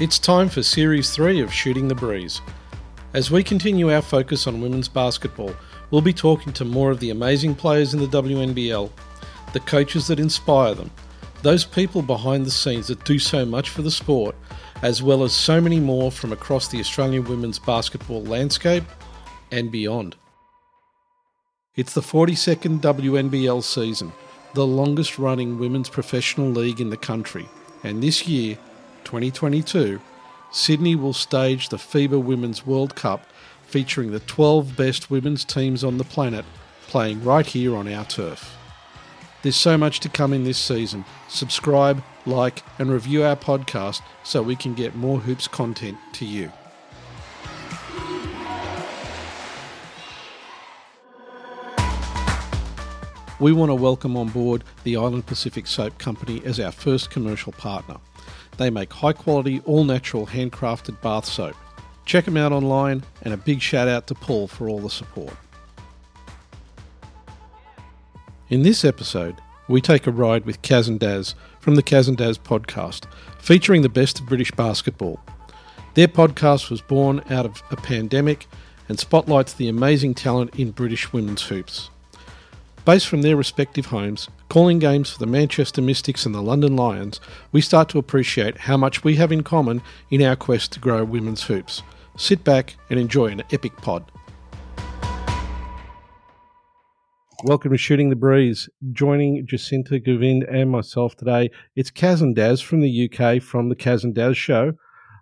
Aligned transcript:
It's 0.00 0.20
time 0.20 0.48
for 0.48 0.62
Series 0.62 1.10
3 1.10 1.40
of 1.40 1.52
Shooting 1.52 1.88
the 1.88 1.94
Breeze. 1.96 2.40
As 3.14 3.32
we 3.32 3.42
continue 3.42 3.92
our 3.92 4.00
focus 4.00 4.46
on 4.46 4.60
women's 4.60 4.86
basketball, 4.86 5.52
we'll 5.90 6.02
be 6.02 6.12
talking 6.12 6.52
to 6.52 6.64
more 6.64 6.92
of 6.92 7.00
the 7.00 7.10
amazing 7.10 7.56
players 7.56 7.94
in 7.94 7.98
the 7.98 8.06
WNBL, 8.06 8.92
the 9.52 9.58
coaches 9.58 10.06
that 10.06 10.20
inspire 10.20 10.72
them, 10.72 10.92
those 11.42 11.64
people 11.64 12.00
behind 12.00 12.46
the 12.46 12.50
scenes 12.52 12.86
that 12.86 13.04
do 13.04 13.18
so 13.18 13.44
much 13.44 13.70
for 13.70 13.82
the 13.82 13.90
sport, 13.90 14.36
as 14.82 15.02
well 15.02 15.24
as 15.24 15.32
so 15.32 15.60
many 15.60 15.80
more 15.80 16.12
from 16.12 16.30
across 16.30 16.68
the 16.68 16.78
Australian 16.78 17.24
women's 17.24 17.58
basketball 17.58 18.22
landscape 18.22 18.84
and 19.50 19.72
beyond. 19.72 20.14
It's 21.74 21.94
the 21.94 22.02
42nd 22.02 22.78
WNBL 22.82 23.64
season, 23.64 24.12
the 24.54 24.64
longest 24.64 25.18
running 25.18 25.58
women's 25.58 25.88
professional 25.88 26.50
league 26.50 26.80
in 26.80 26.90
the 26.90 26.96
country, 26.96 27.48
and 27.82 28.00
this 28.00 28.28
year, 28.28 28.56
2022, 29.08 29.98
Sydney 30.50 30.94
will 30.94 31.14
stage 31.14 31.70
the 31.70 31.78
FIBA 31.78 32.22
Women's 32.22 32.66
World 32.66 32.94
Cup 32.94 33.24
featuring 33.62 34.10
the 34.10 34.20
12 34.20 34.76
best 34.76 35.10
women's 35.10 35.46
teams 35.46 35.82
on 35.82 35.96
the 35.96 36.04
planet 36.04 36.44
playing 36.88 37.24
right 37.24 37.46
here 37.46 37.74
on 37.74 37.90
our 37.90 38.04
turf. 38.04 38.54
There's 39.40 39.56
so 39.56 39.78
much 39.78 40.00
to 40.00 40.10
come 40.10 40.34
in 40.34 40.44
this 40.44 40.58
season. 40.58 41.06
Subscribe, 41.26 42.02
like, 42.26 42.62
and 42.78 42.90
review 42.90 43.24
our 43.24 43.34
podcast 43.34 44.02
so 44.24 44.42
we 44.42 44.56
can 44.56 44.74
get 44.74 44.94
more 44.94 45.20
hoops 45.20 45.48
content 45.48 45.96
to 46.12 46.26
you. 46.26 46.52
We 53.40 53.52
want 53.52 53.70
to 53.70 53.74
welcome 53.74 54.18
on 54.18 54.28
board 54.28 54.64
the 54.84 54.98
Island 54.98 55.24
Pacific 55.24 55.66
Soap 55.66 55.96
Company 55.96 56.42
as 56.44 56.60
our 56.60 56.72
first 56.72 57.08
commercial 57.08 57.52
partner. 57.52 57.96
They 58.58 58.70
make 58.70 58.92
high 58.92 59.12
quality, 59.12 59.62
all 59.64 59.84
natural, 59.84 60.26
handcrafted 60.26 61.00
bath 61.00 61.24
soap. 61.24 61.56
Check 62.04 62.24
them 62.24 62.36
out 62.36 62.52
online, 62.52 63.04
and 63.22 63.32
a 63.32 63.36
big 63.36 63.62
shout 63.62 63.88
out 63.88 64.06
to 64.08 64.14
Paul 64.14 64.48
for 64.48 64.68
all 64.68 64.80
the 64.80 64.90
support. 64.90 65.34
In 68.50 68.62
this 68.62 68.84
episode, 68.84 69.36
we 69.68 69.80
take 69.80 70.06
a 70.06 70.10
ride 70.10 70.44
with 70.44 70.62
Kaz 70.62 70.88
and 70.88 70.98
Daz 70.98 71.34
from 71.60 71.76
the 71.76 71.82
Kaz 71.82 72.08
and 72.08 72.16
Daz 72.16 72.38
podcast, 72.38 73.04
featuring 73.38 73.82
the 73.82 73.88
best 73.88 74.18
of 74.18 74.26
British 74.26 74.50
basketball. 74.50 75.20
Their 75.94 76.08
podcast 76.08 76.70
was 76.70 76.80
born 76.80 77.22
out 77.30 77.44
of 77.46 77.62
a 77.70 77.76
pandemic 77.76 78.46
and 78.88 78.98
spotlights 78.98 79.52
the 79.52 79.68
amazing 79.68 80.14
talent 80.14 80.58
in 80.58 80.70
British 80.72 81.12
women's 81.12 81.42
hoops. 81.42 81.90
Based 82.84 83.06
from 83.06 83.22
their 83.22 83.36
respective 83.36 83.86
homes, 83.86 84.28
calling 84.48 84.78
games 84.78 85.10
for 85.10 85.18
the 85.18 85.26
Manchester 85.26 85.82
Mystics 85.82 86.24
and 86.24 86.34
the 86.34 86.40
London 86.40 86.74
Lions, 86.74 87.20
we 87.52 87.60
start 87.60 87.90
to 87.90 87.98
appreciate 87.98 88.56
how 88.56 88.78
much 88.78 89.04
we 89.04 89.16
have 89.16 89.30
in 89.30 89.42
common 89.42 89.82
in 90.10 90.22
our 90.22 90.36
quest 90.36 90.72
to 90.72 90.80
grow 90.80 91.04
women's 91.04 91.42
hoops. 91.42 91.82
Sit 92.16 92.44
back 92.44 92.76
and 92.88 92.98
enjoy 92.98 93.26
an 93.26 93.42
epic 93.52 93.76
pod. 93.76 94.10
Welcome 97.44 97.72
to 97.72 97.78
Shooting 97.78 98.08
the 98.08 98.16
Breeze. 98.16 98.70
Joining 98.92 99.46
Jacinta 99.46 100.00
Govind 100.00 100.44
and 100.44 100.70
myself 100.70 101.14
today, 101.14 101.50
it's 101.76 101.90
Kaz 101.90 102.22
and 102.22 102.34
Daz 102.34 102.62
from 102.62 102.80
the 102.80 103.10
UK 103.10 103.42
from 103.42 103.68
the 103.68 103.76
Kaz 103.76 104.02
and 104.02 104.14
Daz 104.14 104.38
Show, 104.38 104.72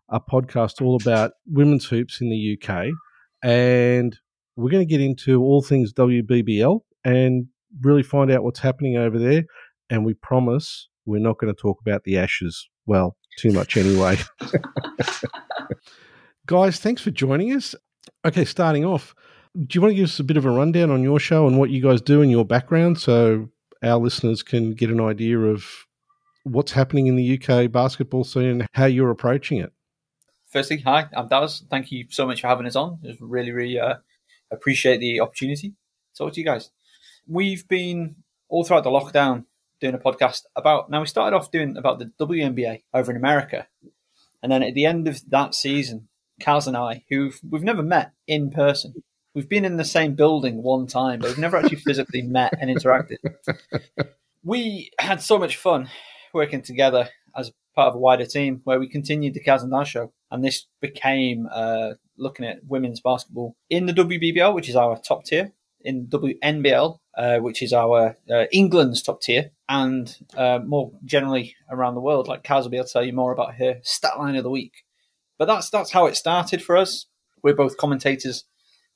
a 0.09 0.21
podcast 0.21 0.81
all 0.81 0.95
about 0.95 1.33
women's 1.47 1.87
hoops 1.87 2.21
in 2.21 2.31
the 2.31 2.57
UK. 2.57 2.91
And 3.43 4.17
we're 4.55 4.71
going 4.71 4.87
to 4.87 4.91
get 4.91 5.01
into 5.01 5.43
all 5.43 5.63
things 5.63 5.93
WBBL 5.93 6.81
and 7.05 7.49
really 7.83 8.03
find 8.03 8.31
out 8.31 8.43
what's 8.43 8.61
happening 8.61 8.97
over 8.97 9.19
there. 9.19 9.45
And 9.91 10.05
we 10.05 10.15
promise 10.15 10.89
we're 11.05 11.21
not 11.21 11.39
going 11.39 11.55
to 11.55 11.61
talk 11.61 11.81
about 11.81 12.05
the 12.05 12.19
Ashes. 12.19 12.69
Well, 12.87 13.17
too 13.39 13.53
much 13.53 13.77
anyway. 13.77 14.19
Guys, 16.47 16.79
thanks 16.79 17.03
for 17.03 17.11
joining 17.11 17.53
us. 17.53 17.75
Okay, 18.25 18.45
starting 18.45 18.85
off, 18.85 19.15
do 19.55 19.77
you 19.77 19.81
want 19.81 19.93
to 19.93 19.97
give 19.97 20.05
us 20.05 20.21
a 20.21 20.25
bit 20.25 20.37
of 20.37 20.45
a 20.45 20.51
rundown 20.51 20.91
on 20.91 21.03
your 21.03 21.19
show 21.19 21.47
and 21.47 21.59
what 21.59 21.71
you 21.71 21.83
guys 21.83 22.01
do 22.01 22.23
and 22.23 22.31
your 22.31 22.45
background 22.45 22.99
so 22.99 23.49
our 23.83 23.99
listeners 23.99 24.43
can 24.43 24.75
get 24.75 24.91
an 24.91 25.01
idea 25.01 25.39
of 25.39 25.67
what's 26.45 26.73
happening 26.73 27.09
in 27.09 27.17
the 27.17 27.41
UK 27.41 27.71
basketball 27.71 28.23
scene 28.23 28.45
and 28.45 28.69
how 28.75 28.85
you're 28.85 29.11
approaching 29.11 29.59
it? 29.59 29.73
Firstly, 30.49 30.79
hi, 30.79 31.09
I'm 31.17 31.27
Daz. 31.27 31.65
Thank 31.69 31.91
you 31.91 32.07
so 32.11 32.27
much 32.27 32.41
for 32.41 32.47
having 32.47 32.67
us 32.67 32.77
on. 32.77 33.01
Just 33.03 33.21
really, 33.21 33.51
really 33.51 33.79
uh, 33.79 33.97
appreciate 34.53 34.99
the 34.99 35.21
opportunity 35.21 35.75
talk 36.17 36.33
to 36.33 36.41
you 36.41 36.47
guys. 36.47 36.71
We've 37.29 37.67
been 37.69 38.17
all 38.49 38.65
throughout 38.65 38.85
the 38.85 38.91
lockdown 38.91 39.45
doing 39.81 39.95
a 39.95 39.99
podcast 39.99 40.43
about. 40.55 40.91
Now 40.91 41.01
we 41.01 41.07
started 41.07 41.37
off 41.37 41.51
doing 41.51 41.77
about 41.77 41.99
the 41.99 42.13
WNBA 42.21 42.83
over 42.95 43.11
in 43.11 43.17
America, 43.17 43.67
and 44.43 44.51
then 44.51 44.63
at 44.63 44.75
the 44.75 44.87
end 44.87 45.09
of 45.09 45.29
that 45.31 45.55
season, 45.55 46.09
Kaz 46.41 46.67
and 46.67 46.77
I, 46.77 47.05
who 47.11 47.33
we've 47.49 47.63
never 47.63 47.83
met 47.83 48.13
in 48.27 48.51
person, 48.51 48.95
We've 49.37 49.51
been 49.51 49.67
in 49.67 49.77
the 49.77 49.85
same 49.85 50.15
building 50.15 50.63
one 50.63 50.87
time, 50.87 51.21
but 51.21 51.29
we've 51.29 51.39
never 51.39 51.59
actually 51.59 51.77
physically 51.77 52.23
met 52.39 52.55
and 52.59 52.75
interacted. 52.75 53.19
We 54.43 54.93
had 54.99 55.21
so 55.21 55.39
much 55.39 55.59
fun 55.59 55.91
working 56.33 56.63
together 56.63 57.11
as 57.37 57.53
part 57.75 57.89
of 57.89 57.97
a 57.97 57.99
wider 57.99 58.25
team 58.25 58.63
where 58.65 58.81
we 58.81 58.89
continued 58.89 59.35
the 59.35 59.45
Kaz 59.45 59.61
and 59.61 59.71
Daz 59.71 59.89
show. 59.89 60.11
And 60.31 60.43
this 60.43 60.67
became 60.81 61.49
uh, 61.53 61.95
looking 62.17 62.47
at 62.47 62.65
women's 62.67 63.01
basketball 63.01 63.57
in 63.69 63.85
the 63.85 63.93
WBBL, 63.93 64.55
which 64.55 64.71
is 64.71 64.77
our 64.77 64.99
top 64.99 65.27
tier, 65.27 65.53
in 65.83 66.07
WNBL, 66.07 66.99
uh, 67.17 67.39
which 67.39 67.63
is 67.63 67.73
our 67.73 68.17
uh, 68.31 68.45
England's 68.53 69.03
top 69.03 69.23
tier, 69.23 69.51
and 69.69 70.17
uh, 70.37 70.61
more 70.65 70.93
generally 71.05 71.57
around 71.71 71.95
the 71.95 72.01
world. 72.01 72.29
Like 72.29 72.45
Kaz 72.45 72.63
will 72.63 72.71
be 72.71 72.77
able 72.77 72.87
to 72.87 72.93
tell 72.93 73.05
you 73.05 73.13
more 73.13 73.33
about 73.33 73.55
her 73.55 73.81
stat 73.83 74.19
line 74.19 74.37
of 74.37 74.45
the 74.45 74.51
week. 74.51 74.85
But 75.39 75.47
that's 75.47 75.71
that's 75.71 75.93
how 75.93 76.07
it 76.07 76.17
started 76.17 76.63
for 76.63 76.77
us. 76.77 77.07
We're 77.43 77.55
both 77.55 77.77
commentators 77.77 78.45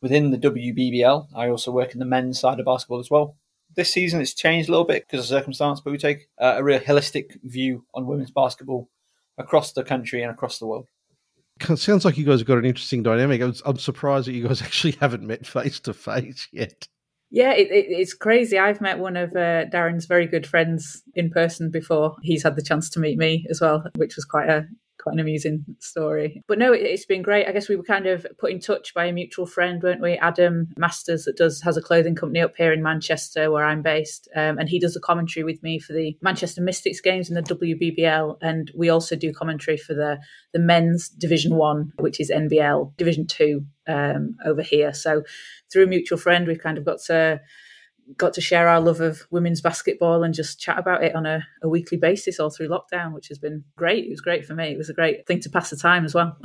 within 0.00 0.30
the 0.30 0.38
WBBL. 0.38 1.28
I 1.34 1.48
also 1.48 1.70
work 1.70 1.92
in 1.92 1.98
the 1.98 2.04
men's 2.04 2.40
side 2.40 2.58
of 2.58 2.66
basketball 2.66 3.00
as 3.00 3.10
well. 3.10 3.36
This 3.76 3.92
season 3.92 4.20
it's 4.20 4.34
changed 4.34 4.68
a 4.68 4.72
little 4.72 4.86
bit 4.86 5.06
because 5.06 5.20
of 5.24 5.38
circumstance, 5.38 5.80
but 5.80 5.90
we 5.90 5.98
take 5.98 6.28
a 6.38 6.62
real 6.62 6.80
holistic 6.80 7.36
view 7.42 7.84
on 7.94 8.06
women's 8.06 8.30
basketball 8.30 8.88
across 9.38 9.72
the 9.72 9.84
country 9.84 10.22
and 10.22 10.30
across 10.30 10.58
the 10.58 10.66
world. 10.66 10.88
It 11.68 11.78
sounds 11.78 12.04
like 12.04 12.16
you 12.16 12.24
guys 12.24 12.40
have 12.40 12.48
got 12.48 12.58
an 12.58 12.64
interesting 12.64 13.02
dynamic. 13.02 13.42
I'm, 13.42 13.54
I'm 13.64 13.78
surprised 13.78 14.26
that 14.26 14.32
you 14.32 14.48
guys 14.48 14.62
actually 14.62 14.92
haven't 14.92 15.22
met 15.22 15.46
face 15.46 15.80
to 15.80 15.92
face 15.92 16.48
yet. 16.52 16.88
Yeah, 17.30 17.52
it, 17.52 17.70
it, 17.70 17.86
it's 17.88 18.12
crazy. 18.14 18.58
I've 18.58 18.80
met 18.80 18.98
one 18.98 19.16
of 19.16 19.30
uh, 19.30 19.66
Darren's 19.66 20.06
very 20.06 20.26
good 20.26 20.46
friends 20.46 21.02
in 21.14 21.30
person 21.30 21.70
before. 21.70 22.16
He's 22.22 22.42
had 22.42 22.56
the 22.56 22.62
chance 22.62 22.90
to 22.90 23.00
meet 23.00 23.18
me 23.18 23.46
as 23.48 23.60
well, 23.60 23.84
which 23.96 24.16
was 24.16 24.24
quite 24.24 24.48
a 24.48 24.66
quite 25.00 25.14
an 25.14 25.20
amusing 25.20 25.64
story. 25.78 26.42
But 26.46 26.58
no, 26.58 26.72
it, 26.72 26.88
has 26.90 27.04
been 27.04 27.22
great. 27.22 27.46
I 27.46 27.52
guess 27.52 27.68
we 27.68 27.76
were 27.76 27.82
kind 27.82 28.06
of 28.06 28.26
put 28.38 28.52
in 28.52 28.60
touch 28.60 28.94
by 28.94 29.06
a 29.06 29.12
mutual 29.12 29.46
friend, 29.46 29.82
weren't 29.82 30.00
we? 30.00 30.14
Adam 30.14 30.68
Masters 30.76 31.24
that 31.24 31.36
does 31.36 31.60
has 31.62 31.76
a 31.76 31.82
clothing 31.82 32.14
company 32.14 32.40
up 32.40 32.54
here 32.56 32.72
in 32.72 32.82
Manchester 32.82 33.50
where 33.50 33.64
I'm 33.64 33.82
based, 33.82 34.28
um, 34.36 34.58
and 34.58 34.68
he 34.68 34.78
does 34.78 34.96
a 34.96 35.00
commentary 35.00 35.44
with 35.44 35.62
me 35.62 35.78
for 35.78 35.92
the 35.92 36.16
Manchester 36.22 36.60
Mystics 36.60 37.00
games 37.00 37.28
in 37.28 37.34
the 37.34 37.42
WBBL, 37.42 38.36
and 38.42 38.70
we 38.74 38.88
also 38.88 39.16
do 39.16 39.32
commentary 39.32 39.76
for 39.76 39.94
the 39.94 40.18
the 40.52 40.58
men's 40.58 41.08
Division 41.08 41.56
One, 41.56 41.92
which 41.98 42.20
is 42.20 42.30
NBL 42.30 42.96
Division 42.96 43.26
Two 43.26 43.64
um, 43.86 44.36
over 44.44 44.62
here. 44.62 44.92
So 44.92 45.22
through 45.72 45.84
a 45.84 45.88
mutual 45.88 46.18
friend, 46.18 46.46
we've 46.46 46.62
kind 46.62 46.78
of 46.78 46.84
got 46.84 47.00
to 47.06 47.40
got 48.16 48.32
to 48.34 48.40
share 48.40 48.68
our 48.68 48.80
love 48.80 49.00
of 49.00 49.26
women's 49.30 49.60
basketball 49.60 50.22
and 50.22 50.34
just 50.34 50.60
chat 50.60 50.78
about 50.78 51.02
it 51.02 51.14
on 51.14 51.26
a, 51.26 51.46
a, 51.62 51.68
weekly 51.68 51.98
basis 51.98 52.40
all 52.40 52.50
through 52.50 52.68
lockdown, 52.68 53.12
which 53.12 53.28
has 53.28 53.38
been 53.38 53.64
great. 53.76 54.06
It 54.06 54.10
was 54.10 54.20
great 54.20 54.46
for 54.46 54.54
me. 54.54 54.68
It 54.68 54.78
was 54.78 54.90
a 54.90 54.94
great 54.94 55.26
thing 55.26 55.40
to 55.40 55.50
pass 55.50 55.70
the 55.70 55.76
time 55.76 56.04
as 56.04 56.14
well. 56.14 56.36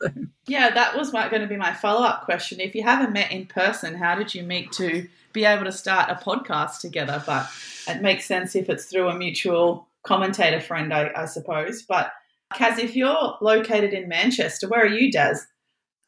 so. 0.00 0.08
Yeah, 0.48 0.70
that 0.70 0.96
was 0.96 1.12
my, 1.12 1.28
going 1.28 1.42
to 1.42 1.48
be 1.48 1.56
my 1.56 1.72
follow 1.72 2.06
up 2.06 2.24
question. 2.24 2.60
If 2.60 2.76
you 2.76 2.84
haven't 2.84 3.12
met 3.12 3.32
in 3.32 3.46
person, 3.46 3.96
how 3.96 4.14
did 4.14 4.32
you 4.32 4.44
meet 4.44 4.70
to 4.72 5.08
be 5.32 5.44
able 5.44 5.64
to 5.64 5.72
start 5.72 6.08
a 6.08 6.14
podcast 6.14 6.78
together? 6.80 7.20
But 7.26 7.50
it 7.88 8.00
makes 8.00 8.26
sense 8.26 8.54
if 8.54 8.68
it's 8.68 8.84
through 8.84 9.08
a 9.08 9.18
mutual 9.18 9.88
commentator 10.04 10.60
friend, 10.60 10.94
I, 10.94 11.10
I 11.16 11.24
suppose. 11.24 11.82
But 11.82 12.12
Kaz, 12.54 12.78
if 12.78 12.94
you're 12.94 13.36
located 13.40 13.92
in 13.92 14.08
Manchester, 14.08 14.68
where 14.68 14.84
are 14.84 14.86
you, 14.86 15.10
Daz? 15.10 15.48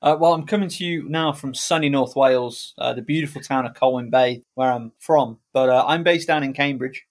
Uh, 0.01 0.17
well, 0.19 0.33
I'm 0.33 0.47
coming 0.47 0.69
to 0.69 0.85
you 0.85 1.09
now 1.09 1.33
from 1.33 1.55
sunny 1.55 1.89
North 1.89 2.15
Wales, 2.15 2.73
uh, 2.79 2.93
the 2.93 3.03
beautiful 3.03 3.41
town 3.41 3.67
of 3.67 3.75
Colwyn 3.75 4.11
Bay, 4.11 4.45
where 4.55 4.71
I'm 4.71 4.93
from. 5.01 5.39
But 5.53 5.71
uh, 5.71 5.85
I'm 5.87 6.05
based 6.05 6.29
down 6.29 6.45
in 6.45 6.53
Cambridge, 6.53 7.05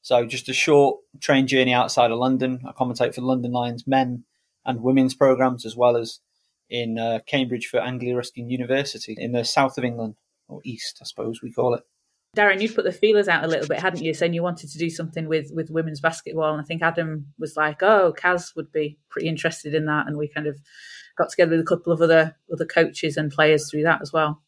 so 0.00 0.24
just 0.24 0.48
a 0.48 0.54
short 0.54 0.98
train 1.20 1.46
journey 1.46 1.74
outside 1.74 2.10
of 2.10 2.18
London. 2.18 2.62
I 2.66 2.72
commentate 2.72 3.14
for 3.14 3.20
London 3.20 3.52
Lions 3.52 3.86
men 3.86 4.24
and 4.64 4.82
women's 4.82 5.14
programs, 5.14 5.66
as 5.66 5.76
well 5.76 5.96
as 5.96 6.20
in 6.70 6.98
uh, 6.98 7.18
Cambridge 7.26 7.66
for 7.66 7.80
Anglia 7.80 8.16
Ruskin 8.16 8.48
University 8.48 9.14
in 9.18 9.32
the 9.32 9.44
south 9.44 9.76
of 9.76 9.84
England, 9.84 10.14
or 10.48 10.62
east, 10.64 11.00
I 11.02 11.04
suppose 11.04 11.42
we 11.42 11.52
call 11.52 11.74
it. 11.74 11.82
Darren, 12.34 12.62
you'd 12.62 12.74
put 12.74 12.84
the 12.84 12.92
feelers 12.92 13.28
out 13.28 13.44
a 13.44 13.46
little 13.46 13.68
bit, 13.68 13.78
hadn't 13.78 14.02
you? 14.02 14.14
Saying 14.14 14.32
you 14.32 14.42
wanted 14.42 14.70
to 14.70 14.78
do 14.78 14.88
something 14.88 15.28
with 15.28 15.50
with 15.52 15.68
women's 15.68 16.00
basketball, 16.00 16.54
and 16.54 16.62
I 16.62 16.64
think 16.64 16.80
Adam 16.80 17.26
was 17.38 17.58
like, 17.58 17.82
"Oh, 17.82 18.14
Kaz 18.16 18.56
would 18.56 18.72
be 18.72 18.96
pretty 19.10 19.28
interested 19.28 19.74
in 19.74 19.84
that," 19.84 20.06
and 20.06 20.16
we 20.16 20.28
kind 20.28 20.46
of 20.46 20.58
got 21.16 21.30
together 21.30 21.52
with 21.52 21.60
a 21.60 21.64
couple 21.64 21.92
of 21.92 22.00
other 22.00 22.36
other 22.52 22.66
coaches 22.66 23.16
and 23.16 23.30
players 23.30 23.70
through 23.70 23.82
that 23.82 24.02
as 24.02 24.12
well. 24.12 24.42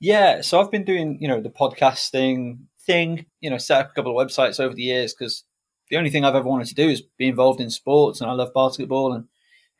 Yeah, 0.00 0.40
so 0.40 0.60
I've 0.60 0.70
been 0.70 0.84
doing 0.84 1.18
you 1.20 1.28
know 1.28 1.40
the 1.40 1.50
podcasting 1.50 2.58
thing, 2.84 3.26
you 3.40 3.50
know, 3.50 3.58
set 3.58 3.80
up 3.80 3.90
a 3.90 3.94
couple 3.94 4.18
of 4.18 4.26
websites 4.26 4.60
over 4.60 4.74
the 4.74 4.82
years 4.82 5.14
because 5.14 5.44
the 5.90 5.96
only 5.96 6.10
thing 6.10 6.24
I've 6.24 6.34
ever 6.34 6.48
wanted 6.48 6.68
to 6.68 6.74
do 6.74 6.88
is 6.88 7.02
be 7.18 7.28
involved 7.28 7.60
in 7.60 7.70
sports, 7.70 8.20
and 8.20 8.30
I 8.30 8.34
love 8.34 8.54
basketball, 8.54 9.12
and 9.12 9.26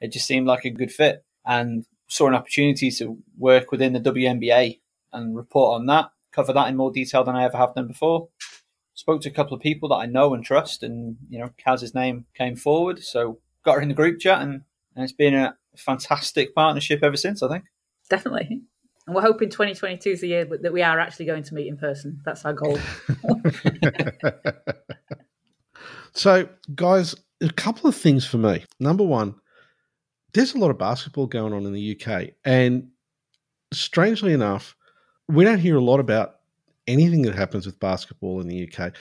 it 0.01 0.13
just 0.13 0.27
seemed 0.27 0.47
like 0.47 0.65
a 0.65 0.71
good 0.71 0.93
fit. 0.93 1.25
And 1.47 1.85
saw 2.09 2.29
an 2.29 2.35
opportunity 2.35 2.91
to 2.91 3.19
work 3.37 3.71
within 3.71 3.93
the 3.93 4.01
WNBA 4.01 4.81
and 5.13 5.37
report 5.37 5.81
on 5.81 5.87
that, 5.87 6.11
cover 6.33 6.53
that 6.53 6.69
in 6.69 6.77
more 6.77 6.91
detail 6.91 7.25
than 7.25 7.37
I 7.37 7.45
ever 7.45 7.57
have 7.57 7.75
done 7.75 7.89
before. 7.89 8.29
Spoke 8.95 9.21
to 9.23 9.29
a 9.29 9.33
couple 9.33 9.55
of 9.55 9.63
people 9.63 9.89
that 9.89 9.97
I 9.97 10.07
know 10.07 10.35
and 10.35 10.45
trust, 10.45 10.83
and 10.83 11.17
you 11.29 11.39
know, 11.39 11.51
Kaz's 11.59 11.95
name 11.95 12.27
came 12.35 12.57
forward, 12.57 13.03
so 13.03 13.41
got 13.65 13.77
her 13.77 13.81
in 13.81 13.89
the 13.89 13.95
group 13.95 14.21
chat, 14.21 14.43
and, 14.43 14.63
and 14.95 15.03
it's 15.03 15.13
been 15.13 15.35
a 15.35 15.57
fantastic 15.77 16.55
partnership 16.55 17.01
ever 17.03 17.17
since. 17.17 17.43
I 17.43 17.49
think 17.49 17.65
definitely. 18.09 18.63
And 19.07 19.15
we're 19.15 19.23
hoping 19.23 19.51
2022 19.51 20.11
is 20.11 20.21
the 20.23 20.29
year 20.29 20.45
that 20.45 20.73
we 20.73 20.83
are 20.83 20.99
actually 20.99 21.27
going 21.27 21.43
to 21.45 21.55
meet 21.55 21.69
in 21.69 21.77
person. 21.77 22.21
That's 22.25 22.45
our 22.47 22.55
goal. 22.55 22.79
so, 26.15 26.49
guys, 26.75 27.15
a 27.43 27.51
couple 27.51 27.89
of 27.89 27.95
things 27.95 28.27
for 28.27 28.39
me. 28.39 28.65
Number 28.81 29.05
one, 29.05 29.35
there's 30.33 30.55
a 30.55 30.59
lot 30.59 30.71
of 30.71 30.79
basketball 30.79 31.27
going 31.27 31.53
on 31.53 31.67
in 31.67 31.75
the 31.75 32.01
UK. 32.01 32.31
And 32.47 32.89
strangely 33.75 34.33
enough, 34.33 34.75
we 35.29 35.45
don't 35.45 35.59
hear 35.59 35.77
a 35.77 35.85
lot 35.85 36.01
about 36.01 36.37
anything 36.87 37.23
that 37.23 37.35
happens 37.35 37.67
with 37.67 37.81
basketball 37.81 38.41
in 38.41 38.49
the 38.49 38.69
UK. 38.69 38.95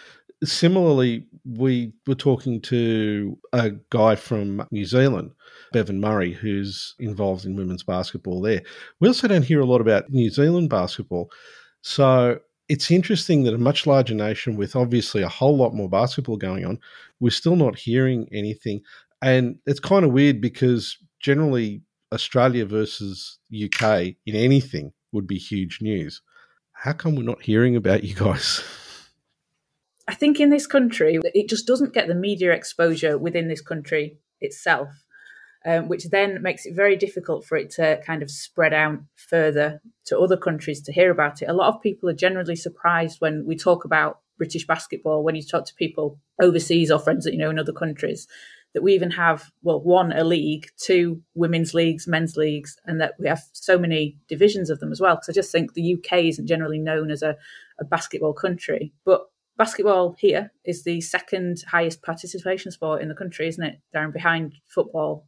Similarly, 0.44 1.26
we 1.46 1.94
were 2.08 2.16
talking 2.16 2.62
to 2.62 3.38
a 3.54 3.72
guy 3.90 4.16
from 4.16 4.66
New 4.72 4.86
Zealand, 4.86 5.32
Bevan 5.72 6.02
Murray, 6.02 6.34
who's 6.34 6.96
involved 7.00 7.46
in 7.46 7.56
women's 7.56 7.84
basketball 7.84 8.42
there. 8.42 8.62
We 9.00 9.08
also 9.08 9.28
don't 9.28 9.46
hear 9.46 9.62
a 9.62 9.66
lot 9.66 9.82
about 9.82 10.10
New 10.10 10.30
Zealand 10.30 10.70
basketball. 10.70 11.32
So 11.82 12.40
it's 12.70 12.92
interesting 12.92 13.44
that 13.44 13.54
a 13.54 13.58
much 13.58 13.86
larger 13.86 14.16
nation 14.16 14.56
with 14.56 14.76
obviously 14.76 15.22
a 15.22 15.30
whole 15.30 15.56
lot 15.56 15.74
more 15.74 15.90
basketball 15.90 16.38
going 16.38 16.66
on, 16.66 16.80
we're 17.20 17.30
still 17.30 17.56
not 17.56 17.78
hearing 17.78 18.28
anything. 18.32 18.82
And 19.22 19.58
it's 19.66 19.80
kind 19.80 20.06
of 20.06 20.12
weird 20.12 20.42
because 20.42 20.98
generally 21.20 21.82
Australia 22.14 22.66
versus 22.66 23.40
UK 23.54 24.16
in 24.26 24.36
anything 24.36 24.94
would 25.12 25.28
be 25.28 25.38
huge 25.38 25.80
news. 25.82 26.22
How 26.72 26.94
come 26.94 27.16
we're 27.16 27.24
not 27.24 27.42
hearing 27.42 27.76
about 27.76 28.04
you 28.04 28.16
guys? 28.16 28.64
I 30.08 30.14
think 30.14 30.40
in 30.40 30.50
this 30.50 30.68
country, 30.68 31.20
it 31.24 31.48
just 31.48 31.66
doesn't 31.66 31.94
get 31.94 32.08
the 32.08 32.16
media 32.16 32.52
exposure 32.52 33.18
within 33.18 33.48
this 33.48 33.62
country 33.62 34.18
itself, 34.42 34.90
um, 35.66 35.88
which 35.88 36.10
then 36.10 36.42
makes 36.42 36.66
it 36.66 36.76
very 36.76 36.98
difficult 36.98 37.46
for 37.46 37.58
it 37.58 37.70
to 37.72 38.02
kind 38.06 38.22
of 38.22 38.30
spread 38.30 38.74
out 38.74 39.00
further 39.16 39.82
to 40.06 40.20
other 40.20 40.36
countries 40.36 40.82
to 40.82 40.92
hear 40.92 41.10
about 41.10 41.42
it. 41.42 41.46
A 41.46 41.54
lot 41.54 41.74
of 41.74 41.82
people 41.82 42.10
are 42.10 42.14
generally 42.14 42.58
surprised 42.58 43.22
when 43.22 43.46
we 43.46 43.56
talk 43.56 43.86
about 43.86 44.20
British 44.38 44.68
basketball, 44.68 45.24
when 45.24 45.36
you 45.36 45.44
talk 45.44 45.66
to 45.66 45.76
people 45.76 46.20
overseas 46.42 46.92
or 46.92 47.00
friends 47.00 47.24
that 47.24 47.34
you 47.34 47.40
know 47.40 47.50
in 47.50 47.60
other 47.60 47.72
countries, 47.72 48.28
that 48.74 48.84
we 48.84 48.94
even 48.94 49.12
have, 49.12 49.52
well, 49.62 49.80
one, 49.80 50.12
a 50.12 50.24
league, 50.24 50.68
two, 50.78 51.22
women's 51.36 51.74
leagues, 51.74 52.08
men's 52.08 52.36
leagues, 52.36 52.76
and 52.86 53.00
that 53.00 53.14
we 53.20 53.28
have 53.28 53.42
so 53.54 53.78
many 53.78 54.18
divisions 54.28 54.70
of 54.70 54.80
them 54.80 54.92
as 54.92 55.00
well. 55.00 55.16
Because 55.16 55.30
I 55.30 55.34
just 55.34 55.52
think 55.52 55.74
the 55.74 55.96
UK 55.96 56.24
isn't 56.26 56.48
generally 56.48 56.80
known 56.80 57.12
as 57.12 57.22
a, 57.22 57.38
a 57.80 57.86
basketball 57.86 58.34
country. 58.34 58.92
But 59.06 59.22
basketball 59.58 60.16
here 60.18 60.52
is 60.66 60.84
the 60.84 61.02
second 61.02 61.64
highest 61.70 62.02
participation 62.02 62.72
sport 62.72 63.02
in 63.02 63.10
the 63.10 63.16
country, 63.16 63.48
isn't 63.48 63.64
it? 63.64 63.80
Down 63.94 64.12
behind 64.12 64.56
football. 64.68 65.28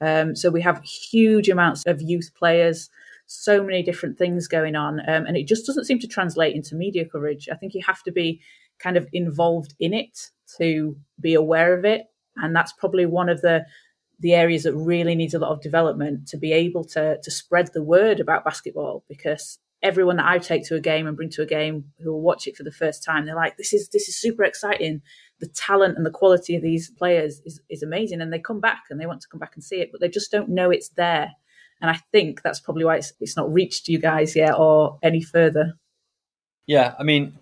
Um, 0.00 0.36
so 0.36 0.50
we 0.50 0.62
have 0.62 0.82
huge 0.82 1.48
amounts 1.48 1.84
of 1.86 2.02
youth 2.02 2.30
players, 2.38 2.90
so 3.26 3.62
many 3.62 3.82
different 3.82 4.18
things 4.18 4.46
going 4.46 4.76
on, 4.76 5.00
um, 5.00 5.26
and 5.26 5.36
it 5.36 5.48
just 5.48 5.66
doesn't 5.66 5.86
seem 5.86 5.98
to 6.00 6.08
translate 6.08 6.54
into 6.54 6.74
media 6.74 7.04
coverage. 7.06 7.48
I 7.50 7.56
think 7.56 7.74
you 7.74 7.82
have 7.86 8.02
to 8.04 8.12
be 8.12 8.40
kind 8.78 8.96
of 8.96 9.08
involved 9.12 9.74
in 9.80 9.94
it 9.94 10.30
to 10.58 10.96
be 11.20 11.34
aware 11.34 11.76
of 11.76 11.84
it, 11.84 12.06
and 12.36 12.54
that's 12.54 12.72
probably 12.72 13.06
one 13.06 13.28
of 13.28 13.40
the 13.40 13.64
the 14.18 14.34
areas 14.34 14.62
that 14.62 14.74
really 14.74 15.14
needs 15.14 15.34
a 15.34 15.38
lot 15.38 15.52
of 15.52 15.60
development 15.60 16.26
to 16.28 16.36
be 16.36 16.52
able 16.52 16.84
to 16.84 17.18
to 17.22 17.30
spread 17.30 17.70
the 17.72 17.82
word 17.82 18.20
about 18.20 18.44
basketball 18.44 19.04
because 19.08 19.58
everyone 19.86 20.16
that 20.16 20.26
I 20.26 20.38
take 20.38 20.66
to 20.66 20.74
a 20.74 20.80
game 20.80 21.06
and 21.06 21.16
bring 21.16 21.30
to 21.30 21.42
a 21.42 21.46
game 21.46 21.92
who 22.00 22.12
will 22.12 22.20
watch 22.20 22.46
it 22.46 22.56
for 22.56 22.64
the 22.64 22.72
first 22.72 23.04
time, 23.04 23.24
they're 23.24 23.36
like, 23.36 23.56
"This 23.56 23.72
is 23.72 23.88
this 23.90 24.08
is 24.08 24.16
super 24.16 24.42
exciting. 24.42 25.00
The 25.38 25.46
talent 25.46 25.96
and 25.96 26.04
the 26.04 26.10
quality 26.10 26.56
of 26.56 26.62
these 26.62 26.90
players 26.90 27.40
is 27.46 27.60
is 27.70 27.82
amazing." 27.82 28.20
And 28.20 28.32
they 28.32 28.40
come 28.40 28.60
back 28.60 28.84
and 28.90 29.00
they 29.00 29.06
want 29.06 29.20
to 29.22 29.28
come 29.28 29.38
back 29.38 29.52
and 29.54 29.62
see 29.62 29.80
it, 29.80 29.92
but 29.92 30.00
they 30.00 30.08
just 30.08 30.32
don't 30.32 30.48
know 30.48 30.70
it's 30.70 30.88
there. 30.90 31.32
And 31.80 31.90
I 31.90 32.00
think 32.12 32.42
that's 32.42 32.60
probably 32.60 32.84
why 32.84 32.96
it's 32.96 33.12
it's 33.20 33.36
not 33.36 33.52
reached 33.52 33.88
you 33.88 33.98
guys 33.98 34.34
yet 34.34 34.58
or 34.58 34.98
any 35.02 35.22
further. 35.22 35.74
Yeah, 36.66 36.94
I 36.98 37.04
mean, 37.04 37.38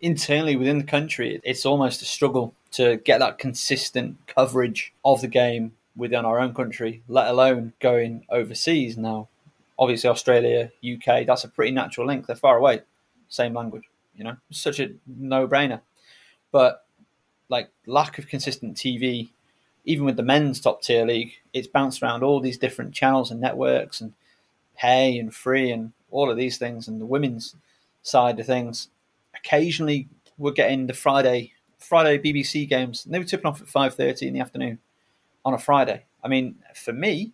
internally 0.00 0.54
within 0.54 0.78
the 0.78 0.84
country, 0.84 1.40
it's 1.42 1.66
almost 1.66 2.02
a 2.02 2.04
struggle 2.04 2.54
to 2.72 2.98
get 2.98 3.18
that 3.18 3.38
consistent 3.38 4.16
coverage 4.28 4.92
of 5.04 5.22
the 5.22 5.28
game 5.28 5.72
within 5.96 6.24
our 6.24 6.38
own 6.38 6.54
country, 6.54 7.02
let 7.08 7.26
alone 7.26 7.72
going 7.80 8.24
overseas 8.30 8.96
now 8.96 9.28
obviously 9.80 10.10
Australia, 10.10 10.70
UK, 10.84 11.26
that's 11.26 11.44
a 11.44 11.48
pretty 11.48 11.72
natural 11.72 12.06
link. 12.06 12.26
They're 12.26 12.36
far 12.36 12.58
away, 12.58 12.82
same 13.28 13.54
language, 13.54 13.84
you 14.14 14.22
know, 14.22 14.36
such 14.50 14.78
a 14.78 14.90
no 15.06 15.48
brainer. 15.48 15.80
But 16.52 16.84
like 17.48 17.70
lack 17.86 18.18
of 18.18 18.28
consistent 18.28 18.76
TV, 18.76 19.30
even 19.86 20.04
with 20.04 20.16
the 20.16 20.22
men's 20.22 20.60
top 20.60 20.82
tier 20.82 21.06
league, 21.06 21.32
it's 21.54 21.66
bounced 21.66 22.02
around 22.02 22.22
all 22.22 22.40
these 22.40 22.58
different 22.58 22.94
channels 22.94 23.30
and 23.30 23.40
networks 23.40 24.02
and 24.02 24.12
pay 24.76 25.18
and 25.18 25.34
free 25.34 25.70
and 25.70 25.92
all 26.10 26.30
of 26.30 26.36
these 26.36 26.58
things. 26.58 26.86
And 26.86 27.00
the 27.00 27.06
women's 27.06 27.56
side 28.02 28.38
of 28.38 28.46
things, 28.46 28.88
occasionally 29.34 30.08
we're 30.36 30.52
getting 30.52 30.86
the 30.86 30.94
Friday 30.94 31.54
Friday 31.78 32.18
BBC 32.18 32.68
games. 32.68 33.06
And 33.06 33.14
they 33.14 33.18
were 33.18 33.24
tipping 33.24 33.46
off 33.46 33.62
at 33.62 33.68
five 33.68 33.94
thirty 33.94 34.28
in 34.28 34.34
the 34.34 34.40
afternoon 34.40 34.78
on 35.44 35.54
a 35.54 35.58
Friday. 35.58 36.04
I 36.22 36.28
mean, 36.28 36.56
for 36.74 36.92
me, 36.92 37.32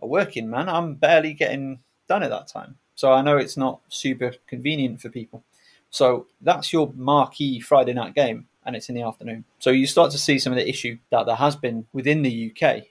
a 0.00 0.06
working 0.06 0.50
man, 0.50 0.68
I'm 0.68 0.94
barely 0.94 1.32
getting 1.32 1.80
done 2.08 2.22
at 2.22 2.30
that 2.30 2.48
time. 2.48 2.76
So 2.94 3.12
I 3.12 3.22
know 3.22 3.36
it's 3.36 3.56
not 3.56 3.80
super 3.88 4.34
convenient 4.46 5.00
for 5.00 5.08
people. 5.08 5.44
So 5.90 6.26
that's 6.40 6.72
your 6.72 6.92
marquee 6.94 7.60
Friday 7.60 7.92
night 7.92 8.14
game, 8.14 8.48
and 8.64 8.74
it's 8.74 8.88
in 8.88 8.94
the 8.94 9.02
afternoon. 9.02 9.44
So 9.58 9.70
you 9.70 9.86
start 9.86 10.10
to 10.12 10.18
see 10.18 10.38
some 10.38 10.52
of 10.52 10.58
the 10.58 10.68
issue 10.68 10.98
that 11.10 11.26
there 11.26 11.36
has 11.36 11.56
been 11.56 11.86
within 11.92 12.22
the 12.22 12.52
UK, 12.52 12.84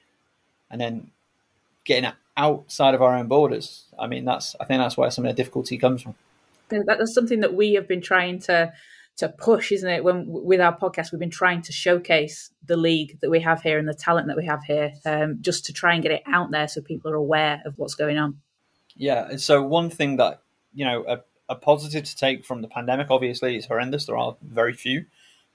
and 0.70 0.80
then 0.80 1.12
getting 1.84 2.12
outside 2.38 2.94
of 2.94 3.02
our 3.02 3.16
own 3.16 3.28
borders. 3.28 3.86
I 3.98 4.08
mean, 4.08 4.26
that's 4.26 4.56
I 4.60 4.66
think 4.66 4.80
that's 4.80 4.98
where 4.98 5.12
some 5.12 5.26
of 5.26 5.36
the 5.36 5.42
difficulty 5.42 5.78
comes 5.78 6.02
from. 6.02 6.16
That's 6.70 7.14
something 7.14 7.42
that 7.42 7.54
we 7.54 7.74
have 7.74 7.88
been 7.88 8.02
trying 8.02 8.40
to 8.40 8.74
to 9.18 9.30
push, 9.30 9.72
isn't 9.72 9.90
it? 9.90 10.04
When 10.04 10.26
with 10.28 10.60
our 10.60 10.78
podcast, 10.78 11.12
we've 11.12 11.20
been 11.20 11.30
trying 11.30 11.62
to 11.64 11.72
showcase 11.72 12.52
the 12.66 12.76
league 12.76 13.20
that 13.22 13.30
we 13.30 13.40
have 13.42 13.62
here 13.62 13.78
and 13.78 13.88
the 13.88 13.94
talent 13.94 14.28
that 14.28 14.38
we 14.38 14.46
have 14.46 14.64
here, 14.64 14.92
um, 15.06 15.38
just 15.42 15.66
to 15.66 15.74
try 15.74 15.94
and 15.94 16.04
get 16.04 16.12
it 16.12 16.24
out 16.28 16.52
there 16.52 16.68
so 16.68 16.82
people 16.82 17.12
are 17.12 17.16
aware 17.16 17.62
of 17.66 17.78
what's 17.78 17.96
going 17.96 18.18
on. 18.18 18.42
Yeah, 18.96 19.38
so 19.38 19.62
one 19.62 19.90
thing 19.90 20.18
that 20.18 20.42
you 20.74 20.86
know 20.86 21.06
a, 21.08 21.20
a 21.50 21.56
positive 21.56 22.04
to 22.04 22.16
take 22.16 22.46
from 22.46 22.62
the 22.62 22.68
pandemic, 22.68 23.08
obviously, 23.10 23.56
is 23.56 23.66
horrendous. 23.66 24.06
There 24.06 24.18
are 24.18 24.36
very 24.42 24.74
few, 24.74 25.06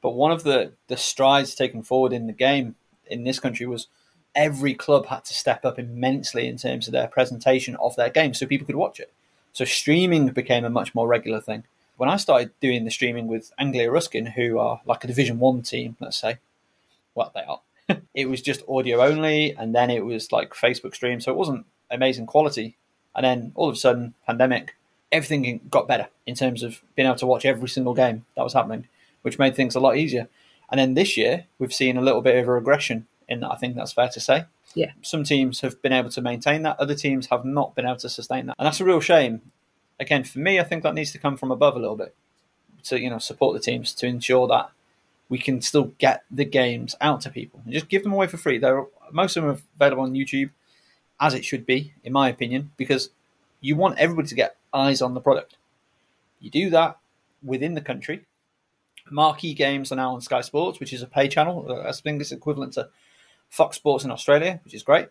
but 0.00 0.12
one 0.12 0.32
of 0.32 0.42
the 0.42 0.72
the 0.88 0.96
strides 0.96 1.54
taken 1.54 1.82
forward 1.82 2.12
in 2.12 2.26
the 2.26 2.32
game 2.32 2.76
in 3.06 3.24
this 3.24 3.40
country 3.40 3.66
was 3.66 3.88
every 4.34 4.72
club 4.72 5.06
had 5.06 5.24
to 5.24 5.34
step 5.34 5.64
up 5.64 5.78
immensely 5.78 6.46
in 6.46 6.56
terms 6.56 6.86
of 6.86 6.92
their 6.92 7.08
presentation 7.08 7.76
of 7.76 7.94
their 7.96 8.10
game, 8.10 8.32
so 8.32 8.46
people 8.46 8.66
could 8.66 8.76
watch 8.76 9.00
it. 9.00 9.12
So 9.52 9.64
streaming 9.66 10.28
became 10.28 10.64
a 10.64 10.70
much 10.70 10.94
more 10.94 11.08
regular 11.08 11.40
thing 11.40 11.64
when 12.00 12.08
I 12.08 12.16
started 12.16 12.52
doing 12.60 12.86
the 12.86 12.90
streaming 12.90 13.26
with 13.26 13.52
Anglia 13.58 13.90
Ruskin, 13.90 14.24
who 14.24 14.58
are 14.58 14.80
like 14.86 15.04
a 15.04 15.06
Division 15.06 15.38
One 15.38 15.60
team, 15.60 15.98
let's 16.00 16.16
say, 16.16 16.38
well 17.14 17.30
they 17.34 17.42
are. 17.42 17.60
it 18.14 18.26
was 18.26 18.40
just 18.40 18.62
audio 18.66 19.02
only, 19.02 19.54
and 19.54 19.74
then 19.74 19.90
it 19.90 20.06
was 20.06 20.32
like 20.32 20.54
Facebook 20.54 20.94
stream, 20.94 21.20
so 21.20 21.30
it 21.30 21.36
wasn't 21.36 21.66
amazing 21.90 22.24
quality. 22.24 22.78
And 23.14 23.22
then 23.22 23.52
all 23.54 23.68
of 23.68 23.74
a 23.74 23.78
sudden, 23.78 24.14
pandemic, 24.26 24.76
everything 25.12 25.60
got 25.68 25.88
better 25.88 26.08
in 26.24 26.34
terms 26.34 26.62
of 26.62 26.80
being 26.96 27.06
able 27.06 27.18
to 27.18 27.26
watch 27.26 27.44
every 27.44 27.68
single 27.68 27.92
game 27.92 28.24
that 28.34 28.44
was 28.44 28.54
happening, 28.54 28.88
which 29.20 29.38
made 29.38 29.54
things 29.54 29.74
a 29.74 29.80
lot 29.80 29.98
easier. 29.98 30.26
And 30.70 30.80
then 30.80 30.94
this 30.94 31.18
year, 31.18 31.48
we've 31.58 31.70
seen 31.70 31.98
a 31.98 32.02
little 32.02 32.22
bit 32.22 32.36
of 32.36 32.48
a 32.48 32.52
regression 32.52 33.08
in 33.28 33.40
that. 33.40 33.52
I 33.52 33.56
think 33.56 33.76
that's 33.76 33.92
fair 33.92 34.08
to 34.08 34.20
say. 34.20 34.46
Yeah. 34.74 34.92
Some 35.02 35.22
teams 35.22 35.60
have 35.60 35.82
been 35.82 35.92
able 35.92 36.08
to 36.10 36.22
maintain 36.22 36.62
that, 36.62 36.80
other 36.80 36.94
teams 36.94 37.26
have 37.26 37.44
not 37.44 37.74
been 37.74 37.84
able 37.84 37.96
to 37.96 38.08
sustain 38.08 38.46
that. 38.46 38.56
And 38.58 38.64
that's 38.64 38.80
a 38.80 38.86
real 38.86 39.00
shame 39.00 39.42
again, 40.00 40.24
for 40.24 40.40
me, 40.40 40.58
I 40.58 40.64
think 40.64 40.82
that 40.82 40.94
needs 40.94 41.12
to 41.12 41.18
come 41.18 41.36
from 41.36 41.52
above 41.52 41.76
a 41.76 41.78
little 41.78 41.96
bit 41.96 42.14
to 42.84 42.98
you 42.98 43.10
know 43.10 43.18
support 43.18 43.54
the 43.54 43.60
teams 43.60 43.92
to 43.92 44.06
ensure 44.06 44.48
that 44.48 44.70
we 45.28 45.38
can 45.38 45.60
still 45.60 45.92
get 45.98 46.24
the 46.30 46.44
games 46.44 46.96
out 47.00 47.20
to 47.20 47.30
people 47.30 47.60
and 47.64 47.72
just 47.72 47.88
give 47.88 48.02
them 48.02 48.12
away 48.12 48.26
for 48.26 48.36
free. 48.36 48.58
They're, 48.58 48.84
most 49.12 49.36
of 49.36 49.44
them 49.44 49.52
are 49.52 49.58
available 49.76 50.02
on 50.02 50.14
YouTube, 50.14 50.50
as 51.20 51.34
it 51.34 51.44
should 51.44 51.64
be, 51.64 51.94
in 52.02 52.12
my 52.12 52.28
opinion, 52.28 52.72
because 52.76 53.10
you 53.60 53.76
want 53.76 53.98
everybody 53.98 54.26
to 54.28 54.34
get 54.34 54.56
eyes 54.74 55.00
on 55.00 55.14
the 55.14 55.20
product. 55.20 55.56
You 56.40 56.50
do 56.50 56.70
that 56.70 56.98
within 57.44 57.74
the 57.74 57.80
country. 57.80 58.26
Marquee 59.10 59.54
games 59.54 59.92
are 59.92 59.96
now 59.96 60.14
on 60.14 60.20
Sky 60.20 60.40
Sports, 60.40 60.80
which 60.80 60.92
is 60.92 61.02
a 61.02 61.06
pay 61.06 61.28
channel. 61.28 61.66
Uh, 61.68 61.88
I 61.88 61.92
think 61.92 62.20
it's 62.20 62.32
equivalent 62.32 62.72
to 62.74 62.88
Fox 63.48 63.76
Sports 63.76 64.04
in 64.04 64.10
Australia, 64.10 64.60
which 64.64 64.74
is 64.74 64.82
great. 64.82 65.08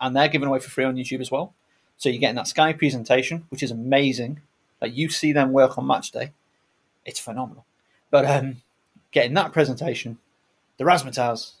And 0.00 0.14
they're 0.14 0.28
given 0.28 0.48
away 0.48 0.60
for 0.60 0.70
free 0.70 0.84
on 0.84 0.96
YouTube 0.96 1.20
as 1.20 1.30
well. 1.30 1.54
So 1.98 2.08
you're 2.08 2.20
getting 2.20 2.36
that 2.36 2.48
Sky 2.48 2.72
presentation, 2.72 3.44
which 3.50 3.62
is 3.62 3.70
amazing. 3.70 4.40
Like 4.80 4.96
you 4.96 5.10
see 5.10 5.32
them 5.32 5.52
work 5.52 5.76
on 5.76 5.86
match 5.86 6.12
day, 6.12 6.32
it's 7.04 7.20
phenomenal. 7.20 7.66
But 8.10 8.24
um, 8.24 8.62
getting 9.10 9.34
that 9.34 9.52
presentation 9.52 10.18
the 10.78 10.84
razzmatazz, 10.84 11.52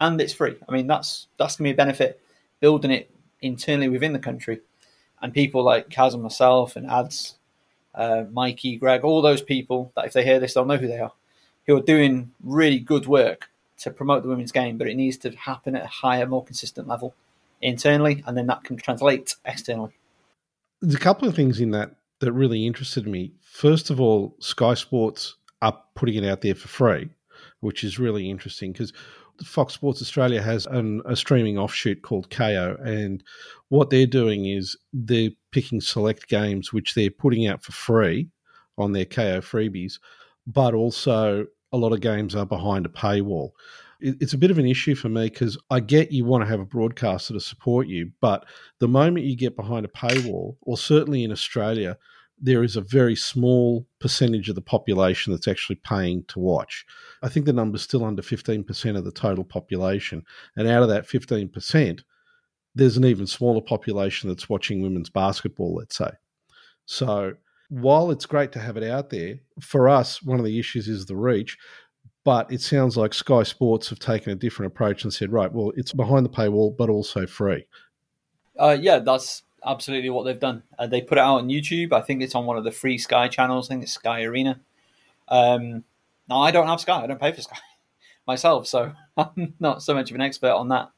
and 0.00 0.20
it's 0.20 0.32
free. 0.32 0.56
I 0.68 0.72
mean, 0.72 0.86
that's 0.86 1.28
that's 1.38 1.56
to 1.56 1.62
be 1.62 1.70
a 1.70 1.74
benefit 1.74 2.20
building 2.60 2.90
it 2.90 3.10
internally 3.40 3.88
within 3.88 4.12
the 4.12 4.18
country, 4.18 4.60
and 5.22 5.32
people 5.32 5.62
like 5.62 5.88
Kaz 5.88 6.12
and 6.12 6.22
myself 6.22 6.76
and 6.76 6.90
Ads, 6.90 7.36
uh, 7.94 8.24
Mikey, 8.30 8.76
Greg, 8.76 9.04
all 9.04 9.22
those 9.22 9.42
people 9.42 9.92
that 9.96 10.06
if 10.06 10.12
they 10.12 10.24
hear 10.24 10.40
this, 10.40 10.54
they'll 10.54 10.64
know 10.64 10.76
who 10.76 10.88
they 10.88 10.98
are, 10.98 11.12
who 11.66 11.76
are 11.76 11.82
doing 11.82 12.32
really 12.42 12.80
good 12.80 13.06
work 13.06 13.48
to 13.78 13.90
promote 13.92 14.24
the 14.24 14.28
women's 14.28 14.52
game, 14.52 14.76
but 14.76 14.88
it 14.88 14.96
needs 14.96 15.16
to 15.18 15.30
happen 15.30 15.76
at 15.76 15.84
a 15.84 15.88
higher, 15.88 16.26
more 16.26 16.44
consistent 16.44 16.88
level 16.88 17.14
internally, 17.60 18.22
and 18.26 18.36
then 18.36 18.46
that 18.46 18.64
can 18.64 18.76
translate 18.76 19.36
externally. 19.44 19.92
There's 20.80 20.94
a 20.94 21.00
couple 21.00 21.28
of 21.28 21.34
things 21.34 21.60
in 21.60 21.70
that 21.72 21.96
that 22.20 22.32
really 22.32 22.66
interested 22.66 23.06
me. 23.06 23.32
First 23.42 23.90
of 23.90 24.00
all, 24.00 24.34
Sky 24.40 24.74
Sports 24.74 25.36
are 25.62 25.78
putting 25.94 26.16
it 26.16 26.24
out 26.24 26.40
there 26.40 26.54
for 26.54 26.68
free, 26.68 27.10
which 27.60 27.84
is 27.84 27.98
really 27.98 28.30
interesting 28.30 28.72
because 28.72 28.92
Fox 29.44 29.74
Sports 29.74 30.02
Australia 30.02 30.42
has 30.42 30.66
an, 30.66 31.02
a 31.04 31.14
streaming 31.14 31.58
offshoot 31.58 32.02
called 32.02 32.30
Kayo, 32.30 32.80
and 32.84 33.22
what 33.68 33.90
they're 33.90 34.06
doing 34.06 34.46
is 34.46 34.76
they're 34.92 35.30
picking 35.52 35.80
select 35.80 36.28
games 36.28 36.72
which 36.72 36.94
they're 36.94 37.10
putting 37.10 37.46
out 37.46 37.62
for 37.62 37.72
free 37.72 38.28
on 38.76 38.92
their 38.92 39.04
Kayo 39.04 39.38
freebies, 39.38 39.98
but 40.46 40.74
also 40.74 41.46
a 41.72 41.76
lot 41.76 41.92
of 41.92 42.00
games 42.00 42.34
are 42.34 42.46
behind 42.46 42.86
a 42.86 42.88
paywall. 42.88 43.50
It's 44.00 44.32
a 44.32 44.38
bit 44.38 44.50
of 44.50 44.58
an 44.58 44.66
issue 44.66 44.94
for 44.94 45.08
me 45.08 45.24
because 45.24 45.58
I 45.70 45.80
get 45.80 46.12
you 46.12 46.24
want 46.24 46.42
to 46.42 46.48
have 46.48 46.60
a 46.60 46.64
broadcaster 46.64 47.34
to 47.34 47.40
support 47.40 47.88
you, 47.88 48.12
but 48.20 48.46
the 48.78 48.88
moment 48.88 49.26
you 49.26 49.36
get 49.36 49.56
behind 49.56 49.84
a 49.84 49.88
paywall, 49.88 50.56
or 50.62 50.78
certainly 50.78 51.24
in 51.24 51.32
Australia, 51.32 51.98
there 52.40 52.62
is 52.62 52.76
a 52.76 52.80
very 52.80 53.16
small 53.16 53.86
percentage 53.98 54.48
of 54.48 54.54
the 54.54 54.60
population 54.60 55.32
that's 55.32 55.48
actually 55.48 55.76
paying 55.76 56.24
to 56.28 56.38
watch. 56.38 56.86
I 57.22 57.28
think 57.28 57.46
the 57.46 57.52
number's 57.52 57.82
still 57.82 58.04
under 58.04 58.22
15% 58.22 58.96
of 58.96 59.04
the 59.04 59.10
total 59.10 59.44
population. 59.44 60.22
And 60.56 60.68
out 60.68 60.82
of 60.82 60.88
that 60.88 61.08
15%, 61.08 62.00
there's 62.74 62.96
an 62.96 63.04
even 63.04 63.26
smaller 63.26 63.60
population 63.60 64.28
that's 64.28 64.48
watching 64.48 64.82
women's 64.82 65.10
basketball, 65.10 65.74
let's 65.74 65.96
say. 65.96 66.10
So 66.86 67.34
while 67.70 68.10
it's 68.10 68.26
great 68.26 68.52
to 68.52 68.60
have 68.60 68.76
it 68.76 68.88
out 68.88 69.10
there, 69.10 69.40
for 69.60 69.88
us, 69.88 70.22
one 70.22 70.38
of 70.38 70.44
the 70.44 70.58
issues 70.58 70.88
is 70.88 71.06
the 71.06 71.16
reach. 71.16 71.58
But 72.28 72.52
it 72.52 72.60
sounds 72.60 72.98
like 72.98 73.14
Sky 73.14 73.42
Sports 73.42 73.88
have 73.88 74.00
taken 74.00 74.30
a 74.30 74.36
different 74.36 74.70
approach 74.70 75.02
and 75.02 75.10
said, 75.10 75.32
right, 75.32 75.50
well, 75.50 75.72
it's 75.78 75.94
behind 75.94 76.26
the 76.26 76.28
paywall, 76.28 76.76
but 76.76 76.90
also 76.90 77.26
free. 77.26 77.64
Uh, 78.58 78.76
yeah, 78.78 78.98
that's 78.98 79.44
absolutely 79.64 80.10
what 80.10 80.24
they've 80.24 80.38
done. 80.38 80.62
Uh, 80.78 80.86
they 80.86 81.00
put 81.00 81.16
it 81.16 81.22
out 81.22 81.36
on 81.36 81.48
YouTube. 81.48 81.90
I 81.90 82.02
think 82.02 82.20
it's 82.20 82.34
on 82.34 82.44
one 82.44 82.58
of 82.58 82.64
the 82.64 82.70
free 82.70 82.98
Sky 82.98 83.28
channels. 83.28 83.70
I 83.70 83.72
think 83.72 83.84
it's 83.84 83.94
Sky 83.94 84.24
Arena. 84.24 84.60
Um, 85.28 85.84
now, 86.28 86.42
I 86.42 86.50
don't 86.50 86.66
have 86.66 86.82
Sky. 86.82 87.02
I 87.02 87.06
don't 87.06 87.18
pay 87.18 87.32
for 87.32 87.40
Sky 87.40 87.56
myself, 88.26 88.66
so 88.66 88.92
I'm 89.16 89.54
not 89.58 89.82
so 89.82 89.94
much 89.94 90.10
of 90.10 90.14
an 90.14 90.20
expert 90.20 90.52
on 90.52 90.68
that. 90.68 90.90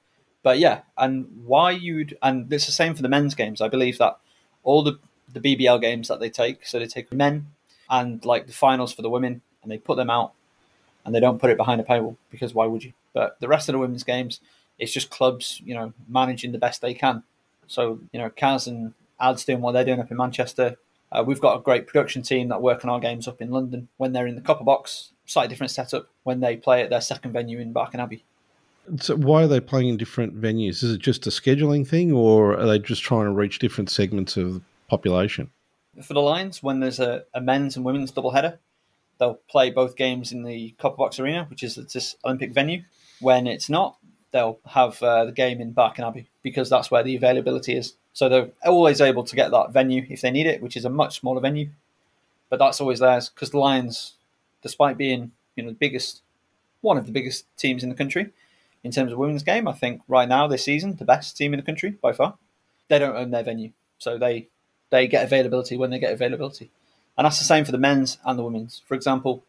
But 0.42 0.58
yeah, 0.58 0.80
and 0.98 1.28
why 1.44 1.70
you'd 1.70 2.18
and 2.24 2.52
it's 2.52 2.66
the 2.66 2.72
same 2.72 2.96
for 2.96 3.02
the 3.02 3.08
men's 3.08 3.36
games. 3.36 3.60
I 3.60 3.68
believe 3.68 3.98
that 3.98 4.18
all 4.64 4.82
the 4.82 4.98
the 5.32 5.38
BBL 5.38 5.80
games 5.80 6.08
that 6.08 6.18
they 6.18 6.28
take, 6.28 6.66
so 6.66 6.80
they 6.80 6.88
take 6.88 7.12
men 7.12 7.46
and 7.88 8.24
like 8.24 8.48
the 8.48 8.52
finals 8.52 8.92
for 8.92 9.02
the 9.02 9.10
women, 9.10 9.42
and 9.62 9.70
they 9.70 9.78
put 9.78 9.96
them 9.96 10.10
out, 10.10 10.32
and 11.04 11.14
they 11.14 11.20
don't 11.20 11.40
put 11.40 11.50
it 11.50 11.56
behind 11.56 11.80
a 11.80 11.84
paywall 11.84 12.16
because 12.30 12.54
why 12.54 12.66
would 12.66 12.84
you? 12.84 12.92
But 13.12 13.38
the 13.40 13.48
rest 13.48 13.68
of 13.68 13.72
the 13.72 13.78
women's 13.78 14.04
games, 14.04 14.40
it's 14.78 14.92
just 14.92 15.10
clubs, 15.10 15.60
you 15.64 15.74
know, 15.74 15.92
managing 16.08 16.52
the 16.52 16.58
best 16.58 16.80
they 16.80 16.94
can 16.94 17.22
so, 17.70 18.00
you 18.12 18.18
know, 18.18 18.30
Kaz 18.30 18.66
and 18.66 18.94
Ads 19.20 19.44
doing 19.44 19.60
what 19.60 19.72
they're 19.72 19.84
doing 19.84 20.00
up 20.00 20.10
in 20.10 20.16
Manchester. 20.16 20.76
Uh, 21.12 21.22
we've 21.24 21.40
got 21.40 21.56
a 21.56 21.62
great 21.62 21.86
production 21.86 22.22
team 22.22 22.48
that 22.48 22.60
work 22.60 22.84
on 22.84 22.90
our 22.90 22.98
games 22.98 23.28
up 23.28 23.40
in 23.40 23.50
London 23.50 23.88
when 23.96 24.12
they're 24.12 24.26
in 24.26 24.34
the 24.34 24.40
Copper 24.40 24.64
Box. 24.64 25.10
Slightly 25.24 25.50
different 25.50 25.70
setup 25.70 26.08
when 26.24 26.40
they 26.40 26.56
play 26.56 26.82
at 26.82 26.90
their 26.90 27.00
second 27.00 27.32
venue 27.32 27.60
in 27.60 27.72
Barking 27.72 28.00
Abbey. 28.00 28.24
So 28.98 29.14
why 29.16 29.44
are 29.44 29.46
they 29.46 29.60
playing 29.60 29.88
in 29.88 29.96
different 29.98 30.40
venues? 30.40 30.82
Is 30.82 30.94
it 30.94 31.00
just 31.00 31.28
a 31.28 31.30
scheduling 31.30 31.86
thing, 31.86 32.10
or 32.10 32.58
are 32.58 32.66
they 32.66 32.80
just 32.80 33.02
trying 33.02 33.26
to 33.26 33.30
reach 33.30 33.60
different 33.60 33.88
segments 33.88 34.36
of 34.36 34.54
the 34.54 34.62
population? 34.88 35.48
For 36.02 36.14
the 36.14 36.20
Lions, 36.20 36.60
when 36.60 36.80
there's 36.80 36.98
a, 36.98 37.22
a 37.34 37.40
men's 37.40 37.76
and 37.76 37.84
women's 37.84 38.10
doubleheader, 38.10 38.58
they'll 39.20 39.38
play 39.48 39.70
both 39.70 39.94
games 39.94 40.32
in 40.32 40.42
the 40.42 40.74
Copper 40.78 40.96
Box 40.96 41.20
Arena, 41.20 41.46
which 41.48 41.62
is 41.62 41.76
this 41.76 42.16
Olympic 42.24 42.52
venue. 42.52 42.82
When 43.20 43.46
it's 43.46 43.68
not, 43.68 43.98
they'll 44.32 44.58
have 44.66 45.00
uh, 45.02 45.26
the 45.26 45.32
game 45.32 45.60
in 45.60 45.72
Barking 45.72 46.04
Abbey 46.04 46.28
because 46.42 46.70
that's 46.70 46.90
where 46.90 47.02
the 47.02 47.14
availability 47.14 47.76
is. 47.76 47.94
So 48.14 48.28
they're 48.28 48.50
always 48.64 49.00
able 49.00 49.22
to 49.24 49.36
get 49.36 49.50
that 49.50 49.72
venue 49.72 50.06
if 50.08 50.22
they 50.22 50.30
need 50.30 50.46
it, 50.46 50.62
which 50.62 50.76
is 50.76 50.84
a 50.84 50.90
much 50.90 51.20
smaller 51.20 51.40
venue, 51.40 51.68
but 52.48 52.58
that's 52.58 52.80
always 52.80 52.98
theirs 52.98 53.28
because 53.28 53.50
the 53.50 53.58
Lions, 53.58 54.14
despite 54.62 54.96
being 54.96 55.32
you 55.54 55.62
know 55.62 55.70
the 55.70 55.76
biggest, 55.76 56.22
one 56.80 56.96
of 56.96 57.06
the 57.06 57.12
biggest 57.12 57.44
teams 57.56 57.82
in 57.84 57.90
the 57.90 57.94
country 57.94 58.30
in 58.82 58.90
terms 58.90 59.12
of 59.12 59.18
women's 59.18 59.42
game, 59.42 59.68
I 59.68 59.72
think 59.72 60.00
right 60.08 60.28
now 60.28 60.48
this 60.48 60.64
season 60.64 60.96
the 60.96 61.04
best 61.04 61.36
team 61.36 61.52
in 61.52 61.60
the 61.60 61.66
country 61.66 61.90
by 61.90 62.12
far. 62.12 62.36
They 62.88 62.98
don't 62.98 63.16
own 63.16 63.30
their 63.30 63.44
venue, 63.44 63.70
so 63.98 64.18
they 64.18 64.48
they 64.88 65.06
get 65.06 65.24
availability 65.24 65.76
when 65.76 65.90
they 65.90 66.00
get 66.00 66.12
availability, 66.12 66.72
and 67.20 67.26
that's 67.26 67.38
the 67.38 67.44
same 67.44 67.66
for 67.66 67.72
the 67.72 67.76
men's 67.76 68.16
and 68.24 68.38
the 68.38 68.42
women's. 68.42 68.80
For 68.86 68.94
example, 68.94 69.44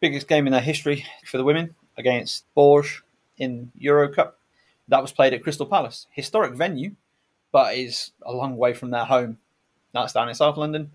biggest 0.00 0.28
game 0.28 0.46
in 0.46 0.52
their 0.52 0.60
history 0.60 1.06
for 1.24 1.38
the 1.38 1.42
women 1.42 1.74
against 1.96 2.44
Bourges 2.54 3.00
in 3.38 3.72
Euro 3.78 4.12
Cup. 4.12 4.38
That 4.88 5.00
was 5.00 5.10
played 5.10 5.32
at 5.32 5.42
Crystal 5.42 5.64
Palace, 5.64 6.06
historic 6.10 6.52
venue, 6.52 6.94
but 7.52 7.74
is 7.74 8.12
a 8.20 8.34
long 8.34 8.58
way 8.58 8.74
from 8.74 8.90
their 8.90 9.06
home. 9.06 9.38
That's 9.94 10.12
down 10.12 10.28
in 10.28 10.34
South 10.34 10.58
London. 10.58 10.90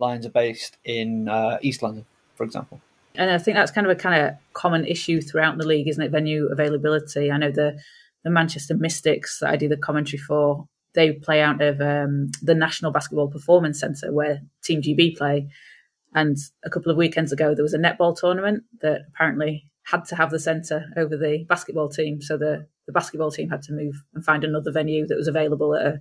Lions 0.00 0.26
are 0.26 0.30
based 0.30 0.76
in 0.84 1.28
uh, 1.28 1.58
East 1.62 1.84
London, 1.84 2.04
for 2.34 2.42
example. 2.42 2.80
And 3.14 3.30
I 3.30 3.38
think 3.38 3.56
that's 3.56 3.70
kind 3.70 3.86
of 3.86 3.92
a 3.92 4.00
kind 4.00 4.20
of 4.20 4.34
common 4.54 4.86
issue 4.86 5.20
throughout 5.20 5.56
the 5.56 5.68
league, 5.68 5.86
isn't 5.86 6.02
it? 6.02 6.10
Venue 6.10 6.48
availability. 6.50 7.30
I 7.30 7.36
know 7.36 7.52
the 7.52 7.78
the 8.24 8.30
Manchester 8.30 8.74
Mystics 8.74 9.38
that 9.38 9.50
I 9.50 9.56
do 9.56 9.68
the 9.68 9.76
commentary 9.76 10.18
for. 10.18 10.66
They 10.98 11.12
play 11.12 11.40
out 11.40 11.62
of 11.62 11.80
um, 11.80 12.32
the 12.42 12.56
National 12.56 12.90
Basketball 12.90 13.28
Performance 13.28 13.78
Centre 13.78 14.12
where 14.12 14.40
Team 14.64 14.82
GB 14.82 15.16
play. 15.16 15.48
And 16.12 16.36
a 16.64 16.70
couple 16.70 16.90
of 16.90 16.98
weekends 16.98 17.30
ago, 17.30 17.54
there 17.54 17.62
was 17.62 17.72
a 17.72 17.78
netball 17.78 18.18
tournament 18.18 18.64
that 18.82 19.02
apparently 19.06 19.70
had 19.84 20.04
to 20.06 20.16
have 20.16 20.32
the 20.32 20.40
centre 20.40 20.86
over 20.96 21.16
the 21.16 21.44
basketball 21.48 21.88
team. 21.88 22.20
So 22.20 22.36
the, 22.36 22.66
the 22.86 22.92
basketball 22.92 23.30
team 23.30 23.48
had 23.48 23.62
to 23.62 23.72
move 23.72 23.94
and 24.12 24.24
find 24.24 24.42
another 24.42 24.72
venue 24.72 25.06
that 25.06 25.14
was 25.14 25.28
available 25.28 25.72
a, 25.72 26.00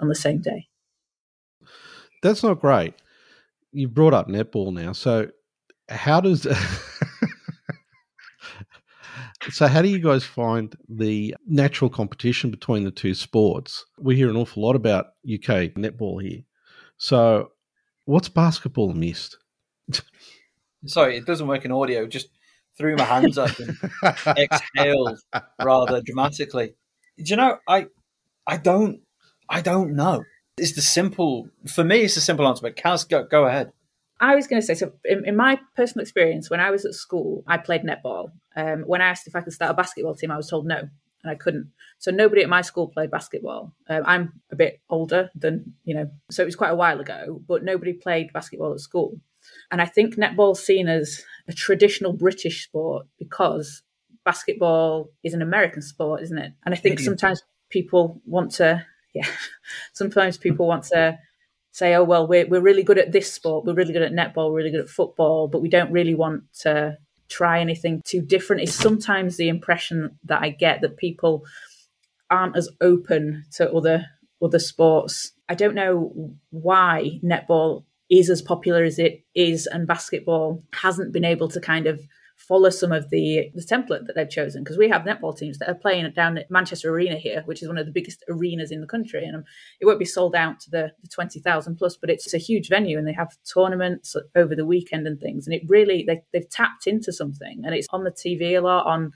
on 0.00 0.08
the 0.08 0.16
same 0.16 0.40
day. 0.40 0.66
That's 2.20 2.42
not 2.42 2.60
great. 2.60 2.94
You've 3.70 3.94
brought 3.94 4.12
up 4.12 4.26
netball 4.26 4.72
now. 4.74 4.90
So 4.90 5.30
how 5.88 6.20
does 6.20 6.46
so 9.50 9.66
how 9.66 9.82
do 9.82 9.88
you 9.88 9.98
guys 9.98 10.24
find 10.24 10.74
the 10.88 11.34
natural 11.46 11.90
competition 11.90 12.50
between 12.50 12.84
the 12.84 12.90
two 12.90 13.14
sports? 13.14 13.84
We 13.98 14.16
hear 14.16 14.30
an 14.30 14.36
awful 14.36 14.62
lot 14.62 14.76
about 14.76 15.06
UK 15.24 15.74
netball 15.74 16.22
here. 16.22 16.42
So 16.96 17.52
what's 18.04 18.28
basketball 18.28 18.92
missed? 18.92 19.36
Sorry, 20.86 21.16
it 21.16 21.26
doesn't 21.26 21.46
work 21.46 21.64
in 21.64 21.72
audio. 21.72 22.06
Just 22.06 22.28
threw 22.76 22.96
my 22.96 23.04
hands 23.04 23.38
up 23.38 23.50
and 23.58 23.76
exhaled 24.38 25.18
rather 25.62 26.00
dramatically. 26.02 26.74
Do 27.18 27.24
you 27.24 27.36
know, 27.36 27.58
I 27.66 27.86
I 28.46 28.56
don't 28.56 29.00
I 29.48 29.60
don't 29.60 29.94
know. 29.94 30.24
It's 30.58 30.74
the 30.74 30.82
simple 30.82 31.48
for 31.66 31.84
me. 31.84 32.00
It's 32.00 32.14
the 32.14 32.20
simple 32.20 32.46
answer. 32.46 32.62
But 32.62 32.76
Kaz, 32.76 33.08
go 33.08 33.24
go 33.24 33.46
ahead. 33.46 33.72
I 34.20 34.34
was 34.34 34.46
going 34.46 34.60
to 34.60 34.66
say 34.66 34.74
so. 34.74 34.92
In, 35.04 35.26
in, 35.26 35.36
my 35.36 35.60
personal 35.74 36.02
experience, 36.02 36.48
when 36.48 36.60
I 36.60 36.70
was 36.70 36.84
at 36.84 36.94
school, 36.94 37.44
I 37.46 37.58
played 37.58 37.82
netball. 37.82 38.30
Um, 38.56 38.82
when 38.82 39.02
I 39.02 39.08
asked 39.08 39.26
if 39.26 39.36
I 39.36 39.42
could 39.42 39.52
start 39.52 39.70
a 39.70 39.74
basketball 39.74 40.14
team, 40.14 40.30
I 40.30 40.36
was 40.36 40.48
told 40.48 40.66
no, 40.66 40.78
and 40.78 41.30
I 41.30 41.34
couldn't. 41.34 41.70
So 41.98 42.10
nobody 42.10 42.42
at 42.42 42.48
my 42.48 42.62
school 42.62 42.88
played 42.88 43.10
basketball. 43.10 43.74
Um, 43.88 44.02
I'm 44.06 44.40
a 44.50 44.56
bit 44.56 44.80
older 44.88 45.30
than 45.34 45.74
you 45.84 45.94
know, 45.94 46.10
so 46.30 46.42
it 46.42 46.46
was 46.46 46.56
quite 46.56 46.70
a 46.70 46.76
while 46.76 47.00
ago. 47.00 47.42
But 47.46 47.64
nobody 47.64 47.92
played 47.92 48.32
basketball 48.32 48.72
at 48.72 48.80
school. 48.80 49.20
And 49.70 49.80
I 49.80 49.86
think 49.86 50.16
netball's 50.16 50.64
seen 50.64 50.88
as 50.88 51.22
a 51.46 51.52
traditional 51.52 52.12
British 52.12 52.64
sport 52.64 53.06
because 53.18 53.82
basketball 54.24 55.10
is 55.22 55.34
an 55.34 55.42
American 55.42 55.82
sport, 55.82 56.22
isn't 56.22 56.38
it? 56.38 56.52
And 56.64 56.74
I 56.74 56.78
think 56.78 56.98
sometimes 57.00 57.42
people 57.70 58.20
want 58.24 58.52
to, 58.52 58.84
yeah, 59.14 59.26
sometimes 59.92 60.36
people 60.36 60.66
want 60.66 60.84
to 60.84 61.18
say, 61.76 61.94
oh, 61.94 62.04
well, 62.04 62.26
we're, 62.26 62.46
we're 62.46 62.62
really 62.62 62.82
good 62.82 62.96
at 62.96 63.12
this 63.12 63.30
sport, 63.30 63.66
we're 63.66 63.74
really 63.74 63.92
good 63.92 64.00
at 64.00 64.10
netball, 64.10 64.50
we're 64.50 64.56
really 64.56 64.70
good 64.70 64.80
at 64.80 64.88
football, 64.88 65.46
but 65.46 65.60
we 65.60 65.68
don't 65.68 65.92
really 65.92 66.14
want 66.14 66.42
to 66.60 66.96
try 67.28 67.60
anything 67.60 68.00
too 68.06 68.22
different. 68.22 68.62
Is 68.62 68.74
sometimes 68.74 69.36
the 69.36 69.50
impression 69.50 70.18
that 70.24 70.42
I 70.42 70.48
get 70.48 70.80
that 70.80 70.96
people 70.96 71.44
aren't 72.30 72.56
as 72.56 72.70
open 72.80 73.44
to 73.56 73.70
other 73.70 74.06
other 74.42 74.58
sports. 74.58 75.32
I 75.50 75.54
don't 75.54 75.74
know 75.74 76.34
why 76.48 77.20
netball 77.22 77.84
is 78.10 78.30
as 78.30 78.40
popular 78.40 78.82
as 78.82 78.98
it 78.98 79.22
is 79.34 79.66
and 79.66 79.86
basketball 79.86 80.62
hasn't 80.72 81.12
been 81.12 81.26
able 81.26 81.48
to 81.48 81.60
kind 81.60 81.86
of 81.86 82.00
follow 82.36 82.70
some 82.70 82.92
of 82.92 83.10
the, 83.10 83.50
the 83.54 83.62
template 83.62 84.06
that 84.06 84.14
they've 84.14 84.28
chosen 84.28 84.62
because 84.62 84.76
we 84.78 84.88
have 84.88 85.02
netball 85.02 85.36
teams 85.36 85.58
that 85.58 85.68
are 85.68 85.74
playing 85.74 86.10
down 86.12 86.38
at 86.38 86.50
Manchester 86.50 86.92
Arena 86.92 87.16
here, 87.16 87.42
which 87.46 87.62
is 87.62 87.68
one 87.68 87.78
of 87.78 87.86
the 87.86 87.92
biggest 87.92 88.24
arenas 88.28 88.70
in 88.70 88.80
the 88.80 88.86
country, 88.86 89.24
and 89.24 89.36
um, 89.36 89.44
it 89.80 89.86
won't 89.86 89.98
be 89.98 90.04
sold 90.04 90.34
out 90.34 90.60
to 90.60 90.70
the, 90.70 90.92
the 91.02 91.08
twenty 91.08 91.40
thousand 91.40 91.76
plus, 91.76 91.96
but 91.96 92.10
it's 92.10 92.32
a 92.34 92.38
huge 92.38 92.68
venue, 92.68 92.98
and 92.98 93.06
they 93.06 93.12
have 93.12 93.36
tournaments 93.52 94.14
over 94.34 94.54
the 94.54 94.66
weekend 94.66 95.06
and 95.06 95.20
things, 95.20 95.46
and 95.46 95.54
it 95.54 95.62
really 95.66 96.04
they, 96.06 96.22
they've 96.32 96.48
tapped 96.50 96.86
into 96.86 97.12
something, 97.12 97.62
and 97.64 97.74
it's 97.74 97.88
on 97.90 98.04
the 98.04 98.12
TV 98.12 98.56
a 98.56 98.60
lot 98.60 98.86
on. 98.86 99.12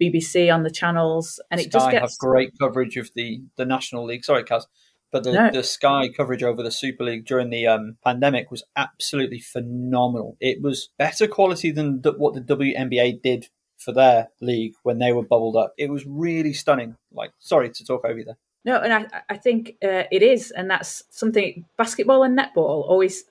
BBC 0.00 0.54
on 0.54 0.62
the 0.62 0.70
channels, 0.70 1.42
and 1.50 1.58
it 1.58 1.72
Sky 1.72 1.78
just 1.78 1.90
gets 1.90 2.12
have 2.12 2.18
great 2.20 2.52
coverage 2.60 2.96
of 2.96 3.10
the 3.16 3.40
the 3.56 3.64
National 3.64 4.04
League. 4.04 4.24
Sorry, 4.24 4.44
Kaz, 4.44 4.62
but 5.10 5.24
the, 5.24 5.32
No. 5.32 5.50
the 5.50 5.62
Sky 5.62 6.08
coverage 6.14 6.42
over 6.42 6.62
the 6.62 6.70
Super 6.70 7.04
League 7.04 7.24
during 7.24 7.50
the 7.50 7.66
um, 7.66 7.96
pandemic 8.04 8.50
was 8.50 8.64
absolutely 8.76 9.40
phenomenal. 9.40 10.36
It 10.40 10.60
was 10.60 10.90
better 10.98 11.26
quality 11.26 11.70
than 11.70 12.02
th- 12.02 12.16
what 12.18 12.34
the 12.34 12.40
WNBA 12.40 13.22
did 13.22 13.48
for 13.78 13.92
their 13.92 14.28
league 14.40 14.74
when 14.82 14.98
they 14.98 15.12
were 15.12 15.22
bubbled 15.22 15.56
up. 15.56 15.72
It 15.78 15.90
was 15.90 16.04
really 16.06 16.52
stunning. 16.52 16.96
Like, 17.12 17.30
sorry 17.38 17.70
to 17.70 17.84
talk 17.84 18.04
over 18.04 18.18
you 18.18 18.24
there. 18.24 18.36
No, 18.64 18.80
and 18.80 18.92
I, 18.92 19.06
I 19.30 19.36
think 19.36 19.76
uh, 19.82 20.04
it 20.10 20.22
is, 20.22 20.50
and 20.50 20.70
that's 20.70 21.04
something. 21.10 21.64
Basketball 21.76 22.22
and 22.24 22.36
netball 22.38 22.84
always, 22.88 23.24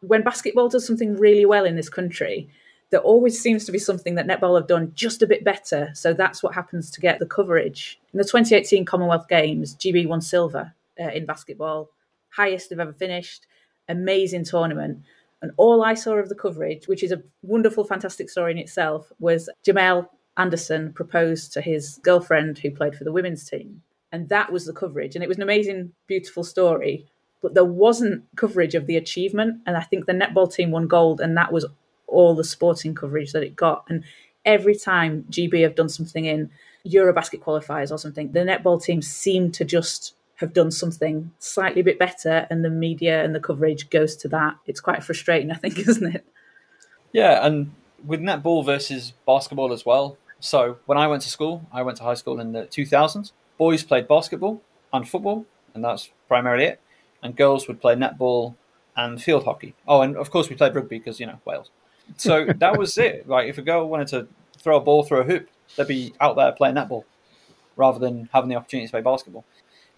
when 0.00 0.22
basketball 0.22 0.68
does 0.68 0.86
something 0.86 1.16
really 1.16 1.44
well 1.44 1.64
in 1.64 1.76
this 1.76 1.90
country, 1.90 2.48
there 2.90 3.00
always 3.00 3.40
seems 3.40 3.64
to 3.66 3.72
be 3.72 3.78
something 3.78 4.16
that 4.16 4.26
netball 4.26 4.58
have 4.58 4.66
done 4.66 4.90
just 4.94 5.22
a 5.22 5.26
bit 5.26 5.44
better. 5.44 5.90
So 5.94 6.12
that's 6.12 6.42
what 6.42 6.54
happens 6.54 6.90
to 6.90 7.00
get 7.00 7.18
the 7.20 7.26
coverage. 7.26 8.00
In 8.12 8.18
the 8.18 8.24
2018 8.24 8.84
Commonwealth 8.84 9.28
Games, 9.28 9.76
GB 9.76 10.08
won 10.08 10.20
silver 10.20 10.74
uh, 11.00 11.10
in 11.10 11.26
basketball, 11.26 11.90
highest 12.30 12.70
they've 12.70 12.80
ever 12.80 12.92
finished. 12.92 13.46
Amazing 13.88 14.44
tournament. 14.44 15.02
And 15.42 15.52
all 15.56 15.82
I 15.82 15.94
saw 15.94 16.14
of 16.14 16.28
the 16.28 16.34
coverage, 16.34 16.86
which 16.86 17.02
is 17.02 17.12
a 17.12 17.22
wonderful, 17.42 17.84
fantastic 17.84 18.28
story 18.28 18.52
in 18.52 18.58
itself, 18.58 19.10
was 19.18 19.48
Jamell 19.66 20.08
Anderson 20.36 20.92
proposed 20.92 21.52
to 21.52 21.60
his 21.60 21.98
girlfriend 22.02 22.58
who 22.58 22.70
played 22.70 22.94
for 22.94 23.04
the 23.04 23.12
women's 23.12 23.48
team. 23.48 23.82
And 24.12 24.28
that 24.28 24.52
was 24.52 24.66
the 24.66 24.72
coverage. 24.72 25.14
And 25.14 25.24
it 25.24 25.28
was 25.28 25.38
an 25.38 25.42
amazing 25.42 25.92
beautiful 26.06 26.44
story. 26.44 27.06
But 27.42 27.54
there 27.54 27.64
wasn't 27.64 28.24
coverage 28.36 28.74
of 28.74 28.86
the 28.86 28.96
achievement. 28.96 29.62
And 29.66 29.76
i 29.76 29.82
think 29.82 30.06
the 30.06 30.12
netball 30.12 30.52
team 30.52 30.70
won 30.70 30.86
gold. 30.86 31.20
And 31.20 31.36
that 31.36 31.52
was 31.52 31.64
all 32.06 32.34
the 32.34 32.44
sporting 32.44 32.94
coverage 32.94 33.32
that 33.32 33.42
it 33.42 33.56
got. 33.56 33.84
And 33.88 34.04
every 34.44 34.74
time 34.74 35.24
gb 35.30 35.62
have 35.62 35.74
done 35.74 35.88
something 35.88 36.24
in 36.24 36.50
eurobasket 36.86 37.40
qualifiers 37.40 37.90
or 37.90 37.98
something 37.98 38.32
the 38.32 38.40
netball 38.40 38.82
team 38.82 39.02
seemed 39.02 39.52
to 39.52 39.64
just 39.64 40.14
have 40.40 40.52
done 40.52 40.70
something 40.70 41.30
slightly 41.38 41.80
a 41.80 41.84
bit 41.84 41.98
better 41.98 42.46
and 42.50 42.64
the 42.64 42.70
media 42.70 43.22
and 43.22 43.34
the 43.34 43.40
coverage 43.40 43.88
goes 43.90 44.16
to 44.16 44.28
that 44.28 44.56
it's 44.66 44.80
quite 44.80 45.04
frustrating 45.04 45.50
i 45.50 45.54
think 45.54 45.78
isn't 45.88 46.14
it 46.14 46.26
Yeah, 47.12 47.44
and 47.44 47.72
with 48.04 48.20
netball 48.20 48.64
versus 48.64 49.12
basketball 49.26 49.72
as 49.72 49.84
well. 49.84 50.16
So 50.38 50.78
when 50.86 50.96
I 50.96 51.06
went 51.06 51.22
to 51.22 51.28
school, 51.28 51.66
I 51.72 51.82
went 51.82 51.98
to 51.98 52.04
high 52.04 52.14
school 52.14 52.40
in 52.40 52.52
the 52.52 52.62
2000s. 52.62 53.32
Boys 53.58 53.84
played 53.84 54.08
basketball 54.08 54.62
and 54.92 55.08
football, 55.08 55.44
and 55.74 55.84
that's 55.84 56.10
primarily 56.28 56.64
it. 56.64 56.80
And 57.22 57.36
girls 57.36 57.68
would 57.68 57.80
play 57.80 57.94
netball 57.94 58.54
and 58.96 59.20
field 59.22 59.44
hockey. 59.44 59.74
Oh, 59.86 60.00
and 60.00 60.16
of 60.16 60.30
course 60.30 60.48
we 60.48 60.56
played 60.56 60.74
rugby 60.74 60.98
because 60.98 61.20
you 61.20 61.26
know 61.26 61.40
Wales. 61.44 61.70
So 62.16 62.46
that 62.58 62.78
was 62.78 62.96
it. 62.96 63.28
Like 63.28 63.48
if 63.48 63.58
a 63.58 63.62
girl 63.62 63.88
wanted 63.88 64.08
to 64.08 64.28
throw 64.58 64.76
a 64.76 64.80
ball 64.80 65.02
through 65.02 65.20
a 65.20 65.24
hoop, 65.24 65.48
they'd 65.76 65.86
be 65.86 66.14
out 66.20 66.36
there 66.36 66.52
playing 66.52 66.76
netball 66.76 67.04
rather 67.76 67.98
than 67.98 68.28
having 68.32 68.48
the 68.48 68.56
opportunity 68.56 68.86
to 68.86 68.90
play 68.92 69.02
basketball. 69.02 69.44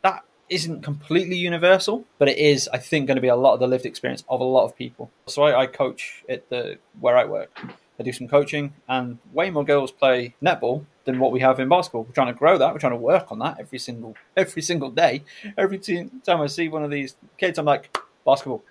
That 0.03 0.25
isn't 0.49 0.83
completely 0.83 1.37
universal, 1.37 2.05
but 2.19 2.29
it 2.29 2.39
is, 2.39 2.69
I 2.73 2.79
think, 2.79 3.07
going 3.07 3.17
to 3.17 3.23
be 3.23 3.29
a 3.29 3.37
lot 3.37 3.55
of 3.55 3.61
the 3.61 3.67
lived 3.67 3.87
experience 3.87 4.25
of 4.29 4.41
a 4.41 4.45
lot 4.45 4.65
of 4.65 4.77
people. 4.77 5.11
So 5.27 5.43
I, 5.43 5.63
I 5.63 5.67
coach 5.67 6.25
at 6.29 6.49
the 6.51 6.79
where 7.01 7.17
I 7.17 7.25
work. 7.25 7.59
I 7.99 8.03
do 8.03 8.13
some 8.13 8.29
coaching, 8.29 8.75
and 8.89 9.19
way 9.33 9.51
more 9.51 9.65
girls 9.65 9.93
play 9.93 10.35
netball 10.43 10.85
than 11.05 11.19
what 11.19 11.33
we 11.33 11.41
have 11.41 11.61
in 11.61 11.69
basketball. 11.69 12.05
We're 12.05 12.13
trying 12.13 12.33
to 12.33 12.39
grow 12.39 12.59
that. 12.59 12.73
We're 12.73 12.81
trying 12.81 12.93
to 12.93 12.99
work 12.99 13.31
on 13.31 13.39
that 13.41 13.59
every 13.61 13.79
single 13.79 14.17
every 14.37 14.63
single 14.63 14.91
day. 14.91 15.25
Every 15.57 15.79
time 15.79 16.41
I 16.41 16.47
see 16.47 16.69
one 16.69 16.85
of 16.85 16.91
these 16.91 17.17
kids, 17.39 17.59
I'm 17.59 17.65
like, 17.65 17.97
basketball. 18.25 18.63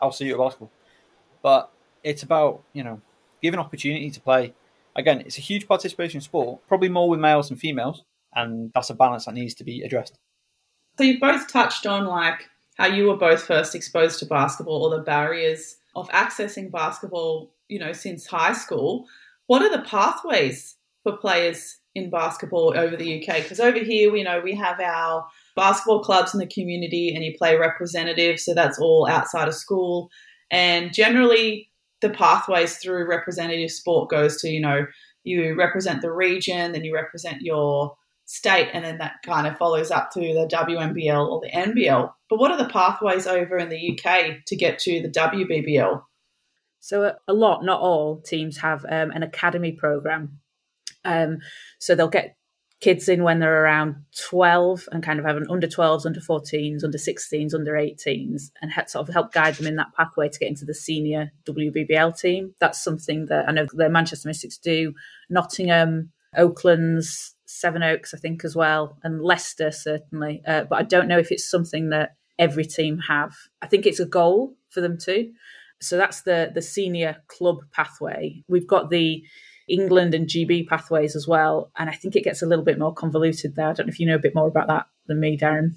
I'll 0.00 0.12
see 0.12 0.26
you 0.26 0.34
at 0.34 0.38
basketball. 0.38 0.70
But 1.42 1.70
it's 2.02 2.22
about 2.22 2.62
you 2.72 2.84
know 2.84 3.00
giving 3.42 3.60
opportunity 3.60 4.10
to 4.10 4.20
play. 4.20 4.54
Again, 4.96 5.20
it's 5.20 5.38
a 5.38 5.42
huge 5.42 5.68
participation 5.68 6.20
sport, 6.20 6.60
probably 6.66 6.88
more 6.88 7.08
with 7.08 7.20
males 7.20 7.48
than 7.48 7.58
females, 7.58 8.02
and 8.34 8.72
that's 8.74 8.90
a 8.90 8.94
balance 8.94 9.26
that 9.26 9.34
needs 9.34 9.54
to 9.54 9.64
be 9.64 9.82
addressed. 9.82 10.18
So 10.98 11.04
you've 11.04 11.20
both 11.20 11.46
touched 11.46 11.86
on 11.86 12.06
like 12.06 12.50
how 12.76 12.86
you 12.86 13.06
were 13.06 13.16
both 13.16 13.44
first 13.44 13.76
exposed 13.76 14.18
to 14.18 14.26
basketball 14.26 14.82
or 14.82 14.96
the 14.96 15.04
barriers 15.04 15.76
of 15.94 16.08
accessing 16.08 16.72
basketball, 16.72 17.52
you 17.68 17.78
know, 17.78 17.92
since 17.92 18.26
high 18.26 18.52
school. 18.52 19.06
What 19.46 19.62
are 19.62 19.70
the 19.70 19.84
pathways 19.84 20.74
for 21.04 21.16
players 21.16 21.76
in 21.94 22.10
basketball 22.10 22.76
over 22.76 22.96
the 22.96 23.22
UK? 23.22 23.44
Because 23.44 23.60
over 23.60 23.78
here, 23.78 24.10
we 24.10 24.24
know 24.24 24.40
we 24.40 24.56
have 24.56 24.80
our 24.80 25.24
basketball 25.54 26.02
clubs 26.02 26.34
in 26.34 26.40
the 26.40 26.48
community 26.48 27.14
and 27.14 27.24
you 27.24 27.32
play 27.38 27.56
representative, 27.56 28.40
so 28.40 28.52
that's 28.52 28.80
all 28.80 29.06
outside 29.08 29.46
of 29.46 29.54
school. 29.54 30.10
And 30.50 30.92
generally 30.92 31.70
the 32.00 32.10
pathways 32.10 32.78
through 32.78 33.08
representative 33.08 33.70
sport 33.70 34.10
goes 34.10 34.40
to, 34.40 34.48
you 34.48 34.60
know, 34.60 34.84
you 35.22 35.54
represent 35.54 36.02
the 36.02 36.10
region, 36.10 36.72
then 36.72 36.82
you 36.82 36.92
represent 36.92 37.42
your 37.42 37.96
state, 38.28 38.68
and 38.74 38.84
then 38.84 38.98
that 38.98 39.14
kind 39.24 39.46
of 39.46 39.56
follows 39.56 39.90
up 39.90 40.10
to 40.10 40.20
the 40.20 40.46
WNBL 40.52 41.28
or 41.28 41.40
the 41.40 41.50
NBL. 41.50 42.12
But 42.28 42.38
what 42.38 42.50
are 42.50 42.58
the 42.58 42.68
pathways 42.68 43.26
over 43.26 43.56
in 43.56 43.70
the 43.70 43.98
UK 43.98 44.44
to 44.46 44.54
get 44.54 44.78
to 44.80 45.00
the 45.00 45.08
WBBL? 45.08 46.02
So 46.80 47.16
a, 47.26 47.32
lot, 47.32 47.64
not 47.64 47.80
all 47.80 48.20
teams 48.20 48.58
have 48.58 48.84
um, 48.84 49.10
an 49.12 49.22
academy 49.22 49.72
program. 49.72 50.40
Um, 51.06 51.38
so 51.78 51.94
they'll 51.94 52.08
get 52.08 52.36
kids 52.80 53.08
in 53.08 53.24
when 53.24 53.40
they're 53.40 53.64
around 53.64 53.96
12 54.28 54.90
and 54.92 55.02
kind 55.02 55.18
of 55.18 55.24
have 55.24 55.38
an 55.38 55.46
under 55.48 55.66
12s, 55.66 56.04
under 56.04 56.20
14s, 56.20 56.84
under 56.84 56.98
16s, 56.98 57.54
under 57.54 57.72
18s, 57.72 58.50
and 58.60 58.72
sort 58.88 59.08
of 59.08 59.12
help 59.12 59.32
guide 59.32 59.54
them 59.54 59.66
in 59.66 59.76
that 59.76 59.94
pathway 59.96 60.28
to 60.28 60.38
get 60.38 60.50
into 60.50 60.66
the 60.66 60.74
senior 60.74 61.32
WBBL 61.46 62.20
team. 62.20 62.54
That's 62.60 62.84
something 62.84 63.26
that 63.26 63.48
I 63.48 63.52
know 63.52 63.66
the 63.72 63.88
Manchester 63.88 64.28
Mystics 64.28 64.58
do. 64.58 64.92
Nottingham, 65.30 66.12
Oakland's, 66.36 67.34
Sevenoaks, 67.48 68.12
I 68.12 68.18
think, 68.18 68.44
as 68.44 68.54
well, 68.54 68.98
and 69.02 69.22
Leicester 69.22 69.70
certainly. 69.70 70.42
Uh, 70.46 70.64
but 70.64 70.78
I 70.78 70.82
don't 70.82 71.08
know 71.08 71.18
if 71.18 71.32
it's 71.32 71.48
something 71.48 71.90
that 71.90 72.16
every 72.38 72.64
team 72.64 72.98
have. 73.08 73.34
I 73.62 73.66
think 73.66 73.86
it's 73.86 74.00
a 74.00 74.06
goal 74.06 74.54
for 74.70 74.80
them 74.80 74.98
too. 74.98 75.32
So 75.80 75.96
that's 75.96 76.22
the 76.22 76.50
the 76.54 76.62
senior 76.62 77.16
club 77.28 77.58
pathway. 77.72 78.44
We've 78.48 78.66
got 78.66 78.90
the 78.90 79.22
England 79.68 80.14
and 80.14 80.26
GB 80.26 80.66
pathways 80.66 81.16
as 81.16 81.26
well, 81.26 81.70
and 81.78 81.88
I 81.88 81.94
think 81.94 82.16
it 82.16 82.24
gets 82.24 82.42
a 82.42 82.46
little 82.46 82.64
bit 82.64 82.78
more 82.78 82.92
convoluted 82.92 83.56
there. 83.56 83.68
I 83.68 83.72
don't 83.72 83.86
know 83.86 83.92
if 83.92 84.00
you 84.00 84.06
know 84.06 84.16
a 84.16 84.20
bit 84.20 84.34
more 84.34 84.48
about 84.48 84.68
that 84.68 84.86
than 85.06 85.20
me, 85.20 85.38
Darren. 85.38 85.76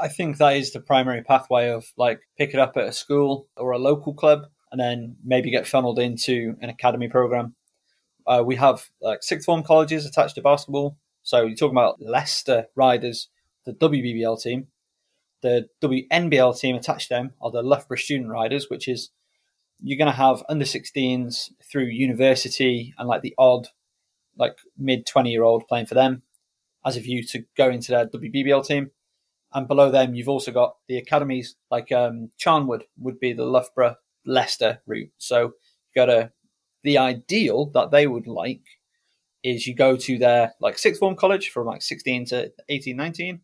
I 0.00 0.08
think 0.08 0.38
that 0.38 0.56
is 0.56 0.72
the 0.72 0.80
primary 0.80 1.22
pathway 1.22 1.70
of 1.70 1.92
like 1.96 2.20
pick 2.38 2.54
it 2.54 2.60
up 2.60 2.76
at 2.76 2.84
a 2.84 2.92
school 2.92 3.48
or 3.56 3.72
a 3.72 3.78
local 3.78 4.14
club 4.14 4.46
and 4.70 4.80
then 4.80 5.16
maybe 5.22 5.50
get 5.50 5.66
funneled 5.66 5.98
into 5.98 6.56
an 6.62 6.70
academy 6.70 7.08
program. 7.08 7.54
Uh, 8.26 8.42
we 8.44 8.56
have 8.56 8.88
like 9.02 9.22
sixth 9.22 9.44
form 9.44 9.62
colleges 9.62 10.06
attached 10.06 10.36
to 10.36 10.42
basketball. 10.42 10.96
So 11.22 11.42
you're 11.42 11.56
talking 11.56 11.76
about 11.76 12.00
Leicester 12.00 12.66
Riders, 12.74 13.28
the 13.64 13.72
WBBL 13.72 14.40
team. 14.42 14.68
The 15.42 15.68
WNBL 15.80 16.58
team 16.58 16.76
attached 16.76 17.08
to 17.08 17.14
them 17.14 17.32
are 17.40 17.50
the 17.50 17.62
Loughborough 17.62 17.96
Student 17.96 18.30
Riders, 18.30 18.70
which 18.70 18.88
is 18.88 19.10
you're 19.82 19.98
going 19.98 20.10
to 20.10 20.16
have 20.16 20.44
under 20.48 20.64
16s 20.64 21.50
through 21.64 21.86
university 21.86 22.94
and 22.96 23.08
like 23.08 23.22
the 23.22 23.34
odd, 23.36 23.68
like 24.36 24.56
mid 24.78 25.06
20 25.06 25.30
year 25.30 25.42
old 25.42 25.66
playing 25.66 25.86
for 25.86 25.94
them 25.94 26.22
as 26.84 26.96
a 26.96 27.00
view 27.00 27.22
to 27.24 27.44
go 27.56 27.70
into 27.70 27.90
their 27.90 28.06
WBBL 28.06 28.64
team. 28.66 28.90
And 29.52 29.68
below 29.68 29.90
them, 29.90 30.14
you've 30.14 30.28
also 30.28 30.50
got 30.50 30.76
the 30.88 30.96
academies 30.96 31.56
like 31.70 31.92
um, 31.92 32.30
Charnwood 32.38 32.82
would 32.98 33.20
be 33.20 33.32
the 33.32 33.44
Loughborough 33.44 33.96
Leicester 34.24 34.80
route. 34.86 35.10
So 35.18 35.40
you've 35.42 35.94
got 35.94 36.08
a 36.08 36.32
the 36.82 36.98
ideal 36.98 37.66
that 37.66 37.92
they 37.92 38.06
would 38.08 38.26
like 38.26 38.64
is 39.42 39.66
you 39.66 39.74
go 39.74 39.96
to 39.96 40.18
their 40.18 40.54
like 40.60 40.78
sixth 40.78 41.00
form 41.00 41.16
college 41.16 41.50
from 41.50 41.66
like 41.66 41.82
16 41.82 42.26
to 42.26 42.52
18, 42.68 42.96
19, 42.96 43.40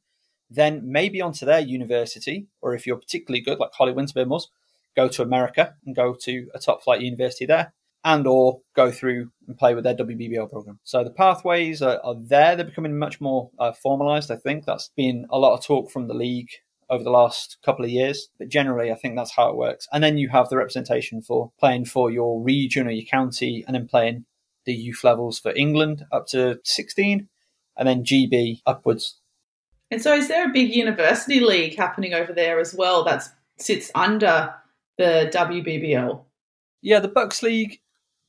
then 0.50 0.80
maybe 0.84 1.20
onto 1.20 1.44
their 1.44 1.60
university, 1.60 2.46
or 2.60 2.74
if 2.74 2.86
you're 2.86 2.96
particularly 2.96 3.40
good, 3.40 3.58
like 3.58 3.72
Holly 3.72 3.92
Winterburn 3.92 4.28
was, 4.28 4.48
go 4.96 5.08
to 5.08 5.22
America 5.22 5.74
and 5.84 5.94
go 5.94 6.14
to 6.14 6.48
a 6.54 6.58
top 6.58 6.82
flight 6.82 7.00
university 7.00 7.46
there, 7.46 7.72
and 8.04 8.26
or 8.26 8.60
go 8.74 8.90
through 8.90 9.30
and 9.46 9.58
play 9.58 9.74
with 9.74 9.84
their 9.84 9.94
WBBL 9.94 10.50
program. 10.50 10.78
So 10.84 11.04
the 11.04 11.10
pathways 11.10 11.82
are, 11.82 12.00
are 12.02 12.16
there. 12.18 12.56
They're 12.56 12.64
becoming 12.64 12.98
much 12.98 13.20
more 13.20 13.50
uh, 13.58 13.72
formalized. 13.72 14.30
I 14.30 14.36
think 14.36 14.64
that's 14.64 14.90
been 14.96 15.26
a 15.30 15.38
lot 15.38 15.54
of 15.54 15.64
talk 15.64 15.90
from 15.90 16.08
the 16.08 16.14
league 16.14 16.50
over 16.90 17.04
the 17.04 17.10
last 17.10 17.58
couple 17.64 17.84
of 17.84 17.90
years. 17.90 18.28
But 18.38 18.48
generally, 18.48 18.90
I 18.90 18.94
think 18.94 19.16
that's 19.16 19.34
how 19.34 19.50
it 19.50 19.56
works. 19.56 19.88
And 19.92 20.02
then 20.02 20.16
you 20.16 20.28
have 20.30 20.48
the 20.48 20.56
representation 20.56 21.20
for 21.20 21.52
playing 21.58 21.84
for 21.84 22.10
your 22.10 22.40
region 22.40 22.86
or 22.86 22.90
your 22.90 23.04
county, 23.04 23.64
and 23.66 23.74
then 23.74 23.88
playing 23.88 24.24
the 24.68 24.74
youth 24.74 25.02
levels 25.02 25.38
for 25.38 25.52
England 25.56 26.04
up 26.12 26.26
to 26.26 26.60
16, 26.62 27.26
and 27.76 27.88
then 27.88 28.04
GB 28.04 28.60
upwards. 28.66 29.18
And 29.90 30.02
so, 30.02 30.14
is 30.14 30.28
there 30.28 30.48
a 30.48 30.52
big 30.52 30.74
university 30.74 31.40
league 31.40 31.76
happening 31.76 32.12
over 32.12 32.34
there 32.34 32.60
as 32.60 32.74
well 32.74 33.02
that 33.04 33.24
sits 33.56 33.90
under 33.94 34.54
the 34.98 35.30
WBBL? 35.34 36.22
Yeah, 36.82 37.00
the 37.00 37.08
BUCS 37.08 37.42
League. 37.42 37.80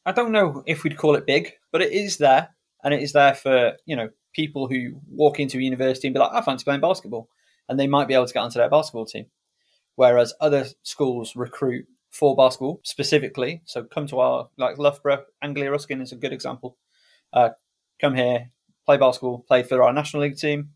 I 0.06 0.14
don't 0.14 0.32
know 0.32 0.64
if 0.66 0.84
we'd 0.84 0.98
call 0.98 1.16
it 1.16 1.28
big, 1.28 1.52
but 1.74 1.82
it 1.82 1.92
is 1.92 2.18
there, 2.18 2.56
and 2.86 2.94
it 2.94 3.04
is 3.04 3.12
there 3.12 3.36
for 3.36 3.74
you 3.86 3.98
know 3.98 4.10
people 4.34 4.68
who 4.68 5.02
walk 5.10 5.42
into 5.42 5.58
a 5.58 5.62
university 5.62 6.08
and 6.08 6.14
be 6.14 6.20
like, 6.22 6.32
I 6.32 6.42
fancy 6.42 6.64
playing 6.64 6.80
basketball, 6.80 7.28
and 7.68 7.78
they 7.78 7.88
might 7.88 8.08
be 8.08 8.14
able 8.14 8.28
to 8.28 8.34
get 8.34 8.40
onto 8.40 8.60
their 8.60 8.70
basketball 8.70 9.06
team. 9.06 9.26
Whereas 9.96 10.34
other 10.40 10.68
schools 10.84 11.36
recruit 11.36 11.86
for 12.10 12.36
basketball 12.36 12.82
specifically. 12.84 13.62
So 13.66 13.84
come 13.84 14.08
to 14.08 14.20
our 14.20 14.50
like 14.58 14.78
Loughborough, 14.78 15.26
Anglia 15.42 15.72
Ruskin 15.72 16.02
is 16.02 16.12
a 16.12 16.18
good 16.18 16.34
example. 16.34 16.78
Uh, 17.32 17.50
come 18.02 18.16
here, 18.16 18.52
play 18.86 18.98
basketball, 18.98 19.46
play 19.48 19.64
for 19.64 19.84
our 19.84 19.94
national 19.94 20.24
league 20.24 20.38
team. 20.38 20.70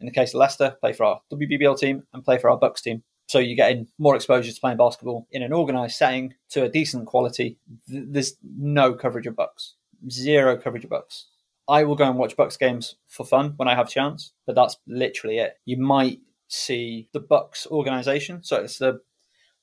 In 0.00 0.06
the 0.06 0.12
case 0.12 0.34
of 0.34 0.40
Leicester, 0.40 0.76
play 0.80 0.92
for 0.92 1.04
our 1.04 1.20
WBBL 1.32 1.78
team 1.78 2.02
and 2.12 2.24
play 2.24 2.38
for 2.38 2.50
our 2.50 2.58
BUCS 2.58 2.82
team. 2.82 3.02
So 3.26 3.38
you're 3.38 3.56
getting 3.56 3.86
more 3.98 4.14
exposure 4.14 4.52
to 4.52 4.60
playing 4.60 4.76
basketball 4.76 5.26
in 5.30 5.42
an 5.42 5.52
organised 5.52 5.96
setting 5.96 6.34
to 6.50 6.64
a 6.64 6.68
decent 6.68 7.06
quality. 7.06 7.58
There's 7.88 8.36
no 8.42 8.92
coverage 8.92 9.26
of 9.26 9.36
BUCS, 9.36 9.74
zero 10.10 10.58
coverage 10.58 10.84
of 10.84 10.90
BUCS. 10.90 11.26
I 11.66 11.84
will 11.84 11.94
go 11.94 12.04
and 12.04 12.18
watch 12.18 12.36
BUCS 12.36 12.58
games 12.58 12.96
for 13.08 13.24
fun 13.24 13.54
when 13.56 13.68
I 13.68 13.74
have 13.74 13.88
chance, 13.88 14.32
but 14.46 14.54
that's 14.54 14.76
literally 14.86 15.38
it. 15.38 15.54
You 15.64 15.78
might 15.78 16.20
see 16.48 17.08
the 17.12 17.20
BUCS 17.20 17.66
organisation, 17.68 18.42
so 18.42 18.56
it's 18.56 18.78
the 18.78 19.00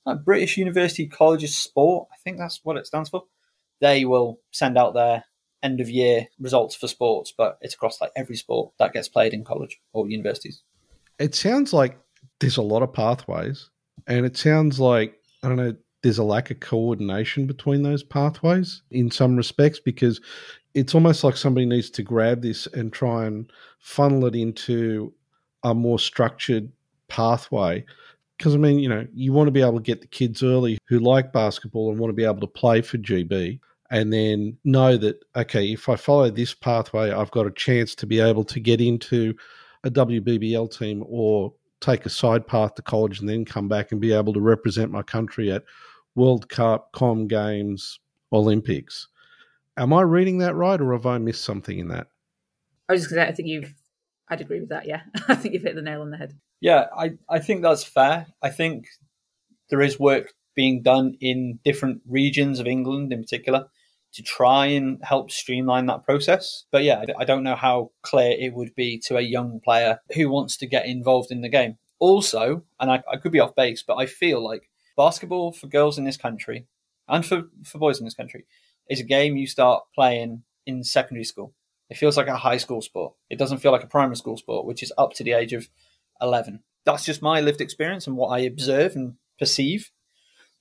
like 0.06 0.24
British 0.26 0.58
University 0.58 1.08
College 1.08 1.44
of 1.44 1.50
Sport. 1.50 2.08
I 2.12 2.18
think 2.24 2.38
that's 2.38 2.60
what 2.64 2.78
it 2.78 2.88
stands 2.88 3.10
for. 3.10 3.24
They 3.80 4.06
will 4.06 4.40
send 4.52 4.78
out 4.78 4.94
their 4.94 5.26
end 5.64 5.80
of 5.80 5.90
year 5.90 6.28
results 6.40 6.76
for 6.76 6.88
sports, 6.88 7.34
but 7.36 7.58
it's 7.62 7.76
across 7.76 8.02
like 8.02 8.12
every 8.16 8.36
sport 8.36 8.74
that 8.80 8.94
gets 8.94 9.10
played 9.10 9.34
in 9.34 9.44
college 9.44 9.80
or 9.94 10.10
universities. 10.10 10.64
It 11.20 11.36
sounds 11.36 11.74
like 11.74 12.00
there's 12.40 12.58
a 12.58 12.64
lot 12.64 12.84
of 12.84 12.94
pathways, 12.94 13.70
and 14.08 14.26
it 14.26 14.38
sounds 14.38 14.80
like 14.80 15.16
I 15.44 15.48
don't 15.48 15.58
know. 15.58 15.76
There's 16.04 16.18
a 16.18 16.24
lack 16.24 16.50
of 16.50 16.60
coordination 16.60 17.46
between 17.46 17.84
those 17.84 18.02
pathways 18.02 18.82
in 18.90 19.12
some 19.12 19.36
respects 19.36 19.80
because 19.80 20.20
it's 20.74 20.96
almost 20.96 21.24
like 21.24 21.38
somebody 21.38 21.68
needs 21.68 21.92
to 21.92 22.02
grab 22.02 22.42
this 22.42 22.66
and 22.68 22.92
try 22.92 23.26
and 23.26 23.52
funnel 23.80 24.26
it 24.26 24.36
into 24.36 25.14
a 25.64 25.76
more 25.76 26.00
structured 26.00 26.72
pathway 27.08 27.86
because 28.42 28.56
I 28.56 28.58
mean, 28.58 28.80
you 28.80 28.90
know, 28.90 29.06
you 29.14 29.34
want 29.34 29.46
to 29.46 29.52
be 29.52 29.62
able 29.62 29.76
to 29.76 29.82
get 29.82 30.02
the 30.02 30.08
kids 30.08 30.42
early 30.42 30.80
who 30.88 30.98
like 30.98 31.32
basketball 31.32 31.92
and 31.92 32.00
want 32.00 32.10
to 32.10 32.16
be 32.16 32.26
able 32.26 32.40
to 32.40 32.48
play 32.48 32.82
for 32.82 32.98
GB 32.98 33.60
and 33.92 34.12
then 34.12 34.58
know 34.64 34.98
that, 34.98 35.24
okay, 35.36 35.72
if 35.72 35.88
I 35.88 35.96
follow 35.96 36.32
this 36.32 36.56
pathway, 36.56 37.12
I've 37.12 37.30
got 37.30 37.46
a 37.46 37.52
chance 37.52 37.94
to 37.96 38.08
be 38.08 38.20
able 38.20 38.44
to 38.46 38.60
get 38.60 38.82
into 38.82 39.36
a 39.84 39.92
WBBL 39.92 40.76
team 40.76 41.04
or 41.08 41.54
take 41.82 42.08
a 42.08 42.10
side 42.10 42.48
path 42.48 42.74
to 42.76 42.82
college 42.82 43.20
and 43.20 43.30
then 43.30 43.46
come 43.46 43.68
back 43.68 43.92
and 43.92 44.02
be 44.02 44.12
able 44.12 44.34
to 44.34 44.42
represent 44.42 44.90
my 44.90 45.04
country 45.04 45.52
at 45.52 45.64
World 46.16 46.50
Cup, 46.50 46.94
Com 46.94 47.28
Games, 47.28 48.00
Olympics. 48.34 49.08
Am 49.78 49.94
I 49.94 50.02
reading 50.02 50.40
that 50.40 50.56
right 50.56 50.82
or 50.82 50.94
have 50.94 51.06
I 51.06 51.20
missed 51.20 51.44
something 51.44 51.78
in 51.78 51.90
that? 51.90 52.08
I 52.90 52.94
was 52.94 53.02
just 53.02 53.12
going 53.12 53.20
to 53.20 53.28
say, 53.28 53.32
I 53.32 53.36
think 53.36 53.50
you've, 53.50 53.76
I'd 54.30 54.42
agree 54.42 54.62
with 54.62 54.70
that. 54.70 54.88
Yeah. 54.88 55.02
I 55.28 55.36
think 55.36 55.54
you've 55.54 55.62
hit 55.62 55.76
the 55.76 55.84
nail 55.84 56.02
on 56.02 56.10
the 56.10 56.18
head. 56.18 56.34
Yeah, 56.62 56.86
I, 56.96 57.14
I 57.28 57.40
think 57.40 57.64
that's 57.64 57.84
fair. 57.84 58.28
I 58.42 58.50
think 58.50 58.86
there 59.70 59.82
is 59.82 60.00
work 60.00 60.34
being 60.56 60.84
done 60.84 61.16
in 61.20 61.60
different 61.66 62.02
regions 62.08 62.60
of 62.60 62.68
England 62.68 63.12
in 63.12 63.22
particular 63.22 63.66
to 64.14 64.22
try 64.22 64.66
and 64.68 65.00
help 65.04 65.32
streamline 65.32 65.86
that 65.88 66.04
process. 66.04 66.66
But 66.72 66.84
yeah, 66.84 67.04
I 67.18 67.26
don't 67.26 67.44
know 67.44 67.56
how 67.56 67.92
clear 68.02 68.36
it 68.38 68.54
would 68.54 68.76
be 68.76 69.00
to 69.06 69.18
a 69.18 69.22
young 69.22 69.60
player 69.64 70.00
who 70.14 70.30
wants 70.30 70.58
to 70.58 70.68
get 70.68 70.86
involved 70.86 71.32
in 71.32 71.42
the 71.42 71.50
game. 71.50 71.78
Also, 72.00 72.64
and 72.80 72.92
I, 72.92 73.04
I 73.12 73.18
could 73.18 73.32
be 73.32 73.40
off 73.40 73.56
base, 73.56 73.84
but 73.86 73.96
I 73.96 74.06
feel 74.06 74.44
like 74.44 74.70
basketball 74.98 75.54
for 75.54 75.68
girls 75.68 75.98
in 75.98 76.04
this 76.04 76.18
country 76.18 76.68
and 77.08 77.26
for, 77.26 77.44
for 77.64 77.78
boys 77.78 78.00
in 78.00 78.06
this 78.06 78.14
country 78.14 78.46
is 78.90 79.00
a 79.00 79.06
game 79.06 79.38
you 79.38 79.48
start 79.48 79.84
playing 79.96 80.44
in 80.66 80.84
secondary 80.84 81.24
school. 81.24 81.54
It 81.90 81.98
feels 81.98 82.18
like 82.18 82.28
a 82.28 82.38
high 82.38 82.58
school 82.58 82.82
sport. 82.82 83.14
It 83.30 83.40
doesn't 83.40 83.60
feel 83.60 83.72
like 83.72 83.84
a 83.84 83.88
primary 83.88 84.16
school 84.16 84.38
sport, 84.38 84.66
which 84.66 84.84
is 84.84 84.94
up 84.98 85.14
to 85.14 85.24
the 85.24 85.34
age 85.34 85.54
of 85.54 85.70
11. 86.22 86.62
That's 86.86 87.06
just 87.06 87.22
my 87.22 87.40
lived 87.40 87.62
experience 87.62 88.08
and 88.08 88.16
what 88.16 88.30
I 88.30 88.40
observe 88.40 88.96
and 88.96 89.16
perceive. 89.40 89.92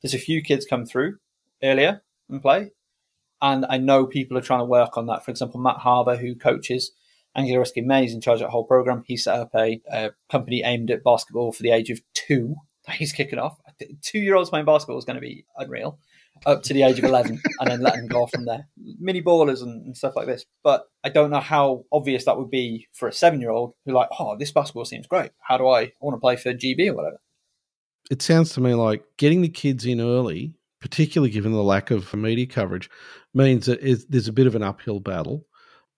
There's 0.03 0.14
a 0.14 0.18
few 0.18 0.42
kids 0.42 0.66
come 0.66 0.87
through 0.87 1.18
earlier 1.62 2.03
and 2.29 2.42
play, 2.42 2.73
and 3.42 3.66
I 3.68 3.79
know 3.79 4.07
people 4.07 4.37
are 4.38 4.42
trying 4.42 4.61
to 4.61 4.64
work 4.64 4.96
on 4.96 5.07
that. 5.07 5.25
For 5.25 5.31
example, 5.31 5.61
Matt 5.61 5.79
Harbour, 5.79 6.16
who 6.16 6.35
coaches 6.35 6.92
Anglia 7.35 7.59
Ruskin 7.59 7.87
Mays 7.87 8.14
in 8.14 8.20
charge 8.20 8.40
of 8.40 8.46
the 8.46 8.51
whole 8.51 8.64
program, 8.64 9.03
he 9.07 9.16
set 9.16 9.38
up 9.38 9.51
a, 9.55 9.81
a 9.90 10.11
company 10.31 10.62
aimed 10.64 10.90
at 10.90 11.05
basketball 11.05 11.53
for 11.53 11.62
the 11.62 11.70
age 11.70 11.90
of 11.90 12.01
two. 12.14 12.57
He's 12.92 13.12
kicking 13.12 13.38
off. 13.38 13.59
Two 14.03 14.18
year 14.18 14.37
olds 14.37 14.51
playing 14.51 14.66
basketball 14.66 14.99
is 14.99 15.05
going 15.05 15.16
to 15.16 15.20
be 15.20 15.44
unreal 15.57 15.99
up 16.46 16.62
to 16.62 16.74
the 16.74 16.83
age 16.83 16.98
of 16.98 17.05
11 17.05 17.40
and 17.61 17.70
then 17.70 17.81
let 17.81 17.94
them 17.96 18.07
go 18.07 18.26
from 18.26 18.44
there. 18.44 18.66
Mini 18.98 19.22
ballers 19.22 19.62
and, 19.62 19.85
and, 19.87 19.96
stuff 19.96 20.16
like 20.16 20.26
this. 20.26 20.44
But 20.62 20.85
I 21.05 21.09
don't 21.09 21.31
know 21.31 21.40
how 21.40 21.85
obvious 21.92 22.24
that 22.24 22.38
would 22.38 22.50
be 22.50 22.87
for 22.92 23.09
a 23.09 23.12
seven 23.12 23.40
year 23.40 23.50
old 23.50 23.74
who, 23.85 23.92
like, 23.92 24.09
oh, 24.18 24.37
this 24.38 24.53
basketball 24.53 24.85
seems 24.85 25.07
great. 25.07 25.31
How 25.40 25.59
do 25.59 25.68
I, 25.68 25.81
I 25.81 25.92
want 26.00 26.16
to 26.16 26.20
play 26.20 26.37
for 26.37 26.53
GB 26.53 26.88
or 26.88 26.94
whatever? 26.94 27.20
It 28.11 28.22
sounds 28.22 28.53
to 28.55 28.61
me 28.61 28.74
like 28.74 29.05
getting 29.18 29.42
the 29.42 29.48
kids 29.48 29.85
in 29.85 30.00
early, 30.00 30.55
particularly 30.81 31.31
given 31.31 31.53
the 31.53 31.62
lack 31.62 31.90
of 31.90 32.12
media 32.14 32.46
coverage, 32.46 32.90
means 33.35 33.66
that 33.66 33.81
there's 34.09 34.29
a 34.29 34.33
bit 34.33 34.46
of 34.46 34.55
an 34.55 34.62
uphill 34.62 35.00
battle. 35.00 35.46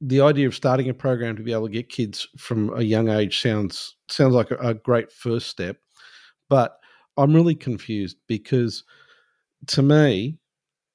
The 0.00 0.20
idea 0.20 0.48
of 0.48 0.54
starting 0.54 0.88
a 0.88 0.94
program 0.94 1.36
to 1.36 1.42
be 1.42 1.52
able 1.52 1.68
to 1.68 1.72
get 1.72 1.88
kids 1.88 2.26
from 2.36 2.76
a 2.76 2.82
young 2.82 3.08
age 3.08 3.40
sounds 3.40 3.96
sounds 4.08 4.34
like 4.34 4.50
a, 4.50 4.56
a 4.56 4.74
great 4.74 5.12
first 5.12 5.46
step, 5.46 5.76
but 6.50 6.78
I'm 7.16 7.32
really 7.32 7.54
confused 7.54 8.16
because– 8.26 8.82
to 9.68 9.82
me, 9.82 10.38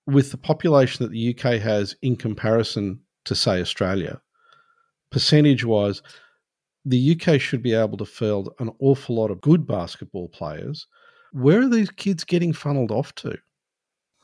with 0.06 0.32
the 0.32 0.38
population 0.38 1.06
that 1.06 1.12
the 1.12 1.36
UK 1.36 1.62
has 1.62 1.96
in 2.02 2.16
comparison 2.16 3.00
to, 3.26 3.36
say, 3.36 3.60
Australia, 3.62 4.22
percentage 5.12 5.66
wise, 5.66 6.02
the 6.86 7.20
UK 7.20 7.40
should 7.40 7.62
be 7.62 7.74
able 7.74 7.98
to 7.98 8.06
field 8.06 8.54
an 8.60 8.72
awful 8.80 9.16
lot 9.16 9.32
of 9.32 9.42
good 9.42 9.68
basketball 9.68 10.30
players. 10.30 10.88
Where 11.34 11.62
are 11.62 11.70
these 11.70 11.90
kids 11.90 12.24
getting 12.24 12.54
funneled 12.54 12.92
off 12.92 13.14
to? 13.16 13.38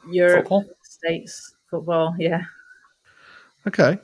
Europe, 0.09 0.43
football. 0.43 0.65
States, 0.83 1.55
football, 1.69 2.15
yeah. 2.17 2.43
Okay. 3.67 3.97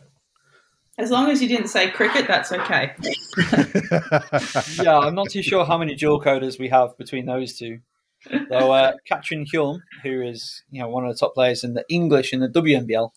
As 0.97 1.11
long 1.11 1.29
as 1.29 1.41
you 1.41 1.47
didn't 1.47 1.69
say 1.69 1.89
cricket, 1.89 2.27
that's 2.27 2.51
okay. 2.51 2.93
yeah, 4.83 4.99
I'm 4.99 5.15
not 5.15 5.29
too 5.29 5.41
sure 5.41 5.63
how 5.63 5.77
many 5.77 5.95
dual 5.95 6.21
coders 6.21 6.59
we 6.59 6.67
have 6.67 6.97
between 6.97 7.25
those 7.25 7.57
two. 7.57 7.79
So 8.27 8.71
uh, 8.71 8.93
Katrin 9.05 9.45
Hulme, 9.45 9.81
who 10.03 10.21
is 10.21 10.63
you 10.71 10.81
know 10.81 10.89
one 10.89 11.05
of 11.05 11.13
the 11.13 11.19
top 11.19 11.33
players 11.33 11.63
in 11.63 11.73
the 11.73 11.85
English 11.89 12.33
in 12.33 12.39
the 12.39 12.49
WNBL, 12.49 13.11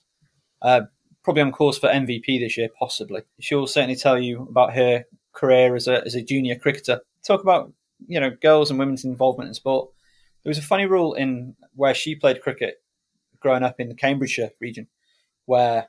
uh, 0.63 0.83
probably 1.23 1.43
on 1.43 1.53
course 1.53 1.79
for 1.79 1.89
MVP 1.89 2.41
this 2.41 2.57
year, 2.57 2.69
possibly. 2.79 3.23
She'll 3.41 3.67
certainly 3.67 3.97
tell 3.97 4.19
you 4.19 4.43
about 4.43 4.75
her 4.75 5.05
career 5.33 5.75
as 5.75 5.89
a 5.89 6.05
as 6.05 6.15
a 6.15 6.23
junior 6.23 6.57
cricketer. 6.57 7.01
Talk 7.27 7.43
about 7.43 7.73
you 8.07 8.21
know 8.21 8.31
girls 8.31 8.71
and 8.71 8.79
women's 8.79 9.05
involvement 9.05 9.49
in 9.49 9.55
sport. 9.55 9.91
There 10.43 10.51
was 10.51 10.59
a 10.59 10.63
funny 10.63 10.87
rule 10.87 11.15
in 11.15 11.57
where 11.75 11.95
she 11.95 12.15
played 12.15 12.43
cricket 12.43 12.83
growing 13.41 13.63
up 13.63 13.81
in 13.81 13.89
the 13.89 13.95
Cambridgeshire 13.95 14.51
region, 14.61 14.87
where 15.47 15.89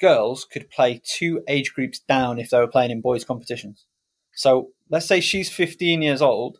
girls 0.00 0.44
could 0.44 0.70
play 0.70 1.00
two 1.04 1.42
age 1.48 1.72
groups 1.72 1.98
down 1.98 2.38
if 2.38 2.50
they 2.50 2.58
were 2.58 2.66
playing 2.66 2.90
in 2.90 3.00
boys' 3.00 3.24
competitions. 3.24 3.86
So 4.34 4.70
let's 4.90 5.06
say 5.06 5.20
she's 5.20 5.50
15 5.50 6.02
years 6.02 6.20
old 6.20 6.58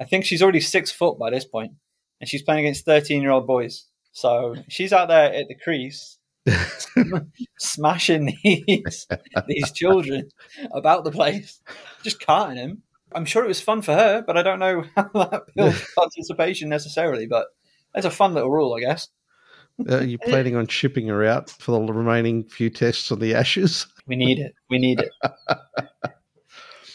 I 0.00 0.04
think 0.04 0.24
she's 0.24 0.42
already 0.42 0.60
six 0.60 0.90
foot 0.90 1.18
by 1.18 1.30
this 1.30 1.44
point, 1.44 1.72
and 2.20 2.28
she's 2.28 2.42
playing 2.42 2.60
against 2.60 2.84
13 2.84 3.22
year 3.22 3.30
old 3.30 3.46
boys. 3.46 3.86
So 4.12 4.56
she's 4.68 4.92
out 4.92 5.08
there 5.08 5.32
at 5.32 5.48
the 5.48 5.54
crease, 5.54 6.18
smashing 7.58 8.36
these 8.42 9.06
these 9.46 9.72
children 9.72 10.30
about 10.72 11.04
the 11.04 11.10
place, 11.10 11.60
just 12.02 12.24
carting 12.24 12.56
them. 12.56 12.82
I'm 13.12 13.24
sure 13.24 13.44
it 13.44 13.48
was 13.48 13.60
fun 13.60 13.82
for 13.82 13.94
her, 13.94 14.22
but 14.26 14.36
I 14.36 14.42
don't 14.42 14.58
know 14.58 14.84
how 14.96 15.10
that 15.14 15.42
builds 15.54 15.84
participation 15.96 16.68
necessarily. 16.68 17.26
But 17.26 17.46
it's 17.94 18.06
a 18.06 18.10
fun 18.10 18.34
little 18.34 18.50
rule, 18.50 18.74
I 18.74 18.80
guess. 18.80 19.08
Uh, 19.88 19.98
are 19.98 20.04
you 20.04 20.18
uh, 20.22 20.28
planning 20.28 20.56
on 20.56 20.66
shipping 20.66 21.06
her 21.06 21.24
out 21.24 21.50
for 21.50 21.72
the 21.72 21.92
remaining 21.92 22.44
few 22.44 22.70
tests 22.70 23.12
on 23.12 23.20
the 23.20 23.34
Ashes? 23.34 23.86
We 24.06 24.16
need 24.16 24.38
it. 24.38 24.54
We 24.68 24.78
need 24.78 25.00
it. 25.00 25.10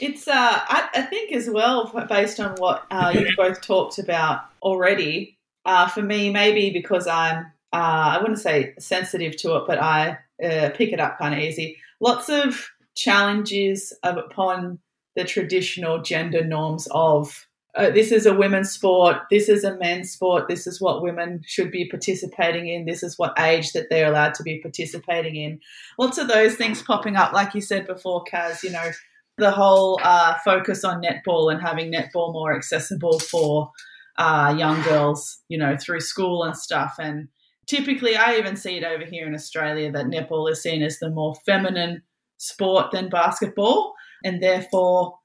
It's, 0.03 0.27
uh, 0.27 0.33
I, 0.35 0.89
I, 0.95 1.01
think 1.03 1.31
as 1.31 1.49
well, 1.49 1.89
based 2.09 2.37
on 2.41 2.55
what 2.57 2.85
uh, 2.91 3.13
you've 3.15 3.29
both 3.37 3.61
talked 3.61 3.99
about 3.99 4.41
already, 4.61 5.37
uh, 5.65 5.87
for 5.87 6.01
me, 6.01 6.29
maybe 6.29 6.71
because 6.71 7.07
I'm, 7.07 7.45
uh, 7.71 8.11
I 8.11 8.17
wouldn't 8.19 8.39
say 8.39 8.73
sensitive 8.79 9.37
to 9.37 9.55
it, 9.55 9.63
but 9.65 9.81
I 9.81 10.17
uh, 10.43 10.71
pick 10.75 10.91
it 10.91 10.99
up 10.99 11.19
kind 11.19 11.33
of 11.33 11.39
easy. 11.39 11.77
Lots 12.01 12.27
of 12.27 12.69
challenges 12.95 13.93
upon 14.03 14.79
the 15.15 15.23
traditional 15.23 16.01
gender 16.01 16.43
norms 16.43 16.85
of 16.91 17.47
uh, 17.75 17.89
this 17.89 18.11
is 18.11 18.25
a 18.25 18.35
women's 18.35 18.71
sport, 18.71 19.15
this 19.31 19.47
is 19.47 19.63
a 19.63 19.77
men's 19.77 20.11
sport, 20.11 20.49
this 20.49 20.67
is 20.67 20.81
what 20.81 21.01
women 21.01 21.41
should 21.45 21.71
be 21.71 21.87
participating 21.87 22.67
in, 22.67 22.85
this 22.85 23.03
is 23.03 23.17
what 23.17 23.33
age 23.39 23.71
that 23.71 23.89
they're 23.89 24.09
allowed 24.09 24.33
to 24.33 24.43
be 24.43 24.59
participating 24.59 25.37
in. 25.37 25.61
Lots 25.97 26.17
of 26.17 26.27
those 26.27 26.55
things 26.55 26.83
popping 26.83 27.15
up, 27.15 27.31
like 27.31 27.55
you 27.55 27.61
said 27.61 27.87
before, 27.87 28.25
Kaz, 28.25 28.63
you 28.63 28.69
know, 28.69 28.91
the 29.37 29.51
whole 29.51 29.99
uh, 30.03 30.35
focus 30.45 30.83
on 30.83 31.01
netball 31.01 31.51
and 31.51 31.61
having 31.61 31.91
netball 31.91 32.33
more 32.33 32.55
accessible 32.55 33.19
for 33.19 33.71
uh, 34.17 34.55
young 34.57 34.81
girls, 34.83 35.39
you 35.49 35.57
know, 35.57 35.75
through 35.77 35.99
school 35.99 36.43
and 36.43 36.55
stuff. 36.55 36.95
And 36.99 37.27
typically, 37.67 38.15
I 38.15 38.35
even 38.35 38.55
see 38.55 38.77
it 38.77 38.83
over 38.83 39.05
here 39.05 39.25
in 39.25 39.33
Australia 39.33 39.91
that 39.91 40.05
netball 40.05 40.51
is 40.51 40.61
seen 40.61 40.83
as 40.83 40.99
the 40.99 41.09
more 41.09 41.35
feminine 41.45 42.03
sport 42.37 42.91
than 42.91 43.09
basketball, 43.09 43.93
and 44.23 44.41
therefore 44.41 45.17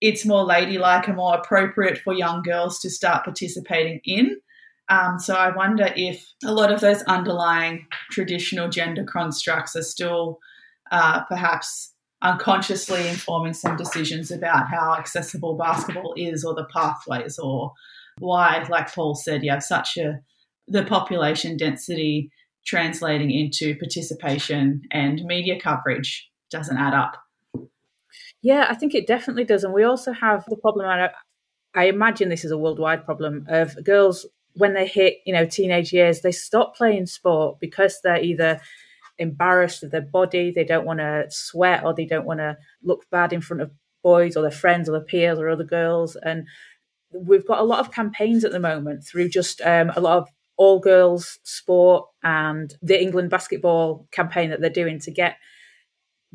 it's 0.00 0.26
more 0.26 0.42
ladylike 0.42 1.06
and 1.06 1.16
more 1.16 1.36
appropriate 1.36 1.98
for 1.98 2.12
young 2.12 2.42
girls 2.42 2.80
to 2.80 2.90
start 2.90 3.24
participating 3.24 4.00
in. 4.04 4.36
Um, 4.90 5.18
so 5.18 5.34
I 5.34 5.54
wonder 5.56 5.90
if 5.96 6.30
a 6.44 6.52
lot 6.52 6.70
of 6.70 6.80
those 6.80 7.02
underlying 7.04 7.86
traditional 8.10 8.68
gender 8.68 9.04
constructs 9.04 9.74
are 9.74 9.82
still 9.82 10.40
uh, 10.90 11.24
perhaps 11.24 11.93
unconsciously 12.24 13.06
informing 13.06 13.52
some 13.52 13.76
decisions 13.76 14.30
about 14.30 14.68
how 14.68 14.94
accessible 14.94 15.56
basketball 15.56 16.14
is 16.16 16.44
or 16.44 16.54
the 16.54 16.64
pathways 16.72 17.38
or 17.38 17.72
why, 18.18 18.66
like 18.70 18.92
Paul 18.92 19.14
said, 19.14 19.44
you 19.44 19.50
have 19.50 19.62
such 19.62 19.96
a 19.96 20.20
the 20.66 20.84
population 20.84 21.56
density 21.58 22.30
translating 22.64 23.30
into 23.30 23.76
participation 23.76 24.80
and 24.90 25.22
media 25.24 25.60
coverage 25.60 26.30
doesn't 26.50 26.78
add 26.78 26.94
up. 26.94 27.22
Yeah, 28.40 28.66
I 28.70 28.74
think 28.74 28.94
it 28.94 29.06
definitely 29.06 29.44
does. 29.44 29.64
And 29.64 29.74
we 29.74 29.84
also 29.84 30.12
have 30.12 30.44
the 30.48 30.56
problem, 30.56 30.86
I, 30.86 31.10
I 31.74 31.84
imagine 31.86 32.30
this 32.30 32.44
is 32.44 32.50
a 32.50 32.58
worldwide 32.58 33.04
problem, 33.04 33.44
of 33.48 33.82
girls 33.84 34.26
when 34.54 34.72
they 34.72 34.86
hit, 34.86 35.16
you 35.26 35.34
know, 35.34 35.44
teenage 35.44 35.92
years, 35.92 36.20
they 36.20 36.32
stop 36.32 36.76
playing 36.76 37.06
sport 37.06 37.58
because 37.60 38.00
they're 38.02 38.22
either 38.22 38.60
embarrassed 39.18 39.82
of 39.82 39.90
their 39.90 40.02
body, 40.02 40.50
they 40.50 40.64
don't 40.64 40.86
want 40.86 41.00
to 41.00 41.26
sweat, 41.28 41.84
or 41.84 41.94
they 41.94 42.06
don't 42.06 42.26
want 42.26 42.40
to 42.40 42.56
look 42.82 43.04
bad 43.10 43.32
in 43.32 43.40
front 43.40 43.62
of 43.62 43.70
boys 44.02 44.36
or 44.36 44.42
their 44.42 44.50
friends 44.50 44.88
or 44.88 44.92
their 44.92 45.00
peers 45.00 45.38
or 45.38 45.48
other 45.48 45.64
girls. 45.64 46.16
And 46.16 46.46
we've 47.12 47.46
got 47.46 47.60
a 47.60 47.64
lot 47.64 47.80
of 47.80 47.92
campaigns 47.92 48.44
at 48.44 48.52
the 48.52 48.60
moment 48.60 49.04
through 49.04 49.28
just 49.28 49.60
um, 49.62 49.90
a 49.96 50.00
lot 50.00 50.18
of 50.18 50.28
all 50.56 50.78
girls 50.78 51.38
sport 51.42 52.06
and 52.22 52.74
the 52.80 53.00
England 53.00 53.30
basketball 53.30 54.06
campaign 54.12 54.50
that 54.50 54.60
they're 54.60 54.70
doing 54.70 55.00
to 55.00 55.10
get 55.10 55.36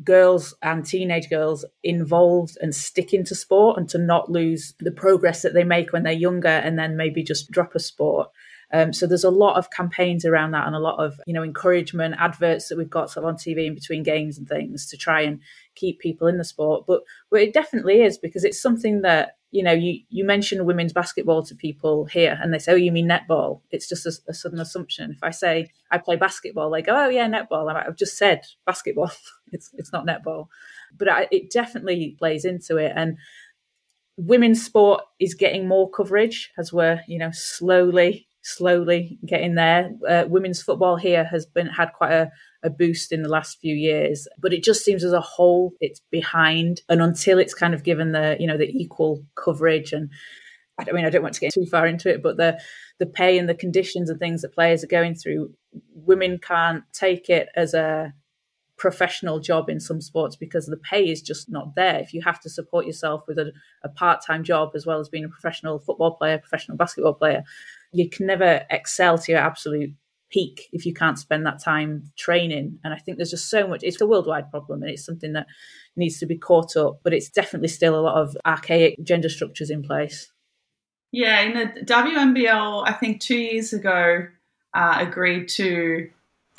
girls 0.04 0.54
and 0.62 0.84
teenage 0.84 1.28
girls 1.28 1.64
involved 1.82 2.56
and 2.60 2.74
stick 2.74 3.12
into 3.12 3.34
sport 3.34 3.78
and 3.78 3.88
to 3.88 3.98
not 3.98 4.30
lose 4.30 4.74
the 4.80 4.92
progress 4.92 5.42
that 5.42 5.54
they 5.54 5.64
make 5.64 5.92
when 5.92 6.02
they're 6.02 6.12
younger 6.12 6.48
and 6.48 6.78
then 6.78 6.96
maybe 6.96 7.22
just 7.22 7.50
drop 7.50 7.74
a 7.74 7.78
sport. 7.78 8.28
Um, 8.72 8.92
so 8.92 9.06
there's 9.06 9.24
a 9.24 9.30
lot 9.30 9.56
of 9.56 9.70
campaigns 9.70 10.24
around 10.24 10.52
that 10.52 10.66
and 10.66 10.76
a 10.76 10.80
lot 10.80 11.02
of 11.04 11.20
you 11.26 11.34
know 11.34 11.42
encouragement 11.42 12.14
adverts 12.18 12.68
that 12.68 12.78
we've 12.78 12.88
got 12.88 13.10
sort 13.10 13.24
of 13.24 13.28
on 13.28 13.36
TV 13.36 13.66
in 13.66 13.74
between 13.74 14.02
games 14.02 14.38
and 14.38 14.48
things 14.48 14.86
to 14.86 14.96
try 14.96 15.22
and 15.22 15.40
keep 15.74 15.98
people 15.98 16.28
in 16.28 16.38
the 16.38 16.44
sport. 16.44 16.84
But 16.86 17.02
but 17.30 17.40
it 17.40 17.52
definitely 17.52 18.02
is 18.02 18.18
because 18.18 18.44
it's 18.44 18.62
something 18.62 19.02
that 19.02 19.36
you 19.50 19.64
know 19.64 19.72
you 19.72 20.00
you 20.08 20.24
mention 20.24 20.64
women's 20.64 20.92
basketball 20.92 21.42
to 21.44 21.54
people 21.54 22.04
here 22.04 22.38
and 22.40 22.54
they 22.54 22.58
say 22.58 22.72
oh 22.72 22.76
you 22.76 22.92
mean 22.92 23.08
netball. 23.08 23.60
It's 23.70 23.88
just 23.88 24.06
a, 24.06 24.12
a 24.28 24.34
sudden 24.34 24.60
assumption. 24.60 25.10
If 25.10 25.22
I 25.22 25.30
say 25.30 25.70
I 25.90 25.98
play 25.98 26.16
basketball, 26.16 26.70
they 26.70 26.82
go 26.82 26.94
oh 26.96 27.08
yeah 27.08 27.28
netball. 27.28 27.74
I've 27.74 27.96
just 27.96 28.16
said 28.16 28.42
basketball. 28.66 29.10
it's 29.52 29.70
it's 29.74 29.92
not 29.92 30.06
netball, 30.06 30.46
but 30.96 31.08
I, 31.08 31.28
it 31.32 31.50
definitely 31.50 32.14
plays 32.18 32.44
into 32.44 32.76
it 32.76 32.92
and 32.94 33.16
women's 34.16 34.62
sport 34.62 35.02
is 35.18 35.34
getting 35.34 35.66
more 35.66 35.90
coverage 35.90 36.50
as 36.58 36.72
we're 36.72 37.00
you 37.08 37.18
know 37.18 37.30
slowly 37.32 38.26
slowly 38.42 39.18
getting 39.24 39.54
there. 39.54 39.90
Uh, 40.08 40.24
women's 40.28 40.62
football 40.62 40.96
here 40.96 41.24
has 41.24 41.46
been 41.46 41.66
had 41.66 41.92
quite 41.92 42.12
a, 42.12 42.30
a 42.62 42.70
boost 42.70 43.12
in 43.12 43.22
the 43.22 43.28
last 43.28 43.60
few 43.60 43.74
years, 43.74 44.26
but 44.38 44.52
it 44.52 44.64
just 44.64 44.84
seems 44.84 45.04
as 45.04 45.12
a 45.12 45.20
whole 45.20 45.72
it's 45.80 46.00
behind. 46.10 46.80
And 46.88 47.02
until 47.02 47.38
it's 47.38 47.54
kind 47.54 47.74
of 47.74 47.84
given 47.84 48.12
the 48.12 48.36
you 48.40 48.46
know 48.46 48.56
the 48.56 48.70
equal 48.70 49.24
coverage 49.34 49.92
and 49.92 50.10
I 50.78 50.84
don't 50.84 50.94
mean 50.94 51.04
I 51.04 51.10
don't 51.10 51.22
want 51.22 51.34
to 51.34 51.40
get 51.40 51.52
too 51.52 51.66
far 51.66 51.86
into 51.86 52.08
it, 52.08 52.22
but 52.22 52.36
the 52.36 52.58
the 52.98 53.06
pay 53.06 53.38
and 53.38 53.48
the 53.48 53.54
conditions 53.54 54.08
and 54.08 54.18
things 54.18 54.42
that 54.42 54.54
players 54.54 54.82
are 54.82 54.88
going 54.88 55.14
through, 55.14 55.52
women 55.94 56.38
can't 56.38 56.84
take 56.92 57.28
it 57.28 57.48
as 57.54 57.74
a 57.74 58.14
professional 58.80 59.40
job 59.40 59.68
in 59.68 59.78
some 59.78 60.00
sports 60.00 60.36
because 60.36 60.64
the 60.64 60.78
pay 60.78 61.06
is 61.06 61.20
just 61.20 61.50
not 61.50 61.74
there. 61.74 61.98
If 61.98 62.14
you 62.14 62.22
have 62.22 62.40
to 62.40 62.48
support 62.48 62.86
yourself 62.86 63.24
with 63.28 63.38
a, 63.38 63.52
a 63.84 63.90
part 63.90 64.24
time 64.26 64.42
job 64.42 64.70
as 64.74 64.86
well 64.86 64.98
as 64.98 65.10
being 65.10 65.24
a 65.24 65.28
professional 65.28 65.78
football 65.78 66.16
player, 66.16 66.38
professional 66.38 66.78
basketball 66.78 67.12
player, 67.12 67.44
you 67.92 68.08
can 68.08 68.26
never 68.26 68.64
excel 68.70 69.18
to 69.18 69.32
your 69.32 69.40
absolute 69.40 69.92
peak 70.30 70.68
if 70.72 70.86
you 70.86 70.94
can't 70.94 71.18
spend 71.18 71.44
that 71.44 71.62
time 71.62 72.10
training. 72.16 72.78
And 72.84 72.94
I 72.94 72.98
think 72.98 73.16
there's 73.16 73.30
just 73.30 73.50
so 73.50 73.66
much, 73.66 73.82
it's 73.82 74.00
a 74.00 74.06
worldwide 74.06 74.50
problem 74.50 74.82
and 74.82 74.90
it's 74.90 75.04
something 75.04 75.32
that 75.32 75.46
needs 75.96 76.18
to 76.20 76.26
be 76.26 76.38
caught 76.38 76.76
up, 76.76 77.00
but 77.02 77.12
it's 77.12 77.28
definitely 77.28 77.68
still 77.68 77.98
a 77.98 78.00
lot 78.00 78.16
of 78.16 78.36
archaic 78.46 79.02
gender 79.02 79.28
structures 79.28 79.70
in 79.70 79.82
place. 79.82 80.30
Yeah, 81.12 81.40
in 81.40 81.54
the 81.54 81.84
WNBL, 81.84 82.88
I 82.88 82.92
think 82.92 83.20
two 83.20 83.38
years 83.38 83.72
ago, 83.72 84.26
uh, 84.72 84.96
agreed 85.00 85.48
to 85.48 86.08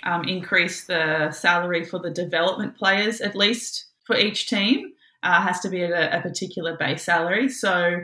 um, 0.04 0.26
increase 0.26 0.86
the 0.86 1.32
salary 1.32 1.86
for 1.86 2.00
the 2.00 2.10
development 2.10 2.78
players, 2.78 3.22
at 3.22 3.36
least 3.36 3.86
for 4.06 4.17
each 4.17 4.48
team, 4.48 4.91
uh, 5.24 5.41
has 5.41 5.62
to 5.62 5.70
be 5.70 5.84
at 5.84 5.91
a, 5.91 6.17
a 6.17 6.22
particular 6.22 6.76
base 6.76 7.04
salary. 7.04 7.48
So 7.48 8.04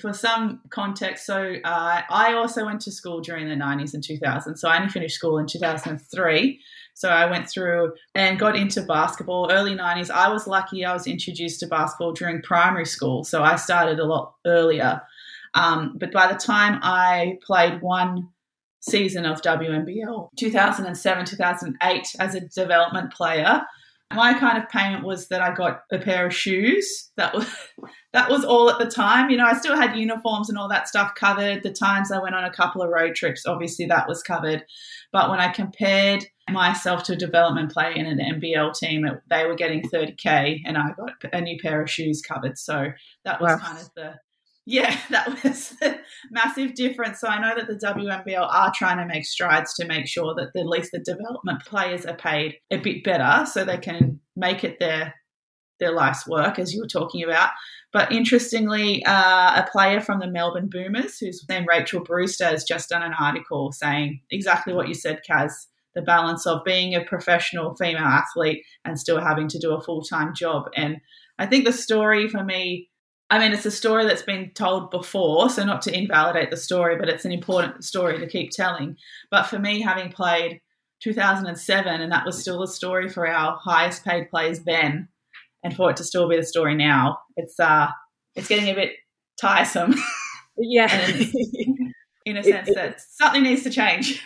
for 0.00 0.12
some 0.12 0.60
context, 0.70 1.26
so 1.26 1.54
uh, 1.64 2.02
I 2.10 2.34
also 2.34 2.64
went 2.64 2.80
to 2.82 2.92
school 2.92 3.20
during 3.20 3.48
the 3.48 3.54
90s 3.54 3.94
and 3.94 4.02
2000s. 4.02 4.58
So 4.58 4.68
I 4.68 4.76
only 4.76 4.88
finished 4.88 5.16
school 5.16 5.38
in 5.38 5.46
2003. 5.46 6.60
So 6.94 7.08
I 7.08 7.26
went 7.26 7.48
through 7.48 7.92
and 8.14 8.38
got 8.38 8.56
into 8.56 8.82
basketball 8.82 9.50
early 9.50 9.74
90s. 9.74 10.10
I 10.10 10.32
was 10.32 10.46
lucky 10.46 10.84
I 10.84 10.92
was 10.92 11.06
introduced 11.06 11.60
to 11.60 11.66
basketball 11.66 12.12
during 12.12 12.40
primary 12.42 12.86
school. 12.86 13.24
So 13.24 13.42
I 13.42 13.56
started 13.56 13.98
a 13.98 14.04
lot 14.04 14.34
earlier. 14.46 15.02
Um, 15.54 15.96
but 15.98 16.12
by 16.12 16.32
the 16.32 16.38
time 16.38 16.78
I 16.82 17.38
played 17.44 17.80
one 17.80 18.28
season 18.80 19.24
of 19.24 19.42
WNBL, 19.42 20.28
2007, 20.36 21.24
2008, 21.24 22.08
as 22.20 22.34
a 22.34 22.40
development 22.40 23.12
player, 23.12 23.62
my 24.12 24.38
kind 24.38 24.58
of 24.58 24.68
payment 24.68 25.04
was 25.04 25.28
that 25.28 25.40
I 25.40 25.54
got 25.54 25.82
a 25.90 25.98
pair 25.98 26.26
of 26.26 26.34
shoes. 26.34 27.10
That 27.16 27.34
was 27.34 27.46
that 28.12 28.30
was 28.30 28.44
all 28.44 28.70
at 28.70 28.78
the 28.78 28.90
time. 28.90 29.30
You 29.30 29.36
know, 29.36 29.46
I 29.46 29.54
still 29.54 29.76
had 29.76 29.96
uniforms 29.96 30.48
and 30.48 30.58
all 30.58 30.68
that 30.68 30.88
stuff 30.88 31.14
covered. 31.14 31.62
The 31.62 31.72
times 31.72 32.12
I 32.12 32.20
went 32.20 32.34
on 32.34 32.44
a 32.44 32.52
couple 32.52 32.82
of 32.82 32.90
road 32.90 33.14
trips, 33.14 33.46
obviously 33.46 33.86
that 33.86 34.08
was 34.08 34.22
covered. 34.22 34.64
But 35.12 35.30
when 35.30 35.40
I 35.40 35.48
compared 35.48 36.24
myself 36.50 37.04
to 37.04 37.14
a 37.14 37.16
development 37.16 37.72
player 37.72 37.92
in 37.92 38.06
an 38.06 38.18
NBL 38.18 38.74
team, 38.74 39.06
it, 39.06 39.20
they 39.30 39.46
were 39.46 39.54
getting 39.54 39.82
30k, 39.82 40.60
and 40.64 40.76
I 40.76 40.90
got 40.96 41.12
a 41.32 41.40
new 41.40 41.58
pair 41.60 41.82
of 41.82 41.90
shoes 41.90 42.20
covered. 42.20 42.58
So 42.58 42.88
that 43.24 43.40
was 43.40 43.52
wow. 43.52 43.58
kind 43.58 43.78
of 43.78 43.90
the 43.96 44.14
yeah, 44.66 44.98
that 45.10 45.42
was 45.42 45.74
massive 46.30 46.74
difference. 46.74 47.20
So 47.20 47.28
I 47.28 47.40
know 47.40 47.54
that 47.56 47.66
the 47.66 47.86
WNBL 47.86 48.48
are 48.48 48.72
trying 48.74 48.98
to 48.98 49.06
make 49.06 49.24
strides 49.24 49.74
to 49.74 49.86
make 49.86 50.06
sure 50.06 50.34
that 50.34 50.58
at 50.58 50.66
least 50.66 50.92
the 50.92 51.00
development 51.00 51.64
players 51.64 52.06
are 52.06 52.16
paid 52.16 52.56
a 52.70 52.78
bit 52.78 53.04
better 53.04 53.46
so 53.46 53.64
they 53.64 53.78
can 53.78 54.20
make 54.36 54.64
it 54.64 54.78
their 54.78 55.14
their 55.80 55.92
life's 55.92 56.26
work, 56.26 56.58
as 56.60 56.72
you 56.72 56.80
were 56.80 56.86
talking 56.86 57.24
about. 57.24 57.50
But 57.92 58.12
interestingly, 58.12 59.04
uh, 59.04 59.62
a 59.62 59.68
player 59.70 60.00
from 60.00 60.20
the 60.20 60.28
Melbourne 60.28 60.68
Boomers, 60.70 61.18
who's 61.18 61.44
named 61.48 61.66
Rachel 61.68 62.00
Brewster, 62.00 62.46
has 62.46 62.62
just 62.62 62.90
done 62.90 63.02
an 63.02 63.12
article 63.18 63.72
saying 63.72 64.20
exactly 64.30 64.72
what 64.72 64.86
you 64.86 64.94
said, 64.94 65.20
Kaz 65.28 65.50
the 65.94 66.02
balance 66.02 66.46
of 66.46 66.64
being 66.64 66.94
a 66.94 67.04
professional 67.04 67.74
female 67.76 68.02
athlete 68.02 68.64
and 68.84 68.98
still 68.98 69.20
having 69.20 69.48
to 69.48 69.58
do 69.58 69.72
a 69.72 69.80
full 69.80 70.02
time 70.02 70.34
job. 70.34 70.64
And 70.76 70.98
I 71.38 71.46
think 71.46 71.64
the 71.64 71.72
story 71.72 72.28
for 72.28 72.44
me 72.44 72.90
I 73.30 73.38
mean, 73.38 73.52
it's 73.52 73.66
a 73.66 73.70
story 73.70 74.04
that's 74.06 74.22
been 74.22 74.50
told 74.50 74.90
before, 74.90 75.48
so 75.48 75.64
not 75.64 75.82
to 75.82 75.96
invalidate 75.96 76.50
the 76.50 76.56
story, 76.56 76.96
but 76.96 77.08
it's 77.08 77.24
an 77.24 77.32
important 77.32 77.84
story 77.84 78.18
to 78.18 78.26
keep 78.26 78.50
telling. 78.50 78.96
But 79.30 79.44
for 79.44 79.58
me, 79.58 79.80
having 79.80 80.12
played 80.12 80.60
2007, 81.02 82.00
and 82.00 82.12
that 82.12 82.26
was 82.26 82.38
still 82.38 82.60
the 82.60 82.68
story 82.68 83.08
for 83.08 83.26
our 83.26 83.58
highest 83.62 84.04
paid 84.04 84.30
players 84.30 84.60
then, 84.60 85.08
and 85.62 85.74
for 85.74 85.90
it 85.90 85.96
to 85.96 86.04
still 86.04 86.28
be 86.28 86.36
the 86.36 86.44
story 86.44 86.74
now, 86.74 87.18
it's 87.36 87.58
uh, 87.58 87.88
it's 88.34 88.48
getting 88.48 88.68
a 88.68 88.74
bit 88.74 88.92
tiresome. 89.40 89.94
Yeah, 90.56 90.86
in, 92.24 92.36
a 92.36 92.44
sense 92.44 92.68
it, 92.68 92.70
it, 92.70 92.74
that 92.76 93.00
something 93.00 93.42
needs 93.42 93.64
to 93.64 93.70
change. 93.70 94.22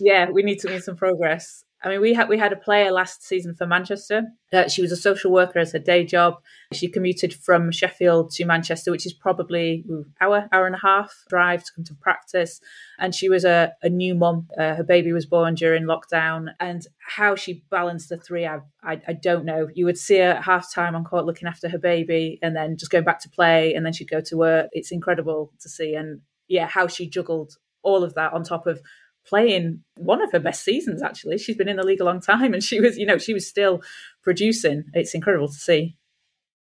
Yeah, 0.00 0.28
we 0.28 0.42
need 0.42 0.58
to 0.58 0.68
make 0.68 0.82
some 0.82 0.96
progress. 0.96 1.62
I 1.82 1.88
mean, 1.88 2.00
we 2.00 2.12
had 2.12 2.28
we 2.28 2.38
had 2.38 2.52
a 2.52 2.56
player 2.56 2.90
last 2.90 3.22
season 3.22 3.54
for 3.54 3.64
Manchester. 3.64 4.24
Uh, 4.52 4.66
she 4.66 4.82
was 4.82 4.90
a 4.90 4.96
social 4.96 5.30
worker 5.30 5.60
as 5.60 5.72
her 5.72 5.78
day 5.78 6.04
job. 6.04 6.34
She 6.72 6.88
commuted 6.88 7.32
from 7.32 7.70
Sheffield 7.70 8.32
to 8.32 8.44
Manchester, 8.44 8.90
which 8.90 9.06
is 9.06 9.12
probably 9.12 9.84
an 9.88 10.06
hour, 10.20 10.48
hour 10.52 10.66
and 10.66 10.74
a 10.74 10.80
half 10.80 11.14
drive 11.28 11.62
to 11.64 11.72
come 11.72 11.84
to 11.84 11.94
practice. 11.94 12.60
And 12.98 13.14
she 13.14 13.28
was 13.28 13.44
a, 13.44 13.74
a 13.82 13.88
new 13.88 14.16
mum. 14.16 14.48
Uh, 14.58 14.74
her 14.74 14.82
baby 14.82 15.12
was 15.12 15.24
born 15.24 15.54
during 15.54 15.84
lockdown, 15.84 16.48
and 16.58 16.84
how 16.98 17.36
she 17.36 17.62
balanced 17.70 18.08
the 18.08 18.16
three, 18.16 18.44
I, 18.44 18.58
I, 18.82 19.00
I 19.06 19.12
don't 19.12 19.44
know. 19.44 19.68
You 19.72 19.84
would 19.84 19.98
see 19.98 20.18
her 20.18 20.30
at 20.30 20.44
half 20.44 20.72
time 20.74 20.96
on 20.96 21.04
court 21.04 21.26
looking 21.26 21.46
after 21.46 21.68
her 21.68 21.78
baby, 21.78 22.40
and 22.42 22.56
then 22.56 22.76
just 22.76 22.90
going 22.90 23.04
back 23.04 23.20
to 23.20 23.30
play, 23.30 23.74
and 23.74 23.86
then 23.86 23.92
she'd 23.92 24.10
go 24.10 24.20
to 24.20 24.36
work. 24.36 24.68
It's 24.72 24.90
incredible 24.90 25.52
to 25.60 25.68
see, 25.68 25.94
and 25.94 26.22
yeah, 26.48 26.66
how 26.66 26.88
she 26.88 27.08
juggled 27.08 27.56
all 27.82 28.02
of 28.02 28.14
that 28.14 28.32
on 28.32 28.42
top 28.42 28.66
of 28.66 28.80
playing 29.28 29.82
one 29.96 30.22
of 30.22 30.32
her 30.32 30.40
best 30.40 30.64
seasons 30.64 31.02
actually 31.02 31.36
she's 31.38 31.56
been 31.56 31.68
in 31.68 31.76
the 31.76 31.84
league 31.84 32.00
a 32.00 32.04
long 32.04 32.20
time 32.20 32.54
and 32.54 32.62
she 32.62 32.80
was 32.80 32.96
you 32.96 33.06
know 33.06 33.18
she 33.18 33.34
was 33.34 33.46
still 33.46 33.80
producing 34.22 34.84
it's 34.94 35.14
incredible 35.14 35.48
to 35.48 35.54
see 35.54 35.96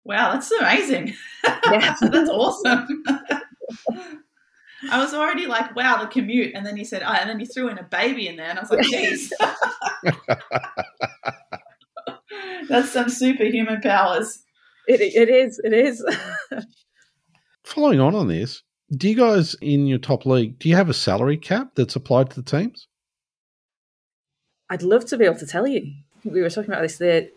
wow 0.04 0.34
that's 0.34 0.52
amazing 0.52 1.14
yeah. 1.44 1.96
that's 2.02 2.30
awesome 2.30 3.04
I 4.92 5.00
was 5.00 5.14
already 5.14 5.46
like, 5.46 5.76
wow, 5.76 6.02
the 6.02 6.08
commute. 6.08 6.54
And 6.56 6.66
then 6.66 6.76
he 6.76 6.84
said, 6.84 7.04
oh, 7.04 7.12
and 7.12 7.30
then 7.30 7.40
he 7.40 7.46
threw 7.46 7.70
in 7.70 7.78
a 7.78 7.84
baby 7.84 8.28
in 8.28 8.36
there. 8.36 8.50
And 8.50 8.60
I 8.60 8.62
was 8.62 8.72
like, 8.72 8.84
geez. 8.84 9.32
That's 12.68 12.92
some 12.92 13.10
superhuman 13.10 13.82
powers. 13.82 14.44
It, 14.88 15.02
it 15.02 15.30
is. 15.30 15.60
It 15.64 15.74
is. 15.74 16.06
Following 17.64 18.00
on 18.00 18.16
on 18.16 18.28
this, 18.28 18.62
do 18.96 19.10
you 19.10 19.16
guys 19.16 19.56
in 19.56 19.88
your 19.88 19.98
top 19.98 20.26
league, 20.26 20.60
do 20.60 20.70
you 20.70 20.76
have 20.76 20.90
a 20.90 20.94
salary 20.94 21.38
cap 21.38 21.72
that's 21.76 21.96
applied 21.96 22.30
to 22.32 22.42
the 22.42 22.44
teams? 22.44 22.88
I'd 24.70 24.84
love 24.84 25.06
to 25.06 25.18
be 25.18 25.26
able 25.26 25.38
to 25.38 25.48
tell 25.48 25.68
you. 25.68 25.94
We 26.24 26.42
were 26.42 26.50
talking 26.50 26.72
about 26.72 26.82
this. 26.82 26.98
The 26.98 27.32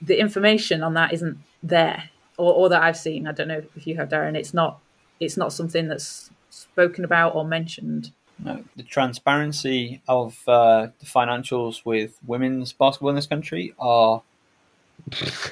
the 0.00 0.18
information 0.18 0.82
on 0.82 0.94
that 0.94 1.12
isn't 1.12 1.38
there, 1.62 2.10
or, 2.36 2.52
or 2.52 2.68
that 2.68 2.82
I've 2.82 2.96
seen. 2.96 3.28
I 3.28 3.32
don't 3.32 3.48
know 3.48 3.62
if 3.76 3.86
you 3.86 3.96
have, 3.96 4.08
Darren. 4.08 4.36
It's 4.36 4.54
not. 4.54 4.80
It's 5.20 5.36
not 5.36 5.52
something 5.52 5.88
that's 5.88 6.30
spoken 6.50 7.04
about 7.04 7.34
or 7.34 7.44
mentioned. 7.44 8.12
No, 8.38 8.64
the 8.74 8.82
transparency 8.82 10.02
of 10.08 10.36
uh, 10.48 10.88
the 10.98 11.06
financials 11.06 11.84
with 11.84 12.18
women's 12.26 12.72
basketball 12.72 13.10
in 13.10 13.16
this 13.16 13.26
country 13.26 13.74
are 13.78 14.22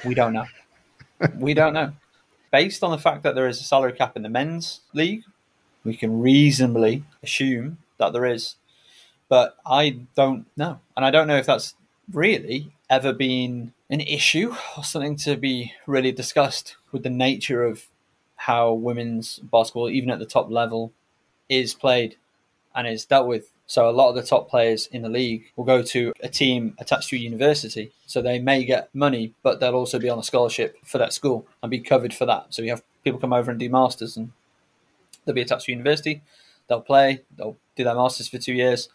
we 0.03 0.13
don't 0.13 0.33
know. 0.33 0.47
we 1.37 1.53
don't 1.53 1.73
know. 1.73 1.93
Based 2.51 2.83
on 2.83 2.91
the 2.91 2.97
fact 2.97 3.23
that 3.23 3.35
there 3.35 3.47
is 3.47 3.61
a 3.61 3.63
salary 3.63 3.93
cap 3.93 4.17
in 4.17 4.23
the 4.23 4.29
men's 4.29 4.81
league, 4.93 5.23
we 5.83 5.95
can 5.95 6.21
reasonably 6.21 7.03
assume 7.23 7.77
that 7.97 8.13
there 8.13 8.25
is. 8.25 8.55
But 9.29 9.55
I 9.65 10.01
don't 10.15 10.45
know. 10.57 10.79
And 10.95 11.05
I 11.05 11.11
don't 11.11 11.27
know 11.27 11.37
if 11.37 11.45
that's 11.45 11.75
really 12.11 12.73
ever 12.89 13.13
been 13.13 13.73
an 13.89 14.01
issue 14.01 14.55
or 14.77 14.83
something 14.83 15.15
to 15.15 15.37
be 15.37 15.73
really 15.87 16.11
discussed 16.11 16.75
with 16.91 17.03
the 17.03 17.09
nature 17.09 17.63
of 17.63 17.87
how 18.35 18.73
women's 18.73 19.39
basketball, 19.39 19.89
even 19.89 20.09
at 20.09 20.19
the 20.19 20.25
top 20.25 20.49
level, 20.49 20.91
is 21.47 21.73
played 21.73 22.17
and 22.75 22.87
is 22.87 23.05
dealt 23.05 23.27
with. 23.27 23.51
So 23.67 23.89
a 23.89 23.91
lot 23.91 24.09
of 24.09 24.15
the 24.15 24.23
top 24.23 24.49
players 24.49 24.87
in 24.87 25.01
the 25.01 25.09
league 25.09 25.45
will 25.55 25.63
go 25.63 25.81
to 25.81 26.11
a 26.21 26.27
team 26.27 26.75
attached 26.79 27.09
to 27.09 27.15
a 27.15 27.19
university. 27.19 27.93
So 28.05 28.21
they 28.21 28.39
may 28.39 28.65
get 28.65 28.89
money, 28.93 29.33
but 29.43 29.59
they'll 29.59 29.75
also 29.75 29.99
be 29.99 30.09
on 30.09 30.19
a 30.19 30.23
scholarship 30.23 30.77
for 30.83 30.97
that 30.97 31.13
school 31.13 31.47
and 31.61 31.69
be 31.69 31.79
covered 31.79 32.13
for 32.13 32.25
that. 32.25 32.47
So 32.49 32.61
you 32.63 32.71
have 32.71 32.83
people 33.03 33.19
come 33.19 33.31
over 33.31 33.49
and 33.49 33.59
do 33.59 33.69
masters 33.69 34.17
and 34.17 34.31
they'll 35.25 35.35
be 35.35 35.41
attached 35.41 35.65
to 35.65 35.71
university. 35.71 36.21
They'll 36.67 36.81
play, 36.81 37.21
they'll 37.35 37.57
do 37.75 37.83
their 37.83 37.95
masters 37.95 38.27
for 38.27 38.37
two 38.37 38.53
years. 38.53 38.89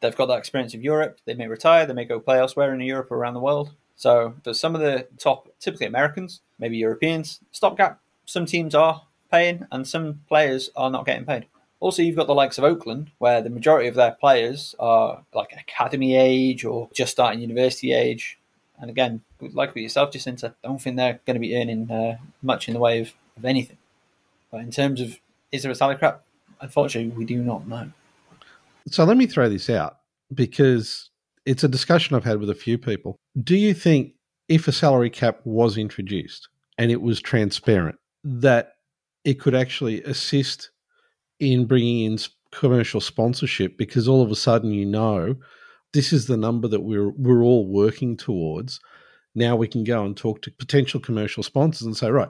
They've 0.00 0.16
got 0.16 0.26
that 0.26 0.38
experience 0.38 0.74
of 0.74 0.82
Europe. 0.82 1.18
They 1.24 1.34
may 1.34 1.46
retire, 1.46 1.86
they 1.86 1.94
may 1.94 2.04
go 2.04 2.20
play 2.20 2.38
elsewhere 2.38 2.74
in 2.74 2.80
Europe 2.80 3.10
or 3.10 3.16
around 3.16 3.34
the 3.34 3.40
world. 3.40 3.72
So 3.96 4.34
there's 4.44 4.60
some 4.60 4.74
of 4.74 4.80
the 4.80 5.06
top, 5.18 5.48
typically 5.58 5.86
Americans, 5.86 6.40
maybe 6.58 6.76
Europeans, 6.76 7.40
stopgap. 7.52 8.00
Some 8.26 8.44
teams 8.44 8.74
are 8.74 9.02
paying 9.30 9.66
and 9.72 9.86
some 9.86 10.20
players 10.28 10.70
are 10.76 10.90
not 10.90 11.06
getting 11.06 11.24
paid. 11.24 11.46
Also, 11.80 12.02
you've 12.02 12.16
got 12.16 12.26
the 12.26 12.34
likes 12.34 12.58
of 12.58 12.64
Oakland, 12.64 13.10
where 13.18 13.42
the 13.42 13.50
majority 13.50 13.86
of 13.88 13.94
their 13.94 14.12
players 14.12 14.74
are 14.78 15.22
like 15.34 15.52
academy 15.52 16.16
age 16.16 16.64
or 16.64 16.88
just 16.94 17.12
starting 17.12 17.40
university 17.40 17.92
age. 17.92 18.38
And 18.78 18.90
again, 18.90 19.22
like 19.40 19.74
with 19.74 19.82
yourself, 19.82 20.10
Jacinta, 20.10 20.54
I 20.64 20.68
don't 20.68 20.80
think 20.80 20.96
they're 20.96 21.20
going 21.26 21.34
to 21.34 21.40
be 21.40 21.56
earning 21.56 21.90
uh, 21.90 22.16
much 22.42 22.68
in 22.68 22.74
the 22.74 22.80
way 22.80 23.00
of, 23.00 23.12
of 23.36 23.44
anything. 23.44 23.78
But 24.50 24.60
in 24.60 24.70
terms 24.70 25.00
of 25.00 25.18
is 25.52 25.62
there 25.62 25.72
a 25.72 25.74
salary 25.74 25.98
cap? 25.98 26.22
Unfortunately, 26.60 27.16
we 27.16 27.24
do 27.24 27.42
not 27.42 27.66
know. 27.66 27.90
So 28.88 29.04
let 29.04 29.16
me 29.16 29.26
throw 29.26 29.48
this 29.48 29.68
out 29.68 29.98
because 30.32 31.10
it's 31.44 31.64
a 31.64 31.68
discussion 31.68 32.16
I've 32.16 32.24
had 32.24 32.40
with 32.40 32.50
a 32.50 32.54
few 32.54 32.78
people. 32.78 33.16
Do 33.42 33.56
you 33.56 33.74
think 33.74 34.14
if 34.48 34.68
a 34.68 34.72
salary 34.72 35.10
cap 35.10 35.40
was 35.44 35.76
introduced 35.76 36.48
and 36.78 36.90
it 36.90 37.02
was 37.02 37.20
transparent, 37.20 37.96
that 38.24 38.74
it 39.24 39.40
could 39.40 39.54
actually 39.54 40.02
assist 40.04 40.70
in 41.40 41.66
bringing 41.66 42.04
in 42.04 42.18
commercial 42.52 43.00
sponsorship 43.00 43.76
because 43.76 44.08
all 44.08 44.22
of 44.22 44.30
a 44.30 44.36
sudden 44.36 44.70
you 44.70 44.86
know 44.86 45.36
this 45.92 46.12
is 46.12 46.26
the 46.26 46.36
number 46.36 46.68
that 46.68 46.80
we're 46.80 47.10
we're 47.10 47.42
all 47.42 47.66
working 47.66 48.16
towards. 48.16 48.80
Now 49.34 49.56
we 49.56 49.68
can 49.68 49.84
go 49.84 50.04
and 50.04 50.16
talk 50.16 50.42
to 50.42 50.50
potential 50.50 51.00
commercial 51.00 51.42
sponsors 51.42 51.86
and 51.86 51.96
say, 51.96 52.10
right, 52.10 52.28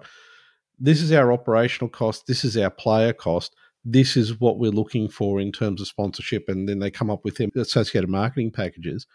this 0.78 1.00
is 1.00 1.12
our 1.12 1.32
operational 1.32 1.88
cost, 1.88 2.26
this 2.26 2.44
is 2.44 2.56
our 2.56 2.70
player 2.70 3.12
cost, 3.12 3.54
this 3.84 4.16
is 4.16 4.40
what 4.40 4.58
we're 4.58 4.70
looking 4.70 5.08
for 5.08 5.40
in 5.40 5.52
terms 5.52 5.80
of 5.80 5.86
sponsorship, 5.86 6.48
and 6.48 6.68
then 6.68 6.78
they 6.78 6.90
come 6.90 7.10
up 7.10 7.24
with 7.24 7.40
associated 7.56 8.08
marketing 8.08 8.50
packages 8.50 9.06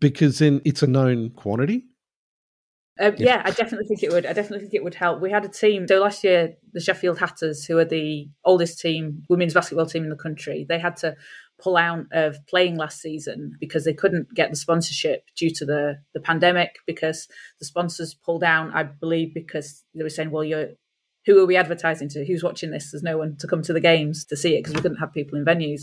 because 0.00 0.38
then 0.38 0.60
it's 0.64 0.82
a 0.82 0.86
known 0.86 1.30
quantity 1.30 1.84
um, 3.00 3.14
yeah. 3.16 3.26
yeah. 3.26 3.42
I 3.44 3.50
definitely 3.50 3.86
think 3.86 4.02
it 4.02 4.12
would. 4.12 4.26
I 4.26 4.32
definitely 4.32 4.60
think 4.60 4.74
it 4.74 4.84
would 4.84 4.94
help. 4.94 5.20
We 5.20 5.30
had 5.30 5.44
a 5.44 5.48
team. 5.48 5.86
So 5.86 6.00
last 6.00 6.24
year, 6.24 6.54
the 6.72 6.80
Sheffield 6.80 7.18
Hatters, 7.18 7.64
who 7.64 7.78
are 7.78 7.84
the 7.84 8.28
oldest 8.44 8.80
team, 8.80 9.22
women's 9.28 9.54
basketball 9.54 9.86
team 9.86 10.04
in 10.04 10.10
the 10.10 10.16
country, 10.16 10.66
they 10.68 10.78
had 10.78 10.96
to 10.98 11.14
pull 11.58 11.76
out 11.76 12.06
of 12.12 12.36
playing 12.46 12.76
last 12.76 13.00
season 13.00 13.52
because 13.60 13.84
they 13.84 13.92
couldn't 13.92 14.34
get 14.34 14.50
the 14.50 14.56
sponsorship 14.56 15.24
due 15.36 15.50
to 15.50 15.64
the 15.64 15.98
the 16.14 16.20
pandemic. 16.20 16.76
Because 16.86 17.28
the 17.58 17.64
sponsors 17.64 18.14
pulled 18.14 18.40
down, 18.40 18.72
I 18.72 18.84
believe, 18.84 19.34
because 19.34 19.84
they 19.94 20.02
were 20.02 20.10
saying, 20.10 20.30
"Well, 20.30 20.44
you're 20.44 20.70
who 21.26 21.38
are 21.42 21.46
we 21.46 21.56
advertising 21.56 22.08
to? 22.10 22.24
Who's 22.24 22.42
watching 22.42 22.70
this? 22.70 22.90
There's 22.90 23.02
no 23.02 23.18
one 23.18 23.36
to 23.40 23.46
come 23.46 23.62
to 23.62 23.72
the 23.72 23.80
games 23.80 24.24
to 24.26 24.36
see 24.36 24.54
it 24.54 24.60
because 24.60 24.74
we 24.74 24.80
couldn't 24.80 24.98
have 24.98 25.12
people 25.12 25.38
in 25.38 25.44
venues." 25.44 25.82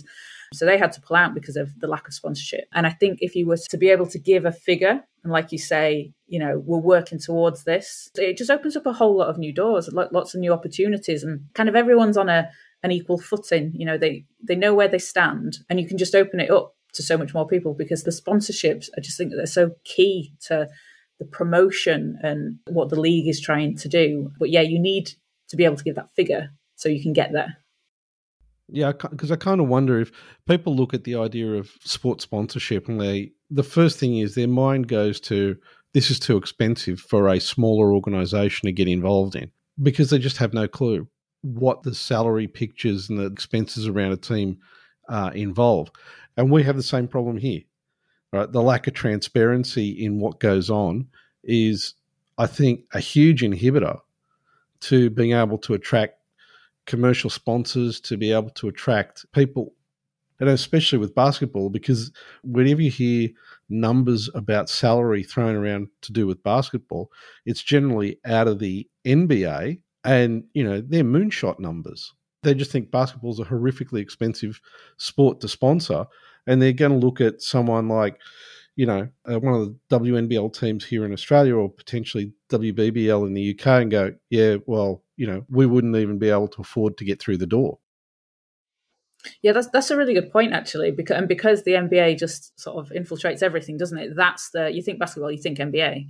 So 0.54 0.66
they 0.66 0.78
had 0.78 0.92
to 0.94 1.02
pull 1.02 1.18
out 1.18 1.34
because 1.34 1.56
of 1.56 1.78
the 1.80 1.88
lack 1.88 2.08
of 2.08 2.14
sponsorship. 2.14 2.66
And 2.74 2.86
I 2.88 2.92
think 2.92 3.18
if 3.22 3.36
you 3.36 3.48
were 3.48 3.58
to 3.58 3.78
be 3.78 3.90
able 3.90 4.08
to 4.08 4.20
give 4.20 4.46
a 4.46 4.52
figure, 4.52 5.04
and 5.24 5.32
like 5.32 5.52
you 5.52 5.58
say, 5.58 6.14
you 6.28 6.40
know, 6.40 6.62
we're 6.66 6.78
working 6.78 7.20
towards 7.20 7.64
this, 7.64 8.10
it 8.16 8.38
just 8.38 8.52
opens 8.52 8.76
up 8.76 8.86
a 8.86 8.94
whole 8.94 9.18
lot 9.18 9.30
of 9.30 9.38
new 9.38 9.54
doors, 9.54 9.90
lots 9.92 10.34
of 10.34 10.40
new 10.40 10.54
opportunities, 10.54 11.24
and 11.24 11.42
kind 11.54 11.68
of 11.68 11.76
everyone's 11.76 12.18
on 12.18 12.30
a 12.30 12.50
an 12.86 12.92
equal 12.92 13.20
footing. 13.20 13.74
You 13.76 13.86
know, 13.86 13.98
they 13.98 14.26
they 14.42 14.56
know 14.56 14.74
where 14.74 14.88
they 14.88 15.00
stand, 15.00 15.58
and 15.70 15.80
you 15.82 15.88
can 15.88 15.98
just 15.98 16.16
open 16.16 16.40
it 16.40 16.52
up 16.52 16.74
to 16.94 17.04
so 17.04 17.18
much 17.18 17.34
more 17.34 17.48
people 17.48 17.74
because 17.74 18.04
the 18.04 18.12
sponsorships, 18.12 18.88
I 18.98 19.02
just 19.02 19.18
think 19.18 19.32
they're 19.32 19.46
so 19.46 19.72
key 19.84 20.34
to 20.48 20.70
the 21.20 21.26
promotion 21.26 22.18
and 22.22 22.60
what 22.68 22.90
the 22.90 23.00
league 23.00 23.28
is 23.28 23.42
trying 23.42 23.76
to 23.78 23.90
do. 23.90 24.32
But 24.40 24.50
yeah, 24.50 24.62
you 24.62 24.80
need 24.80 25.12
to 25.50 25.58
be 25.58 25.66
able 25.66 25.76
to 25.76 25.84
give 25.84 25.96
that 25.96 26.14
figure 26.16 26.50
so 26.76 26.88
you 26.88 27.02
can 27.02 27.14
get 27.14 27.34
there. 27.34 27.58
Yeah, 28.68 28.94
because 28.94 29.32
I 29.32 29.36
kind 29.36 29.62
of 29.62 29.68
wonder 29.68 30.00
if 30.00 30.12
people 30.48 30.76
look 30.76 30.94
at 30.94 31.04
the 31.04 31.16
idea 31.16 31.54
of 31.54 31.70
sports 31.84 32.24
sponsorship 32.24 32.88
and 32.88 33.00
they, 33.00 33.32
the 33.50 33.64
first 33.64 34.00
thing 34.00 34.18
is 34.18 34.34
their 34.34 34.48
mind 34.48 34.88
goes 34.88 35.20
to 35.22 35.56
this 35.94 36.10
is 36.10 36.20
too 36.20 36.36
expensive 36.36 37.00
for 37.00 37.28
a 37.28 37.40
smaller 37.40 37.94
organization 37.94 38.66
to 38.66 38.72
get 38.72 38.88
involved 38.88 39.36
in 39.36 39.52
because 39.82 40.10
they 40.10 40.18
just 40.18 40.38
have 40.38 40.54
no 40.54 40.68
clue 40.68 41.08
what 41.46 41.84
the 41.84 41.94
salary 41.94 42.48
pictures 42.48 43.10
and 43.10 43.20
the 43.20 43.26
expenses 43.26 43.88
around 43.88 44.12
a 44.12 44.18
team 44.18 44.58
uh, 45.10 45.32
involve. 45.34 45.92
And 46.38 46.52
we 46.52 46.64
have 46.64 46.76
the 46.76 46.84
same 46.84 47.08
problem 47.08 47.38
here. 47.38 47.62
Right? 48.34 48.52
The 48.52 48.62
lack 48.62 48.88
of 48.88 48.94
transparency 48.94 49.90
in 49.90 50.20
what 50.20 50.40
goes 50.40 50.70
on 50.70 51.08
is, 51.44 51.94
I 52.38 52.48
think, 52.48 52.82
a 52.94 53.00
huge 53.00 53.42
inhibitor 53.42 54.00
to 54.82 55.10
being 55.10 55.34
able 55.34 55.58
to 55.60 55.74
attract 55.74 56.20
commercial 56.86 57.30
sponsors 57.30 58.00
to 58.00 58.18
be 58.18 58.32
able 58.32 58.50
to 58.52 58.68
attract 58.68 59.26
people, 59.32 59.74
and 60.40 60.50
especially 60.50 60.98
with 60.98 61.16
basketball, 61.16 61.70
because 61.70 62.12
whenever 62.44 62.82
you 62.82 62.92
hear 62.92 63.30
numbers 63.70 64.30
about 64.36 64.70
salary 64.70 65.24
thrown 65.24 65.56
around 65.56 65.88
to 66.02 66.12
do 66.12 66.28
with 66.28 66.44
basketball, 66.44 67.10
it's 67.46 67.64
generally 67.64 68.20
out 68.26 68.48
of 68.48 68.60
the 68.60 68.88
NBA, 69.06 69.80
and 70.06 70.46
you 70.54 70.64
know 70.64 70.82
they're 70.82 71.04
moonshot 71.04 71.60
numbers. 71.60 72.14
They 72.44 72.54
just 72.54 72.72
think 72.72 72.92
basketball 72.92 73.32
is 73.32 73.40
a 73.40 73.46
horrifically 73.46 74.02
expensive 74.02 74.62
sport 74.98 75.42
to 75.42 75.48
sponsor, 75.48 76.06
and 76.48 76.62
they're 76.62 76.74
going 76.74 77.00
to 77.00 77.06
look 77.06 77.20
at 77.20 77.42
someone 77.42 77.90
like 77.90 78.20
you 78.76 78.86
know, 78.86 79.08
uh, 79.30 79.40
one 79.40 79.54
of 79.54 79.74
the 79.90 80.00
WNBL 80.00 80.58
teams 80.58 80.84
here 80.84 81.06
in 81.06 81.14
Australia 81.14 81.56
or 81.56 81.70
potentially 81.70 82.34
WBBL 82.50 83.26
in 83.26 83.34
the 83.34 83.58
UK 83.58 83.68
and 83.82 83.92
go, 83.92 84.14
yeah, 84.30 84.58
well, 84.66 85.04
you 85.16 85.26
know, 85.26 85.46
we 85.50 85.66
wouldn't 85.66 85.96
even 85.96 86.20
be 86.20 86.30
able 86.30 86.50
to 86.50 86.62
afford 86.62 86.98
to 86.98 87.06
get 87.06 87.22
through 87.22 87.38
the 87.38 87.48
door. 87.48 87.80
Yeah, 89.42 89.54
that's 89.54 89.70
that's 89.70 89.90
a 89.90 89.98
really 89.98 90.14
good 90.14 90.32
point 90.32 90.54
actually, 90.54 90.92
because 90.92 91.18
and 91.18 91.28
because 91.28 91.64
the 91.64 91.72
NBA 91.72 92.20
just 92.20 92.60
sort 92.60 92.78
of 92.78 92.92
infiltrates 92.96 93.42
everything, 93.42 93.76
doesn't 93.76 93.98
it? 93.98 94.16
That's 94.16 94.52
the 94.52 94.72
you 94.72 94.84
think 94.84 95.00
basketball, 95.00 95.32
you 95.32 95.42
think 95.42 95.58
NBA, 95.58 96.08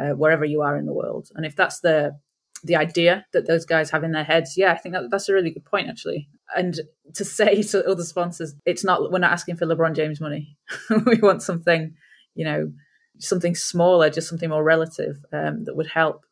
uh, 0.00 0.08
wherever 0.14 0.44
you 0.44 0.62
are 0.62 0.76
in 0.76 0.84
the 0.84 0.92
world, 0.92 1.28
and 1.36 1.46
if 1.46 1.54
that's 1.54 1.78
the 1.78 2.18
the 2.62 2.76
idea 2.76 3.26
that 3.32 3.46
those 3.46 3.64
guys 3.64 3.90
have 3.90 4.04
in 4.04 4.12
their 4.12 4.24
heads, 4.24 4.56
yeah, 4.56 4.72
I 4.72 4.76
think 4.76 4.94
that, 4.94 5.10
that's 5.10 5.28
a 5.28 5.34
really 5.34 5.50
good 5.50 5.64
point 5.64 5.88
actually. 5.88 6.28
And 6.54 6.80
to 7.14 7.24
say 7.24 7.62
to 7.70 7.86
other 7.88 8.04
sponsors, 8.04 8.54
it's 8.64 8.84
not 8.84 9.10
we're 9.10 9.18
not 9.18 9.32
asking 9.32 9.56
for 9.56 9.66
LeBron 9.66 9.94
James 9.94 10.20
money, 10.20 10.56
we 11.06 11.18
want 11.18 11.42
something, 11.42 11.94
you 12.34 12.44
know, 12.44 12.72
something 13.18 13.54
smaller, 13.54 14.10
just 14.10 14.28
something 14.28 14.50
more 14.50 14.64
relative 14.64 15.16
um, 15.32 15.64
that 15.64 15.76
would 15.76 15.88
help 15.88 16.26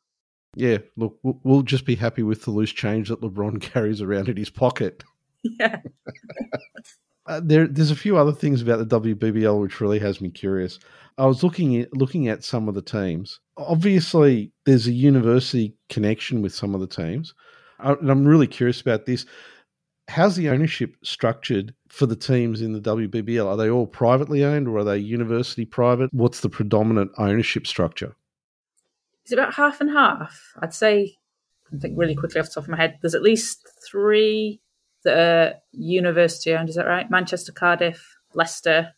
yeah, 0.56 0.78
look, 0.96 1.18
we'll 1.22 1.62
just 1.62 1.84
be 1.84 1.96
happy 1.96 2.22
with 2.22 2.44
the 2.44 2.50
loose 2.50 2.72
change 2.72 3.08
that 3.08 3.20
LeBron 3.20 3.60
carries 3.72 4.00
around 4.00 4.28
in 4.28 4.36
his 4.36 4.50
pocket. 4.50 5.04
Yeah. 5.42 5.80
uh, 7.26 7.40
there, 7.42 7.66
there's 7.66 7.90
a 7.90 7.96
few 7.96 8.16
other 8.16 8.32
things 8.32 8.62
about 8.62 8.88
the 8.88 9.00
WBBL 9.00 9.60
which 9.60 9.80
really 9.80 9.98
has 9.98 10.20
me 10.20 10.30
curious. 10.30 10.78
I 11.18 11.26
was 11.26 11.42
looking 11.42 11.80
at 11.80 11.96
looking 11.96 12.28
at 12.28 12.44
some 12.44 12.68
of 12.68 12.74
the 12.74 12.82
teams. 12.82 13.40
Obviously, 13.56 14.52
there's 14.66 14.86
a 14.86 14.92
university 14.92 15.74
connection 15.88 16.42
with 16.42 16.54
some 16.54 16.74
of 16.74 16.80
the 16.80 16.86
teams, 16.86 17.34
uh, 17.80 17.94
and 18.00 18.10
I'm 18.10 18.26
really 18.26 18.46
curious 18.46 18.80
about 18.80 19.06
this. 19.06 19.26
How's 20.08 20.36
the 20.36 20.50
ownership 20.50 20.96
structured 21.02 21.74
for 21.88 22.06
the 22.06 22.16
teams 22.16 22.60
in 22.60 22.72
the 22.72 22.80
WBBL? 22.80 23.46
Are 23.46 23.56
they 23.56 23.70
all 23.70 23.86
privately 23.86 24.44
owned 24.44 24.68
or 24.68 24.78
are 24.78 24.84
they 24.84 24.98
university 24.98 25.64
private? 25.64 26.10
What's 26.12 26.40
the 26.40 26.50
predominant 26.50 27.12
ownership 27.16 27.66
structure? 27.66 28.14
It's 29.22 29.32
about 29.32 29.54
half 29.54 29.80
and 29.80 29.90
half. 29.90 30.52
I'd 30.60 30.74
say, 30.74 31.16
I 31.72 31.78
think 31.78 31.98
really 31.98 32.14
quickly 32.14 32.38
off 32.38 32.48
the 32.48 32.52
top 32.52 32.64
of 32.64 32.68
my 32.68 32.76
head, 32.76 32.98
there's 33.00 33.14
at 33.14 33.22
least 33.22 33.66
three 33.88 34.60
that 35.04 35.16
are 35.16 35.54
university 35.72 36.52
owned. 36.52 36.68
Is 36.68 36.74
that 36.74 36.86
right? 36.86 37.10
Manchester, 37.10 37.52
Cardiff, 37.52 38.16
Leicester. 38.34 38.92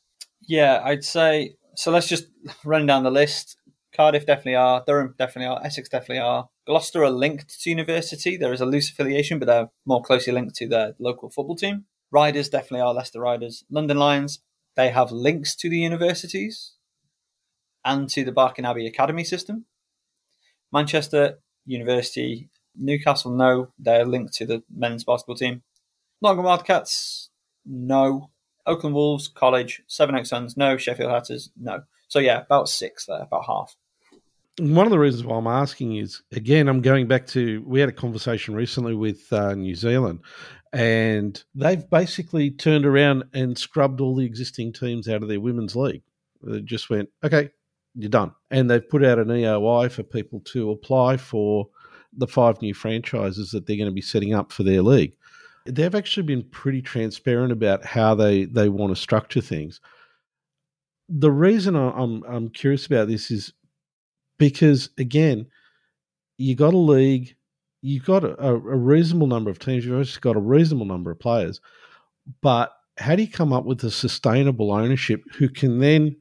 Yeah, 0.48 0.80
I'd 0.82 1.04
say. 1.04 1.56
So 1.76 1.90
let's 1.90 2.08
just 2.08 2.26
run 2.64 2.86
down 2.86 3.04
the 3.04 3.10
list. 3.10 3.56
Cardiff 3.96 4.26
definitely 4.26 4.56
are. 4.56 4.84
Durham 4.86 5.14
definitely 5.18 5.46
are. 5.46 5.64
Essex 5.64 5.88
definitely 5.88 6.18
are. 6.18 6.48
Gloucester 6.66 7.02
are 7.02 7.10
linked 7.10 7.60
to 7.62 7.70
university. 7.70 8.36
There 8.36 8.52
is 8.52 8.60
a 8.60 8.66
loose 8.66 8.90
affiliation, 8.90 9.38
but 9.38 9.46
they're 9.46 9.70
more 9.86 10.02
closely 10.02 10.32
linked 10.32 10.54
to 10.56 10.68
their 10.68 10.94
local 10.98 11.30
football 11.30 11.56
team. 11.56 11.86
Riders 12.10 12.48
definitely 12.48 12.80
are 12.80 12.94
Leicester 12.94 13.20
Riders. 13.20 13.64
London 13.70 13.96
Lions, 13.96 14.40
they 14.74 14.90
have 14.90 15.10
links 15.10 15.56
to 15.56 15.70
the 15.70 15.78
universities 15.78 16.74
and 17.84 18.08
to 18.10 18.24
the 18.24 18.32
Barking 18.32 18.66
Abbey 18.66 18.86
Academy 18.86 19.24
system. 19.24 19.64
Manchester 20.72 21.38
University, 21.64 22.50
Newcastle, 22.76 23.30
no, 23.30 23.72
they're 23.78 24.04
linked 24.04 24.34
to 24.34 24.46
the 24.46 24.62
men's 24.74 25.04
basketball 25.04 25.36
team. 25.36 25.62
Nottingham 26.20 26.44
Wildcats, 26.44 27.30
no. 27.64 28.30
Oakland 28.66 28.94
Wolves, 28.94 29.28
College, 29.28 29.82
Sevenoaks 29.86 30.28
Suns, 30.28 30.56
no. 30.56 30.76
Sheffield 30.76 31.10
Hatters, 31.10 31.50
no. 31.56 31.82
So 32.08 32.18
yeah, 32.18 32.42
about 32.42 32.68
six 32.68 33.06
there, 33.06 33.22
about 33.22 33.46
half 33.46 33.76
one 34.58 34.86
of 34.86 34.90
the 34.90 34.98
reasons 34.98 35.24
why 35.24 35.36
I'm 35.36 35.46
asking 35.46 35.96
is 35.96 36.22
again, 36.32 36.68
I'm 36.68 36.80
going 36.80 37.06
back 37.06 37.26
to 37.28 37.62
we 37.66 37.80
had 37.80 37.88
a 37.88 37.92
conversation 37.92 38.54
recently 38.54 38.94
with 38.94 39.30
uh, 39.32 39.54
New 39.54 39.74
Zealand, 39.74 40.20
and 40.72 41.42
they've 41.54 41.88
basically 41.90 42.50
turned 42.50 42.86
around 42.86 43.24
and 43.34 43.56
scrubbed 43.58 44.00
all 44.00 44.16
the 44.16 44.24
existing 44.24 44.72
teams 44.72 45.08
out 45.08 45.22
of 45.22 45.28
their 45.28 45.40
women's 45.40 45.76
league. 45.76 46.02
They 46.42 46.60
just 46.60 46.90
went, 46.90 47.08
okay, 47.22 47.50
you're 47.94 48.08
done, 48.08 48.32
and 48.50 48.70
they've 48.70 48.88
put 48.88 49.04
out 49.04 49.18
an 49.18 49.28
EOI 49.28 49.90
for 49.90 50.02
people 50.02 50.40
to 50.46 50.70
apply 50.70 51.18
for 51.18 51.68
the 52.16 52.26
five 52.26 52.60
new 52.62 52.72
franchises 52.72 53.50
that 53.50 53.66
they're 53.66 53.76
going 53.76 53.88
to 53.88 53.94
be 53.94 54.00
setting 54.00 54.32
up 54.32 54.52
for 54.52 54.62
their 54.62 54.82
league. 54.82 55.16
They've 55.66 55.94
actually 55.94 56.22
been 56.22 56.44
pretty 56.44 56.80
transparent 56.80 57.52
about 57.52 57.84
how 57.84 58.14
they 58.14 58.46
they 58.46 58.70
want 58.70 58.94
to 58.94 59.00
structure 59.00 59.42
things. 59.42 59.80
The 61.08 61.30
reason 61.30 61.76
I'm 61.76 62.22
I'm 62.24 62.48
curious 62.48 62.86
about 62.86 63.08
this 63.08 63.30
is 63.30 63.52
because 64.38 64.90
again, 64.98 65.46
you 66.38 66.54
got 66.54 66.74
a 66.74 66.78
league, 66.78 67.34
you've 67.82 68.04
got 68.04 68.24
a, 68.24 68.48
a 68.48 68.56
reasonable 68.76 69.26
number 69.26 69.50
of 69.50 69.58
teams, 69.58 69.84
you've 69.84 70.20
got 70.20 70.36
a 70.36 70.40
reasonable 70.40 70.86
number 70.86 71.10
of 71.10 71.18
players, 71.18 71.60
but 72.42 72.72
how 72.98 73.14
do 73.14 73.22
you 73.22 73.30
come 73.30 73.52
up 73.52 73.64
with 73.64 73.82
a 73.84 73.90
sustainable 73.90 74.72
ownership 74.72 75.22
who 75.36 75.48
can 75.48 75.78
then 75.78 76.16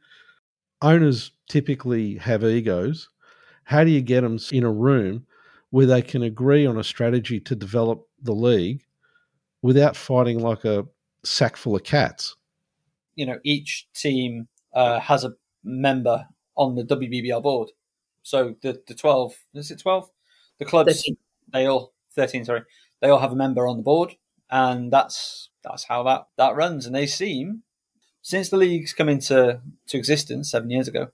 owners 0.82 1.32
typically 1.48 2.16
have 2.16 2.44
egos 2.44 3.10
how 3.66 3.84
do 3.84 3.92
you 3.92 4.02
get 4.02 4.22
them 4.22 4.40
in 4.52 4.64
a 4.64 4.72
room 4.72 5.26
where 5.72 5.88
they 5.88 6.02
can 6.02 6.24
agree 6.24 6.66
on 6.66 6.78
a 6.78 6.84
strategy 6.84 7.40
to 7.42 7.56
develop 7.56 8.08
the 8.22 8.32
league 8.32 8.86
without 9.62 9.96
fighting 9.98 10.40
like 10.40 10.64
a 10.64 10.86
sack 11.24 11.58
full 11.58 11.76
of 11.76 11.84
cats? 11.84 12.36
You 13.16 13.26
know 13.26 13.40
each 13.44 13.88
team 13.94 14.48
uh, 14.74 15.00
has 15.00 15.24
a 15.24 15.34
member 15.64 16.26
on 16.56 16.76
the 16.76 16.84
WBBL 16.84 17.42
board 17.42 17.72
so 18.26 18.56
the 18.64 18.82
the 18.88 18.96
twelve 18.96 19.36
is 19.54 19.70
it 19.70 19.80
twelve? 19.80 20.10
The 20.58 20.66
clubs 20.66 20.94
13. 20.94 21.18
they 21.54 21.66
all 21.68 21.94
thirteen. 22.16 22.44
Sorry, 22.44 22.64
they 23.02 23.10
all 23.10 23.20
have 23.20 23.32
a 23.32 23.36
member 23.36 23.68
on 23.68 23.78
the 23.78 23.84
board, 23.84 24.16
and 24.50 24.92
that's 24.92 25.50
that's 25.64 25.86
how 25.86 26.02
that 26.04 26.28
that 26.38 26.56
runs. 26.56 26.88
And 26.88 26.96
they 26.96 27.06
seem 27.06 27.62
since 28.24 28.50
the 28.50 28.58
league's 28.58 28.94
come 28.94 29.10
into 29.10 29.62
to 29.88 29.98
existence 29.98 30.50
seven 30.50 30.72
years 30.72 30.88
ago, 30.88 31.10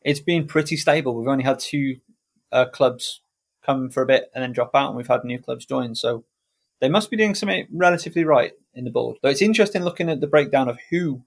it's 0.00 0.20
been 0.20 0.46
pretty 0.46 0.78
stable. 0.78 1.14
We've 1.14 1.28
only 1.28 1.44
had 1.44 1.58
two 1.58 1.96
uh, 2.50 2.64
clubs 2.64 3.20
come 3.62 3.90
for 3.90 4.02
a 4.02 4.06
bit 4.06 4.30
and 4.34 4.42
then 4.42 4.52
drop 4.52 4.70
out, 4.74 4.88
and 4.88 4.96
we've 4.96 5.06
had 5.06 5.24
new 5.24 5.38
clubs 5.38 5.66
join. 5.66 5.94
So 5.94 6.24
they 6.80 6.88
must 6.88 7.10
be 7.10 7.18
doing 7.18 7.34
something 7.34 7.66
relatively 7.70 8.24
right 8.24 8.52
in 8.72 8.84
the 8.84 8.90
board. 8.90 9.18
But 9.20 9.32
it's 9.32 9.42
interesting 9.42 9.84
looking 9.84 10.08
at 10.08 10.22
the 10.22 10.26
breakdown 10.26 10.70
of 10.70 10.78
who 10.90 11.22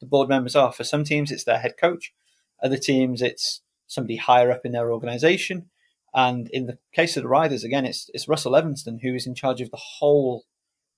the 0.00 0.06
board 0.06 0.28
members 0.28 0.56
are. 0.56 0.72
For 0.72 0.82
some 0.82 1.04
teams, 1.04 1.30
it's 1.30 1.44
their 1.44 1.58
head 1.60 1.74
coach. 1.80 2.12
Other 2.60 2.78
teams, 2.78 3.22
it's 3.22 3.62
somebody 3.92 4.16
higher 4.16 4.50
up 4.50 4.64
in 4.64 4.72
their 4.72 4.92
organisation. 4.92 5.66
And 6.14 6.48
in 6.50 6.66
the 6.66 6.78
case 6.94 7.16
of 7.16 7.22
the 7.22 7.28
riders, 7.28 7.64
again, 7.64 7.86
it's 7.86 8.10
it's 8.12 8.28
Russell 8.28 8.56
Evanston 8.56 8.98
who 9.02 9.14
is 9.14 9.26
in 9.26 9.34
charge 9.34 9.60
of 9.60 9.70
the 9.70 9.78
whole 9.78 10.44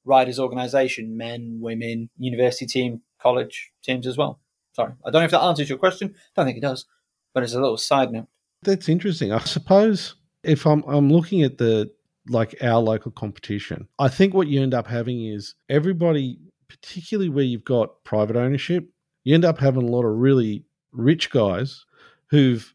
riders 0.05 0.38
organisation, 0.38 1.16
men, 1.16 1.59
women, 1.61 2.11
university 2.18 2.66
team, 2.66 3.03
college 3.20 3.72
teams 3.82 4.07
as 4.07 4.16
well. 4.16 4.40
Sorry, 4.72 4.92
I 5.05 5.11
don't 5.11 5.20
know 5.20 5.26
if 5.26 5.30
that 5.30 5.42
answers 5.42 5.68
your 5.68 5.78
question. 5.78 6.14
I 6.14 6.20
don't 6.36 6.47
think 6.47 6.59
it 6.59 6.62
does, 6.62 6.86
but 7.32 7.42
it's 7.42 7.55
a 7.55 7.61
little 7.61 7.76
side 7.76 8.12
note. 8.12 8.26
That's 8.62 8.88
interesting. 8.88 9.32
I 9.32 9.38
suppose 9.40 10.14
if 10.42 10.66
I'm 10.66 10.82
I'm 10.88 11.11
looking 11.11 11.42
at 11.42 11.59
the 11.59 11.90
like 12.28 12.57
our 12.61 12.80
local 12.80 13.12
competition, 13.12 13.88
I 13.99 14.09
think 14.09 14.34
what 14.34 14.49
you 14.49 14.62
end 14.62 14.74
up 14.74 14.88
having 14.88 15.26
is 15.26 15.55
everybody, 15.68 16.38
particularly 16.68 17.28
where 17.28 17.45
you've 17.45 17.64
got 17.64 18.03
private 18.03 18.36
ownership, 18.36 18.88
you 19.22 19.34
end 19.34 19.45
up 19.45 19.59
having 19.59 19.82
a 19.82 19.90
lot 19.90 20.05
of 20.05 20.16
really 20.16 20.64
rich 20.90 21.30
guys 21.30 21.84
who've 22.30 22.74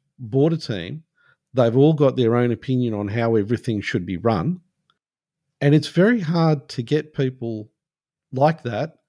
a 0.54 0.58
team. 0.58 1.04
They've 1.54 1.76
all 1.76 1.94
got 1.94 2.16
their 2.16 2.36
own 2.36 2.52
opinion 2.52 2.94
on 2.94 3.08
how 3.08 3.36
everything 3.36 3.82
should 3.82 4.06
be 4.06 4.18
run. 4.18 4.62
And 5.62 5.76
it's 5.76 5.88
very 5.88 6.22
hard 6.22 6.70
to 6.70 6.84
get 6.84 7.14
people 7.14 7.70
like 8.32 8.64
that 8.64 9.00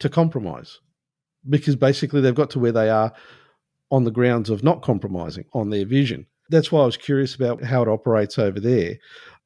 to 0.00 0.08
compromise 0.08 0.80
because 1.48 1.76
basically 1.76 2.20
they've 2.20 2.34
got 2.34 2.50
to 2.50 2.58
where 2.58 2.72
they 2.72 2.90
are 2.90 3.12
on 3.90 4.04
the 4.04 4.10
grounds 4.10 4.50
of 4.50 4.62
not 4.62 4.82
compromising 4.82 5.46
on 5.52 5.70
their 5.70 5.86
vision. 5.86 6.26
That's 6.50 6.72
why 6.72 6.82
I 6.82 6.86
was 6.86 6.96
curious 6.96 7.34
about 7.34 7.62
how 7.62 7.82
it 7.82 7.88
operates 7.88 8.38
over 8.38 8.60
there. 8.60 8.96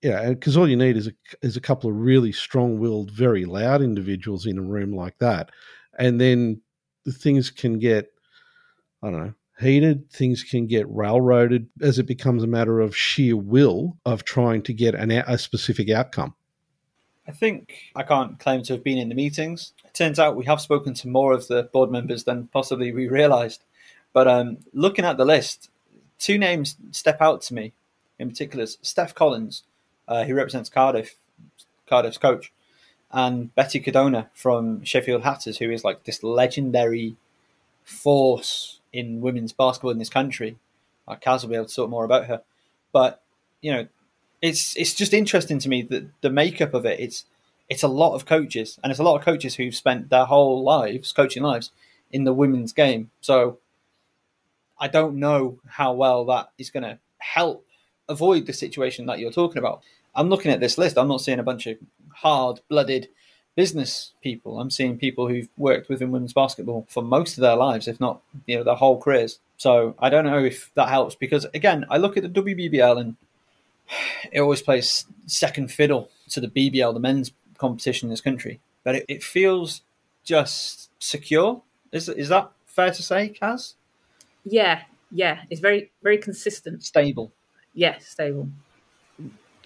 Yeah, 0.02 0.30
because 0.30 0.56
all 0.56 0.68
you 0.68 0.76
need 0.76 0.96
is 0.96 1.08
a, 1.08 1.12
is 1.42 1.56
a 1.56 1.60
couple 1.60 1.88
of 1.88 1.96
really 1.96 2.32
strong 2.32 2.78
willed, 2.78 3.12
very 3.12 3.44
loud 3.44 3.82
individuals 3.82 4.46
in 4.46 4.58
a 4.58 4.62
room 4.62 4.92
like 4.92 5.16
that. 5.18 5.50
And 5.98 6.20
then 6.20 6.60
the 7.04 7.12
things 7.12 7.50
can 7.50 7.78
get, 7.78 8.12
I 9.02 9.10
don't 9.10 9.26
know, 9.26 9.34
heated, 9.60 10.10
things 10.10 10.42
can 10.42 10.66
get 10.66 10.88
railroaded 10.88 11.68
as 11.80 11.98
it 11.98 12.06
becomes 12.06 12.42
a 12.42 12.48
matter 12.48 12.80
of 12.80 12.96
sheer 12.96 13.36
will 13.36 13.96
of 14.04 14.24
trying 14.24 14.62
to 14.62 14.72
get 14.72 14.94
an, 14.94 15.10
a 15.10 15.38
specific 15.38 15.90
outcome. 15.90 16.34
I 17.26 17.32
think 17.32 17.74
I 17.94 18.02
can't 18.02 18.38
claim 18.38 18.62
to 18.64 18.72
have 18.72 18.82
been 18.82 18.98
in 18.98 19.08
the 19.08 19.14
meetings. 19.14 19.72
It 19.84 19.94
turns 19.94 20.18
out 20.18 20.36
we 20.36 20.44
have 20.46 20.60
spoken 20.60 20.94
to 20.94 21.08
more 21.08 21.32
of 21.32 21.46
the 21.46 21.64
board 21.64 21.90
members 21.90 22.24
than 22.24 22.48
possibly 22.48 22.92
we 22.92 23.08
realised. 23.08 23.62
But 24.12 24.26
um, 24.26 24.58
looking 24.72 25.04
at 25.04 25.16
the 25.16 25.24
list, 25.24 25.70
two 26.18 26.36
names 26.36 26.76
step 26.90 27.20
out 27.20 27.42
to 27.42 27.54
me 27.54 27.72
in 28.18 28.28
particular 28.28 28.66
Steph 28.66 29.14
Collins, 29.14 29.64
uh, 30.08 30.24
who 30.24 30.34
represents 30.34 30.68
Cardiff, 30.68 31.16
Cardiff's 31.86 32.18
coach, 32.18 32.52
and 33.10 33.54
Betty 33.54 33.80
Codona 33.80 34.28
from 34.32 34.82
Sheffield 34.84 35.22
Hatters, 35.22 35.58
who 35.58 35.70
is 35.70 35.84
like 35.84 36.04
this 36.04 36.22
legendary 36.22 37.16
force 37.84 38.80
in 38.92 39.20
women's 39.20 39.52
basketball 39.52 39.90
in 39.90 39.98
this 39.98 40.08
country. 40.08 40.56
Uh, 41.06 41.16
Kaz 41.16 41.42
will 41.42 41.50
be 41.50 41.56
able 41.56 41.66
to 41.66 41.74
talk 41.74 41.90
more 41.90 42.04
about 42.04 42.26
her, 42.26 42.42
but 42.92 43.22
you 43.60 43.72
know, 43.72 43.86
it's 44.40 44.76
it's 44.76 44.94
just 44.94 45.12
interesting 45.12 45.58
to 45.60 45.68
me 45.68 45.82
that 45.82 46.06
the 46.20 46.30
makeup 46.30 46.74
of 46.74 46.84
it. 46.86 47.00
It's 47.00 47.24
it's 47.68 47.82
a 47.82 47.88
lot 47.88 48.14
of 48.14 48.26
coaches, 48.26 48.78
and 48.82 48.90
it's 48.90 49.00
a 49.00 49.04
lot 49.04 49.16
of 49.16 49.24
coaches 49.24 49.54
who've 49.54 49.74
spent 49.74 50.10
their 50.10 50.26
whole 50.26 50.62
lives, 50.62 51.12
coaching 51.12 51.42
lives, 51.42 51.70
in 52.10 52.24
the 52.24 52.34
women's 52.34 52.72
game. 52.72 53.10
So 53.20 53.58
I 54.78 54.88
don't 54.88 55.16
know 55.16 55.58
how 55.66 55.92
well 55.92 56.24
that 56.26 56.50
is 56.58 56.70
going 56.70 56.82
to 56.82 56.98
help 57.18 57.64
avoid 58.08 58.46
the 58.46 58.52
situation 58.52 59.06
that 59.06 59.18
you're 59.18 59.32
talking 59.32 59.58
about. 59.58 59.82
I'm 60.14 60.28
looking 60.28 60.50
at 60.50 60.60
this 60.60 60.76
list. 60.76 60.98
I'm 60.98 61.08
not 61.08 61.20
seeing 61.22 61.38
a 61.38 61.44
bunch 61.44 61.66
of 61.66 61.78
hard-blooded 62.14 63.08
business 63.54 64.12
people. 64.22 64.60
I'm 64.60 64.70
seeing 64.70 64.98
people 64.98 65.28
who've 65.28 65.48
worked 65.56 65.88
within 65.88 66.10
women's 66.10 66.32
basketball 66.32 66.86
for 66.88 67.02
most 67.02 67.36
of 67.36 67.42
their 67.42 67.56
lives, 67.56 67.88
if 67.88 68.00
not 68.00 68.22
you 68.46 68.56
know 68.56 68.64
their 68.64 68.74
whole 68.74 69.00
careers. 69.00 69.38
So 69.56 69.94
I 69.98 70.10
don't 70.10 70.24
know 70.24 70.38
if 70.38 70.70
that 70.74 70.88
helps 70.88 71.14
because 71.14 71.46
again, 71.54 71.84
I 71.90 71.98
look 71.98 72.16
at 72.16 72.22
the 72.22 72.42
WBBL 72.42 73.00
and 73.00 73.16
it 74.32 74.40
always 74.40 74.62
plays 74.62 75.06
second 75.26 75.70
fiddle 75.70 76.10
to 76.30 76.40
the 76.40 76.48
BBL, 76.48 76.94
the 76.94 77.00
men's 77.00 77.32
competition 77.58 78.06
in 78.06 78.10
this 78.10 78.20
country. 78.20 78.60
But 78.84 78.96
it, 78.96 79.04
it 79.08 79.22
feels 79.22 79.82
just 80.24 80.90
secure. 80.98 81.62
Is 81.92 82.08
is 82.08 82.28
that 82.28 82.50
fair 82.66 82.90
to 82.90 83.02
say, 83.02 83.34
Kaz? 83.40 83.74
Yeah, 84.44 84.82
yeah. 85.10 85.42
It's 85.50 85.60
very 85.60 85.90
very 86.02 86.18
consistent, 86.18 86.82
stable. 86.82 87.32
Yeah, 87.74 87.98
stable. 87.98 88.48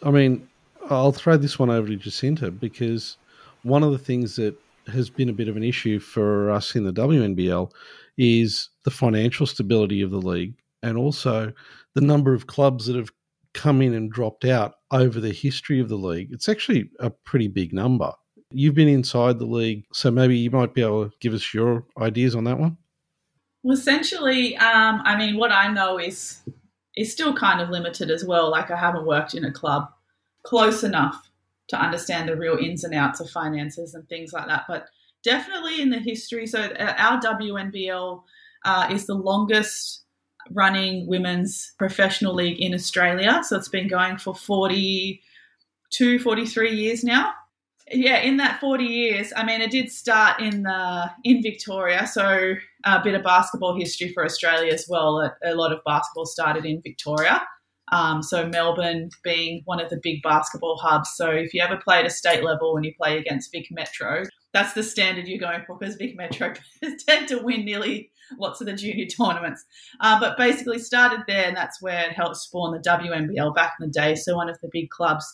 I 0.03 0.11
mean, 0.11 0.49
I'll 0.91 1.13
throw 1.13 1.37
this 1.37 1.59
one 1.59 1.71
over 1.71 1.89
to 1.89 1.97
Jacinta 1.97 2.51
because 2.51 3.17
one 3.67 3.83
of 3.83 3.91
the 3.91 3.99
things 3.99 4.37
that 4.37 4.57
has 4.87 5.11
been 5.11 5.29
a 5.29 5.33
bit 5.33 5.49
of 5.49 5.57
an 5.57 5.65
issue 5.65 5.99
for 5.99 6.51
us 6.51 6.77
in 6.77 6.85
the 6.85 6.93
WNBL 6.93 7.71
is 8.17 8.69
the 8.85 8.91
financial 8.93 9.45
stability 9.45 10.03
of 10.03 10.13
the 10.13 10.21
league 10.21 10.55
and 10.85 10.97
also 10.97 11.53
the 11.95 12.01
number 12.01 12.33
of 12.33 12.47
clubs 12.47 12.87
that 12.87 12.95
have 12.95 13.11
come 13.55 13.83
in 13.83 13.93
and 13.93 14.13
dropped 14.13 14.45
out 14.45 14.75
over 14.93 15.19
the 15.19 15.33
history 15.33 15.81
of 15.81 15.89
the 15.89 15.97
league. 15.97 16.29
It's 16.31 16.49
actually 16.49 16.91
a 17.01 17.11
pretty 17.11 17.49
big 17.49 17.73
number. 17.73 18.13
You've 18.53 18.77
been 18.77 18.87
inside 18.87 19.41
the 19.41 19.47
league, 19.47 19.85
so 19.93 20.13
maybe 20.13 20.39
you 20.39 20.51
might 20.53 20.73
be 20.73 20.83
able 20.83 21.09
to 21.09 21.17
give 21.19 21.35
us 21.35 21.53
your 21.53 21.85
ideas 22.01 22.37
on 22.37 22.45
that 22.45 22.61
one. 22.61 22.77
Well, 23.65 23.77
essentially, 23.77 24.57
um, 24.59 25.03
I 25.05 25.17
mean, 25.19 25.37
what 25.37 25.51
I 25.51 25.73
know 25.73 25.99
is 25.99 26.43
is 26.97 27.13
still 27.13 27.35
kind 27.35 27.61
of 27.61 27.69
limited 27.69 28.11
as 28.11 28.25
well. 28.25 28.49
Like 28.49 28.71
I 28.71 28.77
haven't 28.77 29.07
worked 29.07 29.35
in 29.35 29.45
a 29.45 29.51
club 29.51 29.89
close 30.45 30.85
enough 30.85 31.27
to 31.69 31.81
understand 31.81 32.29
the 32.29 32.37
real 32.37 32.57
ins 32.57 32.85
and 32.85 32.95
outs 32.95 33.21
of 33.21 33.31
finances 33.31 33.95
and 33.95 34.09
things 34.09 34.33
like 34.33 34.47
that. 34.47 34.65
But 34.69 34.89
definitely 35.23 35.81
in 35.81 35.91
the 35.91 35.99
history, 35.99 36.47
so 36.47 36.61
uh, 36.61 36.95
our 36.97 37.21
WNBL 37.21 38.23
uh, 38.65 38.89
is 38.91 39.07
the 39.07 39.15
longest 39.15 40.05
running 40.53 41.07
women's 41.07 41.73
professional 41.79 42.35
league 42.35 42.61
in 42.61 42.75
Australia. 42.75 43.43
So 43.43 43.57
it's 43.57 43.69
been 43.69 43.89
going 43.89 44.19
for 44.19 44.35
42, 44.35 46.19
43 46.19 46.75
years 46.75 47.03
now. 47.03 47.33
Yeah, 47.91 48.19
in 48.19 48.37
that 48.39 48.59
40 48.61 48.85
years, 48.85 49.33
I 49.37 49.45
mean, 49.45 49.61
it 49.61 49.71
did 49.71 49.93
start 49.93 50.41
in 50.41 50.65
the 50.65 51.11
in 51.23 51.41
Victoria, 51.41 52.05
so 52.09 52.55
a 52.85 53.03
bit 53.03 53.15
of 53.15 53.23
basketball 53.23 53.79
history 53.79 54.13
for 54.13 54.25
Australia 54.25 54.73
as 54.73 54.87
well. 54.89 55.21
A, 55.21 55.33
a 55.45 55.55
lot 55.55 55.73
of 55.73 55.79
basketball 55.87 56.27
started 56.27 56.65
in 56.65 56.83
Victoria. 56.83 57.47
Um, 57.93 58.23
so 58.23 58.47
Melbourne 58.49 59.11
being 59.23 59.63
one 59.65 59.81
of 59.81 59.91
the 59.91 60.01
big 60.03 60.23
basketball 60.23 60.77
hubs. 60.77 61.11
So 61.15 61.31
if 61.31 61.55
you 61.55 61.63
ever 61.63 61.77
play 61.77 62.01
at 62.01 62.07
a 62.07 62.11
state 62.11 62.43
level 62.43 62.75
when 62.75 62.85
you 62.85 62.93
play 63.01 63.19
against 63.19 63.53
Vic 63.53 63.69
Metro, 63.71 64.25
that's 64.53 64.73
the 64.73 64.83
standard 64.83 65.29
you're 65.29 65.39
going 65.39 65.63
for 65.67 65.77
because 65.79 65.97
Vic 65.97 66.17
Metro 66.17 66.53
tend 67.07 67.29
to 67.29 67.39
win 67.39 67.65
nearly 67.65 68.11
lots 68.39 68.61
of 68.61 68.67
the 68.67 68.73
junior 68.73 69.07
tournaments. 69.17 69.65
Uh, 70.01 70.19
but 70.19 70.37
basically 70.37 70.79
started 70.79 71.21
there, 71.29 71.47
and 71.47 71.57
that's 71.57 71.81
where 71.81 72.09
it 72.09 72.13
helped 72.13 72.37
spawn 72.37 72.73
the 72.73 72.89
WNBL 72.89 73.55
back 73.55 73.75
in 73.81 73.87
the 73.87 73.93
day. 73.93 74.15
So 74.15 74.37
one 74.37 74.49
of 74.49 74.59
the 74.63 74.71
big 74.73 74.91
clubs 74.91 75.27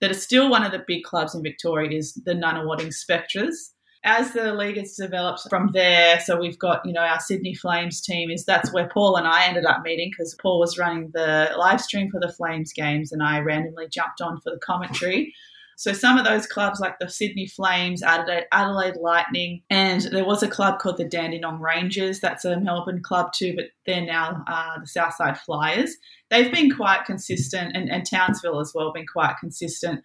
that 0.00 0.10
is 0.10 0.22
still 0.22 0.50
one 0.50 0.64
of 0.64 0.72
the 0.72 0.84
big 0.86 1.04
clubs 1.04 1.34
in 1.34 1.42
Victoria 1.42 1.96
is 1.96 2.14
the 2.24 2.32
Nunawading 2.32 2.92
Spectres. 2.92 3.74
As 4.02 4.32
the 4.32 4.54
league 4.54 4.78
has 4.78 4.96
developed 4.96 5.42
from 5.50 5.70
there, 5.74 6.20
so 6.20 6.40
we've 6.40 6.58
got 6.58 6.84
you 6.86 6.92
know 6.92 7.02
our 7.02 7.20
Sydney 7.20 7.54
Flames 7.54 8.00
team 8.00 8.30
is 8.30 8.46
that's 8.46 8.72
where 8.72 8.88
Paul 8.88 9.16
and 9.16 9.26
I 9.26 9.44
ended 9.44 9.66
up 9.66 9.82
meeting 9.82 10.10
because 10.10 10.34
Paul 10.40 10.58
was 10.58 10.78
running 10.78 11.10
the 11.12 11.50
live 11.58 11.82
stream 11.82 12.10
for 12.10 12.18
the 12.18 12.32
Flames 12.32 12.72
games 12.72 13.12
and 13.12 13.22
I 13.22 13.40
randomly 13.40 13.88
jumped 13.88 14.22
on 14.22 14.40
for 14.40 14.50
the 14.50 14.58
commentary. 14.58 15.34
So 15.80 15.94
some 15.94 16.18
of 16.18 16.26
those 16.26 16.46
clubs, 16.46 16.78
like 16.78 16.98
the 16.98 17.08
Sydney 17.08 17.46
Flames, 17.46 18.02
Adelaide, 18.02 18.44
Adelaide 18.52 18.96
Lightning, 18.96 19.62
and 19.70 20.02
there 20.12 20.26
was 20.26 20.42
a 20.42 20.48
club 20.48 20.78
called 20.78 20.98
the 20.98 21.06
Dandenong 21.06 21.58
Rangers. 21.58 22.20
That's 22.20 22.44
a 22.44 22.60
Melbourne 22.60 23.02
club 23.02 23.32
too, 23.32 23.54
but 23.56 23.66
they're 23.86 24.04
now 24.04 24.44
uh, 24.46 24.78
the 24.78 24.86
Southside 24.86 25.38
Flyers. 25.38 25.96
They've 26.28 26.52
been 26.52 26.70
quite 26.70 27.06
consistent, 27.06 27.74
and, 27.74 27.90
and 27.90 28.04
Townsville 28.04 28.60
as 28.60 28.72
well, 28.74 28.92
been 28.92 29.06
quite 29.06 29.36
consistent 29.40 30.04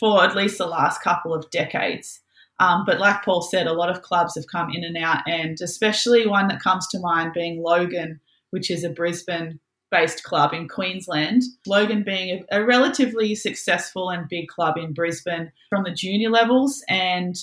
for 0.00 0.24
at 0.24 0.34
least 0.34 0.56
the 0.56 0.66
last 0.66 1.02
couple 1.02 1.34
of 1.34 1.50
decades. 1.50 2.20
Um, 2.60 2.84
but 2.84 2.98
like 2.98 3.24
Paul 3.24 3.42
said, 3.42 3.66
a 3.66 3.72
lot 3.72 3.90
of 3.90 4.02
clubs 4.02 4.34
have 4.34 4.46
come 4.48 4.70
in 4.72 4.84
and 4.84 4.96
out, 4.96 5.22
and 5.28 5.58
especially 5.60 6.26
one 6.26 6.48
that 6.48 6.60
comes 6.60 6.88
to 6.88 6.98
mind 6.98 7.32
being 7.32 7.62
Logan, 7.62 8.20
which 8.50 8.70
is 8.70 8.84
a 8.84 8.90
Brisbane 8.90 9.60
based 9.90 10.22
club 10.24 10.52
in 10.52 10.68
Queensland. 10.68 11.42
Logan 11.66 12.02
being 12.04 12.44
a, 12.50 12.60
a, 12.60 12.64
relatively 12.64 13.34
successful 13.34 14.10
and 14.10 14.28
big 14.28 14.48
club 14.48 14.76
in 14.76 14.92
Brisbane 14.92 15.50
from 15.70 15.84
the 15.84 15.92
junior 15.92 16.30
levels 16.30 16.82
and 16.88 17.36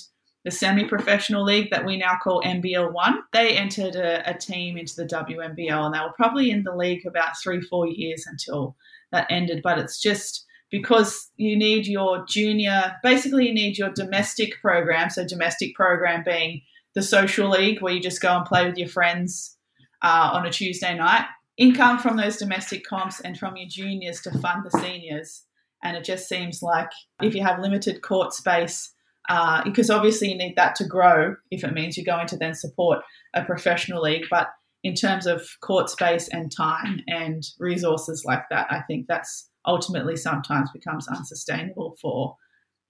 the 0.44 0.50
semi 0.52 0.84
professional 0.84 1.44
league 1.44 1.70
that 1.70 1.84
we 1.84 1.96
now 1.96 2.16
call 2.22 2.42
NBL 2.42 2.92
1. 2.92 3.18
They 3.32 3.56
entered 3.56 3.96
a, 3.96 4.30
a, 4.30 4.38
team 4.38 4.76
into 4.76 4.94
the 4.94 5.06
WNBL 5.06 5.86
and 5.86 5.94
they 5.94 5.98
were 5.98 6.12
probably 6.16 6.50
in 6.50 6.62
the 6.62 6.76
league 6.76 7.04
about 7.04 7.36
three, 7.42 7.60
four 7.60 7.88
years 7.88 8.24
until 8.28 8.76
that 9.10 9.26
ended. 9.28 9.60
But 9.64 9.78
it's 9.78 10.00
just 10.00 10.45
because 10.70 11.30
you 11.36 11.56
need 11.56 11.86
your 11.86 12.24
junior, 12.28 12.96
basically, 13.02 13.48
you 13.48 13.54
need 13.54 13.78
your 13.78 13.90
domestic 13.90 14.60
program. 14.60 15.10
So, 15.10 15.26
domestic 15.26 15.74
program 15.74 16.22
being 16.24 16.62
the 16.94 17.02
social 17.02 17.50
league 17.50 17.82
where 17.82 17.92
you 17.92 18.00
just 18.00 18.20
go 18.20 18.36
and 18.36 18.46
play 18.46 18.66
with 18.66 18.76
your 18.76 18.88
friends 18.88 19.56
uh, 20.02 20.30
on 20.32 20.46
a 20.46 20.50
Tuesday 20.50 20.96
night 20.96 21.26
income 21.56 21.98
from 21.98 22.16
those 22.16 22.36
domestic 22.36 22.84
comps 22.84 23.20
and 23.20 23.38
from 23.38 23.56
your 23.56 23.68
juniors 23.68 24.20
to 24.22 24.38
fund 24.38 24.64
the 24.64 24.78
seniors. 24.78 25.44
And 25.82 25.96
it 25.96 26.04
just 26.04 26.28
seems 26.28 26.62
like 26.62 26.90
if 27.22 27.34
you 27.34 27.42
have 27.42 27.60
limited 27.60 28.02
court 28.02 28.32
space, 28.32 28.92
uh, 29.28 29.62
because 29.64 29.90
obviously 29.90 30.30
you 30.30 30.38
need 30.38 30.54
that 30.56 30.74
to 30.76 30.84
grow 30.84 31.34
if 31.50 31.64
it 31.64 31.72
means 31.72 31.96
you're 31.96 32.04
going 32.04 32.28
to 32.28 32.36
then 32.36 32.54
support 32.54 33.00
a 33.34 33.44
professional 33.44 34.02
league. 34.02 34.26
But 34.30 34.48
in 34.84 34.94
terms 34.94 35.26
of 35.26 35.48
court 35.62 35.90
space 35.90 36.28
and 36.28 36.52
time 36.54 37.00
and 37.08 37.42
resources 37.58 38.24
like 38.24 38.44
that, 38.50 38.66
I 38.70 38.82
think 38.82 39.06
that's 39.08 39.48
ultimately 39.66 40.16
sometimes 40.16 40.70
becomes 40.70 41.08
unsustainable 41.08 41.96
for 42.00 42.36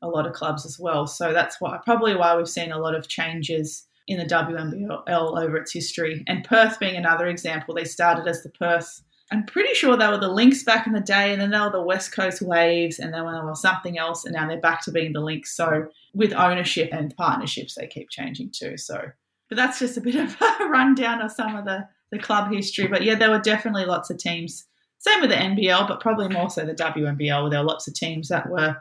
a 0.03 0.09
lot 0.09 0.27
of 0.27 0.35
clubs 0.35 0.67
as 0.67 0.79
well. 0.79 1.07
So 1.07 1.33
that's 1.33 1.61
why 1.61 1.79
probably 1.85 2.15
why 2.15 2.37
we've 2.37 2.49
seen 2.49 2.73
a 2.73 2.79
lot 2.79 2.95
of 2.95 3.09
changes 3.09 3.87
in 4.07 4.19
the 4.19 4.25
WNBL 4.25 5.09
over 5.09 5.57
its 5.57 5.73
history. 5.73 6.23
And 6.27 6.45
Perth 6.45 6.79
being 6.79 6.97
another 6.97 7.27
example, 7.27 7.75
they 7.75 7.85
started 7.85 8.27
as 8.29 8.43
the 8.43 8.51
Perth. 8.51 9.03
I'm 9.33 9.45
pretty 9.45 9.75
sure 9.75 9.97
they 9.97 10.07
were 10.07 10.19
the 10.19 10.29
Lynx 10.29 10.63
back 10.63 10.87
in 10.87 10.93
the 10.93 11.01
day, 11.01 11.33
and 11.33 11.41
then 11.41 11.51
they 11.51 11.59
were 11.59 11.71
the 11.71 11.83
West 11.83 12.13
Coast 12.13 12.41
Waves, 12.41 13.01
and 13.01 13.13
then 13.13 13.25
they 13.25 13.41
were 13.41 13.55
something 13.57 13.99
else, 13.99 14.25
and 14.25 14.33
now 14.33 14.47
they're 14.47 14.61
back 14.61 14.83
to 14.85 14.93
being 14.93 15.13
the 15.13 15.21
Lynx. 15.21 15.57
So 15.57 15.89
with 16.15 16.33
ownership 16.33 16.91
and 16.93 17.17
partnerships, 17.17 17.75
they 17.75 17.89
keep 17.89 18.09
changing 18.09 18.53
too. 18.55 18.77
So, 18.77 19.03
but 19.49 19.57
that's 19.57 19.81
just 19.81 19.97
a 19.97 20.01
bit 20.01 20.15
of 20.15 20.37
a 20.61 20.69
rundown 20.69 21.21
of 21.23 21.33
some 21.33 21.57
of 21.57 21.65
the 21.65 21.89
the 22.13 22.19
club 22.21 22.53
history. 22.53 22.87
But 22.87 23.03
yeah, 23.03 23.17
there 23.17 23.31
were 23.31 23.41
definitely 23.41 23.85
lots 23.85 24.11
of 24.11 24.19
teams. 24.19 24.66
Same 25.07 25.21
with 25.21 25.31
the 25.31 25.37
NBL, 25.37 25.87
but 25.87 26.01
probably 26.01 26.29
more 26.29 26.51
so 26.51 26.65
the 26.65 26.75
WNBL, 26.75 27.43
where 27.43 27.51
there 27.51 27.61
were 27.61 27.67
lots 27.67 27.87
of 27.87 27.95
teams 27.95 28.29
that 28.29 28.51
were 28.51 28.77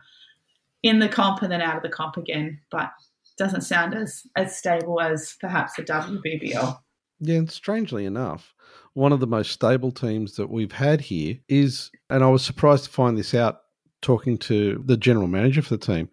in 0.82 1.00
the 1.00 1.10
comp 1.10 1.42
and 1.42 1.52
then 1.52 1.62
out 1.62 1.78
of 1.78 1.84
the 1.84 1.90
comp 1.90 2.18
again. 2.18 2.60
But 2.72 2.90
doesn't 3.38 3.62
sound 3.62 3.94
as 3.94 4.24
as 4.36 4.58
stable 4.58 5.02
as 5.02 5.36
perhaps 5.40 5.76
the 5.76 5.84
WBBL. 5.84 6.80
Yeah, 7.20 7.36
and 7.36 7.52
strangely 7.52 8.06
enough, 8.06 8.54
one 8.94 9.14
of 9.14 9.20
the 9.20 9.28
most 9.28 9.52
stable 9.52 9.92
teams 9.92 10.36
that 10.36 10.50
we've 10.50 10.72
had 10.72 11.02
here 11.02 11.38
is, 11.48 11.92
and 12.10 12.24
I 12.24 12.28
was 12.28 12.44
surprised 12.44 12.86
to 12.86 12.90
find 12.90 13.18
this 13.18 13.34
out 13.34 13.62
talking 14.02 14.38
to 14.38 14.82
the 14.86 14.98
general 14.98 15.28
manager 15.28 15.62
for 15.62 15.78
the 15.78 15.86
team, 15.86 16.10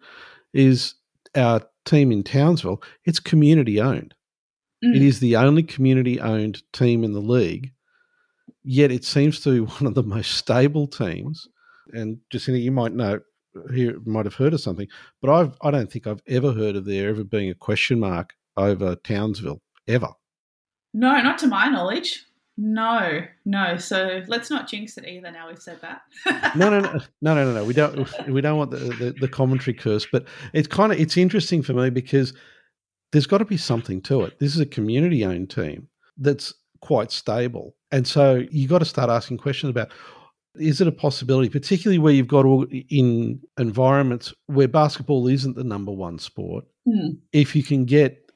is 0.53 0.95
our 1.35 1.61
team 1.85 2.11
in 2.11 2.23
Townsville. 2.23 2.81
It's 3.05 3.19
community 3.19 3.81
owned. 3.81 4.13
Mm. 4.83 4.95
It 4.95 5.01
is 5.01 5.19
the 5.19 5.35
only 5.35 5.63
community 5.63 6.19
owned 6.19 6.63
team 6.71 7.03
in 7.03 7.13
the 7.13 7.21
league, 7.21 7.72
yet 8.63 8.91
it 8.91 9.03
seems 9.03 9.39
to 9.41 9.51
be 9.51 9.59
one 9.73 9.85
of 9.85 9.95
the 9.95 10.03
most 10.03 10.31
stable 10.31 10.87
teams. 10.87 11.47
And 11.93 12.19
Jacinta, 12.29 12.59
you 12.59 12.71
might 12.71 12.93
know 12.93 13.19
here 13.73 13.99
might 14.05 14.25
have 14.25 14.33
heard 14.33 14.53
of 14.53 14.61
something, 14.61 14.87
but 15.21 15.29
I've 15.29 15.55
I 15.61 15.69
don't 15.71 15.91
think 15.91 16.07
I've 16.07 16.23
ever 16.27 16.53
heard 16.53 16.75
of 16.75 16.85
there 16.85 17.09
ever 17.09 17.23
being 17.23 17.49
a 17.49 17.55
question 17.55 17.99
mark 17.99 18.33
over 18.57 18.95
Townsville 18.95 19.61
ever. 19.87 20.09
No, 20.93 21.21
not 21.21 21.37
to 21.39 21.47
my 21.47 21.67
knowledge. 21.67 22.25
No, 22.55 23.21
no. 23.45 23.77
So 23.77 24.21
let's 24.27 24.51
not 24.51 24.67
jinx 24.67 24.97
it 24.97 25.07
either. 25.07 25.31
Now 25.31 25.47
we've 25.47 25.61
said 25.61 25.79
that. 25.81 26.01
no, 26.55 26.69
no, 26.69 26.79
no, 26.79 26.99
no, 27.21 27.33
no, 27.33 27.53
no. 27.53 27.65
We 27.65 27.73
don't. 27.73 28.27
We 28.27 28.41
don't 28.41 28.57
want 28.57 28.71
the, 28.71 28.77
the, 28.77 29.15
the 29.19 29.27
commentary 29.27 29.73
curse. 29.73 30.05
But 30.11 30.25
it's 30.53 30.67
kind 30.67 30.91
of 30.91 30.99
it's 30.99 31.17
interesting 31.17 31.63
for 31.63 31.73
me 31.73 31.89
because 31.89 32.33
there's 33.11 33.27
got 33.27 33.39
to 33.39 33.45
be 33.45 33.57
something 33.57 34.01
to 34.01 34.21
it. 34.23 34.39
This 34.39 34.53
is 34.53 34.61
a 34.61 34.67
community 34.67 35.25
owned 35.25 35.49
team 35.49 35.87
that's 36.17 36.53
quite 36.83 37.11
stable, 37.11 37.75
and 37.91 38.05
so 38.05 38.43
you 38.51 38.67
got 38.67 38.79
to 38.79 38.85
start 38.85 39.09
asking 39.09 39.37
questions 39.37 39.69
about 39.69 39.89
is 40.55 40.81
it 40.81 40.87
a 40.87 40.91
possibility, 40.91 41.49
particularly 41.49 41.97
where 41.97 42.13
you've 42.13 42.27
got 42.27 42.45
in 42.89 43.39
environments 43.57 44.33
where 44.47 44.67
basketball 44.67 45.27
isn't 45.27 45.55
the 45.55 45.63
number 45.63 45.91
one 45.91 46.19
sport, 46.19 46.65
mm. 46.87 47.17
if 47.31 47.55
you 47.55 47.63
can 47.63 47.85
get 47.85 48.29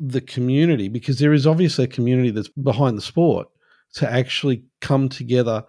the 0.00 0.20
community, 0.20 0.88
because 0.88 1.18
there 1.18 1.34
is 1.34 1.46
obviously 1.46 1.84
a 1.84 1.88
community 1.88 2.30
that's 2.30 2.48
behind 2.48 2.96
the 2.96 3.02
sport, 3.02 3.46
to 3.92 4.10
actually 4.10 4.64
come 4.80 5.08
together 5.08 5.62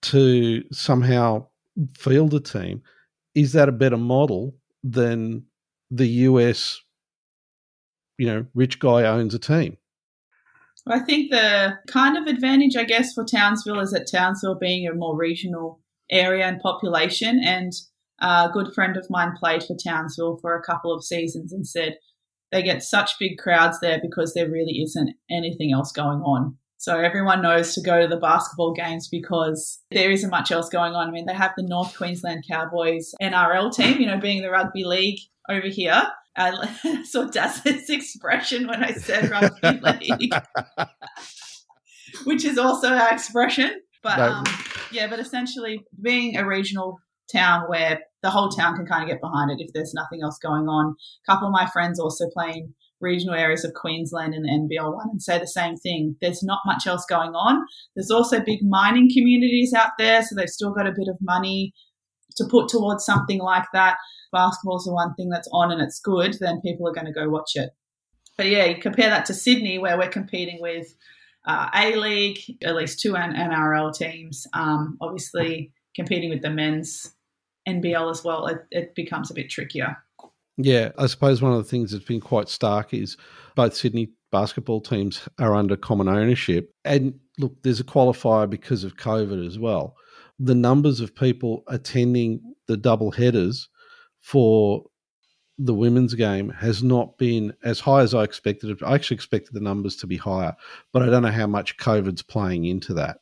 to 0.00 0.64
somehow 0.72 1.46
field 1.96 2.34
a 2.34 2.40
team, 2.40 2.82
is 3.34 3.52
that 3.52 3.68
a 3.68 3.72
better 3.72 3.96
model 3.96 4.54
than 4.82 5.44
the 5.90 6.08
US, 6.28 6.80
you 8.16 8.26
know, 8.26 8.46
rich 8.54 8.78
guy 8.78 9.04
owns 9.04 9.34
a 9.34 9.38
team? 9.38 9.76
I 10.90 10.98
think 11.00 11.30
the 11.30 11.78
kind 11.86 12.16
of 12.16 12.26
advantage, 12.26 12.76
I 12.76 12.84
guess, 12.84 13.12
for 13.12 13.24
Townsville 13.24 13.80
is 13.80 13.90
that 13.92 14.10
Townsville 14.10 14.58
being 14.58 14.86
a 14.86 14.94
more 14.94 15.16
regional 15.16 15.80
area 16.10 16.46
and 16.46 16.60
population. 16.60 17.40
And 17.42 17.72
a 18.20 18.48
good 18.52 18.74
friend 18.74 18.96
of 18.96 19.08
mine 19.10 19.34
played 19.38 19.62
for 19.62 19.76
Townsville 19.76 20.38
for 20.40 20.56
a 20.56 20.62
couple 20.62 20.92
of 20.92 21.04
seasons 21.04 21.52
and 21.52 21.66
said 21.66 21.98
they 22.50 22.62
get 22.62 22.82
such 22.82 23.18
big 23.18 23.38
crowds 23.38 23.78
there 23.80 24.00
because 24.00 24.34
there 24.34 24.50
really 24.50 24.80
isn't 24.82 25.14
anything 25.30 25.72
else 25.72 25.92
going 25.92 26.20
on. 26.20 26.56
So 26.78 26.98
everyone 26.98 27.42
knows 27.42 27.74
to 27.74 27.82
go 27.82 28.00
to 28.00 28.08
the 28.08 28.20
basketball 28.20 28.72
games 28.72 29.08
because 29.08 29.82
there 29.90 30.12
isn't 30.12 30.30
much 30.30 30.52
else 30.52 30.68
going 30.68 30.94
on. 30.94 31.08
I 31.08 31.10
mean, 31.10 31.26
they 31.26 31.34
have 31.34 31.52
the 31.56 31.64
North 31.64 31.96
Queensland 31.96 32.44
Cowboys 32.48 33.12
NRL 33.20 33.74
team, 33.74 34.00
you 34.00 34.06
know, 34.06 34.18
being 34.18 34.42
the 34.42 34.50
rugby 34.50 34.84
league 34.84 35.18
over 35.48 35.66
here. 35.66 36.04
I 36.38 37.02
saw 37.04 37.24
Daz's 37.24 37.90
expression 37.90 38.66
when 38.66 38.82
I 38.82 38.92
said 38.92 39.30
league, 40.00 40.32
which 42.24 42.44
is 42.44 42.58
also 42.58 42.88
our 42.88 43.12
expression. 43.12 43.72
But 44.02 44.20
um, 44.20 44.44
yeah, 44.92 45.08
but 45.08 45.18
essentially 45.18 45.84
being 46.00 46.36
a 46.36 46.46
regional 46.46 46.98
town 47.32 47.64
where 47.68 48.00
the 48.22 48.30
whole 48.30 48.48
town 48.48 48.76
can 48.76 48.86
kind 48.86 49.02
of 49.02 49.08
get 49.08 49.20
behind 49.20 49.50
it 49.50 49.62
if 49.62 49.72
there's 49.74 49.92
nothing 49.92 50.20
else 50.22 50.38
going 50.38 50.68
on. 50.68 50.94
A 51.26 51.32
couple 51.32 51.48
of 51.48 51.52
my 51.52 51.66
friends 51.66 51.98
also 51.98 52.26
playing 52.32 52.74
regional 53.00 53.34
areas 53.34 53.64
of 53.64 53.74
Queensland 53.74 54.34
and 54.34 54.44
the 54.44 54.48
NBL 54.48 54.94
one 54.94 55.08
and 55.10 55.22
say 55.22 55.38
the 55.38 55.46
same 55.46 55.76
thing. 55.76 56.16
There's 56.20 56.42
not 56.42 56.60
much 56.66 56.86
else 56.86 57.04
going 57.08 57.30
on. 57.30 57.64
There's 57.94 58.10
also 58.10 58.40
big 58.40 58.60
mining 58.62 59.08
communities 59.12 59.72
out 59.72 59.90
there, 59.98 60.22
so 60.22 60.34
they've 60.34 60.48
still 60.48 60.72
got 60.72 60.86
a 60.86 60.94
bit 60.96 61.08
of 61.08 61.16
money 61.20 61.72
to 62.36 62.44
put 62.50 62.68
towards 62.68 63.04
something 63.04 63.40
like 63.40 63.66
that. 63.72 63.96
Basketball's 64.32 64.84
the 64.84 64.92
one 64.92 65.14
thing 65.14 65.30
that's 65.30 65.48
on 65.52 65.72
and 65.72 65.80
it's 65.80 66.00
good, 66.00 66.36
then 66.40 66.60
people 66.60 66.88
are 66.88 66.92
going 66.92 67.06
to 67.06 67.12
go 67.12 67.28
watch 67.28 67.52
it. 67.54 67.70
But 68.36 68.46
yeah, 68.46 68.64
you 68.66 68.76
compare 68.80 69.10
that 69.10 69.26
to 69.26 69.34
Sydney, 69.34 69.78
where 69.78 69.98
we're 69.98 70.08
competing 70.08 70.60
with 70.60 70.94
uh, 71.46 71.68
A 71.74 71.96
League, 71.96 72.38
at 72.62 72.76
least 72.76 73.00
two 73.00 73.14
NRL 73.14 73.94
teams, 73.94 74.46
um, 74.54 74.96
obviously 75.00 75.72
competing 75.94 76.30
with 76.30 76.42
the 76.42 76.50
men's 76.50 77.12
NBL 77.68 78.10
as 78.10 78.22
well, 78.24 78.46
it, 78.46 78.58
it 78.70 78.94
becomes 78.94 79.30
a 79.30 79.34
bit 79.34 79.50
trickier. 79.50 79.96
Yeah, 80.56 80.90
I 80.98 81.06
suppose 81.06 81.40
one 81.40 81.52
of 81.52 81.58
the 81.58 81.68
things 81.68 81.92
that's 81.92 82.04
been 82.04 82.20
quite 82.20 82.48
stark 82.48 82.92
is 82.92 83.16
both 83.54 83.74
Sydney 83.74 84.10
basketball 84.32 84.80
teams 84.80 85.28
are 85.38 85.54
under 85.54 85.76
common 85.76 86.08
ownership. 86.08 86.72
And 86.84 87.18
look, 87.38 87.62
there's 87.62 87.80
a 87.80 87.84
qualifier 87.84 88.48
because 88.48 88.84
of 88.84 88.96
COVID 88.96 89.46
as 89.46 89.58
well. 89.58 89.96
The 90.38 90.54
numbers 90.54 91.00
of 91.00 91.14
people 91.14 91.62
attending 91.68 92.40
the 92.66 92.76
double 92.76 93.12
headers 93.12 93.68
for 94.28 94.84
the 95.56 95.72
women's 95.72 96.12
game 96.12 96.50
has 96.50 96.82
not 96.82 97.16
been 97.16 97.50
as 97.64 97.80
high 97.80 98.02
as 98.02 98.12
I 98.12 98.24
expected. 98.24 98.78
I 98.82 98.94
actually 98.94 99.14
expected 99.14 99.54
the 99.54 99.60
numbers 99.60 99.96
to 99.96 100.06
be 100.06 100.18
higher, 100.18 100.54
but 100.92 101.02
I 101.02 101.06
don't 101.06 101.22
know 101.22 101.30
how 101.30 101.46
much 101.46 101.78
COVID's 101.78 102.20
playing 102.20 102.66
into 102.66 102.92
that. 102.92 103.20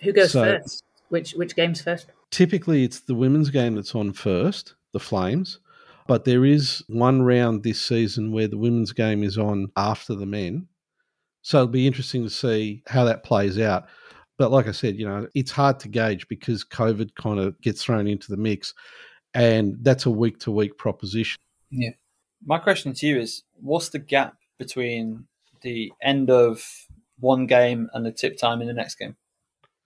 Who 0.00 0.12
goes 0.12 0.30
so, 0.30 0.44
first? 0.44 0.84
Which 1.08 1.32
which 1.32 1.56
games 1.56 1.82
first? 1.82 2.06
Typically, 2.30 2.84
it's 2.84 3.00
the 3.00 3.16
women's 3.16 3.50
game 3.50 3.74
that's 3.74 3.96
on 3.96 4.12
first, 4.12 4.76
the 4.92 5.00
Flames, 5.00 5.58
but 6.06 6.24
there 6.24 6.44
is 6.44 6.84
one 6.86 7.22
round 7.22 7.64
this 7.64 7.80
season 7.82 8.30
where 8.30 8.46
the 8.46 8.56
women's 8.56 8.92
game 8.92 9.24
is 9.24 9.36
on 9.36 9.72
after 9.76 10.14
the 10.14 10.24
men. 10.24 10.68
So 11.42 11.58
it'll 11.58 11.68
be 11.68 11.88
interesting 11.88 12.22
to 12.22 12.30
see 12.30 12.84
how 12.86 13.02
that 13.06 13.24
plays 13.24 13.58
out. 13.58 13.86
But 14.38 14.52
like 14.52 14.68
I 14.68 14.72
said, 14.72 14.94
you 14.94 15.08
know, 15.08 15.26
it's 15.34 15.50
hard 15.50 15.80
to 15.80 15.88
gauge 15.88 16.28
because 16.28 16.64
COVID 16.64 17.16
kind 17.16 17.40
of 17.40 17.60
gets 17.60 17.82
thrown 17.82 18.06
into 18.06 18.30
the 18.30 18.36
mix. 18.36 18.72
And 19.34 19.76
that's 19.82 20.06
a 20.06 20.10
week 20.10 20.38
to 20.40 20.50
week 20.50 20.78
proposition. 20.78 21.40
Yeah. 21.70 21.90
My 22.44 22.58
question 22.58 22.92
to 22.94 23.06
you 23.06 23.18
is 23.18 23.42
what's 23.60 23.88
the 23.88 23.98
gap 23.98 24.36
between 24.58 25.26
the 25.62 25.92
end 26.02 26.30
of 26.30 26.64
one 27.18 27.46
game 27.46 27.90
and 27.94 28.06
the 28.06 28.12
tip 28.12 28.36
time 28.36 28.60
in 28.60 28.68
the 28.68 28.74
next 28.74 28.96
game? 28.96 29.16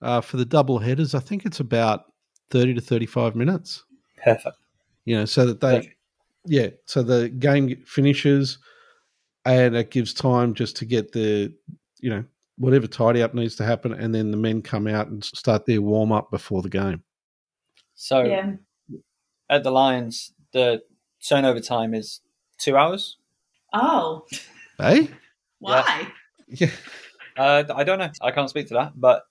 Uh, 0.01 0.21
for 0.21 0.37
the 0.37 0.45
double 0.45 0.79
headers, 0.79 1.15
I 1.15 1.19
think 1.19 1.45
it's 1.45 1.59
about 1.59 2.05
30 2.51 2.75
to 2.75 2.81
35 2.81 3.35
minutes. 3.35 3.83
Perfect. 4.23 4.57
You 5.05 5.17
know, 5.17 5.25
so 5.25 5.45
that 5.45 5.59
they, 5.59 5.77
Perfect 5.77 5.95
yeah, 6.45 6.69
so 6.85 7.03
the 7.03 7.29
game 7.29 7.75
finishes, 7.85 8.57
and 9.45 9.75
it 9.75 9.91
gives 9.91 10.13
time 10.13 10.53
just 10.53 10.75
to 10.77 10.85
get 10.85 11.11
the, 11.11 11.53
you 11.99 12.09
know, 12.09 12.23
whatever 12.57 12.87
tidy 12.87 13.21
up 13.21 13.33
needs 13.33 13.55
to 13.57 13.65
happen, 13.65 13.93
and 13.93 14.13
then 14.13 14.31
the 14.31 14.37
men 14.37 14.61
come 14.61 14.87
out 14.87 15.07
and 15.07 15.23
start 15.23 15.65
their 15.65 15.81
warm 15.81 16.11
up 16.11 16.31
before 16.31 16.61
the 16.61 16.69
game. 16.69 17.03
So, 17.95 18.23
yeah. 18.23 18.53
At 19.49 19.63
the 19.63 19.71
Lions, 19.71 20.33
the 20.53 20.81
turnover 21.27 21.59
time 21.59 21.93
is 21.93 22.21
two 22.57 22.77
hours. 22.77 23.17
Oh, 23.73 24.25
hey, 24.77 25.09
why? 25.59 26.07
Yeah, 26.47 26.71
uh, 27.37 27.63
I 27.73 27.83
don't 27.83 27.99
know. 27.99 28.11
I 28.21 28.31
can't 28.31 28.49
speak 28.49 28.67
to 28.69 28.73
that, 28.75 28.93
but 28.95 29.23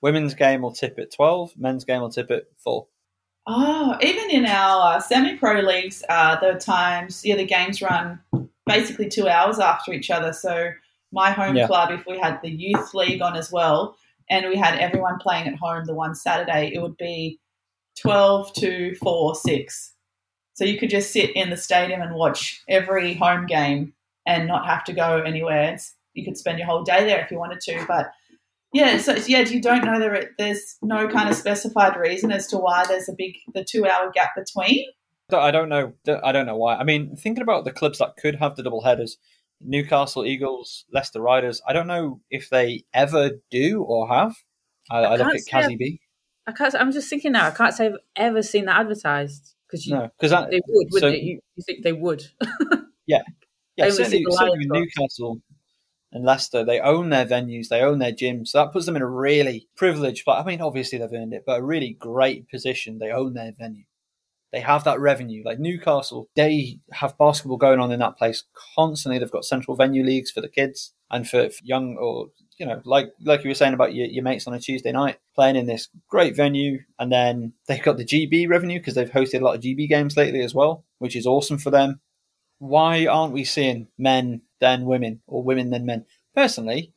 women's 0.00 0.34
game 0.34 0.62
will 0.62 0.72
tip 0.72 0.98
at 0.98 1.12
twelve. 1.12 1.52
Men's 1.56 1.84
game 1.84 2.00
will 2.00 2.10
tip 2.10 2.30
at 2.30 2.44
four. 2.56 2.86
Oh, 3.46 3.96
even 4.02 4.30
in 4.30 4.44
our 4.44 4.96
uh, 4.96 5.00
semi-pro 5.00 5.60
leagues, 5.60 6.02
uh, 6.08 6.38
the 6.40 6.58
times, 6.58 7.24
yeah, 7.24 7.36
the 7.36 7.44
games 7.44 7.80
run 7.80 8.18
basically 8.66 9.08
two 9.08 9.28
hours 9.28 9.60
after 9.60 9.92
each 9.92 10.10
other. 10.10 10.32
So 10.32 10.72
my 11.12 11.30
home 11.30 11.54
yeah. 11.54 11.68
club, 11.68 11.92
if 11.92 12.04
we 12.06 12.18
had 12.18 12.40
the 12.42 12.50
youth 12.50 12.92
league 12.92 13.22
on 13.22 13.36
as 13.36 13.52
well, 13.52 13.96
and 14.28 14.48
we 14.48 14.56
had 14.56 14.78
everyone 14.78 15.18
playing 15.18 15.46
at 15.46 15.54
home 15.54 15.84
the 15.84 15.94
one 15.94 16.14
Saturday, 16.14 16.72
it 16.74 16.82
would 16.82 16.96
be 16.96 17.38
twelve 18.00 18.52
to 18.54 18.94
four 18.96 19.34
six. 19.34 19.92
So 20.54 20.64
you 20.64 20.78
could 20.78 20.90
just 20.90 21.12
sit 21.12 21.36
in 21.36 21.50
the 21.50 21.56
stadium 21.56 22.00
and 22.00 22.14
watch 22.14 22.62
every 22.68 23.14
home 23.14 23.46
game 23.46 23.92
and 24.26 24.48
not 24.48 24.66
have 24.66 24.84
to 24.84 24.92
go 24.92 25.20
anywhere. 25.20 25.74
It's, 25.74 25.94
you 26.14 26.24
could 26.24 26.38
spend 26.38 26.58
your 26.58 26.66
whole 26.66 26.82
day 26.82 27.04
there 27.04 27.22
if 27.22 27.30
you 27.30 27.38
wanted 27.38 27.60
to, 27.60 27.84
but 27.86 28.10
yeah, 28.72 28.98
so 28.98 29.14
yeah, 29.26 29.40
you 29.40 29.60
don't 29.60 29.84
know 29.84 29.98
there. 29.98 30.30
There's 30.38 30.76
no 30.82 31.08
kind 31.08 31.28
of 31.28 31.36
specified 31.36 31.96
reason 31.96 32.32
as 32.32 32.46
to 32.48 32.58
why 32.58 32.84
there's 32.86 33.08
a 33.08 33.14
big 33.16 33.36
the 33.54 33.64
two 33.64 33.86
hour 33.86 34.10
gap 34.10 34.30
between. 34.36 34.86
I 35.32 35.50
don't 35.50 35.68
know. 35.68 35.92
I 36.22 36.32
don't 36.32 36.46
know 36.46 36.56
why. 36.56 36.76
I 36.76 36.84
mean, 36.84 37.16
thinking 37.16 37.42
about 37.42 37.64
the 37.64 37.72
clubs 37.72 37.98
that 37.98 38.16
could 38.16 38.36
have 38.36 38.56
the 38.56 38.62
double 38.62 38.82
headers, 38.82 39.18
Newcastle 39.60 40.24
Eagles, 40.24 40.84
Leicester 40.92 41.20
Riders. 41.20 41.60
I 41.66 41.72
don't 41.72 41.86
know 41.86 42.20
if 42.30 42.50
they 42.50 42.84
ever 42.92 43.32
do 43.50 43.82
or 43.82 44.08
have. 44.08 44.34
I, 44.90 44.98
I, 44.98 45.14
I 45.14 45.16
look 45.16 45.34
at 45.34 45.46
Kazzy 45.50 45.78
B. 45.78 46.00
I 46.46 46.52
can't. 46.52 46.74
I'm 46.74 46.92
just 46.92 47.10
thinking 47.10 47.32
now. 47.32 47.46
I 47.46 47.50
can't 47.50 47.74
say 47.74 47.86
I've 47.86 47.98
ever 48.14 48.42
seen 48.42 48.66
that 48.66 48.80
advertised 48.80 49.54
because 49.66 49.86
you 49.86 49.94
no, 49.94 50.10
because 50.18 50.30
they 50.30 50.60
would. 50.68 50.88
Wouldn't 50.92 51.00
so, 51.00 51.08
You, 51.08 51.40
you, 51.56 51.62
think 51.64 51.82
they 51.82 51.92
would? 51.92 52.24
yeah, 53.06 53.22
yeah. 53.76 53.90
Certainly, 53.90 54.24
certainly 54.30 54.66
Newcastle 54.66 55.40
and 56.12 56.24
Leicester, 56.24 56.64
they 56.64 56.80
own 56.80 57.10
their 57.10 57.26
venues, 57.26 57.68
they 57.68 57.82
own 57.82 57.98
their 57.98 58.12
gyms. 58.12 58.48
So 58.48 58.58
that 58.58 58.72
puts 58.72 58.86
them 58.86 58.96
in 58.96 59.02
a 59.02 59.08
really 59.08 59.68
privileged, 59.76 60.24
but 60.24 60.38
I 60.38 60.44
mean, 60.44 60.60
obviously 60.60 60.98
they've 60.98 61.12
earned 61.12 61.34
it, 61.34 61.44
but 61.46 61.60
a 61.60 61.64
really 61.64 61.96
great 61.98 62.48
position. 62.48 62.98
They 62.98 63.10
own 63.10 63.34
their 63.34 63.52
venue. 63.52 63.84
They 64.52 64.60
have 64.60 64.84
that 64.84 65.00
revenue. 65.00 65.42
Like 65.44 65.58
Newcastle, 65.58 66.28
they 66.36 66.78
have 66.92 67.18
basketball 67.18 67.58
going 67.58 67.80
on 67.80 67.90
in 67.90 67.98
that 67.98 68.16
place 68.16 68.44
constantly. 68.76 69.18
They've 69.18 69.30
got 69.30 69.44
central 69.44 69.76
venue 69.76 70.04
leagues 70.04 70.30
for 70.30 70.40
the 70.40 70.48
kids 70.48 70.94
and 71.10 71.28
for, 71.28 71.50
for 71.50 71.60
young 71.62 71.96
or 71.96 72.28
you 72.58 72.66
know, 72.66 72.80
like 72.84 73.12
like 73.22 73.44
you 73.44 73.50
were 73.50 73.54
saying 73.54 73.74
about 73.74 73.94
your, 73.94 74.06
your 74.06 74.24
mates 74.24 74.46
on 74.46 74.54
a 74.54 74.60
Tuesday 74.60 74.92
night 74.92 75.18
playing 75.34 75.56
in 75.56 75.66
this 75.66 75.88
great 76.08 76.36
venue, 76.36 76.78
and 76.98 77.12
then 77.12 77.52
they've 77.68 77.82
got 77.82 77.96
the 77.96 78.04
GB 78.04 78.48
revenue 78.48 78.78
because 78.78 78.94
they've 78.94 79.10
hosted 79.10 79.40
a 79.40 79.44
lot 79.44 79.56
of 79.56 79.62
GB 79.62 79.88
games 79.88 80.16
lately 80.16 80.42
as 80.42 80.54
well, 80.54 80.84
which 80.98 81.16
is 81.16 81.26
awesome 81.26 81.58
for 81.58 81.70
them. 81.70 82.00
Why 82.58 83.06
aren't 83.06 83.34
we 83.34 83.44
seeing 83.44 83.88
men 83.98 84.40
than 84.60 84.86
women 84.86 85.20
or 85.26 85.42
women 85.42 85.70
than 85.70 85.86
men. 85.86 86.04
Personally, 86.34 86.92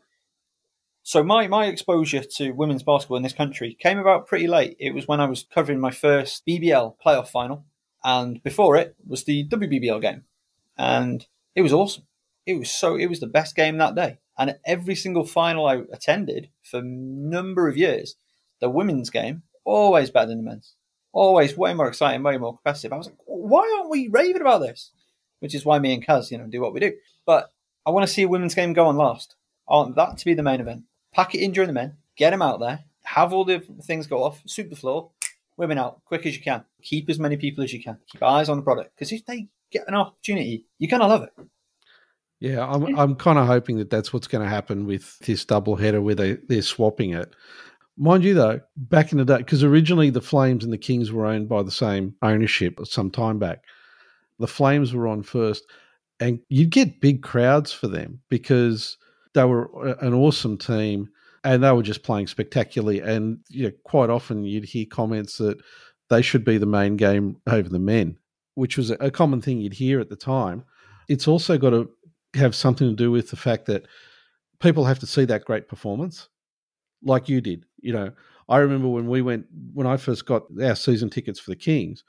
so 1.04 1.24
my, 1.24 1.48
my 1.48 1.66
exposure 1.66 2.24
to 2.36 2.52
women's 2.52 2.84
basketball 2.84 3.18
in 3.18 3.24
this 3.24 3.34
country 3.34 3.76
came 3.80 3.98
about 3.98 4.28
pretty 4.28 4.48
late. 4.48 4.76
It 4.80 4.94
was 4.94 5.08
when 5.08 5.22
I 5.22 5.26
was 5.26 5.46
covering 5.52 5.80
my 5.80 5.92
first 5.92 6.46
BBL 6.46 6.96
playoff 7.04 7.30
final, 7.30 7.66
and 8.04 8.42
before 8.44 8.76
it 8.76 8.96
was 9.08 9.24
the 9.24 9.48
WBBL 9.48 10.02
game, 10.02 10.26
and 10.78 11.26
it 11.56 11.62
was 11.62 11.74
awesome. 11.74 12.04
It 12.50 12.58
was 12.58 12.72
so 12.72 12.96
it 12.96 13.06
was 13.06 13.20
the 13.20 13.28
best 13.28 13.56
game 13.56 13.78
that 13.78 13.94
day, 13.94 14.18
and 14.36 14.58
every 14.66 14.96
single 14.96 15.24
final 15.24 15.68
I 15.68 15.84
attended 15.94 16.50
for 16.64 16.80
a 16.80 16.84
number 16.84 17.68
of 17.68 17.78
years, 17.78 18.16
the 18.60 18.72
women's 18.72 19.12
game 19.12 19.44
always 19.66 20.10
better 20.10 20.30
than 20.30 20.38
the 20.38 20.50
men's, 20.50 20.74
always 21.12 21.56
way 21.56 21.76
more 21.76 21.88
exciting, 21.88 22.24
way 22.24 22.38
more 22.38 22.58
competitive. 22.58 22.92
I 22.92 22.98
was 22.98 23.06
like, 23.06 23.20
why 23.26 23.72
aren't 23.78 23.92
we 23.92 24.08
raving 24.08 24.42
about 24.42 24.62
this? 24.62 24.90
Which 25.42 25.54
is 25.54 25.64
why 25.64 25.78
me 25.78 25.94
and 25.94 26.04
Kaz, 26.04 26.32
you 26.32 26.40
know, 26.40 26.48
do 26.48 26.60
what 26.60 26.74
we 26.74 26.80
do. 26.80 26.94
But 27.24 27.52
I 27.86 27.92
want 27.92 28.08
to 28.08 28.12
see 28.12 28.24
a 28.24 28.28
women's 28.28 28.56
game 28.56 28.74
go 28.74 28.88
on 28.88 28.98
last. 28.98 29.36
I 29.70 29.76
want 29.76 29.96
that 29.98 30.18
to 30.18 30.26
be 30.26 30.34
the 30.34 30.42
main 30.42 30.60
event. 30.60 30.86
Pack 31.14 31.36
it 31.36 31.42
in 31.42 31.52
during 31.52 31.68
the 31.68 31.74
men, 31.74 31.98
get 32.16 32.32
them 32.32 32.42
out 32.42 32.60
there, 32.60 32.80
have 33.04 33.32
all 33.32 33.46
the 33.46 33.60
things 33.84 34.08
go 34.08 34.24
off, 34.24 34.42
sweep 34.48 34.72
the 34.72 34.76
floor, 34.76 35.12
women 35.56 35.78
out 35.78 36.04
quick 36.04 36.26
as 36.26 36.36
you 36.36 36.42
can. 36.42 36.66
Keep 36.82 37.12
as 37.12 37.20
many 37.20 37.38
people 37.38 37.64
as 37.64 37.72
you 37.72 37.84
can. 37.84 38.00
Keep 38.12 38.24
eyes 38.24 38.50
on 38.50 38.58
the 38.58 38.64
product 38.64 38.96
because 38.96 39.12
if 39.12 39.24
they 39.24 39.48
get 39.70 39.88
an 39.88 39.94
opportunity, 39.94 40.66
you're 40.80 40.90
gonna 40.90 41.08
love 41.08 41.22
it. 41.22 41.34
Yeah, 42.40 42.66
I'm 42.66 42.98
I'm 42.98 43.16
kind 43.16 43.38
of 43.38 43.48
hoping 43.48 43.78
that 43.78 43.90
that's 43.90 44.14
what's 44.14 44.28
going 44.28 44.44
to 44.44 44.50
happen 44.50 44.86
with 44.86 45.20
this 45.20 45.44
double 45.44 45.76
header 45.76 46.02
where 46.02 46.16
they 46.16 46.38
they're 46.48 46.62
swapping 46.62 47.14
it. 47.14 47.36
Mind 47.98 48.24
you, 48.24 48.34
though, 48.34 48.62
back 48.78 49.12
in 49.12 49.18
the 49.18 49.26
day, 49.26 49.38
because 49.38 49.62
originally 49.62 50.10
the 50.10 50.22
Flames 50.22 50.64
and 50.64 50.72
the 50.72 50.78
Kings 50.78 51.12
were 51.12 51.26
owned 51.26 51.50
by 51.50 51.64
the 51.64 51.72
same 51.72 52.16
ownership 52.22 52.80
some 52.86 53.12
time 53.12 53.40
back. 53.40 53.66
The 54.40 54.48
Flames 54.48 54.94
were 54.94 55.08
on 55.08 55.22
first 55.22 55.66
and 56.20 56.40
you'd 56.50 56.72
get 56.72 57.02
big 57.02 57.24
crowds 57.24 57.72
for 57.72 57.88
them 57.88 58.20
because 58.30 58.98
they 59.34 59.44
were 59.44 59.96
an 60.02 60.14
awesome 60.14 60.58
team 60.58 61.10
and 61.44 61.64
they 61.64 61.72
were 61.72 61.84
just 61.84 62.04
playing 62.04 62.28
spectacularly. 62.28 63.00
And 63.00 63.40
you 63.50 63.66
know, 63.66 63.72
quite 63.84 64.10
often 64.10 64.44
you'd 64.44 64.66
hear 64.66 64.86
comments 64.90 65.38
that 65.38 65.58
they 66.10 66.22
should 66.22 66.44
be 66.44 66.58
the 66.58 66.66
main 66.66 66.98
game 66.98 67.38
over 67.48 67.70
the 67.70 67.80
men, 67.80 68.18
which 68.56 68.78
was 68.78 68.92
a 68.92 69.12
common 69.12 69.42
thing 69.42 69.60
you'd 69.60 69.74
hear 69.74 70.00
at 70.00 70.10
the 70.10 70.16
time. 70.16 70.64
It's 71.08 71.28
also 71.28 71.58
got 71.58 71.72
to 71.72 71.90
have 72.34 72.56
something 72.56 72.88
to 72.90 72.96
do 72.96 73.12
with 73.12 73.30
the 73.30 73.36
fact 73.36 73.66
that 73.68 73.86
people 74.60 74.86
have 74.86 75.00
to 75.00 75.08
see 75.08 75.26
that 75.26 75.46
great 75.46 75.68
performance, 75.68 76.30
like 77.04 77.30
you 77.30 77.42
did. 77.42 77.66
You 77.82 77.94
know, 77.94 78.12
I 78.48 78.58
remember 78.58 78.88
when 78.88 79.08
we 79.08 79.22
went 79.22 79.46
when 79.74 79.88
I 79.88 79.98
first 79.98 80.26
got 80.26 80.44
our 80.62 80.76
season 80.76 81.10
tickets 81.10 81.40
for 81.40 81.52
the 81.52 81.56
Kings, 81.56 82.04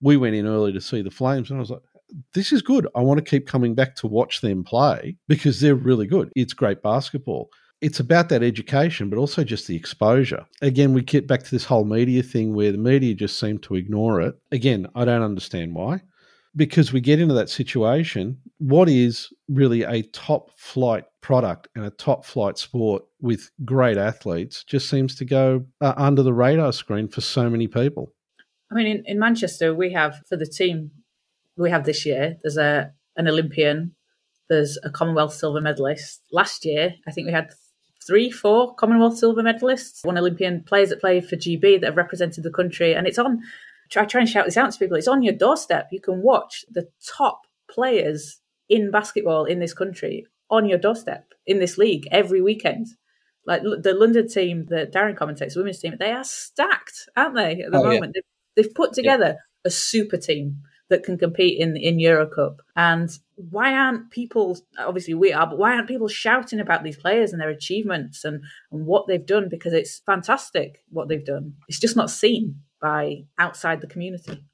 we 0.00 0.16
went 0.16 0.34
in 0.36 0.46
early 0.46 0.72
to 0.72 0.80
see 0.80 1.02
the 1.02 1.10
Flames, 1.10 1.50
and 1.50 1.58
I 1.58 1.60
was 1.60 1.70
like, 1.70 1.82
this 2.34 2.52
is 2.52 2.62
good. 2.62 2.86
I 2.94 3.00
want 3.00 3.18
to 3.18 3.28
keep 3.28 3.46
coming 3.46 3.74
back 3.74 3.96
to 3.96 4.06
watch 4.06 4.40
them 4.40 4.62
play 4.62 5.16
because 5.26 5.60
they're 5.60 5.74
really 5.74 6.06
good. 6.06 6.30
It's 6.36 6.52
great 6.52 6.82
basketball. 6.82 7.50
it's 7.84 8.00
about 8.00 8.30
that 8.30 8.42
education, 8.42 9.10
but 9.10 9.18
also 9.18 9.44
just 9.44 9.66
the 9.66 9.76
exposure. 9.76 10.46
Again, 10.62 10.94
we 10.94 11.02
get 11.02 11.26
back 11.26 11.42
to 11.42 11.50
this 11.50 11.66
whole 11.66 11.84
media 11.84 12.22
thing 12.22 12.54
where 12.54 12.72
the 12.72 12.78
media 12.78 13.14
just 13.14 13.38
seem 13.38 13.58
to 13.58 13.74
ignore 13.74 14.22
it. 14.22 14.34
Again, 14.52 14.86
I 14.94 15.04
don't 15.04 15.20
understand 15.20 15.74
why. 15.74 16.00
Because 16.56 16.92
we 16.92 17.00
get 17.00 17.20
into 17.20 17.34
that 17.34 17.50
situation, 17.50 18.38
what 18.58 18.88
is 18.88 19.28
really 19.48 19.82
a 19.82 20.02
top 20.02 20.50
flight 20.56 21.04
product 21.20 21.68
and 21.74 21.84
a 21.84 21.90
top 21.90 22.24
flight 22.24 22.58
sport 22.58 23.02
with 23.20 23.50
great 23.64 23.96
athletes 23.96 24.62
just 24.62 24.88
seems 24.88 25.16
to 25.16 25.24
go 25.24 25.64
uh, 25.80 25.94
under 25.96 26.22
the 26.22 26.32
radar 26.32 26.72
screen 26.72 27.08
for 27.08 27.20
so 27.20 27.50
many 27.50 27.66
people. 27.66 28.12
I 28.70 28.74
mean, 28.74 28.86
in, 28.86 29.02
in 29.06 29.18
Manchester, 29.18 29.74
we 29.74 29.92
have 29.92 30.20
for 30.28 30.36
the 30.36 30.46
team 30.46 30.90
we 31.56 31.70
have 31.70 31.84
this 31.84 32.04
year, 32.04 32.36
there's 32.42 32.56
a 32.56 32.92
an 33.16 33.28
Olympian, 33.28 33.94
there's 34.48 34.78
a 34.82 34.90
Commonwealth 34.90 35.34
silver 35.34 35.60
medalist. 35.60 36.22
Last 36.32 36.64
year, 36.64 36.94
I 37.06 37.12
think 37.12 37.26
we 37.26 37.32
had 37.32 37.50
three, 38.06 38.30
four 38.30 38.74
Commonwealth 38.74 39.18
silver 39.18 39.42
medalists, 39.42 40.04
one 40.04 40.18
Olympian 40.18 40.62
players 40.62 40.90
that 40.90 41.00
played 41.00 41.26
for 41.28 41.36
GB 41.36 41.80
that 41.80 41.86
have 41.86 41.96
represented 41.96 42.44
the 42.44 42.50
country. 42.50 42.94
And 42.94 43.06
it's 43.06 43.18
on, 43.18 43.40
try, 43.90 44.04
try 44.04 44.20
and 44.20 44.28
shout 44.28 44.44
this 44.44 44.56
out 44.56 44.72
to 44.72 44.78
people, 44.78 44.96
it's 44.96 45.08
on 45.08 45.22
your 45.22 45.34
doorstep. 45.34 45.88
You 45.92 46.00
can 46.00 46.22
watch 46.22 46.64
the 46.70 46.88
top 47.16 47.42
players 47.70 48.40
in 48.68 48.90
basketball 48.90 49.44
in 49.44 49.58
this 49.58 49.74
country 49.74 50.26
on 50.50 50.66
your 50.66 50.78
doorstep 50.78 51.32
in 51.46 51.58
this 51.58 51.78
league 51.78 52.06
every 52.10 52.40
weekend. 52.40 52.86
Like 53.46 53.62
the 53.62 53.94
London 53.94 54.26
team, 54.26 54.66
the 54.68 54.86
Darren 54.86 55.16
commentates, 55.16 55.56
women's 55.56 55.78
team, 55.78 55.96
they 55.98 56.12
are 56.12 56.24
stacked, 56.24 57.08
aren't 57.14 57.34
they, 57.34 57.60
at 57.60 57.72
the 57.72 57.78
oh, 57.78 57.84
moment? 57.84 58.12
Yeah. 58.14 58.22
They've, 58.56 58.64
they've, 58.64 58.74
put 58.74 58.94
together 58.94 59.36
yeah. 59.36 59.66
a 59.66 59.70
super 59.70 60.16
team 60.16 60.62
that 60.88 61.02
can 61.02 61.18
compete 61.18 61.60
in 61.60 61.76
in 61.76 61.98
Eurocup. 61.98 62.56
And 62.74 63.10
why 63.34 63.74
aren't 63.74 64.10
people? 64.10 64.58
Obviously, 64.78 65.12
we 65.12 65.32
are, 65.32 65.46
but 65.46 65.58
why 65.58 65.74
aren't 65.74 65.88
people 65.88 66.08
shouting 66.08 66.60
about 66.60 66.84
these 66.84 66.96
players 66.96 67.32
and 67.32 67.40
their 67.40 67.50
achievements 67.50 68.24
and 68.24 68.42
and 68.72 68.86
what 68.86 69.06
they've 69.06 69.26
done? 69.26 69.48
Because 69.50 69.74
it's 69.74 70.00
fantastic 70.06 70.82
what 70.88 71.08
they've 71.08 71.24
done. 71.24 71.54
It's 71.68 71.80
just 71.80 71.96
not 71.96 72.10
seen 72.10 72.60
by 72.84 73.24
outside 73.38 73.80
the 73.80 73.86
community. 73.86 74.44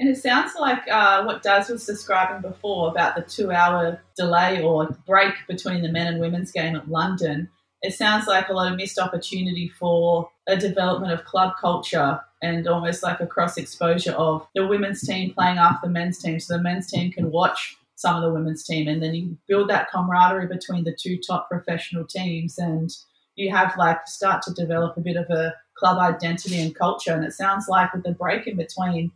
And 0.00 0.08
it 0.08 0.18
sounds 0.18 0.52
like 0.58 0.82
uh, 0.90 1.22
what 1.22 1.44
Daz 1.44 1.70
was 1.70 1.86
describing 1.86 2.42
before 2.42 2.90
about 2.90 3.14
the 3.14 3.22
two-hour 3.22 4.02
delay 4.16 4.60
or 4.60 4.88
break 5.06 5.34
between 5.46 5.80
the 5.80 5.92
men 5.92 6.08
and 6.08 6.20
women's 6.20 6.50
game 6.50 6.74
at 6.74 6.90
London. 6.90 7.48
It 7.82 7.94
sounds 7.94 8.26
like 8.26 8.48
a 8.48 8.52
lot 8.52 8.72
of 8.72 8.76
missed 8.76 8.98
opportunity 8.98 9.68
for 9.68 10.28
a 10.48 10.56
development 10.56 11.12
of 11.12 11.24
club 11.24 11.54
culture 11.60 12.20
and 12.42 12.66
almost 12.66 13.04
like 13.04 13.20
a 13.20 13.26
cross 13.26 13.56
exposure 13.56 14.12
of 14.12 14.46
the 14.56 14.66
women's 14.66 15.02
team 15.02 15.32
playing 15.32 15.58
after 15.58 15.86
the 15.86 15.92
men's 15.92 16.18
team 16.18 16.38
so 16.38 16.56
the 16.56 16.62
men's 16.62 16.90
team 16.90 17.10
can 17.10 17.30
watch 17.30 17.78
some 17.94 18.16
of 18.16 18.22
the 18.22 18.32
women's 18.32 18.64
team 18.64 18.86
and 18.88 19.02
then 19.02 19.14
you 19.14 19.38
build 19.48 19.70
that 19.70 19.90
camaraderie 19.90 20.46
between 20.46 20.84
the 20.84 20.94
two 20.94 21.18
top 21.26 21.48
professional 21.48 22.04
teams 22.04 22.58
and 22.58 22.94
you 23.36 23.50
have 23.50 23.74
like 23.78 24.06
start 24.06 24.42
to 24.42 24.52
develop 24.52 24.96
a 24.96 25.00
bit 25.00 25.16
of 25.16 25.28
a 25.30 25.54
club 25.78 25.98
identity 25.98 26.60
and 26.60 26.74
culture 26.74 27.12
and 27.12 27.24
it 27.24 27.32
sounds 27.32 27.66
like 27.68 27.92
with 27.92 28.02
the 28.02 28.12
break 28.12 28.46
in 28.46 28.56
between 28.56 29.12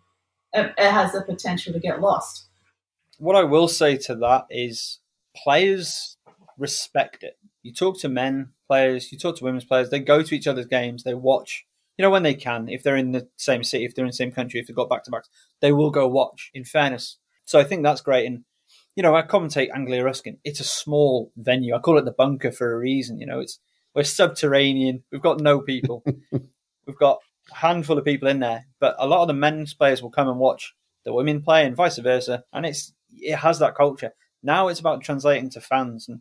it, 0.52 0.72
it 0.76 0.90
has 0.90 1.12
the 1.12 1.22
potential 1.22 1.72
to 1.72 1.78
get 1.78 2.00
lost 2.00 2.46
what 3.18 3.36
i 3.36 3.42
will 3.42 3.68
say 3.68 3.96
to 3.96 4.14
that 4.14 4.46
is 4.50 4.98
players 5.36 6.16
respect 6.58 7.22
it 7.22 7.38
you 7.62 7.72
talk 7.72 7.98
to 7.98 8.08
men 8.08 8.50
players 8.66 9.11
you 9.11 9.18
talk 9.18 9.36
to 9.36 9.44
women's 9.44 9.64
players 9.64 9.90
they 9.90 9.98
go 9.98 10.22
to 10.22 10.34
each 10.34 10.46
other's 10.46 10.66
games 10.66 11.02
they 11.02 11.14
watch 11.14 11.64
you 12.00 12.02
know, 12.02 12.08
when 12.08 12.22
they 12.22 12.32
can, 12.32 12.70
if 12.70 12.82
they're 12.82 12.96
in 12.96 13.12
the 13.12 13.28
same 13.36 13.62
city, 13.62 13.84
if 13.84 13.94
they're 13.94 14.06
in 14.06 14.08
the 14.08 14.14
same 14.14 14.32
country, 14.32 14.58
if 14.58 14.66
they've 14.66 14.74
got 14.74 14.88
back 14.88 15.04
to 15.04 15.11
backs, 15.11 15.28
they 15.61 15.70
will 15.70 15.90
go 15.90 16.08
watch, 16.08 16.50
in 16.54 16.64
fairness. 16.64 17.18
So 17.44 17.61
I 17.61 17.64
think 17.64 17.82
that's 17.82 18.00
great. 18.00 18.24
And, 18.24 18.44
you 18.96 19.02
know, 19.02 19.14
I 19.14 19.20
commentate 19.20 19.68
Anglia 19.74 20.02
Ruskin. 20.02 20.38
It's 20.42 20.61
a 20.61 20.64
small 20.64 21.30
venue. 21.36 21.74
I 21.74 21.78
call 21.78 21.98
it 21.98 22.06
the 22.06 22.11
bunker 22.11 22.52
for 22.52 22.72
a 22.72 22.78
reason. 22.78 23.20
You 23.20 23.26
know, 23.26 23.40
it's 23.40 23.58
we're 23.95 24.05
subterranean. 24.05 25.03
We've 25.11 25.22
got 25.22 25.41
no 25.41 25.61
people. 25.61 26.05
We've 26.86 26.99
got 26.99 27.18
a 27.51 27.55
handful 27.57 27.99
of 27.99 28.05
people 28.05 28.28
in 28.28 28.41
there, 28.41 28.66
but 28.78 28.97
a 28.99 29.07
lot 29.07 29.22
of 29.22 29.28
the 29.28 29.34
men's 29.34 29.74
players 29.74 30.03
will 30.03 30.11
come 30.11 30.28
and 30.28 30.38
watch 30.38 30.74
the 31.05 31.12
women 31.12 31.43
play 31.43 31.64
and 31.64 31.76
vice 31.76 31.99
versa. 31.99 32.45
And 32.53 32.66
it's 32.66 32.93
it 33.16 33.36
has 33.36 33.59
that 33.59 33.74
culture. 33.74 34.12
Now 34.43 34.68
it's 34.68 34.80
about 34.80 35.03
translating 35.03 35.51
to 35.51 35.61
fans. 35.61 36.09
And 36.09 36.20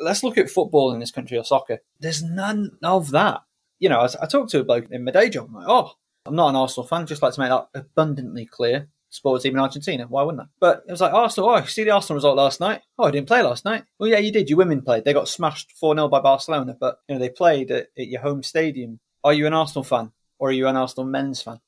let's 0.00 0.22
look 0.22 0.38
at 0.38 0.50
football 0.50 0.92
in 0.92 1.00
this 1.00 1.10
country 1.10 1.38
or 1.38 1.44
soccer. 1.44 1.78
There's 2.00 2.22
none 2.22 2.78
of 2.82 3.10
that 3.10 3.42
you 3.78 3.88
know, 3.88 4.00
I, 4.00 4.08
I 4.22 4.26
talked 4.26 4.50
to 4.52 4.60
a 4.60 4.64
bloke 4.64 4.86
in 4.90 5.04
my 5.04 5.12
day 5.12 5.28
job. 5.28 5.48
I'm 5.48 5.54
like, 5.54 5.66
oh, 5.68 5.92
I'm 6.26 6.34
not 6.34 6.48
an 6.48 6.56
Arsenal 6.56 6.86
fan. 6.86 7.06
Just 7.06 7.22
like 7.22 7.34
to 7.34 7.40
make 7.40 7.50
that 7.50 7.68
abundantly 7.74 8.46
clear. 8.46 8.88
Sports 9.14 9.44
team 9.44 9.54
in 9.54 9.60
Argentina. 9.60 10.06
Why 10.08 10.22
wouldn't 10.22 10.42
I? 10.42 10.46
But 10.58 10.84
it 10.88 10.90
was 10.90 11.00
like 11.00 11.12
Arsenal. 11.12 11.50
Oh, 11.50 11.64
see 11.64 11.84
the 11.84 11.90
Arsenal 11.90 12.16
result 12.16 12.36
last 12.36 12.60
night. 12.60 12.82
Oh, 12.98 13.04
I 13.04 13.10
didn't 13.10 13.28
play 13.28 13.42
last 13.42 13.64
night. 13.64 13.84
Well, 13.98 14.08
yeah, 14.08 14.18
you 14.18 14.32
did. 14.32 14.48
Your 14.48 14.58
women 14.58 14.82
played. 14.82 15.04
They 15.04 15.12
got 15.12 15.28
smashed 15.28 15.72
four 15.72 15.94
0 15.94 16.08
by 16.08 16.20
Barcelona, 16.20 16.76
but 16.78 16.98
you 17.08 17.14
know 17.14 17.18
they 17.18 17.28
played 17.28 17.70
at, 17.70 17.88
at 17.98 18.08
your 18.08 18.20
home 18.20 18.42
stadium. 18.42 19.00
Are 19.22 19.32
you 19.32 19.46
an 19.46 19.54
Arsenal 19.54 19.84
fan 19.84 20.12
or 20.38 20.48
are 20.48 20.52
you 20.52 20.66
an 20.66 20.76
Arsenal 20.76 21.06
men's 21.06 21.42
fan? 21.42 21.60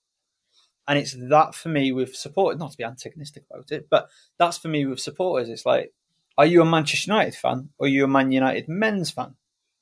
And 0.88 0.99
it's 0.99 1.16
that 1.18 1.55
for 1.55 1.68
me 1.68 1.92
with 1.92 2.14
supporters, 2.14 2.61
Not 2.61 2.72
to 2.72 2.76
be 2.76 2.84
antagonistic 2.84 3.44
about 3.51 3.72
it, 3.72 3.88
but 3.90 4.09
that's 4.38 4.59
for 4.59 4.68
me 4.68 4.86
with 4.86 5.01
supporters. 5.01 5.49
It's 5.49 5.66
like, 5.66 5.92
are 6.38 6.47
you 6.47 6.62
a 6.62 6.64
Manchester 6.64 7.11
United 7.11 7.34
fan 7.34 7.70
or 7.78 7.86
are 7.86 7.90
you 7.90 8.05
a 8.05 8.09
Man 8.09 8.30
United 8.30 8.68
men's 8.68 9.11
fan? 9.11 9.34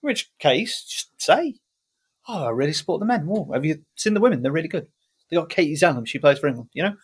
In 0.03 0.07
which 0.07 0.31
case, 0.39 0.85
just 0.85 1.21
say 1.21 1.57
oh, 2.29 2.47
I 2.47 2.51
really 2.51 2.73
support 2.73 3.01
the 3.01 3.07
men. 3.07 3.27
Whoa, 3.27 3.51
have 3.53 3.65
you 3.65 3.83
seen 3.95 4.15
the 4.15 4.21
women? 4.21 4.43
They're 4.43 4.53
really 4.53 4.69
good. 4.69 4.89
They 5.31 5.37
got 5.37 5.49
Katie 5.49 5.75
Zelem. 5.75 6.07
She 6.07 6.19
plays 6.19 6.39
for 6.39 6.49
England. 6.49 6.71
You 6.73 6.85
know, 6.85 6.97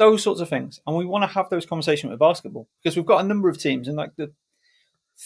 those 0.00 0.22
sorts 0.22 0.40
of 0.40 0.48
things. 0.48 0.80
And 0.86 0.96
we 0.96 1.04
want 1.04 1.22
to 1.24 1.34
have 1.34 1.50
those 1.50 1.66
conversations 1.66 2.10
with 2.10 2.18
basketball 2.18 2.66
because 2.82 2.96
we've 2.96 3.04
got 3.04 3.22
a 3.22 3.28
number 3.28 3.50
of 3.50 3.58
teams 3.58 3.86
and 3.86 3.98
like 3.98 4.16
the 4.16 4.32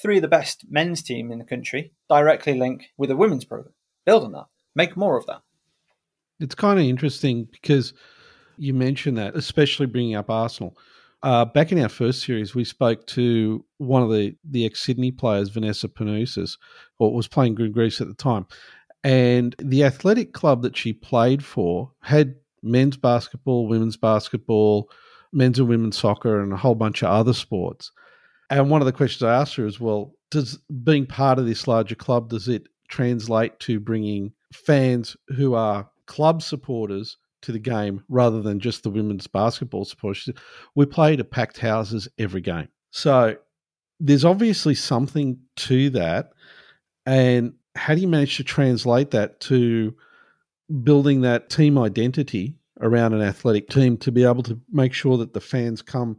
three 0.03 0.17
of 0.17 0.23
the 0.23 0.29
best 0.29 0.65
men's 0.69 1.01
team 1.01 1.31
in 1.31 1.39
the 1.39 1.45
country 1.45 1.93
directly 2.09 2.59
link 2.59 2.87
with 2.99 3.11
a 3.13 3.17
women's 3.17 3.45
program. 3.45 3.73
Build 4.05 4.25
on 4.25 4.33
that. 4.33 4.47
Make 4.75 4.97
more 4.97 5.17
of 5.17 5.27
that. 5.27 5.43
It's 6.41 6.57
kind 6.57 6.81
of 6.81 6.85
interesting 6.85 7.47
because 7.53 7.95
you 8.59 8.75
mentioned 8.75 9.17
that, 9.17 9.37
especially 9.37 9.87
bringing 9.87 10.17
up 10.17 10.29
Arsenal. 10.29 10.77
Uh, 11.23 11.45
back 11.45 11.71
in 11.71 11.79
our 11.79 11.89
first 11.89 12.23
series, 12.23 12.57
we 12.57 12.65
spoke 12.65 13.07
to 13.07 13.65
one 13.79 14.03
of 14.03 14.11
the, 14.11 14.35
the 14.43 14.67
ex 14.67 14.81
Sydney 14.81 15.13
players, 15.13 15.51
Vanessa 15.51 15.89
Panousis, 15.89 16.59
or 16.99 17.15
was 17.15 17.29
playing 17.29 17.55
Green 17.55 17.71
Greece 17.71 18.01
at 18.01 18.09
the 18.09 18.15
time. 18.15 18.45
And 19.05 19.55
the 19.59 19.85
athletic 19.85 20.33
club 20.33 20.63
that 20.63 20.77
she 20.77 20.93
played 20.93 21.45
for 21.45 21.93
had 22.03 22.35
men's 22.65 22.97
basketball, 22.97 23.69
women's 23.69 23.97
basketball, 23.97 24.91
men's 25.33 25.59
and 25.59 25.69
women's 25.69 25.99
soccer, 25.99 26.41
and 26.41 26.53
a 26.53 26.57
whole 26.57 26.75
bunch 26.75 27.03
of 27.03 27.11
other 27.11 27.33
sports. 27.33 27.93
And 28.51 28.71
one 28.71 28.81
of 28.81 28.87
the 28.87 28.93
questions 28.93 29.23
I 29.23 29.35
asked 29.35 29.57
her 29.57 29.67
is, 29.67 29.81
well, 29.81 30.15
does 30.31 30.59
being 30.83 31.07
part 31.07 31.39
of 31.39 31.47
this 31.47 31.69
larger 31.69 31.95
club 31.95 32.31
does 32.31 32.49
it 32.49 32.69
translate 32.89 33.59
to 33.61 33.81
bringing 33.81 34.33
fans 34.53 35.17
who 35.29 35.55
are 35.55 35.89
club 36.07 36.43
supporters 36.43 37.17
to 37.43 37.53
the 37.53 37.59
game 37.59 38.03
rather 38.09 38.43
than 38.43 38.61
just 38.61 38.83
the 38.83 38.91
women's 38.91 39.27
basketball 39.27 39.85
supporters? 39.85 40.25
Said, 40.25 40.39
we 40.75 40.87
played 40.87 41.21
at 41.21 41.31
packed 41.31 41.59
houses 41.59 42.09
every 42.19 42.41
game, 42.41 42.69
so 42.91 43.37
there's 44.01 44.25
obviously 44.25 44.75
something 44.75 45.39
to 45.57 45.91
that. 45.91 46.33
And 47.07 47.55
how 47.77 47.95
do 47.95 48.01
you 48.01 48.09
manage 48.09 48.37
to 48.37 48.45
translate 48.45 49.11
that 49.13 49.41
to 49.41 49.95
building 50.83 51.23
that 51.23 51.51
team 51.51 51.79
identity 51.79 52.57
around 52.81 53.13
an 53.13 53.23
athletic 53.23 53.69
team 53.69 53.97
to 53.99 54.13
be 54.13 54.25
able 54.25 54.43
to 54.43 54.61
make 54.71 54.93
sure 54.93 55.17
that 55.19 55.33
the 55.33 55.41
fans 55.41 55.83
come 55.83 56.19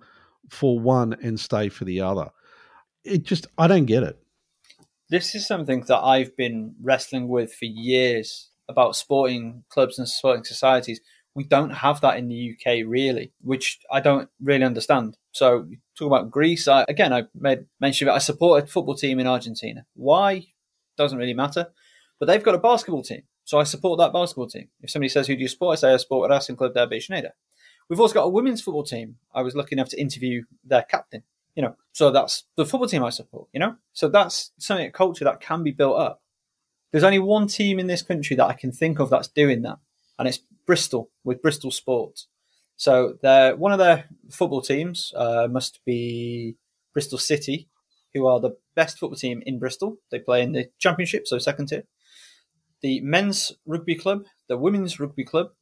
for 0.50 0.80
one 0.80 1.16
and 1.22 1.39
stay 1.39 1.70
for 1.70 1.86
the 1.86 2.02
other? 2.02 2.30
It 3.04 3.24
just, 3.24 3.48
I 3.58 3.68
don't 3.68 3.86
get 3.86 4.04
it. 4.04 4.18
This 5.10 5.36
is 5.36 5.46
something 5.46 5.82
that 5.82 6.00
I've 6.00 6.36
been 6.36 6.76
wrestling 6.82 7.28
with 7.28 7.54
for 7.54 7.66
years 7.66 8.50
about 8.68 8.96
sporting 8.96 9.64
clubs 9.70 10.00
and 10.00 10.10
sporting 10.10 10.43
societies. 10.43 11.00
We 11.36 11.43
don't 11.43 11.72
have 11.72 12.02
that 12.02 12.18
in 12.18 12.28
the 12.28 12.54
UK, 12.54 12.88
really, 12.88 13.34
which 13.41 13.80
I 13.91 14.00
don't 14.00 14.30
really 14.41 14.64
understand. 14.64 15.18
So, 15.34 15.68
talk 16.00 16.08
about 16.08 16.32
Greece. 16.32 16.68
I, 16.68 16.86
again, 16.88 17.14
I 17.14 17.24
made 17.36 17.66
mention 17.80 18.08
of 18.08 18.14
it. 18.14 18.16
I 18.16 18.20
support 18.20 18.64
a 18.64 18.68
football 18.68 18.96
team 18.96 19.20
in 19.20 19.28
Argentina. 19.28 19.86
Why? 19.96 20.48
doesn't 20.98 21.18
really 21.18 21.34
matter. 21.34 21.68
But 22.20 22.28
they've 22.28 22.43
got 22.43 22.56
a 22.56 22.60
basketball 22.60 23.04
team, 23.04 23.24
so 23.46 23.60
I 23.60 23.64
support 23.64 24.00
that 24.00 24.12
basketball 24.12 24.48
team. 24.48 24.70
If 24.82 24.89
somebody 24.89 25.10
says, 25.10 25.28
Who 25.28 25.36
do 25.36 25.41
you 25.41 25.48
support? 25.48 25.78
I 25.78 25.80
say, 25.80 25.93
I 25.93 25.98
support 25.98 26.30
Racing 26.30 26.58
Club 26.58 26.74
de 26.74 26.86
Avellaneda. 26.86 27.30
We've 27.88 28.00
also 28.00 28.16
got 28.16 28.24
a 28.24 28.30
women's 28.30 28.62
football 28.62 28.84
team. 28.84 29.18
I 29.34 29.43
was 29.43 29.56
lucky 29.56 29.76
enough 29.76 29.89
to 29.89 30.02
interview 30.02 30.43
their 30.64 30.82
captain, 30.82 31.24
you 31.56 31.62
know, 31.62 31.76
so 31.93 32.10
that's 32.10 32.46
the 32.56 32.66
football 32.66 32.89
team 32.89 33.04
I 33.04 33.12
support, 33.12 33.48
you 33.54 33.60
know? 33.60 33.76
So 33.93 34.10
that's 34.10 34.52
something, 34.58 34.88
a 34.88 34.91
culture 34.91 35.24
that 35.26 35.39
can 35.39 35.62
be 35.62 35.72
built 35.72 35.98
up. 35.98 36.22
There's 36.91 37.04
only 37.04 37.20
one 37.20 37.48
team 37.48 37.80
in 37.80 37.88
this 37.88 38.02
country 38.02 38.36
that 38.36 38.48
I 38.48 38.54
can 38.54 38.72
think 38.72 39.00
of 39.00 39.12
that's 39.12 39.28
doing 39.28 39.62
that, 39.62 39.78
and 40.18 40.28
it's 40.28 40.39
Bristol 40.66 41.12
with 41.24 41.41
Bristol 41.41 41.70
Sports. 41.70 42.28
So 42.78 43.18
they're 43.22 43.56
one 43.56 43.72
of 43.72 43.80
their 43.80 44.06
football 44.32 44.62
teams 44.62 45.14
uh, 45.16 45.48
must 45.50 45.80
be 45.86 46.56
Bristol 46.93 47.20
City, 47.20 47.70
who 48.14 48.26
are 48.26 48.39
the 48.39 48.58
best 48.76 48.98
football 48.98 49.18
team 49.18 49.43
in 49.46 49.60
Bristol. 49.60 49.98
They 50.10 50.20
play 50.20 50.41
in 50.41 50.54
the 50.54 50.70
Championship, 50.80 51.28
so 51.28 51.38
second 51.38 51.68
tier. 51.68 51.84
The 52.86 53.02
men's 53.02 53.52
rugby 53.66 53.96
club, 53.96 54.26
the 54.48 54.58
women's 54.58 55.00
rugby 55.00 55.24
club, 55.24 55.54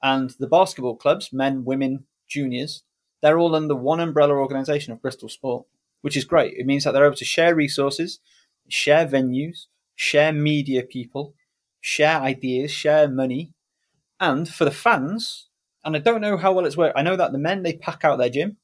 and 0.00 0.30
the 0.38 0.46
basketball 0.46 0.94
clubs, 0.94 1.32
men, 1.32 1.64
women, 1.64 2.04
juniors, 2.28 2.84
they're 3.20 3.36
all 3.36 3.56
under 3.56 3.74
one 3.74 3.98
umbrella 3.98 4.34
organisation 4.34 4.92
of 4.92 5.02
Bristol 5.02 5.28
Sport, 5.28 5.66
which 6.02 6.16
is 6.16 6.24
great. 6.24 6.54
It 6.56 6.66
means 6.66 6.84
that 6.84 6.92
they're 6.92 7.04
able 7.04 7.16
to 7.16 7.24
share 7.24 7.52
resources, 7.52 8.20
share 8.68 9.08
venues, 9.08 9.66
share 9.96 10.32
media 10.32 10.84
people, 10.84 11.34
share 11.80 12.20
ideas, 12.20 12.70
share 12.70 13.08
money, 13.08 13.50
and 14.20 14.48
for 14.48 14.64
the 14.64 14.70
fans, 14.70 15.48
and 15.84 15.96
I 15.96 15.98
don't 15.98 16.20
know 16.20 16.36
how 16.36 16.52
well 16.52 16.64
it's 16.64 16.76
worked. 16.76 16.96
I 16.96 17.02
know 17.02 17.16
that 17.16 17.32
the 17.32 17.38
men 17.38 17.64
they 17.64 17.72
pack 17.72 18.04
out 18.04 18.18
their 18.18 18.30
gym. 18.30 18.56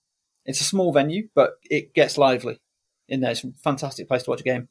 It's 0.44 0.60
a 0.60 0.70
small 0.72 0.92
venue, 0.92 1.30
but 1.34 1.54
it 1.68 1.94
gets 1.94 2.16
lively 2.16 2.60
in 3.08 3.22
there. 3.22 3.32
It's 3.32 3.42
a 3.42 3.50
fantastic 3.64 4.06
place 4.06 4.22
to 4.22 4.30
watch 4.30 4.42
a 4.42 4.44
game. 4.44 4.68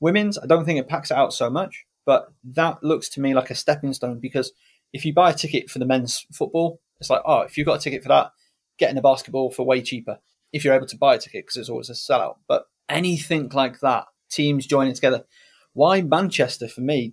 Women's, 0.00 0.38
I 0.38 0.46
don't 0.46 0.64
think 0.64 0.78
it 0.78 0.88
packs 0.88 1.10
it 1.10 1.18
out 1.18 1.34
so 1.34 1.50
much, 1.50 1.84
but 2.08 2.32
that 2.42 2.82
looks 2.82 3.10
to 3.10 3.20
me 3.20 3.34
like 3.34 3.50
a 3.50 3.54
stepping 3.54 3.92
stone 3.92 4.18
because 4.18 4.52
if 4.94 5.04
you 5.04 5.12
buy 5.12 5.28
a 5.28 5.34
ticket 5.34 5.68
for 5.68 5.78
the 5.78 5.84
men's 5.84 6.24
football, 6.32 6.80
it's 6.98 7.10
like, 7.10 7.20
oh, 7.26 7.40
if 7.40 7.58
you've 7.58 7.66
got 7.66 7.80
a 7.80 7.82
ticket 7.82 8.02
for 8.02 8.08
that, 8.08 8.30
getting 8.78 8.96
a 8.96 9.02
basketball 9.02 9.50
for 9.50 9.66
way 9.66 9.82
cheaper 9.82 10.18
if 10.50 10.64
you're 10.64 10.72
able 10.74 10.86
to 10.86 10.96
buy 10.96 11.16
a 11.16 11.18
ticket 11.18 11.44
because 11.44 11.58
it's 11.58 11.68
always 11.68 11.90
a 11.90 11.92
sellout. 11.92 12.36
But 12.48 12.64
anything 12.88 13.50
like 13.50 13.80
that, 13.80 14.06
teams 14.30 14.66
joining 14.66 14.94
together. 14.94 15.24
Why 15.74 16.00
Manchester 16.00 16.66
for 16.66 16.80
me? 16.80 17.12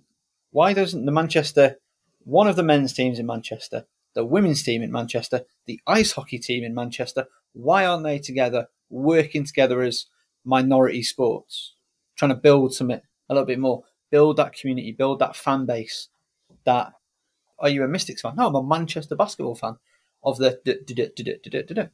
Why 0.50 0.72
doesn't 0.72 1.04
the 1.04 1.12
Manchester, 1.12 1.76
one 2.20 2.48
of 2.48 2.56
the 2.56 2.62
men's 2.62 2.94
teams 2.94 3.18
in 3.18 3.26
Manchester, 3.26 3.84
the 4.14 4.24
women's 4.24 4.62
team 4.62 4.80
in 4.80 4.90
Manchester, 4.90 5.42
the 5.66 5.78
ice 5.86 6.12
hockey 6.12 6.38
team 6.38 6.64
in 6.64 6.74
Manchester, 6.74 7.26
why 7.52 7.84
aren't 7.84 8.04
they 8.04 8.18
together, 8.18 8.68
working 8.88 9.44
together 9.44 9.82
as 9.82 10.06
minority 10.42 11.02
sports, 11.02 11.74
trying 12.16 12.30
to 12.30 12.34
build 12.34 12.72
something 12.72 13.02
a 13.28 13.34
little 13.34 13.46
bit 13.46 13.58
more, 13.58 13.82
build 14.10 14.36
that 14.36 14.54
community, 14.54 14.92
build 14.92 15.18
that 15.18 15.36
fan 15.36 15.66
base 15.66 16.08
that 16.64 16.92
are 17.58 17.68
you 17.68 17.82
a 17.84 17.88
Mystics 17.88 18.22
fan? 18.22 18.36
No, 18.36 18.48
I'm 18.48 18.54
a 18.54 18.62
Manchester 18.62 19.16
basketball 19.16 19.54
fan 19.54 19.76
of 20.22 20.38
the. 20.38 21.90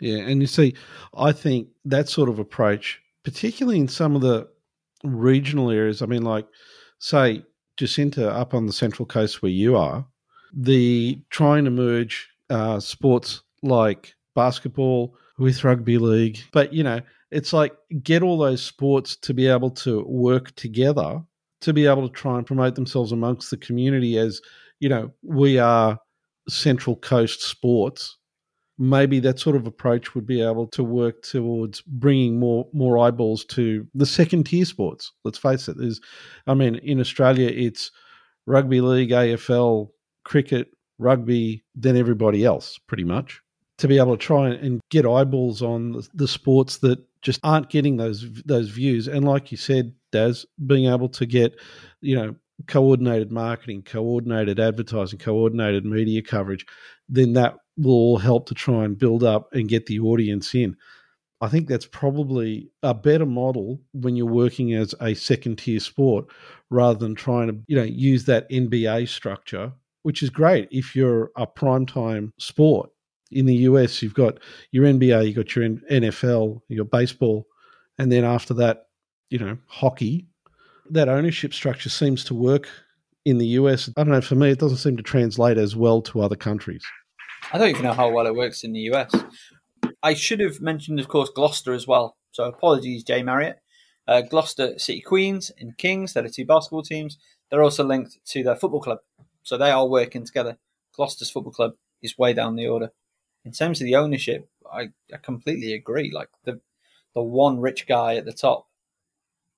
Yeah, 0.00 0.18
and 0.18 0.40
you 0.40 0.46
see, 0.46 0.74
I 1.14 1.32
think 1.32 1.68
that 1.84 2.08
sort 2.08 2.28
of 2.28 2.38
approach, 2.38 3.00
particularly 3.22 3.78
in 3.78 3.88
some 3.88 4.14
of 4.16 4.22
the 4.22 4.48
regional 5.04 5.70
areas, 5.70 6.02
I 6.02 6.06
mean, 6.06 6.22
like, 6.22 6.46
say, 6.98 7.44
Jacinta 7.76 8.30
up 8.30 8.54
on 8.54 8.66
the 8.66 8.72
Central 8.72 9.06
Coast 9.06 9.42
where 9.42 9.52
you 9.52 9.76
are, 9.76 10.06
the 10.52 11.20
trying 11.30 11.64
to 11.64 11.70
merge 11.70 12.28
uh, 12.48 12.80
sports 12.80 13.42
like 13.62 14.14
basketball 14.34 15.14
with 15.38 15.64
rugby 15.64 15.98
league, 15.98 16.38
but, 16.52 16.72
you 16.72 16.82
know, 16.82 17.00
it's 17.30 17.52
like 17.52 17.74
get 18.02 18.22
all 18.22 18.38
those 18.38 18.62
sports 18.62 19.16
to 19.16 19.34
be 19.34 19.46
able 19.46 19.70
to 19.70 20.04
work 20.06 20.54
together 20.56 21.22
to 21.60 21.72
be 21.72 21.86
able 21.86 22.08
to 22.08 22.14
try 22.14 22.36
and 22.36 22.46
promote 22.46 22.74
themselves 22.74 23.12
amongst 23.12 23.50
the 23.50 23.56
community 23.56 24.18
as 24.18 24.40
you 24.80 24.88
know 24.88 25.10
we 25.22 25.58
are 25.58 25.98
central 26.48 26.96
coast 26.96 27.42
sports. 27.42 28.16
Maybe 28.78 29.20
that 29.20 29.38
sort 29.38 29.56
of 29.56 29.66
approach 29.66 30.14
would 30.14 30.26
be 30.26 30.40
able 30.40 30.66
to 30.68 30.82
work 30.82 31.22
towards 31.22 31.82
bringing 31.82 32.38
more 32.38 32.66
more 32.72 32.98
eyeballs 32.98 33.44
to 33.46 33.86
the 33.94 34.06
second 34.06 34.44
tier 34.44 34.64
sports. 34.64 35.12
Let's 35.24 35.38
face 35.38 35.68
it 35.68 35.76
there's 35.76 36.00
i 36.46 36.54
mean 36.54 36.76
in 36.76 37.00
australia 37.00 37.48
it's 37.48 37.90
rugby 38.46 38.80
league 38.80 39.10
afl 39.10 39.90
cricket 40.24 40.68
rugby 40.98 41.62
then 41.74 41.96
everybody 41.96 42.44
else 42.44 42.78
pretty 42.86 43.04
much 43.04 43.40
to 43.80 43.88
be 43.88 43.98
able 43.98 44.16
to 44.16 44.22
try 44.22 44.50
and 44.50 44.80
get 44.90 45.06
eyeballs 45.06 45.62
on 45.62 46.02
the 46.12 46.28
sports 46.28 46.78
that 46.78 46.98
just 47.22 47.40
aren't 47.42 47.70
getting 47.70 47.96
those 47.96 48.30
those 48.44 48.68
views. 48.68 49.08
And 49.08 49.24
like 49.24 49.50
you 49.50 49.56
said, 49.56 49.94
Daz, 50.12 50.44
being 50.66 50.90
able 50.90 51.08
to 51.08 51.26
get, 51.26 51.58
you 52.02 52.14
know, 52.14 52.34
coordinated 52.66 53.32
marketing, 53.32 53.82
coordinated 53.82 54.60
advertising, 54.60 55.18
coordinated 55.18 55.86
media 55.86 56.22
coverage, 56.22 56.66
then 57.08 57.32
that 57.34 57.56
will 57.78 57.92
all 57.92 58.18
help 58.18 58.46
to 58.48 58.54
try 58.54 58.84
and 58.84 58.98
build 58.98 59.24
up 59.24 59.48
and 59.52 59.68
get 59.68 59.86
the 59.86 59.98
audience 60.00 60.54
in. 60.54 60.76
I 61.40 61.48
think 61.48 61.66
that's 61.66 61.86
probably 61.86 62.68
a 62.82 62.92
better 62.92 63.24
model 63.24 63.80
when 63.92 64.14
you're 64.14 64.26
working 64.26 64.74
as 64.74 64.94
a 65.00 65.14
second 65.14 65.56
tier 65.56 65.80
sport 65.80 66.26
rather 66.68 66.98
than 66.98 67.14
trying 67.14 67.48
to, 67.48 67.56
you 67.66 67.76
know, 67.76 67.82
use 67.82 68.26
that 68.26 68.50
NBA 68.50 69.08
structure, 69.08 69.72
which 70.02 70.22
is 70.22 70.28
great 70.28 70.68
if 70.70 70.94
you're 70.94 71.30
a 71.36 71.46
primetime 71.46 72.32
sport 72.38 72.90
in 73.32 73.46
the 73.46 73.54
US, 73.54 74.02
you've 74.02 74.14
got 74.14 74.38
your 74.72 74.84
NBA, 74.84 75.26
you've 75.26 75.36
got 75.36 75.54
your 75.54 75.68
NFL, 75.68 76.62
you've 76.68 76.90
got 76.90 76.98
baseball, 76.98 77.46
and 77.98 78.10
then 78.10 78.24
after 78.24 78.54
that, 78.54 78.86
you 79.28 79.38
know, 79.38 79.56
hockey. 79.66 80.26
That 80.90 81.08
ownership 81.08 81.54
structure 81.54 81.88
seems 81.88 82.24
to 82.24 82.34
work 82.34 82.68
in 83.24 83.38
the 83.38 83.46
US. 83.46 83.88
I 83.96 84.02
don't 84.02 84.12
know, 84.12 84.20
for 84.20 84.34
me, 84.34 84.50
it 84.50 84.58
doesn't 84.58 84.78
seem 84.78 84.96
to 84.96 85.02
translate 85.02 85.56
as 85.56 85.76
well 85.76 86.02
to 86.02 86.20
other 86.20 86.36
countries. 86.36 86.84
I 87.52 87.58
don't 87.58 87.70
even 87.70 87.82
know 87.82 87.92
how 87.92 88.10
well 88.10 88.26
it 88.26 88.34
works 88.34 88.64
in 88.64 88.72
the 88.72 88.90
US. 88.92 89.12
I 90.02 90.14
should 90.14 90.40
have 90.40 90.60
mentioned, 90.60 90.98
of 90.98 91.08
course, 91.08 91.30
Gloucester 91.30 91.72
as 91.72 91.86
well. 91.86 92.16
So 92.32 92.44
apologies, 92.44 93.04
Jay 93.04 93.22
Marriott. 93.22 93.60
Uh, 94.08 94.22
Gloucester 94.22 94.76
City 94.78 95.00
Queens 95.00 95.52
and 95.58 95.78
Kings, 95.78 96.14
they're 96.14 96.24
the 96.24 96.30
two 96.30 96.44
basketball 96.44 96.82
teams. 96.82 97.18
They're 97.48 97.62
also 97.62 97.84
linked 97.84 98.18
to 98.26 98.42
their 98.42 98.56
football 98.56 98.80
club. 98.80 98.98
So 99.42 99.56
they 99.56 99.70
are 99.70 99.86
working 99.86 100.24
together. 100.24 100.58
Gloucester's 100.96 101.30
football 101.30 101.52
club 101.52 101.72
is 102.02 102.18
way 102.18 102.32
down 102.32 102.56
the 102.56 102.66
order 102.66 102.90
in 103.44 103.52
terms 103.52 103.80
of 103.80 103.86
the 103.86 103.96
ownership, 103.96 104.48
I, 104.70 104.90
I 105.12 105.16
completely 105.22 105.72
agree. 105.72 106.10
Like 106.12 106.28
the 106.44 106.60
the 107.14 107.22
one 107.22 107.58
rich 107.60 107.86
guy 107.88 108.16
at 108.16 108.24
the 108.24 108.32
top 108.32 108.68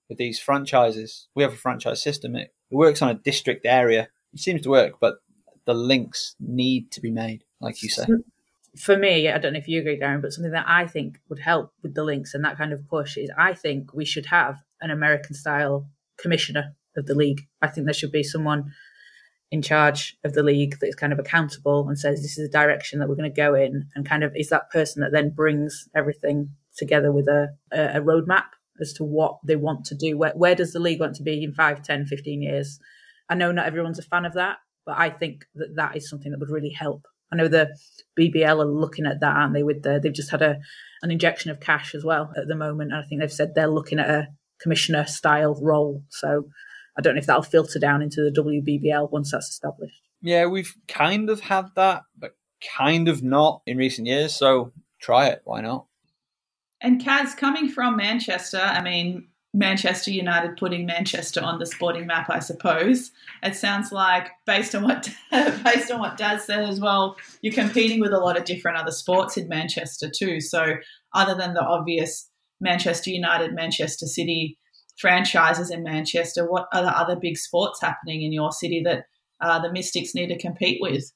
with 0.09 0.19
these 0.19 0.39
franchises, 0.39 1.29
we 1.35 1.43
have 1.43 1.53
a 1.53 1.57
franchise 1.57 2.03
system. 2.03 2.37
It, 2.37 2.55
it 2.71 2.75
works 2.75 3.03
on 3.03 3.11
a 3.11 3.15
district 3.15 3.67
area. 3.67 4.09
It 4.33 4.41
seems 4.41 4.63
to 4.63 4.71
work, 4.71 4.95
but 5.01 5.17
the 5.67 5.75
links 5.75 6.35
need 6.41 6.91
to 6.93 7.01
be 7.01 7.11
made, 7.11 7.45
like 7.61 7.83
you 7.83 7.89
say. 7.89 8.07
For 8.77 8.97
me, 8.97 9.29
I 9.29 9.37
don't 9.37 9.53
know 9.53 9.59
if 9.59 9.69
you 9.69 9.81
agree, 9.81 9.99
Darren, 9.99 10.23
but 10.23 10.33
something 10.33 10.53
that 10.53 10.65
I 10.67 10.87
think 10.87 11.19
would 11.29 11.41
help 11.41 11.73
with 11.83 11.95
the 11.95 12.05
links 12.05 12.33
and 12.33 12.43
that 12.45 12.57
kind 12.57 12.73
of 12.73 12.89
push 12.89 13.19
is 13.19 13.31
I 13.37 13.53
think 13.53 13.93
we 13.93 14.07
should 14.07 14.27
have 14.27 14.63
an 14.81 14.91
American 14.91 15.35
style 15.35 15.89
commissioner 16.17 16.75
of 16.97 17.07
the 17.07 17.15
league. 17.15 17.43
I 17.61 17.69
think 17.69 17.87
there 17.87 17.95
should 17.95 18.13
be 18.13 18.23
someone 18.23 18.73
in 19.53 19.63
charge 19.63 20.17
of 20.25 20.33
the 20.33 20.43
league 20.43 20.81
that 20.81 20.89
is 20.89 20.95
kind 20.95 21.13
of 21.13 21.19
accountable 21.19 21.87
and 21.89 21.99
says 21.99 22.21
this 22.21 22.39
is 22.39 22.49
the 22.49 22.59
direction 22.59 22.99
that 22.99 23.09
we're 23.09 23.15
going 23.15 23.31
to 23.31 23.37
go 23.37 23.55
in 23.55 23.87
and 23.95 24.09
kind 24.09 24.25
of 24.25 24.35
is 24.35 24.49
that 24.49 24.71
person 24.71 25.03
that 25.03 25.13
then 25.13 25.31
brings 25.31 25.89
everything 25.95 26.51
together 26.77 27.13
with 27.13 27.29
a, 27.29 27.49
a, 27.71 28.01
roadmap 28.01 28.47
as 28.81 28.93
to 28.95 29.05
what 29.05 29.37
they 29.45 29.55
want 29.55 29.85
to 29.85 29.95
do? 29.95 30.17
Where, 30.17 30.33
where 30.35 30.55
does 30.55 30.73
the 30.73 30.81
league 30.81 31.01
want 31.01 31.15
to 31.17 31.23
be 31.23 31.45
in 31.45 31.53
5 31.53 31.83
10 31.83 32.07
15 32.07 32.43
years? 32.43 32.81
I 33.29 33.35
know 33.35 33.53
not 33.53 33.67
everyone's 33.67 33.99
a 33.99 34.03
fan 34.03 34.25
of 34.25 34.35
that 34.35 34.57
but 34.85 34.99
i 34.99 35.09
think 35.09 35.45
that 35.55 35.77
that 35.77 35.97
is 35.97 36.11
something 36.11 36.33
that 36.33 36.41
would 36.41 36.51
really 36.51 36.71
help. 36.71 37.07
I 37.33 37.37
know 37.37 37.49
the 37.49 37.77
bbl 38.19 38.63
are 38.63 38.67
looking 38.67 39.07
at 39.07 39.21
that 39.21 39.37
aren't 39.37 39.55
they 39.55 39.63
with 39.63 39.83
the 39.83 40.01
they've 40.03 40.13
just 40.13 40.31
had 40.31 40.43
a 40.43 40.59
an 41.03 41.11
injection 41.11 41.51
of 41.51 41.61
cash 41.61 41.95
as 41.95 42.05
well 42.05 42.33
at 42.37 42.47
the 42.47 42.55
moment 42.55 42.93
and 42.93 43.03
i 43.03 43.07
think 43.07 43.21
they've 43.21 43.33
said 43.33 43.55
they're 43.55 43.69
looking 43.69 43.99
at 43.99 44.11
a 44.11 44.29
commissioner 44.63 45.05
style 45.07 45.59
role. 45.61 46.03
So 46.09 46.49
I 46.97 47.01
don't 47.01 47.15
know 47.15 47.21
if 47.21 47.27
that'll 47.27 47.43
filter 47.43 47.79
down 47.79 48.03
into 48.03 48.23
the 48.23 48.43
WBBL 48.43 49.11
once 49.11 49.33
that's 49.33 49.49
established. 49.49 50.01
Yeah, 50.21 50.47
we've 50.47 50.75
kind 50.89 51.31
of 51.31 51.41
had 51.41 51.69
that, 51.75 52.03
but 52.17 52.37
kind 52.77 53.09
of 53.09 53.23
not 53.23 53.63
in 53.67 53.77
recent 53.77 54.07
years. 54.07 54.35
So 54.35 54.73
try 55.01 55.29
it. 55.29 55.43
Why 55.45 55.61
not? 55.61 55.87
And 56.81 57.01
Kaz, 57.01 57.37
coming 57.37 57.69
from 57.69 57.97
Manchester, 57.97 58.61
I 58.61 58.83
mean, 58.83 59.29
Manchester 59.55 60.11
United 60.11 60.57
putting 60.57 60.87
Manchester 60.87 61.43
on 61.43 61.59
the 61.59 61.67
sporting 61.67 62.07
map, 62.07 62.31
I 62.31 62.39
suppose. 62.39 63.13
It 63.43 63.55
sounds 63.55 63.93
like 63.93 64.31
based 64.47 64.75
on 64.75 64.83
what 64.85 65.09
based 65.31 65.91
on 65.91 66.01
what 66.01 66.17
Daz 66.17 66.45
said 66.45 66.65
as 66.65 66.81
well, 66.81 67.17
you're 67.43 67.53
competing 67.53 68.01
with 68.01 68.13
a 68.13 68.19
lot 68.19 68.39
of 68.39 68.45
different 68.45 68.79
other 68.79 68.91
sports 68.91 69.37
in 69.37 69.49
Manchester 69.49 70.11
too. 70.11 70.41
So 70.41 70.75
other 71.13 71.35
than 71.35 71.53
the 71.53 71.63
obvious 71.63 72.31
Manchester 72.61 73.11
United, 73.11 73.53
Manchester 73.53 74.07
City 74.07 74.59
franchises 74.99 75.71
in 75.71 75.83
Manchester, 75.83 76.51
what 76.51 76.67
are 76.73 76.83
the 76.83 76.97
other 76.97 77.17
big 77.17 77.37
sports 77.37 77.81
happening 77.81 78.23
in 78.23 78.33
your 78.33 78.53
city 78.53 78.83
that 78.85 79.05
uh, 79.41 79.59
the 79.59 79.73
Mystics 79.73 80.15
need 80.15 80.29
to 80.29 80.39
compete 80.39 80.79
with? 80.81 81.13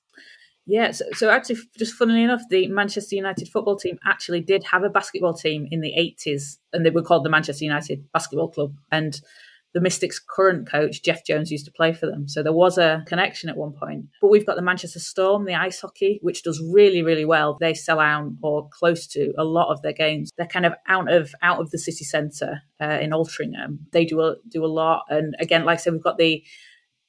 Yeah, 0.69 0.91
so, 0.91 1.05
so, 1.13 1.31
actually, 1.31 1.61
just 1.79 1.95
funnily 1.95 2.25
enough, 2.25 2.43
the 2.51 2.67
Manchester 2.67 3.15
United 3.15 3.49
football 3.49 3.77
team 3.77 3.99
actually 4.05 4.41
did 4.41 4.65
have 4.65 4.83
a 4.83 4.91
basketball 4.91 5.35
team 5.35 5.69
in 5.71 5.81
the 5.81 5.93
80s, 5.97 6.57
and 6.73 6.85
they 6.85 6.91
were 6.91 7.03
called 7.03 7.25
the 7.25 7.31
Manchester 7.31 7.65
United 7.65 8.11
Basketball 8.13 8.49
Club. 8.49 8.75
And 8.91 9.21
the 9.75 9.81
Mystics' 9.81 10.19
current 10.19 10.71
coach, 10.71 11.03
Jeff 11.03 11.25
Jones, 11.25 11.51
used 11.51 11.67
to 11.67 11.73
play 11.73 11.93
for 11.93 12.07
them. 12.07 12.29
So 12.29 12.43
there 12.43 12.53
was 12.53 12.79
a 12.79 13.05
connection 13.07 13.51
at 13.51 13.57
one 13.57 13.73
point. 13.73 14.07
But 14.23 14.31
we've 14.31 14.47
got 14.47 14.57
the 14.57 14.63
Manchester 14.63 15.01
Storm, 15.01 15.45
the 15.45 15.55
ice 15.55 15.81
hockey, 15.81 16.19
which 16.23 16.43
does 16.43 16.63
really, 16.73 17.03
really 17.03 17.25
well. 17.25 17.59
They 17.61 17.75
sell 17.75 18.01
out 18.01 18.33
or 18.43 18.69
close 18.71 19.07
to 19.09 19.33
a 19.37 19.45
lot 19.45 19.71
of 19.71 19.83
their 19.83 19.93
games. 19.93 20.31
They're 20.39 20.47
kind 20.47 20.67
of 20.67 20.75
out 20.89 21.13
of 21.13 21.35
out 21.43 21.61
of 21.61 21.71
the 21.71 21.79
city 21.79 22.05
centre 22.05 22.63
uh, 22.81 22.99
in 23.01 23.11
Altrincham. 23.11 23.79
They 23.93 24.05
do 24.05 24.21
a, 24.23 24.37
do 24.49 24.65
a 24.65 24.67
lot. 24.67 25.05
And 25.11 25.35
again, 25.41 25.65
like 25.65 25.79
I 25.79 25.83
said, 25.83 25.93
we've 25.93 26.03
got 26.03 26.19
the, 26.19 26.43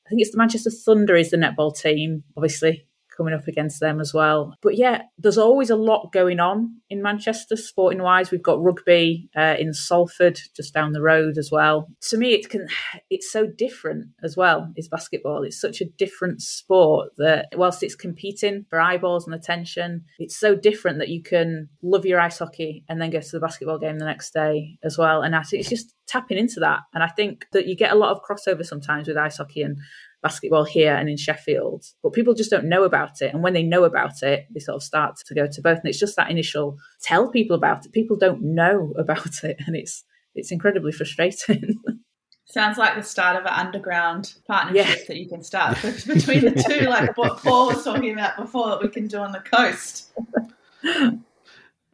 I 0.06 0.10
think 0.10 0.22
it's 0.22 0.32
the 0.32 0.38
Manchester 0.38 0.72
Thunder 0.72 1.16
is 1.16 1.32
the 1.32 1.38
netball 1.38 1.78
team, 1.78 2.24
obviously 2.36 2.88
coming 3.18 3.34
up 3.34 3.48
against 3.48 3.80
them 3.80 4.00
as 4.00 4.14
well. 4.14 4.56
But 4.62 4.78
yeah, 4.78 5.02
there's 5.18 5.38
always 5.38 5.70
a 5.70 5.76
lot 5.76 6.14
going 6.14 6.40
on 6.40 6.78
in 6.90 7.02
Manchester 7.02 7.56
sporting 7.56 8.02
wise. 8.02 8.32
We've 8.32 8.42
got 8.44 8.64
rugby 8.64 9.30
uh, 9.36 9.56
in 9.60 9.74
Salford 9.74 10.40
just 10.56 10.74
down 10.74 10.94
the 10.94 11.02
road 11.02 11.38
as 11.38 11.50
well. 11.52 11.88
To 12.10 12.18
me, 12.18 12.34
it 12.34 12.50
can 12.50 12.68
it's 13.10 13.32
so 13.32 13.48
different 13.48 14.08
as 14.24 14.38
well. 14.38 14.72
Is 14.76 14.88
basketball? 14.88 15.44
It's 15.44 15.60
such 15.60 15.82
a 15.82 15.86
different 15.98 16.42
sport 16.42 17.10
that 17.18 17.48
whilst 17.56 17.84
it's 17.84 17.96
competing 17.96 18.66
for 18.70 18.80
eyeballs 18.80 19.26
and 19.26 19.36
attention, 19.36 20.06
it's 20.20 20.38
so 20.40 20.56
different 20.56 21.00
that 21.00 21.10
you 21.10 21.22
can 21.24 21.70
love 21.82 22.06
your 22.06 22.20
ice 22.20 22.40
hockey 22.40 22.84
and 22.88 23.02
then 23.02 23.10
go 23.10 23.20
to 23.20 23.32
the 23.32 23.40
basketball 23.40 23.80
game 23.80 24.00
the 24.00 24.06
next 24.06 24.34
day 24.34 24.78
as 24.84 24.98
well. 24.98 25.22
And 25.22 25.36
it's 25.52 25.70
just 25.70 25.94
tapping 26.08 26.38
into 26.38 26.60
that. 26.62 26.80
And 26.94 27.04
I 27.04 27.08
think 27.08 27.46
that 27.52 27.68
you 27.68 27.76
get 27.76 27.92
a 27.92 27.96
lot 27.96 28.12
of 28.12 28.22
crossover 28.24 28.66
sometimes 28.66 29.08
with 29.08 29.18
ice 29.18 29.38
hockey 29.38 29.62
and 29.62 29.78
basketball 30.22 30.64
here 30.64 30.96
and 30.96 31.10
in 31.10 31.18
Sheffield, 31.18 31.86
but 32.02 32.14
people 32.14 32.34
just 32.34 32.50
don't 32.50 32.70
know 32.70 32.84
about 32.84 33.22
it. 33.22 33.34
And 33.34 33.44
when 33.44 33.54
they 33.54 33.64
know 33.64 33.84
about 33.84 34.24
it, 34.24 34.48
they 34.52 34.60
sort 34.60 34.76
of 34.76 34.84
start 34.84 35.18
to 35.26 35.36
go 35.36 35.48
to 35.48 35.62
both. 35.62 35.80
And 35.80 35.88
it's 35.88 36.00
just 36.00 36.16
that 36.16 36.32
initial 36.32 36.78
tell 37.02 37.30
people 37.30 37.56
about 37.56 37.86
it. 37.86 37.92
People 37.92 38.18
don't 38.18 38.42
know 38.42 38.94
about 38.98 39.44
it, 39.44 39.58
and 39.66 39.76
it's 39.76 40.04
it's 40.36 40.52
incredibly 40.52 40.92
frustrating. 40.92 41.76
Sounds 42.46 42.78
like 42.78 42.96
the 42.96 43.04
start 43.04 43.36
of 43.36 43.44
an 43.44 43.52
underground 43.54 44.36
partnership 44.48 45.00
yeah. 45.00 45.06
that 45.10 45.18
you 45.18 45.28
can 45.28 45.44
start 45.44 45.82
between 45.82 46.42
the 46.46 46.64
two, 46.68 46.86
like 46.86 47.18
what 47.18 47.40
Paul 47.40 47.68
was 47.68 47.84
talking 47.84 48.14
about 48.14 48.38
before, 48.38 48.70
that 48.70 48.82
we 48.82 48.88
can 48.88 49.08
do 49.08 49.18
on 49.18 49.34
the 49.34 49.42
coast. 49.42 50.14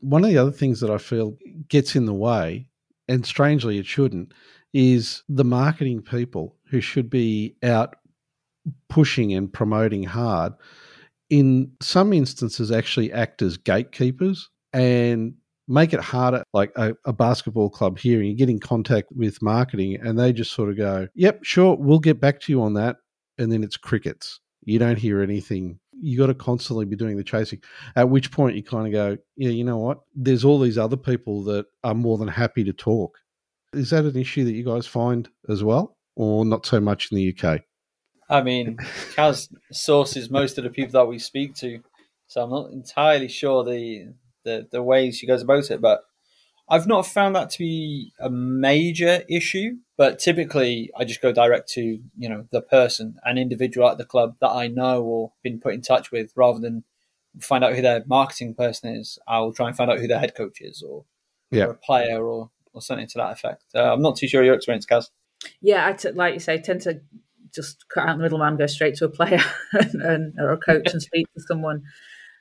One 0.02 0.24
of 0.24 0.30
the 0.30 0.38
other 0.38 0.52
things 0.52 0.80
that 0.82 0.92
I 0.92 1.00
feel 1.00 1.36
gets 1.70 1.96
in 1.96 2.06
the 2.06 2.14
way, 2.14 2.68
and 3.08 3.26
strangely 3.26 3.80
it 3.80 3.88
shouldn't, 3.88 4.32
is 4.74 5.24
the 5.28 5.44
marketing 5.44 6.04
people 6.04 6.56
who 6.66 6.82
should 6.82 7.10
be 7.10 7.56
out 7.64 7.96
pushing 8.90 9.34
and 9.34 9.52
promoting 9.52 10.04
hard, 10.04 10.54
in 11.30 11.72
some 11.82 12.14
instances 12.14 12.72
actually 12.72 13.12
act 13.12 13.42
as 13.42 13.58
gatekeepers 13.58 14.50
and 14.72 15.34
make 15.68 15.94
it 15.94 16.00
harder 16.00 16.44
like 16.54 16.72
a, 16.76 16.96
a, 17.06 17.14
basketball 17.14 17.70
club 17.70 17.98
here 17.98 18.20
and 18.20 18.28
you 18.28 18.36
get 18.36 18.50
in 18.50 18.60
contact 18.60 19.08
with 19.16 19.42
marketing 19.42 19.98
and 20.02 20.20
they 20.20 20.34
just 20.34 20.52
sort 20.52 20.70
of 20.70 20.76
go 20.76 21.08
yep 21.16 21.40
sure 21.42 21.78
we'll 21.80 22.00
get 22.00 22.20
back 22.20 22.40
to 22.40 22.52
you 22.52 22.62
on 22.62 22.74
that 22.74 22.98
and 23.38 23.52
then 23.52 23.64
it's 23.64 23.78
crickets. 23.78 24.40
You 24.66 24.78
don't 24.80 24.98
hear 24.98 25.22
anything. 25.22 25.80
You 25.92 26.18
got 26.18 26.28
to 26.28 26.34
constantly 26.34 26.86
be 26.86 26.96
doing 26.96 27.18
the 27.18 27.24
chasing 27.24 27.62
at 27.96 28.10
which 28.10 28.32
point 28.32 28.56
you 28.56 28.64
kind 28.64 28.88
of 28.88 28.94
go 28.94 29.18
yeah 29.36 29.50
you 29.50 29.64
know 29.64 29.78
what? 29.78 30.00
There's 30.16 30.46
all 30.46 30.60
these 30.60 30.78
other 30.78 30.98
people 30.98 31.44
that 31.46 31.66
are 31.84 31.96
more 31.96 32.18
than 32.18 32.28
happy 32.28 32.64
to 32.66 32.74
talk. 32.74 33.18
Is 33.74 33.90
that 33.90 34.06
an 34.06 34.18
issue 34.18 34.44
that 34.46 34.54
you 34.54 34.64
guys 34.64 34.86
find 34.86 35.30
as 35.50 35.64
well 35.64 35.98
or 36.16 36.46
not 36.46 36.66
so 36.66 36.80
much 36.80 37.12
in 37.12 37.18
the 37.18 37.36
uk 37.36 37.62
I 38.34 38.42
mean, 38.42 38.78
Kaz 39.16 39.54
sources 39.72 40.32
most 40.32 40.58
of 40.58 40.64
the 40.64 40.72
people 40.72 40.94
that 40.94 41.08
we 41.08 41.20
speak 41.20 41.54
to, 41.58 41.84
so 42.26 42.42
I'm 42.42 42.50
not 42.50 42.72
entirely 42.72 43.28
sure 43.28 43.64
the, 43.64 44.08
the 44.44 44.68
the 44.72 44.82
ways 44.82 45.18
she 45.18 45.28
goes 45.28 45.44
about 45.44 45.70
it. 45.70 45.80
But 45.80 46.04
I've 46.68 46.88
not 46.88 47.06
found 47.06 47.36
that 47.36 47.52
to 47.52 47.60
be 47.60 48.12
a 48.20 48.32
major 48.32 49.22
issue. 49.30 49.78
But 49.98 50.18
typically, 50.18 50.90
I 50.98 51.06
just 51.06 51.22
go 51.22 51.32
direct 51.32 51.70
to 51.74 52.00
you 52.18 52.28
know 52.30 52.48
the 52.52 52.62
person, 52.62 53.20
an 53.24 53.38
individual 53.38 53.88
at 53.88 54.00
the 54.00 54.06
club 54.06 54.36
that 54.42 54.50
I 54.50 54.68
know 54.68 55.04
or 55.04 55.34
been 55.44 55.60
put 55.60 55.76
in 55.76 55.84
touch 55.84 56.12
with, 56.12 56.32
rather 56.36 56.60
than 56.60 56.86
find 57.40 57.64
out 57.64 57.76
who 57.76 57.84
their 57.84 58.04
marketing 58.08 58.56
person 58.56 58.96
is. 58.96 59.20
I'll 59.28 59.54
try 59.54 59.68
and 59.68 59.78
find 59.78 59.92
out 59.92 60.00
who 60.00 60.08
their 60.08 60.20
head 60.20 60.34
coach 60.34 60.60
is, 60.60 60.82
or, 60.82 61.06
yeah. 61.52 61.66
or 61.66 61.72
a 61.72 61.76
player, 61.76 62.26
or 62.26 62.50
or 62.74 62.82
something 62.82 63.06
to 63.10 63.18
that 63.20 63.34
effect. 63.34 63.66
Uh, 63.76 63.94
I'm 63.94 64.02
not 64.02 64.16
too 64.16 64.28
sure 64.28 64.44
your 64.44 64.56
experience, 64.56 64.88
Kaz. 64.88 65.12
Yeah, 65.62 65.86
I 65.86 65.94
t- 65.94 66.10
like 66.10 66.34
you 66.34 66.40
say, 66.40 66.60
tend 66.60 66.82
to 66.82 67.02
just 67.54 67.86
cut 67.94 68.08
out 68.08 68.18
the 68.18 68.24
middleman, 68.24 68.58
go 68.58 68.68
straight 68.68 68.96
to 68.96 69.06
a 69.06 69.10
player 69.10 69.42
and, 69.74 70.02
and, 70.02 70.34
or 70.40 70.52
a 70.52 70.58
coach 70.58 70.92
and 70.92 71.02
speak 71.02 71.28
to 71.34 71.42
someone. 71.48 71.84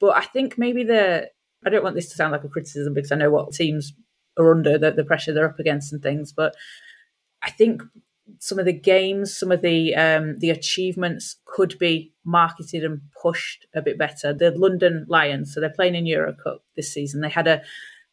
But 0.01 0.17
I 0.17 0.23
think 0.23 0.59
maybe 0.59 0.85
the 0.85 1.31
I 1.65 1.71
don't 1.71 1.85
want 1.85 1.95
this 1.95 2.09
to 2.11 2.17
sound 2.17 2.33
like 2.33 2.45
a 2.45 2.49
criticism 2.49 2.95
because 2.95 3.13
I 3.13 3.17
know 3.17 3.31
what 3.31 3.53
teams 3.53 3.93
are 4.37 4.51
under 4.51 4.79
the, 4.79 4.91
the 4.91 5.05
pressure 5.05 5.33
they're 5.33 5.49
up 5.49 5.59
against 5.59 5.93
and 5.93 6.03
things, 6.03 6.33
but 6.33 6.55
I 7.43 7.51
think 7.51 7.83
some 8.39 8.59
of 8.59 8.65
the 8.65 8.73
games, 8.73 9.37
some 9.37 9.53
of 9.53 9.63
the 9.63 9.95
um, 9.95 10.39
the 10.39 10.51
achievements 10.51 11.37
could 11.45 11.79
be 11.79 12.13
marketed 12.25 12.85
and 12.85 13.01
pushed 13.21 13.67
a 13.75 13.83
bit 13.83 13.99
better. 13.99 14.33
The 14.33 14.53
London 14.53 15.07
Lions, 15.09 15.53
so 15.53 15.61
they're 15.61 15.71
playing 15.71 15.95
in 15.95 16.07
Euro 16.07 16.35
Cup 16.35 16.63
this 16.77 16.93
season. 16.93 17.21
They 17.21 17.29
had 17.29 17.47
a 17.47 17.63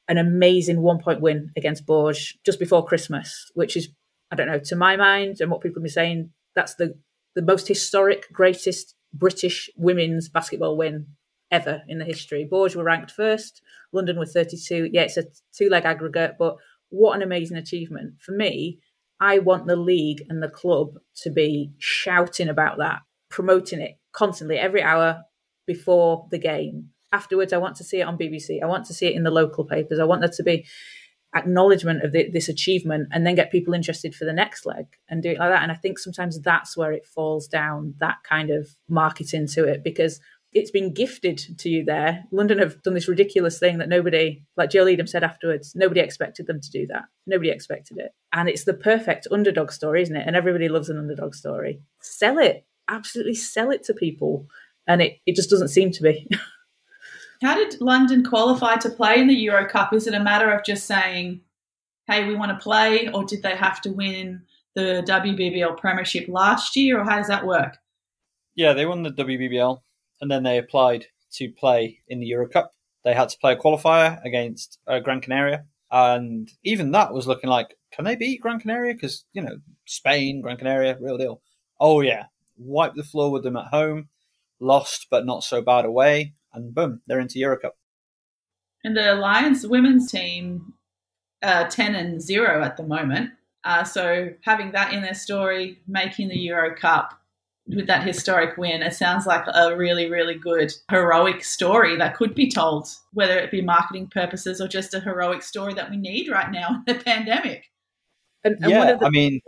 an 0.07 0.17
amazing 0.17 0.81
one 0.81 0.99
point 0.99 1.21
win 1.21 1.51
against 1.55 1.85
Bourges 1.85 2.35
just 2.43 2.59
before 2.59 2.85
Christmas, 2.85 3.51
which 3.53 3.77
is 3.77 3.89
I 4.31 4.35
don't 4.35 4.47
know 4.47 4.59
to 4.59 4.75
my 4.75 4.95
mind 4.95 5.37
and 5.39 5.49
what 5.49 5.61
people 5.61 5.79
have 5.79 5.83
been 5.83 5.91
saying 5.91 6.31
that's 6.55 6.75
the 6.75 6.95
the 7.35 7.41
most 7.41 7.67
historic, 7.67 8.31
greatest 8.33 8.95
British 9.13 9.69
women's 9.77 10.29
basketball 10.29 10.77
win 10.77 11.07
ever 11.51 11.83
in 11.87 11.99
the 11.99 12.05
history. 12.05 12.45
Bourges 12.49 12.75
were 12.75 12.83
ranked 12.83 13.11
first, 13.11 13.61
London 13.91 14.19
were 14.19 14.25
32. 14.25 14.89
Yeah, 14.91 15.03
it's 15.03 15.17
a 15.17 15.25
two 15.55 15.69
leg 15.69 15.85
aggregate, 15.85 16.35
but 16.37 16.57
what 16.89 17.15
an 17.15 17.21
amazing 17.21 17.57
achievement. 17.57 18.15
For 18.19 18.31
me, 18.31 18.79
I 19.19 19.39
want 19.39 19.67
the 19.67 19.75
league 19.75 20.23
and 20.29 20.41
the 20.41 20.49
club 20.49 20.95
to 21.23 21.29
be 21.29 21.71
shouting 21.77 22.49
about 22.49 22.77
that, 22.77 23.01
promoting 23.29 23.81
it 23.81 23.97
constantly 24.11 24.57
every 24.57 24.81
hour 24.81 25.23
before 25.65 26.27
the 26.31 26.39
game. 26.39 26.89
Afterwards, 27.11 27.53
I 27.53 27.57
want 27.57 27.75
to 27.77 27.83
see 27.83 27.99
it 27.99 28.07
on 28.07 28.17
BBC. 28.17 28.61
I 28.61 28.67
want 28.67 28.85
to 28.85 28.93
see 28.93 29.07
it 29.07 29.15
in 29.15 29.23
the 29.23 29.31
local 29.31 29.65
papers. 29.65 29.99
I 29.99 30.05
want 30.05 30.21
there 30.21 30.29
to 30.29 30.43
be 30.43 30.65
acknowledgement 31.36 32.03
of 32.03 32.11
the, 32.11 32.30
this 32.32 32.49
achievement 32.49 33.07
and 33.11 33.25
then 33.25 33.36
get 33.36 33.51
people 33.51 33.73
interested 33.73 34.15
for 34.15 34.25
the 34.25 34.34
next 34.34 34.65
leg 34.65 34.86
and 35.09 35.21
do 35.21 35.32
it 35.32 35.39
like 35.39 35.51
that. 35.51 35.63
And 35.63 35.71
I 35.71 35.75
think 35.75 35.99
sometimes 35.99 36.39
that's 36.41 36.75
where 36.75 36.91
it 36.91 37.05
falls 37.05 37.47
down, 37.47 37.93
that 37.99 38.17
kind 38.27 38.49
of 38.49 38.67
marketing 38.88 39.47
to 39.47 39.65
it, 39.65 39.84
because 39.84 40.19
it's 40.51 40.71
been 40.71 40.93
gifted 40.93 41.59
to 41.59 41.69
you 41.69 41.86
there. 41.86 42.23
London 42.32 42.57
have 42.57 42.82
done 42.82 42.95
this 42.95 43.07
ridiculous 43.07 43.59
thing 43.59 43.77
that 43.77 43.89
nobody, 43.89 44.43
like 44.57 44.71
Jo 44.71 44.84
Leedham 44.84 45.07
said 45.07 45.23
afterwards, 45.23 45.73
nobody 45.75 45.99
expected 45.99 46.47
them 46.47 46.59
to 46.59 46.71
do 46.71 46.88
that. 46.88 47.03
Nobody 47.27 47.51
expected 47.51 47.99
it. 47.99 48.11
And 48.34 48.49
it's 48.49 48.63
the 48.63 48.73
perfect 48.73 49.27
underdog 49.32 49.71
story, 49.71 50.01
isn't 50.01 50.15
it? 50.15 50.25
And 50.25 50.36
everybody 50.36 50.67
loves 50.67 50.89
an 50.89 50.97
underdog 50.97 51.36
story. 51.36 51.82
Sell 52.01 52.39
it. 52.39 52.65
Absolutely 52.88 53.36
sell 53.36 53.69
it 53.69 53.84
to 53.84 53.93
people. 53.93 54.47
And 54.88 55.03
it, 55.03 55.19
it 55.27 55.36
just 55.36 55.51
doesn't 55.51 55.67
seem 55.67 55.91
to 55.91 56.01
be. 56.01 56.27
How 57.41 57.55
did 57.55 57.79
London 57.79 58.23
qualify 58.23 58.75
to 58.77 58.89
play 58.89 59.19
in 59.19 59.27
the 59.27 59.33
Euro 59.35 59.65
Cup? 59.65 59.93
Is 59.93 60.07
it 60.07 60.13
a 60.13 60.19
matter 60.19 60.51
of 60.51 60.65
just 60.65 60.85
saying, 60.85 61.41
hey, 62.07 62.27
we 62.27 62.35
want 62.35 62.51
to 62.51 62.61
play, 62.61 63.09
or 63.13 63.23
did 63.23 63.43
they 63.43 63.55
have 63.55 63.79
to 63.81 63.91
win 63.91 64.41
the 64.75 65.03
WBBL 65.07 65.77
Premiership 65.77 66.27
last 66.27 66.75
year, 66.75 66.99
or 66.99 67.05
how 67.05 67.17
does 67.17 67.27
that 67.27 67.45
work? 67.45 67.77
Yeah, 68.55 68.73
they 68.73 68.85
won 68.85 69.03
the 69.03 69.11
WBBL 69.11 69.79
and 70.19 70.29
then 70.29 70.43
they 70.43 70.57
applied 70.57 71.05
to 71.31 71.49
play 71.51 71.99
in 72.09 72.19
the 72.19 72.25
Euro 72.27 72.49
Cup. 72.49 72.73
They 73.05 73.13
had 73.13 73.29
to 73.29 73.37
play 73.39 73.53
a 73.53 73.57
qualifier 73.57 74.21
against 74.25 74.79
uh, 74.85 74.99
Gran 74.99 75.21
Canaria, 75.21 75.65
and 75.91 76.51
even 76.63 76.91
that 76.91 77.13
was 77.13 77.25
looking 77.25 77.49
like, 77.49 77.77
can 77.93 78.03
they 78.03 78.17
beat 78.17 78.41
Gran 78.41 78.59
Canaria? 78.59 78.93
Because, 78.93 79.23
you 79.31 79.41
know, 79.41 79.57
Spain, 79.85 80.41
Gran 80.41 80.57
Canaria, 80.57 80.97
real 80.99 81.17
deal. 81.17 81.41
Oh, 81.79 82.01
yeah. 82.01 82.25
Wiped 82.57 82.97
the 82.97 83.03
floor 83.03 83.31
with 83.31 83.43
them 83.43 83.55
at 83.55 83.67
home, 83.67 84.09
lost, 84.59 85.07
but 85.09 85.25
not 85.25 85.43
so 85.43 85.61
bad 85.61 85.85
away 85.85 86.33
and 86.53 86.73
boom, 86.73 87.01
they're 87.07 87.19
into 87.19 87.39
Eurocup. 87.39 87.71
And 88.83 88.95
the 88.95 89.15
Lions 89.15 89.67
women's 89.67 90.11
team, 90.11 90.73
uh, 91.43 91.65
ten 91.65 91.95
and 91.95 92.21
zero 92.21 92.63
at 92.63 92.77
the 92.77 92.83
moment. 92.83 93.31
Uh, 93.63 93.83
so 93.83 94.29
having 94.41 94.71
that 94.71 94.93
in 94.93 95.01
their 95.01 95.13
story, 95.13 95.79
making 95.87 96.29
the 96.29 96.39
Euro 96.39 96.75
Cup 96.75 97.19
with 97.67 97.87
that 97.87 98.05
historic 98.05 98.57
win, 98.57 98.81
it 98.81 98.93
sounds 98.93 99.27
like 99.27 99.45
a 99.53 99.75
really, 99.75 100.09
really 100.09 100.33
good 100.33 100.73
heroic 100.89 101.43
story 101.43 101.95
that 101.97 102.15
could 102.15 102.33
be 102.33 102.49
told, 102.49 102.87
whether 103.13 103.37
it 103.37 103.51
be 103.51 103.61
marketing 103.61 104.07
purposes 104.07 104.61
or 104.61 104.67
just 104.67 104.93
a 104.93 104.99
heroic 104.99 105.43
story 105.43 105.73
that 105.73 105.89
we 105.89 105.97
need 105.97 106.29
right 106.29 106.51
now 106.51 106.69
in 106.69 106.83
the 106.87 106.95
pandemic. 107.03 107.65
And, 108.43 108.55
and 108.61 108.71
yeah, 108.71 108.95
the, 108.95 109.05
I 109.05 109.09
mean, 109.09 109.41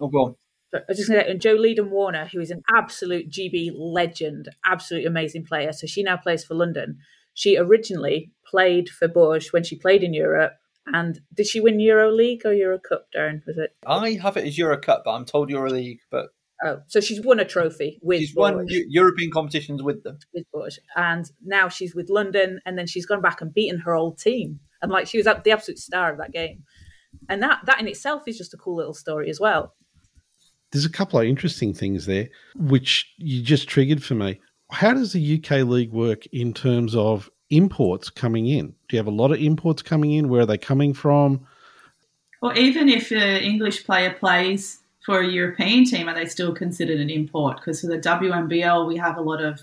oh, 0.00 0.08
go 0.08 0.24
on. 0.26 0.36
I 0.74 0.80
was 0.88 0.98
just 0.98 1.08
going 1.08 1.22
to, 1.22 1.30
and 1.30 1.40
Jo 1.40 1.56
Leedham-Warner, 1.56 2.26
who 2.32 2.40
is 2.40 2.50
an 2.50 2.62
absolute 2.74 3.30
GB 3.30 3.70
legend, 3.74 4.48
absolutely 4.64 5.06
amazing 5.06 5.44
player. 5.44 5.72
So 5.72 5.86
she 5.86 6.02
now 6.02 6.16
plays 6.16 6.44
for 6.44 6.54
London. 6.54 6.98
She 7.34 7.56
originally 7.56 8.32
played 8.46 8.88
for 8.88 9.08
Bourges 9.08 9.52
when 9.52 9.64
she 9.64 9.76
played 9.76 10.02
in 10.02 10.14
Europe. 10.14 10.54
And 10.86 11.20
did 11.34 11.46
she 11.46 11.60
win 11.60 11.80
Euro 11.80 12.10
League 12.12 12.42
or 12.44 12.52
Euro 12.52 12.78
Cup, 12.78 13.06
Darren? 13.14 13.42
Was 13.46 13.58
it? 13.58 13.70
I 13.86 14.12
have 14.22 14.36
it 14.36 14.46
as 14.46 14.56
Euro 14.58 14.78
Cup, 14.78 15.02
but 15.04 15.12
I'm 15.12 15.24
told 15.24 15.50
Euro 15.50 15.70
League. 15.70 15.98
But 16.10 16.28
oh, 16.64 16.78
so 16.86 17.00
she's 17.00 17.20
won 17.20 17.40
a 17.40 17.44
trophy 17.44 17.98
with. 18.02 18.20
She's 18.20 18.34
won 18.36 18.66
U- 18.68 18.86
European 18.88 19.32
competitions 19.32 19.82
with 19.82 20.04
them. 20.04 20.18
With 20.32 20.44
Bourges, 20.52 20.78
and 20.94 21.28
now 21.44 21.68
she's 21.68 21.96
with 21.96 22.08
London, 22.08 22.60
and 22.64 22.78
then 22.78 22.86
she's 22.86 23.04
gone 23.04 23.20
back 23.20 23.40
and 23.40 23.52
beaten 23.52 23.80
her 23.80 23.96
old 23.96 24.18
team, 24.18 24.60
and 24.80 24.92
like 24.92 25.08
she 25.08 25.18
was 25.18 25.24
the 25.24 25.50
absolute 25.50 25.78
star 25.78 26.12
of 26.12 26.18
that 26.18 26.32
game. 26.32 26.62
And 27.28 27.42
that 27.42 27.62
that 27.66 27.80
in 27.80 27.88
itself 27.88 28.22
is 28.28 28.38
just 28.38 28.54
a 28.54 28.56
cool 28.56 28.76
little 28.76 28.94
story 28.94 29.28
as 29.28 29.40
well 29.40 29.74
there's 30.76 30.84
a 30.84 30.90
couple 30.90 31.18
of 31.18 31.26
interesting 31.26 31.72
things 31.72 32.06
there 32.06 32.28
which 32.54 33.10
you 33.16 33.42
just 33.42 33.68
triggered 33.68 34.02
for 34.02 34.14
me. 34.14 34.40
How 34.70 34.92
does 34.92 35.12
the 35.12 35.36
UK 35.36 35.66
league 35.66 35.92
work 35.92 36.26
in 36.26 36.52
terms 36.52 36.94
of 36.94 37.30
imports 37.50 38.10
coming 38.10 38.46
in? 38.46 38.74
Do 38.88 38.96
you 38.96 38.98
have 38.98 39.06
a 39.06 39.10
lot 39.10 39.32
of 39.32 39.40
imports 39.40 39.80
coming 39.80 40.12
in? 40.12 40.28
Where 40.28 40.42
are 40.42 40.46
they 40.46 40.58
coming 40.58 40.92
from? 40.92 41.46
Or 42.42 42.52
even 42.54 42.88
if 42.88 43.10
an 43.10 43.42
English 43.42 43.84
player 43.86 44.12
plays 44.12 44.80
for 45.04 45.20
a 45.20 45.26
European 45.26 45.84
team, 45.84 46.08
are 46.08 46.14
they 46.14 46.26
still 46.26 46.52
considered 46.52 47.00
an 47.00 47.08
import? 47.08 47.56
Because 47.56 47.80
for 47.80 47.86
the 47.86 47.98
WNBL, 47.98 48.86
we 48.86 48.96
have 48.96 49.16
a 49.16 49.22
lot 49.22 49.42
of 49.42 49.60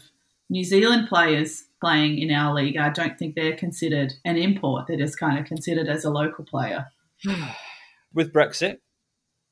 New 0.49 0.63
Zealand 0.63 1.07
players 1.07 1.65
playing 1.83 2.17
in 2.17 2.31
our 2.31 2.53
league, 2.53 2.77
I 2.77 2.89
don't 2.89 3.19
think 3.19 3.35
they're 3.35 3.57
considered 3.57 4.13
an 4.23 4.37
import. 4.37 4.87
They're 4.87 4.97
just 4.97 5.19
kind 5.19 5.37
of 5.37 5.45
considered 5.45 5.89
as 5.89 6.05
a 6.05 6.09
local 6.09 6.45
player. 6.45 6.87
With 8.13 8.31
Brexit, 8.31 8.77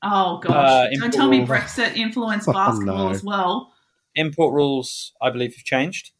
Oh 0.03 0.39
gosh! 0.39 0.89
Uh, 0.93 0.99
don't 0.99 1.13
tell 1.13 1.27
me 1.29 1.45
Brexit 1.45 1.95
influenced 1.95 2.47
Oh, 2.49 2.53
basketball 2.53 3.05
no. 3.05 3.09
as 3.09 3.23
well. 3.23 3.73
import 4.15 4.53
rules, 4.53 5.13
I 5.21 5.29
believe, 5.29 5.55
have 5.55 5.63
changed. 5.63 6.11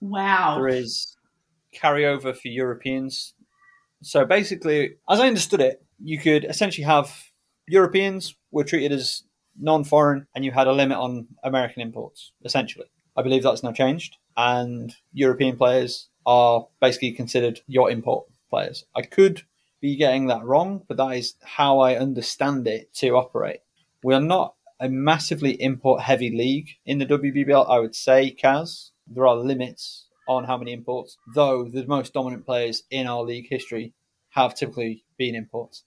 Wow. 0.00 0.56
There 0.58 0.68
is 0.68 1.16
carryover 1.74 2.36
for 2.36 2.48
Europeans. 2.48 3.34
So 4.02 4.24
basically, 4.24 4.96
as 5.08 5.20
I 5.20 5.26
understood 5.28 5.60
it, 5.60 5.82
you 6.02 6.18
could 6.18 6.44
essentially 6.44 6.84
have 6.84 7.12
Europeans 7.66 8.34
were 8.50 8.64
treated 8.64 8.92
as 8.92 9.22
non-foreign, 9.60 10.26
and 10.34 10.44
you 10.44 10.52
had 10.52 10.66
a 10.68 10.72
limit 10.72 10.96
on 10.98 11.26
American 11.42 11.82
imports. 11.82 12.32
Essentially, 12.44 12.86
I 13.16 13.22
believe 13.22 13.42
that's 13.42 13.62
now 13.64 13.72
changed, 13.72 14.16
and 14.36 14.94
European 15.12 15.56
players 15.56 16.08
are 16.26 16.66
basically 16.80 17.12
considered 17.12 17.60
your 17.66 17.90
import 17.90 18.26
players. 18.50 18.84
I 18.94 19.02
could 19.02 19.42
be 19.80 19.96
getting 19.96 20.26
that 20.26 20.44
wrong, 20.44 20.82
but 20.88 20.96
that 20.96 21.16
is 21.16 21.34
how 21.42 21.80
I 21.80 21.96
understand 21.96 22.66
it 22.66 22.92
to 22.94 23.10
operate. 23.10 23.60
We 24.02 24.14
are 24.14 24.20
not 24.20 24.54
a 24.80 24.88
massively 24.88 25.60
import 25.60 26.02
heavy 26.02 26.30
league 26.30 26.68
in 26.86 26.98
the 26.98 27.06
WBBL, 27.06 27.68
I 27.68 27.78
would 27.78 27.94
say, 27.94 28.34
Kaz. 28.40 28.90
There 29.06 29.26
are 29.26 29.36
limits 29.36 30.06
on 30.28 30.44
how 30.44 30.58
many 30.58 30.72
imports, 30.72 31.16
though 31.34 31.64
the 31.64 31.86
most 31.86 32.12
dominant 32.12 32.44
players 32.44 32.82
in 32.90 33.06
our 33.06 33.22
league 33.22 33.48
history 33.48 33.94
have 34.30 34.54
typically 34.54 35.04
been 35.16 35.34
imports. 35.34 35.84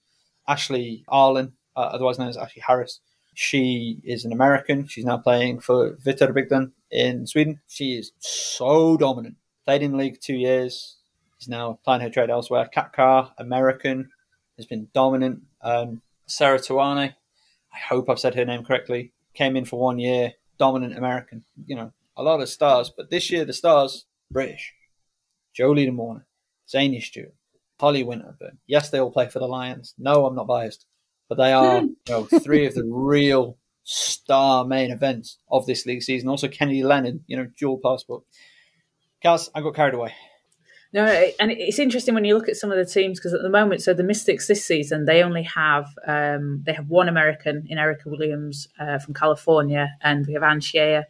Ashley 0.47 1.05
Arlen, 1.07 1.53
uh, 1.75 1.91
otherwise 1.93 2.17
known 2.17 2.29
as 2.29 2.37
Ashley 2.37 2.63
Harris, 2.65 2.99
she 3.33 4.01
is 4.03 4.25
an 4.25 4.33
American. 4.33 4.87
She's 4.87 5.05
now 5.05 5.17
playing 5.17 5.61
for 5.61 5.95
Wetterbygden 6.05 6.71
in 6.89 7.25
Sweden. 7.27 7.61
She 7.67 7.97
is 7.97 8.11
so 8.19 8.97
dominant. 8.97 9.35
Played 9.65 9.83
in 9.83 9.91
the 9.91 9.97
league 9.97 10.19
two 10.19 10.35
years. 10.35 10.97
Is 11.41 11.47
now 11.47 11.79
playing 11.83 12.01
her 12.01 12.09
trade 12.09 12.29
elsewhere. 12.29 12.69
Kat 12.71 12.93
Carr, 12.93 13.33
American, 13.39 14.11
has 14.57 14.67
been 14.67 14.89
dominant. 14.93 15.41
Um, 15.63 16.03
Sarah 16.27 16.59
Tuane, 16.59 17.15
I 17.73 17.77
hope 17.89 18.09
I've 18.09 18.19
said 18.19 18.35
her 18.35 18.45
name 18.45 18.63
correctly. 18.63 19.11
Came 19.33 19.57
in 19.57 19.65
for 19.65 19.79
one 19.79 19.97
year, 19.97 20.33
dominant 20.59 20.97
American. 20.97 21.43
You 21.65 21.77
know, 21.77 21.93
a 22.15 22.21
lot 22.21 22.41
of 22.41 22.49
stars, 22.49 22.91
but 22.95 23.09
this 23.09 23.31
year 23.31 23.43
the 23.43 23.53
stars 23.53 24.05
British. 24.29 24.73
Jolie 25.53 25.89
Warner, 25.89 26.27
Zania 26.71 27.01
Stewart, 27.01 27.33
Holly 27.79 28.03
Winterburn. 28.03 28.57
Yes, 28.67 28.89
they 28.89 28.99
all 28.99 29.11
play 29.11 29.27
for 29.27 29.39
the 29.39 29.47
Lions. 29.47 29.95
No, 29.97 30.25
I'm 30.25 30.35
not 30.35 30.47
biased, 30.47 30.85
but 31.27 31.39
they 31.39 31.51
are 31.51 31.81
you 31.81 31.95
know, 32.07 32.25
three 32.25 32.67
of 32.67 32.75
the 32.75 32.83
real 32.87 33.57
star 33.83 34.63
main 34.63 34.91
events 34.91 35.39
of 35.49 35.65
this 35.65 35.85
league 35.87 36.03
season. 36.03 36.29
Also, 36.29 36.47
Kennedy 36.47 36.83
Leonard, 36.83 37.21
you 37.25 37.35
know, 37.35 37.47
dual 37.57 37.79
passport. 37.83 38.23
Guys, 39.23 39.49
I 39.55 39.61
got 39.61 39.75
carried 39.75 39.95
away. 39.95 40.13
No, 40.93 41.05
and 41.39 41.51
it's 41.51 41.79
interesting 41.79 42.13
when 42.13 42.25
you 42.25 42.35
look 42.35 42.49
at 42.49 42.57
some 42.57 42.69
of 42.69 42.77
the 42.77 42.85
teams 42.85 43.17
because 43.17 43.33
at 43.33 43.41
the 43.41 43.49
moment, 43.49 43.81
so 43.81 43.93
the 43.93 44.03
Mystics 44.03 44.47
this 44.47 44.65
season 44.65 45.05
they 45.05 45.23
only 45.23 45.43
have 45.43 45.85
um, 46.05 46.63
they 46.65 46.73
have 46.73 46.89
one 46.89 47.07
American 47.07 47.65
in 47.69 47.77
Erica 47.77 48.09
Williams 48.09 48.67
uh, 48.77 48.99
from 48.99 49.13
California, 49.13 49.89
and 50.01 50.27
we 50.27 50.33
have 50.33 50.43
Anne 50.43 50.59
Shear, 50.59 51.05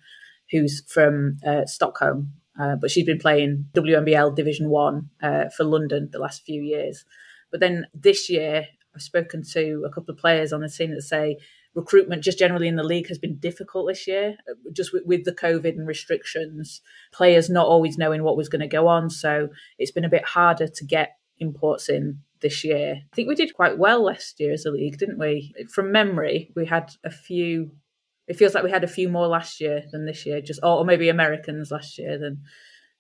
who's 0.52 0.84
from 0.88 1.38
uh, 1.46 1.66
Stockholm, 1.66 2.34
uh, 2.60 2.76
but 2.76 2.92
she's 2.92 3.08
been 3.08 3.18
playing 3.18 3.66
WNBL 3.74 4.36
Division 4.36 4.70
One 4.70 5.10
uh, 5.24 5.46
for 5.58 5.64
London 5.64 6.10
the 6.12 6.20
last 6.20 6.44
few 6.44 6.62
years. 6.62 7.04
But 7.50 7.60
then 7.60 7.88
this 7.96 8.30
year, 8.30 8.68
I've 8.96 9.02
spoken 9.02 9.42
to 9.54 9.84
a 9.86 9.90
couple 9.90 10.14
of 10.14 10.20
players 10.20 10.54
on 10.54 10.62
the 10.62 10.70
team 10.70 10.92
that 10.92 11.02
say 11.02 11.38
recruitment 11.74 12.24
just 12.24 12.40
generally 12.40 12.68
in 12.68 12.76
the 12.76 12.84
league 12.84 13.08
has 13.08 13.18
been 13.18 13.38
difficult 13.38 13.88
this 13.88 14.08
year, 14.08 14.36
just 14.74 14.92
with, 14.92 15.04
with 15.06 15.24
the 15.24 15.32
COVID 15.32 15.78
and 15.78 15.88
restrictions, 15.88 16.82
players 17.14 17.50
not 17.50 17.68
always 17.68 17.98
knowing 17.98 18.24
what 18.24 18.38
was 18.38 18.50
going 18.50 18.62
to 18.62 18.68
go 18.68 18.88
on. 18.88 19.10
So 19.10 19.50
it's 19.78 19.92
been 19.92 20.06
a 20.06 20.10
bit 20.10 20.26
harder 20.26 20.68
to 20.68 20.86
get 20.86 21.18
imports 21.40 21.90
in 21.90 22.20
this 22.42 22.64
year. 22.64 23.02
I 23.12 23.16
think 23.16 23.30
we 23.30 23.36
did 23.36 23.54
quite 23.54 23.78
well 23.78 24.04
last 24.04 24.40
year 24.40 24.54
as 24.54 24.66
a 24.66 24.72
league, 24.72 24.98
didn't 24.98 25.20
we? 25.20 25.54
From 25.74 25.92
memory, 25.92 26.52
we 26.56 26.66
had 26.66 26.92
a 27.04 27.12
few. 27.12 27.72
It 28.28 28.38
feels 28.38 28.54
like 28.54 28.64
we 28.64 28.72
had 28.72 28.84
a 28.84 28.88
few 28.88 29.10
more 29.10 29.28
last 29.28 29.60
year 29.60 29.84
than 29.92 30.06
this 30.06 30.26
year, 30.26 30.42
just 30.42 30.60
or 30.64 30.86
maybe 30.86 31.10
Americans 31.10 31.72
last 31.72 31.98
year 31.98 32.18
than 32.18 32.42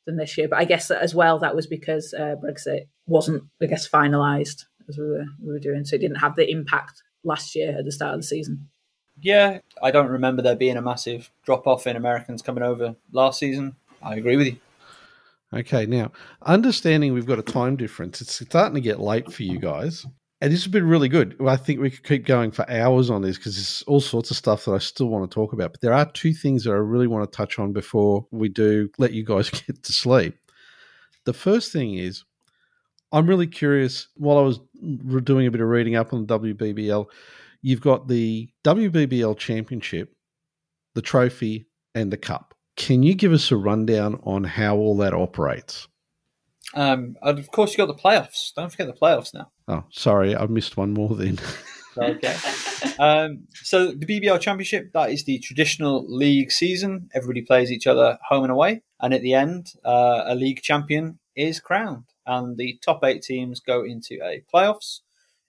than 0.05 0.17
this 0.17 0.37
year. 0.37 0.47
But 0.47 0.59
I 0.59 0.65
guess 0.65 0.89
as 0.91 1.13
well 1.13 1.39
that 1.39 1.55
was 1.55 1.67
because 1.67 2.13
uh, 2.17 2.35
Brexit 2.43 2.87
wasn't, 3.05 3.43
I 3.61 3.65
guess, 3.65 3.87
finalised 3.87 4.65
as 4.89 4.97
we 4.97 5.05
were 5.05 5.25
we 5.41 5.53
were 5.53 5.59
doing, 5.59 5.85
so 5.85 5.95
it 5.95 6.01
didn't 6.01 6.17
have 6.17 6.35
the 6.35 6.49
impact 6.49 7.03
last 7.23 7.55
year 7.55 7.77
at 7.77 7.85
the 7.85 7.91
start 7.91 8.13
of 8.13 8.21
the 8.21 8.27
season. 8.27 8.69
Yeah, 9.19 9.59
I 9.81 9.91
don't 9.91 10.07
remember 10.07 10.41
there 10.41 10.55
being 10.55 10.77
a 10.77 10.81
massive 10.81 11.31
drop 11.43 11.67
off 11.67 11.85
in 11.85 11.95
Americans 11.95 12.41
coming 12.41 12.63
over 12.63 12.95
last 13.11 13.39
season. 13.39 13.75
I 14.01 14.15
agree 14.15 14.35
with 14.35 14.47
you. 14.47 14.57
Okay, 15.53 15.85
now 15.85 16.11
understanding 16.43 17.13
we've 17.13 17.25
got 17.25 17.39
a 17.39 17.43
time 17.43 17.75
difference, 17.75 18.21
it's 18.21 18.33
starting 18.33 18.75
to 18.75 18.81
get 18.81 18.99
late 18.99 19.31
for 19.31 19.43
you 19.43 19.59
guys. 19.59 20.05
And 20.39 20.51
this 20.51 20.63
has 20.63 20.71
been 20.71 20.87
really 20.87 21.09
good. 21.09 21.35
I 21.45 21.55
think 21.55 21.79
we 21.79 21.91
could 21.91 22.03
keep 22.03 22.25
going 22.25 22.49
for 22.49 22.67
hours 22.67 23.11
on 23.11 23.21
this 23.21 23.37
because 23.37 23.55
there's 23.55 23.83
all 23.85 24.01
sorts 24.01 24.31
of 24.31 24.37
stuff 24.37 24.65
that 24.65 24.71
I 24.71 24.79
still 24.79 25.07
want 25.07 25.29
to 25.29 25.33
talk 25.33 25.53
about. 25.53 25.71
But 25.71 25.81
there 25.81 25.93
are 25.93 26.11
two 26.11 26.33
things 26.33 26.63
that 26.63 26.71
I 26.71 26.77
really 26.77 27.05
want 27.05 27.31
to 27.31 27.37
touch 27.37 27.59
on 27.59 27.73
before 27.73 28.25
we 28.31 28.49
do 28.49 28.89
let 28.97 29.13
you 29.13 29.23
guys 29.23 29.49
get 29.67 29.83
to 29.83 29.93
sleep. 29.93 30.35
The 31.25 31.33
first 31.33 31.71
thing 31.71 31.93
is, 31.93 32.23
I'm 33.11 33.27
really 33.27 33.47
curious. 33.47 34.07
While 34.15 34.37
I 34.37 34.41
was 34.41 34.59
doing 35.23 35.47
a 35.47 35.51
bit 35.51 35.61
of 35.61 35.67
reading 35.67 35.95
up 35.95 36.13
on 36.13 36.25
the 36.25 36.39
WBBL, 36.39 37.05
you've 37.61 37.81
got 37.81 38.07
the 38.07 38.49
WBBL 38.63 39.37
Championship, 39.37 40.13
the 40.95 41.01
trophy, 41.01 41.67
and 41.93 42.11
the 42.11 42.17
cup. 42.17 42.53
Can 42.77 43.03
you 43.03 43.13
give 43.15 43.33
us 43.33 43.51
a 43.51 43.57
rundown 43.57 44.19
on 44.23 44.43
how 44.43 44.77
all 44.77 44.97
that 44.97 45.13
operates? 45.13 45.87
Um, 46.73 47.15
and 47.21 47.37
of 47.37 47.51
course, 47.51 47.71
you 47.71 47.77
got 47.77 47.87
the 47.87 48.01
playoffs. 48.01 48.53
Don't 48.55 48.69
forget 48.69 48.87
the 48.87 48.93
playoffs 48.93 49.33
now. 49.33 49.51
Oh, 49.67 49.83
sorry, 49.91 50.35
I 50.35 50.45
missed 50.47 50.77
one 50.77 50.93
more 50.93 51.15
then. 51.15 51.39
Okay. 51.97 52.35
um, 52.99 53.47
so 53.53 53.87
the 53.91 54.05
BBL 54.05 54.39
Championship 54.39 54.93
that 54.93 55.11
is 55.11 55.25
the 55.25 55.39
traditional 55.39 56.05
league 56.07 56.49
season. 56.49 57.09
Everybody 57.13 57.41
plays 57.41 57.69
each 57.69 57.85
other 57.85 58.17
home 58.25 58.43
and 58.43 58.51
away, 58.51 58.83
and 59.01 59.13
at 59.13 59.21
the 59.21 59.33
end, 59.33 59.73
uh, 59.83 60.23
a 60.25 60.33
league 60.33 60.61
champion 60.61 61.19
is 61.35 61.59
crowned, 61.59 62.05
and 62.31 62.57
the 62.57 62.79
top 62.83 63.03
eight 63.03 63.21
teams 63.21 63.59
go 63.59 63.83
into 63.83 64.13
a 64.23 64.43
playoffs. 64.53 65.01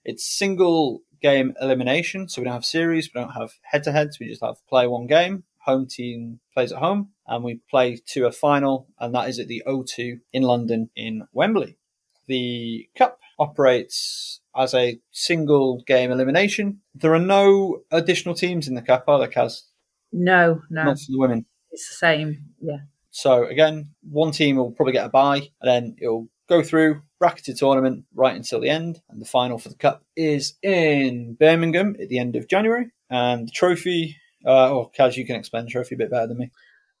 It's 0.03 0.25
single 0.25 1.01
game 1.21 1.53
elimination, 1.61 2.27
so 2.27 2.41
we 2.41 2.45
don't 2.45 2.53
have 2.53 2.65
series, 2.65 3.09
we 3.13 3.21
don't 3.21 3.31
have 3.31 3.51
head 3.61 3.83
to 3.83 3.91
heads. 3.91 4.19
We 4.19 4.27
just 4.27 4.43
have 4.43 4.57
play 4.67 4.85
one 4.87 5.07
game. 5.07 5.43
Home 5.65 5.87
team 5.87 6.39
plays 6.53 6.73
at 6.73 6.79
home, 6.79 7.09
and 7.25 7.41
we 7.43 7.61
play 7.71 7.97
to 8.07 8.25
a 8.25 8.31
final, 8.33 8.87
and 8.99 9.15
that 9.15 9.29
is 9.29 9.39
at 9.39 9.47
the 9.47 9.63
O2 9.65 10.19
in 10.33 10.43
London 10.43 10.89
in 10.95 11.25
Wembley. 11.31 11.77
The 12.27 12.89
cup 12.97 13.19
operates 13.39 14.41
as 14.55 14.73
a 14.73 14.99
single 15.11 15.81
game 15.87 16.11
elimination. 16.11 16.81
There 16.93 17.13
are 17.13 17.19
no 17.39 17.83
additional 17.91 18.35
teams 18.35 18.67
in 18.67 18.75
the 18.75 18.81
cup, 18.81 19.05
are 19.07 19.19
there, 19.19 19.29
Kaz? 19.29 19.61
No, 20.11 20.61
no, 20.69 20.83
Not 20.83 20.99
for 20.99 21.11
the 21.13 21.17
women. 21.19 21.45
it's 21.71 21.87
the 21.87 21.95
same. 21.95 22.43
Yeah. 22.61 22.79
So 23.11 23.45
again, 23.45 23.91
one 24.09 24.31
team 24.31 24.57
will 24.57 24.71
probably 24.71 24.93
get 24.93 25.05
a 25.05 25.09
bye, 25.09 25.47
and 25.61 25.69
then 25.71 25.95
it'll 26.01 26.27
go 26.49 26.61
through 26.61 27.01
bracketed 27.19 27.57
tournament 27.57 28.05
right 28.13 28.35
until 28.35 28.59
the 28.59 28.69
end. 28.69 29.01
And 29.09 29.21
the 29.21 29.25
final 29.25 29.57
for 29.57 29.69
the 29.69 29.75
cup 29.75 30.03
is 30.15 30.55
in 30.61 31.35
Birmingham 31.39 31.95
at 32.01 32.09
the 32.09 32.19
end 32.19 32.35
of 32.35 32.47
January. 32.47 32.91
And 33.09 33.47
the 33.47 33.51
trophy, 33.51 34.17
uh, 34.45 34.71
oh, 34.71 34.91
Kaz, 34.97 35.15
you 35.15 35.25
can 35.25 35.35
explain 35.35 35.65
the 35.65 35.71
trophy 35.71 35.95
a 35.95 35.97
bit 35.97 36.11
better 36.11 36.27
than 36.27 36.37
me. 36.37 36.51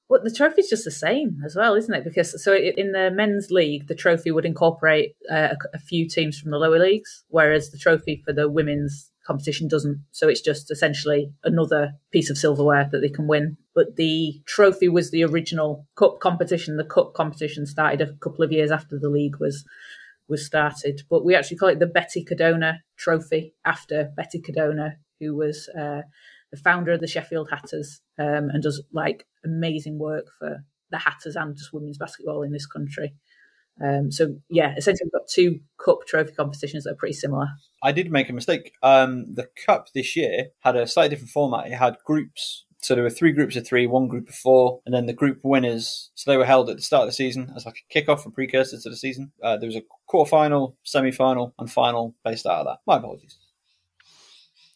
Well, 0.09 0.21
the 0.23 0.31
trophy's 0.31 0.69
just 0.69 0.83
the 0.83 0.91
same 0.91 1.41
as 1.45 1.55
well, 1.55 1.75
isn't 1.75 1.93
it? 1.93 2.03
Because 2.03 2.43
so 2.43 2.53
in 2.53 2.91
the 2.91 3.09
men's 3.11 3.49
league, 3.49 3.87
the 3.87 3.95
trophy 3.95 4.31
would 4.31 4.45
incorporate 4.45 5.15
uh, 5.31 5.55
a, 5.55 5.57
a 5.73 5.79
few 5.79 6.07
teams 6.07 6.37
from 6.37 6.51
the 6.51 6.57
lower 6.57 6.77
leagues, 6.77 7.23
whereas 7.29 7.71
the 7.71 7.77
trophy 7.77 8.21
for 8.23 8.33
the 8.33 8.49
women's 8.49 9.09
competition 9.25 9.67
doesn't. 9.67 10.03
So 10.11 10.27
it's 10.27 10.41
just 10.41 10.71
essentially 10.71 11.31
another 11.43 11.93
piece 12.11 12.29
of 12.29 12.37
silverware 12.37 12.89
that 12.91 12.99
they 12.99 13.09
can 13.09 13.27
win. 13.27 13.57
But 13.73 13.95
the 13.95 14.41
trophy 14.45 14.89
was 14.89 15.11
the 15.11 15.23
original 15.23 15.87
cup 15.95 16.19
competition. 16.19 16.77
The 16.77 16.83
cup 16.83 17.13
competition 17.13 17.65
started 17.65 18.01
a 18.01 18.13
couple 18.15 18.43
of 18.43 18.51
years 18.51 18.71
after 18.71 18.99
the 18.99 19.09
league 19.09 19.39
was 19.39 19.65
was 20.27 20.45
started. 20.45 21.01
But 21.09 21.25
we 21.25 21.35
actually 21.35 21.57
call 21.57 21.69
it 21.69 21.79
the 21.79 21.85
Betty 21.85 22.23
Codona 22.23 22.79
Trophy 22.97 23.53
after 23.65 24.11
Betty 24.15 24.41
Codona, 24.41 24.95
who 25.19 25.35
was 25.35 25.69
uh, 25.77 26.01
the 26.51 26.57
founder 26.57 26.91
of 26.91 27.01
the 27.01 27.07
Sheffield 27.07 27.49
Hatters 27.49 28.01
um, 28.17 28.49
and 28.49 28.63
does 28.63 28.81
like 28.91 29.25
amazing 29.43 29.99
work 29.99 30.27
for 30.37 30.63
the 30.91 30.97
Hatters 30.97 31.35
and 31.35 31.57
just 31.57 31.73
women's 31.73 31.97
basketball 31.97 32.43
in 32.43 32.51
this 32.51 32.65
country. 32.65 33.13
Um, 33.81 34.11
so 34.11 34.35
yeah, 34.49 34.75
essentially 34.77 35.05
we've 35.07 35.19
got 35.19 35.27
two 35.27 35.59
cup 35.83 35.99
trophy 36.07 36.33
competitions 36.33 36.83
that 36.83 36.91
are 36.91 36.95
pretty 36.95 37.13
similar. 37.13 37.47
I 37.81 37.91
did 37.91 38.11
make 38.11 38.29
a 38.29 38.33
mistake. 38.33 38.73
Um, 38.83 39.33
the 39.33 39.49
cup 39.65 39.91
this 39.93 40.15
year 40.15 40.47
had 40.59 40.75
a 40.75 40.87
slightly 40.87 41.09
different 41.09 41.31
format. 41.31 41.67
It 41.67 41.73
had 41.73 41.97
groups. 42.05 42.65
So 42.79 42.95
there 42.95 43.03
were 43.03 43.09
three 43.09 43.31
groups 43.31 43.55
of 43.55 43.65
three, 43.65 43.87
one 43.87 44.09
group 44.09 44.27
of 44.27 44.35
four, 44.35 44.81
and 44.85 44.93
then 44.93 45.05
the 45.05 45.13
group 45.13 45.39
winners. 45.41 46.11
So 46.15 46.29
they 46.29 46.37
were 46.37 46.45
held 46.45 46.69
at 46.69 46.75
the 46.75 46.81
start 46.81 47.03
of 47.03 47.09
the 47.09 47.13
season 47.13 47.51
as 47.55 47.65
like 47.65 47.81
a 47.89 47.93
kickoff 47.93 48.25
and 48.25 48.33
precursor 48.33 48.77
to 48.77 48.89
the 48.89 48.97
season. 48.97 49.31
Uh, 49.41 49.55
there 49.55 49.67
was 49.67 49.77
a 49.77 49.83
quarterfinal, 50.09 50.75
semi-final, 50.83 51.53
and 51.57 51.71
final 51.71 52.13
based 52.25 52.45
out 52.45 52.59
of 52.59 52.65
that. 52.65 52.79
My 52.85 52.97
apologies. 52.97 53.37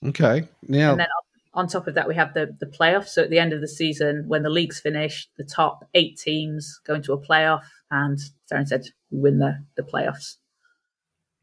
Okay, 0.05 0.47
now 0.63 0.91
And 0.91 1.01
then 1.01 1.07
on 1.53 1.67
top 1.67 1.87
of 1.87 1.95
that, 1.95 2.07
we 2.07 2.15
have 2.15 2.33
the 2.33 2.55
the 2.59 2.67
playoffs. 2.67 3.09
So 3.09 3.23
at 3.23 3.29
the 3.29 3.39
end 3.39 3.51
of 3.51 3.61
the 3.61 3.67
season, 3.67 4.25
when 4.27 4.43
the 4.43 4.49
league's 4.49 4.79
finished, 4.79 5.29
the 5.37 5.43
top 5.43 5.83
eight 5.93 6.17
teams 6.17 6.79
go 6.85 6.93
into 6.93 7.13
a 7.13 7.21
playoff, 7.21 7.65
and 7.91 8.17
Darren 8.51 8.67
said 8.67 8.83
win 9.11 9.39
the 9.39 9.65
the 9.75 9.83
playoffs. 9.83 10.35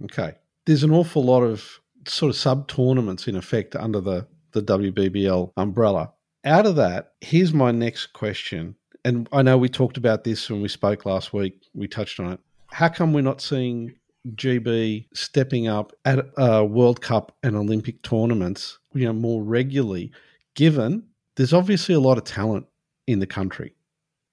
Okay, 0.05 0.35
there's 0.67 0.83
an 0.83 0.91
awful 0.91 1.25
lot 1.25 1.43
of 1.43 1.81
sort 2.07 2.31
of 2.31 2.37
sub 2.37 2.69
tournaments 2.69 3.27
in 3.29 3.37
effect 3.37 3.77
under 3.77 4.01
the 4.01 4.27
the 4.53 4.63
WBBL 4.63 5.53
umbrella. 5.57 6.13
Out 6.45 6.67
of 6.67 6.77
that, 6.77 7.13
here's 7.21 7.53
my 7.53 7.71
next 7.71 8.09
question. 8.13 8.77
And 9.05 9.29
I 9.33 9.43
know 9.43 9.59
we 9.59 9.69
talked 9.69 9.97
about 9.97 10.25
this 10.25 10.49
when 10.49 10.63
we 10.63 10.69
spoke 10.69 11.05
last 11.05 11.33
week. 11.33 11.67
We 11.75 11.89
touched 11.89 12.21
on 12.21 12.33
it. 12.33 12.41
How 12.71 12.89
come 12.89 13.13
we're 13.13 13.21
not 13.21 13.43
seeing 13.43 13.95
GB 14.31 15.07
stepping 15.13 15.69
up 15.69 15.93
at 16.05 16.27
uh, 16.39 16.65
World 16.69 17.03
Cup 17.03 17.37
and 17.43 17.57
Olympic 17.57 18.03
tournaments, 18.03 18.79
you 18.95 19.05
know, 19.05 19.13
more 19.13 19.43
regularly? 19.43 20.13
Given 20.55 21.05
there's 21.37 21.53
obviously 21.53 21.95
a 21.95 22.01
lot 22.01 22.17
of 22.17 22.25
talent 22.25 22.67
in 23.07 23.19
the 23.19 23.27
country, 23.27 23.75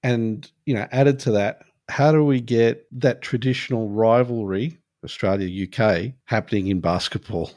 and 0.02 0.50
you 0.64 0.74
know, 0.74 0.86
added 0.92 1.18
to 1.20 1.32
that, 1.32 1.62
how 1.92 2.10
do 2.10 2.24
we 2.24 2.40
get 2.40 2.86
that 2.90 3.20
traditional 3.20 3.90
rivalry, 3.90 4.78
Australia 5.04 5.66
UK, 5.66 6.14
happening 6.24 6.68
in 6.68 6.80
basketball? 6.80 7.50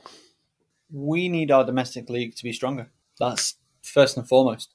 We 0.91 1.29
need 1.29 1.51
our 1.51 1.63
domestic 1.63 2.09
league 2.09 2.35
to 2.35 2.43
be 2.43 2.51
stronger. 2.51 2.91
That's 3.17 3.55
first 3.81 4.17
and 4.17 4.27
foremost. 4.27 4.73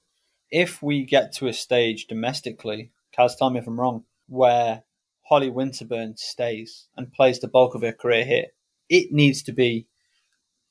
If 0.51 0.83
we 0.83 1.05
get 1.05 1.35
to 1.35 1.47
a 1.47 1.53
stage 1.53 2.07
domestically, 2.07 2.91
Kaz, 3.17 3.37
tell 3.37 3.51
me 3.51 3.59
if 3.59 3.67
I'm 3.67 3.79
wrong, 3.79 4.05
where 4.29 4.83
Holly 5.29 5.51
Winterburn 5.51 6.19
stays 6.19 6.87
and 6.97 7.13
plays 7.13 7.41
the 7.41 7.47
bulk 7.47 7.75
of 7.75 7.83
her 7.83 7.93
career 7.93 8.25
here, 8.25 8.47
it 8.89 9.13
needs 9.13 9.43
to 9.43 9.53
be 9.53 9.87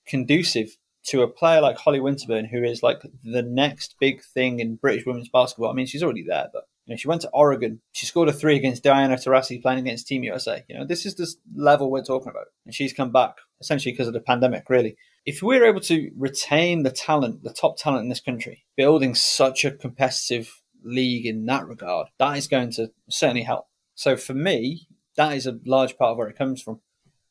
conducive 0.08 0.78
to 1.04 1.22
a 1.22 1.28
player 1.28 1.62
like 1.62 1.78
Holly 1.78 2.00
Winterburn, 2.00 2.50
who 2.50 2.64
is 2.64 2.82
like 2.82 3.04
the 3.24 3.44
next 3.44 3.98
big 4.00 4.24
thing 4.24 4.60
in 4.60 4.78
British 4.78 5.06
women's 5.06 5.30
basketball. 5.30 5.70
I 5.70 5.74
mean, 5.74 5.86
she's 5.86 6.02
already 6.02 6.26
there, 6.28 6.48
but 6.52 6.64
you 6.90 6.96
know, 6.96 6.98
she 6.98 7.08
went 7.08 7.22
to 7.22 7.30
Oregon. 7.30 7.80
She 7.92 8.08
scored 8.08 8.30
a 8.30 8.34
three 8.34 8.58
against 8.58 8.84
Diana 8.84 9.16
Taurasi 9.16 9.62
playing 9.62 9.80
against 9.80 10.08
Team 10.08 10.24
USA. 10.24 10.66
You 10.68 10.80
know, 10.80 10.86
this 10.86 11.06
is 11.06 11.16
the 11.16 11.32
level 11.56 11.92
we're 11.92 12.04
talking 12.04 12.30
about, 12.30 12.48
and 12.66 12.74
she's 12.74 12.92
come 12.92 13.12
back 13.12 13.36
essentially 13.62 13.94
because 13.94 14.08
of 14.08 14.14
the 14.14 14.20
pandemic, 14.20 14.70
really 14.70 14.98
if 15.26 15.44
we're 15.44 15.66
able 15.66 15.82
to 15.82 16.12
retain 16.18 16.82
the 16.82 16.92
talent, 16.92 17.44
the 17.44 17.54
top 17.54 17.78
talent 17.78 18.04
in 18.04 18.10
this 18.10 18.20
country, 18.20 18.66
building 18.76 19.14
such 19.14 19.66
a 19.66 19.72
competitive 19.72 20.62
league 20.84 21.26
in 21.26 21.46
that 21.46 21.68
regard, 21.68 22.08
that 22.18 22.38
is 22.38 22.48
going 22.48 22.72
to 22.72 22.92
certainly 23.10 23.44
help. 23.44 23.68
So 23.96 24.16
for 24.18 24.34
me, 24.34 24.88
that 25.18 25.36
is 25.36 25.46
a 25.46 25.60
large 25.66 25.98
part 25.98 26.12
of 26.12 26.18
where 26.18 26.30
it 26.30 26.38
comes 26.38 26.62
from. 26.62 26.80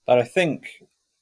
But 0.07 0.19
I 0.19 0.23
think, 0.23 0.69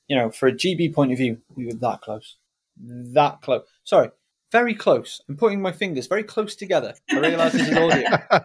you 0.06 0.16
know, 0.16 0.30
for 0.30 0.48
a 0.48 0.52
GB 0.52 0.94
point 0.94 1.12
of 1.12 1.18
view, 1.18 1.38
we 1.54 1.66
were 1.66 1.74
that 1.74 2.02
close. 2.02 2.36
That 2.78 3.40
close. 3.40 3.62
Sorry, 3.84 4.10
very 4.52 4.74
close. 4.74 5.20
I'm 5.28 5.36
putting 5.36 5.60
my 5.60 5.72
fingers 5.72 6.06
very 6.06 6.22
close 6.22 6.54
together. 6.54 6.94
I 7.10 7.18
realise 7.18 7.52
this 7.52 7.68
is 7.68 7.76
audio. 7.76 8.08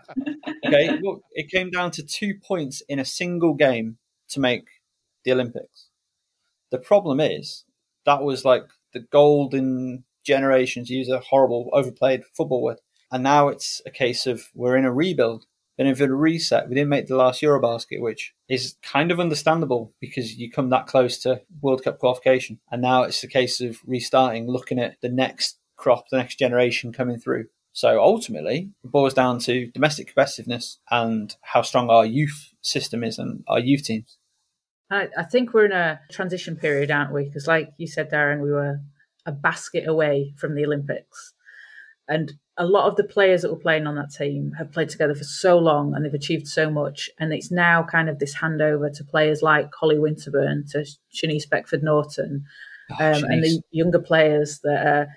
okay, 0.65 0.99
look, 1.01 1.21
it 1.31 1.49
came 1.49 1.69
down 1.69 1.91
to 1.91 2.03
two 2.03 2.35
points 2.35 2.81
in 2.89 2.99
a 2.99 3.05
single 3.05 3.53
game 3.53 3.97
to 4.29 4.39
make 4.39 4.67
the 5.23 5.31
Olympics. 5.31 5.89
The 6.71 6.79
problem 6.79 7.19
is 7.19 7.65
that 8.05 8.23
was 8.23 8.45
like 8.45 8.63
the 8.93 9.01
golden 9.01 10.03
generations 10.23 10.89
use 10.89 11.09
a 11.09 11.19
horrible, 11.19 11.69
overplayed 11.73 12.23
football 12.33 12.63
word. 12.63 12.77
And 13.11 13.23
now 13.23 13.49
it's 13.49 13.81
a 13.85 13.91
case 13.91 14.25
of 14.25 14.49
we're 14.55 14.77
in 14.77 14.85
a 14.85 14.91
rebuild, 14.91 15.45
been 15.77 15.87
in 15.87 16.01
a 16.01 16.15
reset. 16.15 16.69
We 16.69 16.75
didn't 16.75 16.89
make 16.89 17.07
the 17.07 17.15
last 17.15 17.41
Eurobasket, 17.41 17.99
which 17.99 18.33
is 18.47 18.75
kind 18.81 19.11
of 19.11 19.19
understandable 19.19 19.93
because 19.99 20.37
you 20.37 20.49
come 20.49 20.69
that 20.69 20.87
close 20.87 21.17
to 21.19 21.41
World 21.61 21.83
Cup 21.83 21.99
qualification. 21.99 22.59
And 22.71 22.81
now 22.81 23.03
it's 23.03 23.23
a 23.23 23.27
case 23.27 23.59
of 23.61 23.79
restarting, 23.85 24.47
looking 24.47 24.79
at 24.79 24.95
the 25.01 25.09
next 25.09 25.57
crop, 25.81 26.09
the 26.09 26.17
next 26.17 26.39
generation 26.39 26.93
coming 26.93 27.19
through. 27.19 27.45
So 27.73 28.01
ultimately, 28.01 28.69
it 28.83 28.91
boils 28.91 29.13
down 29.13 29.39
to 29.39 29.67
domestic 29.67 30.13
competitiveness 30.13 30.77
and 30.89 31.35
how 31.41 31.61
strong 31.61 31.89
our 31.89 32.05
youth 32.05 32.53
system 32.61 33.03
is 33.03 33.17
and 33.17 33.43
our 33.47 33.59
youth 33.59 33.83
teams. 33.83 34.17
I, 34.89 35.07
I 35.17 35.23
think 35.23 35.53
we're 35.53 35.65
in 35.65 35.71
a 35.71 36.01
transition 36.11 36.57
period, 36.57 36.91
aren't 36.91 37.13
we? 37.13 37.23
Because, 37.23 37.47
like 37.47 37.71
you 37.77 37.87
said, 37.87 38.11
Darren, 38.11 38.41
we 38.41 38.51
were 38.51 38.81
a 39.25 39.31
basket 39.31 39.87
away 39.87 40.33
from 40.37 40.55
the 40.55 40.65
Olympics. 40.65 41.33
And 42.07 42.33
a 42.57 42.65
lot 42.65 42.89
of 42.89 42.97
the 42.97 43.05
players 43.05 43.41
that 43.41 43.51
were 43.51 43.57
playing 43.57 43.87
on 43.87 43.95
that 43.95 44.11
team 44.11 44.51
have 44.57 44.73
played 44.73 44.89
together 44.89 45.15
for 45.15 45.23
so 45.23 45.57
long 45.57 45.95
and 45.95 46.03
they've 46.03 46.13
achieved 46.13 46.47
so 46.47 46.69
much. 46.69 47.09
And 47.19 47.31
it's 47.31 47.51
now 47.51 47.83
kind 47.83 48.09
of 48.09 48.19
this 48.19 48.35
handover 48.35 48.93
to 48.93 49.03
players 49.05 49.41
like 49.41 49.69
Holly 49.73 49.95
Winterburn, 49.95 50.69
to 50.71 50.85
Shanice 51.15 51.49
Beckford 51.49 51.83
Norton, 51.83 52.43
oh, 52.91 52.95
um, 52.95 53.23
and 53.23 53.43
the 53.43 53.61
younger 53.71 53.99
players 53.99 54.59
that 54.63 54.85
are, 54.85 55.07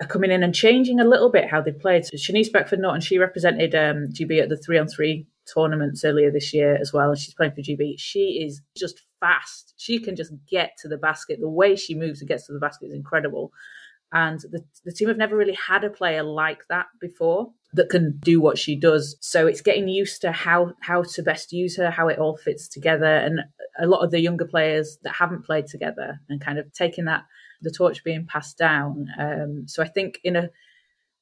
are, 0.00 0.06
coming 0.06 0.30
in 0.30 0.42
and 0.42 0.54
changing 0.54 1.00
a 1.00 1.04
little 1.04 1.30
bit 1.30 1.50
how 1.50 1.60
they 1.60 1.72
played. 1.72 2.04
So 2.04 2.16
Shanice 2.16 2.52
Beckford 2.52 2.80
Norton, 2.80 3.00
she 3.00 3.18
represented 3.18 3.74
um, 3.74 4.06
GB 4.12 4.42
at 4.42 4.48
the 4.48 4.56
three 4.56 4.78
on 4.78 4.88
three 4.88 5.26
tournaments 5.52 6.04
earlier 6.04 6.30
this 6.30 6.52
year 6.52 6.76
as 6.76 6.92
well, 6.92 7.10
and 7.10 7.18
she's 7.18 7.34
playing 7.34 7.52
for 7.52 7.62
GB. 7.62 7.94
She 7.98 8.44
is 8.44 8.60
just 8.76 9.02
fast. 9.20 9.74
She 9.76 9.98
can 9.98 10.16
just 10.16 10.32
get 10.48 10.72
to 10.78 10.88
the 10.88 10.98
basket. 10.98 11.40
The 11.40 11.48
way 11.48 11.76
she 11.76 11.94
moves 11.94 12.20
and 12.20 12.28
gets 12.28 12.46
to 12.46 12.52
the 12.52 12.58
basket 12.58 12.86
is 12.86 12.94
incredible. 12.94 13.52
And 14.12 14.40
the, 14.40 14.64
the 14.84 14.92
team 14.92 15.08
have 15.08 15.16
never 15.16 15.36
really 15.36 15.56
had 15.66 15.84
a 15.84 15.90
player 15.90 16.22
like 16.22 16.62
that 16.68 16.86
before 17.00 17.50
that 17.72 17.90
can 17.90 18.18
do 18.18 18.40
what 18.40 18.56
she 18.56 18.76
does. 18.76 19.16
So 19.20 19.46
it's 19.46 19.60
getting 19.60 19.88
used 19.88 20.20
to 20.22 20.32
how 20.32 20.72
how 20.80 21.02
to 21.02 21.22
best 21.22 21.52
use 21.52 21.76
her, 21.76 21.90
how 21.90 22.08
it 22.08 22.18
all 22.18 22.36
fits 22.36 22.68
together. 22.68 23.04
And 23.04 23.40
a 23.78 23.86
lot 23.86 24.04
of 24.04 24.10
the 24.10 24.20
younger 24.20 24.46
players 24.46 24.98
that 25.02 25.14
haven't 25.16 25.44
played 25.44 25.66
together 25.66 26.20
and 26.28 26.40
kind 26.40 26.58
of 26.58 26.72
taking 26.72 27.06
that 27.06 27.24
the 27.62 27.70
torch 27.70 28.04
being 28.04 28.26
passed 28.26 28.58
down. 28.58 29.08
Um, 29.18 29.64
so 29.66 29.82
I 29.82 29.88
think 29.88 30.18
in 30.24 30.36
a 30.36 30.50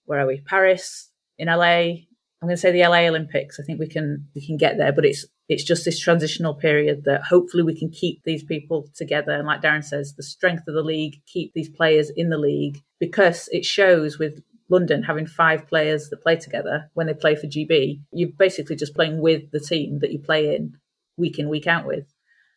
where 0.06 0.20
are 0.20 0.26
we? 0.26 0.40
Paris, 0.40 1.10
in 1.38 1.48
LA, 1.48 2.04
I'm 2.44 2.48
going 2.48 2.56
to 2.56 2.60
say 2.60 2.72
the 2.72 2.86
LA 2.86 3.08
Olympics. 3.08 3.58
I 3.58 3.62
think 3.62 3.80
we 3.80 3.88
can 3.88 4.28
we 4.34 4.44
can 4.44 4.56
get 4.56 4.76
there, 4.76 4.92
but 4.92 5.04
it's 5.04 5.26
it's 5.48 5.64
just 5.64 5.84
this 5.84 5.98
transitional 5.98 6.54
period 6.54 7.04
that 7.04 7.22
hopefully 7.24 7.62
we 7.62 7.78
can 7.78 7.90
keep 7.90 8.22
these 8.24 8.42
people 8.42 8.88
together. 8.94 9.32
And 9.32 9.46
like 9.46 9.62
Darren 9.62 9.84
says, 9.84 10.14
the 10.14 10.22
strength 10.22 10.66
of 10.68 10.74
the 10.74 10.82
league, 10.82 11.16
keep 11.26 11.52
these 11.54 11.68
players 11.68 12.10
in 12.14 12.30
the 12.30 12.38
league 12.38 12.82
because 12.98 13.48
it 13.52 13.64
shows 13.64 14.18
with 14.18 14.42
London 14.70 15.02
having 15.02 15.26
five 15.26 15.66
players 15.66 16.08
that 16.08 16.22
play 16.22 16.36
together 16.36 16.90
when 16.94 17.06
they 17.06 17.14
play 17.14 17.36
for 17.36 17.46
GB. 17.46 18.00
You're 18.10 18.30
basically 18.38 18.76
just 18.76 18.94
playing 18.94 19.20
with 19.20 19.50
the 19.50 19.60
team 19.60 19.98
that 20.00 20.12
you 20.12 20.18
play 20.18 20.54
in 20.54 20.78
week 21.16 21.38
in 21.38 21.48
week 21.48 21.66
out 21.66 21.86
with 21.86 22.13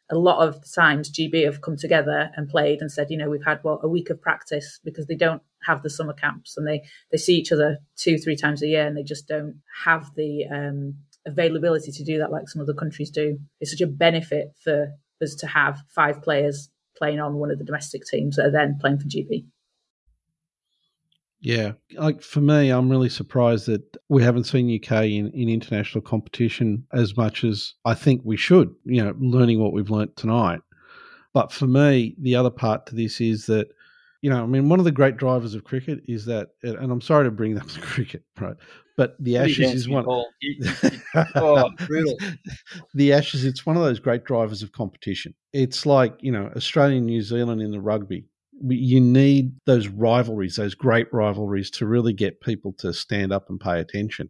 a 0.10 0.18
lot 0.18 0.48
of 0.48 0.64
times 0.74 1.12
GB 1.12 1.46
have 1.46 1.62
come 1.62 1.76
together 1.76 2.32
and 2.36 2.50
played 2.50 2.80
and 2.82 2.92
said, 2.92 3.08
you 3.10 3.18
know, 3.18 3.30
we've 3.30 3.44
had 3.46 3.60
what 3.64 3.80
a 3.84 3.88
week 3.88 4.10
of 4.10 4.22
practice 4.22 4.80
because 4.84 5.08
they 5.08 5.16
don't 5.16 5.42
have 5.66 5.84
the 5.84 5.90
summer 5.90 6.14
camps 6.14 6.56
and 6.56 6.68
they 6.68 6.82
they 7.12 7.18
see 7.18 7.36
each 7.36 7.52
other 7.52 7.78
two 7.98 8.18
three 8.18 8.36
times 8.36 8.62
a 8.62 8.68
year 8.68 8.86
and 8.86 8.96
they 8.96 9.04
just 9.04 9.28
don't 9.28 9.56
have 9.84 10.10
the 10.16 10.46
um, 10.52 10.96
availability 11.26 11.92
to 11.92 12.04
do 12.04 12.18
that 12.18 12.32
like 12.32 12.48
some 12.48 12.62
other 12.62 12.74
countries 12.74 13.10
do. 13.10 13.38
It's 13.60 13.72
such 13.72 13.82
a 13.82 13.88
benefit 13.88 14.54
for 14.64 14.94
us 15.22 15.36
to 15.36 15.48
have 15.48 15.80
five 15.90 16.22
players 16.22 16.70
playing 16.98 17.20
on 17.20 17.36
one 17.36 17.52
of 17.52 17.60
the 17.60 17.66
domestic 17.66 18.04
teams 18.06 18.38
that 18.38 18.46
are 18.46 18.52
then 18.52 18.78
playing 18.80 19.00
for 19.00 19.08
GB. 19.08 19.46
Yeah, 21.48 21.72
like 21.94 22.22
for 22.22 22.42
me, 22.42 22.72
I'm 22.72 22.90
really 22.90 23.08
surprised 23.08 23.68
that 23.68 23.82
we 24.10 24.22
haven't 24.22 24.44
seen 24.44 24.82
UK 24.84 25.06
in, 25.06 25.32
in 25.32 25.48
international 25.48 26.02
competition 26.02 26.86
as 26.92 27.16
much 27.16 27.46
as 27.46 27.74
I 27.86 27.94
think 27.94 28.20
we 28.26 28.36
should. 28.36 28.76
You 28.84 29.06
know, 29.06 29.16
learning 29.18 29.62
what 29.62 29.72
we've 29.72 29.90
learnt 29.90 30.14
tonight. 30.18 30.60
But 31.34 31.54
for 31.54 31.66
me, 31.66 32.18
the 32.20 32.36
other 32.36 32.50
part 32.50 32.86
to 32.88 32.96
this 32.96 33.22
is 33.22 33.46
that, 33.46 33.70
you 34.22 34.30
know, 34.30 34.44
I 34.44 34.46
mean, 34.46 34.68
one 34.68 34.80
of 34.80 34.84
the 34.84 34.92
great 34.92 35.16
drivers 35.16 35.54
of 35.54 35.64
cricket 35.64 36.02
is 36.06 36.26
that, 36.26 36.50
and 36.64 36.92
I'm 36.92 37.00
sorry 37.00 37.24
to 37.24 37.32
bring 37.32 37.58
up 37.58 37.66
the 37.70 37.80
cricket, 37.94 38.24
right? 38.42 38.58
But 38.98 39.16
the 39.22 39.38
Ashes 39.38 39.74
is 39.74 39.88
one. 39.88 40.04
oh, 41.36 41.70
brutal. 41.88 42.18
the 42.94 43.14
Ashes, 43.14 43.46
it's 43.46 43.66
one 43.66 43.78
of 43.78 43.84
those 43.84 44.00
great 44.00 44.26
drivers 44.26 44.64
of 44.64 44.74
competition. 44.74 45.34
It's 45.54 45.86
like 45.86 46.14
you 46.20 46.34
know, 46.34 46.52
Australia 46.58 46.98
and 46.98 47.06
New 47.06 47.22
Zealand 47.22 47.62
in 47.62 47.72
the 47.72 47.80
rugby 47.80 48.26
you 48.68 49.00
need 49.02 49.54
those 49.66 49.88
rivalries, 49.88 50.56
those 50.56 50.76
great 50.76 51.12
rivalries, 51.14 51.70
to 51.72 51.86
really 51.86 52.14
get 52.14 52.42
people 52.42 52.74
to 52.80 52.94
stand 52.94 53.32
up 53.32 53.50
and 53.50 53.60
pay 53.60 53.80
attention. 53.80 54.30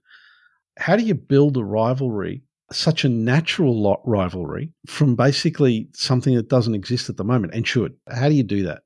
How 0.78 0.96
do 0.96 1.04
you 1.04 1.16
build 1.16 1.58
a 1.58 1.64
rivalry, 1.64 2.42
such 2.72 3.04
a 3.04 3.10
natural 3.10 3.80
lot 3.80 4.02
rivalry, 4.06 4.72
from 4.86 5.16
basically 5.16 5.88
something 5.94 6.36
that 6.36 6.50
doesn't 6.50 6.76
exist 6.76 7.10
at 7.10 7.18
the 7.18 7.24
moment 7.24 7.54
and 7.54 7.68
should? 7.68 7.96
How 8.10 8.30
do 8.30 8.36
you 8.36 8.44
do 8.44 8.64
that? 8.64 8.84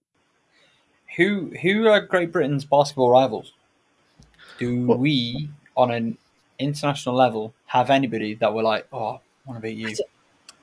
Who 1.18 1.52
who 1.62 1.88
are 1.88 2.00
Great 2.00 2.32
Britain's 2.32 2.64
basketball 2.64 3.12
rivals? 3.12 3.54
Do 4.60 4.86
well, 4.88 4.98
we, 4.98 5.50
on 5.76 5.92
an 5.92 6.18
international 6.60 7.16
level, 7.16 7.54
have 7.66 7.90
anybody 7.90 8.36
that 8.36 8.54
we're 8.54 8.64
like, 8.64 8.88
oh, 8.94 9.16
I 9.16 9.20
want 9.46 9.58
to 9.58 9.62
beat 9.62 9.78
you? 9.78 9.96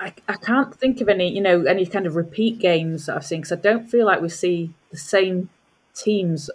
I, 0.01 0.13
I 0.29 0.37
can't 0.37 0.75
think 0.75 1.01
of 1.01 1.09
any, 1.09 1.33
you 1.33 1.41
know, 1.41 1.65
any 1.65 1.85
kind 1.87 2.07
of 2.07 2.17
repeat 2.17 2.59
games 2.59 3.07
that 3.07 3.17
I've 3.17 3.27
seen 3.27 3.41
because 3.41 3.53
I 3.53 3.61
don't 3.61 3.89
feel 3.89 4.07
like 4.07 4.21
we 4.21 4.29
see 4.29 4.73
the 4.91 4.97
same 4.97 5.49
teams 5.95 6.51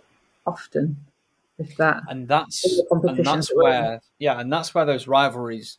often. 0.45 0.97
If 1.59 1.77
that 1.77 2.01
and 2.09 2.27
that's 2.27 2.81
and 2.89 3.25
that's 3.25 3.51
where 3.53 4.01
yeah, 4.17 4.39
and 4.39 4.51
that's 4.51 4.73
where 4.73 4.85
those 4.85 5.07
rivalries 5.07 5.77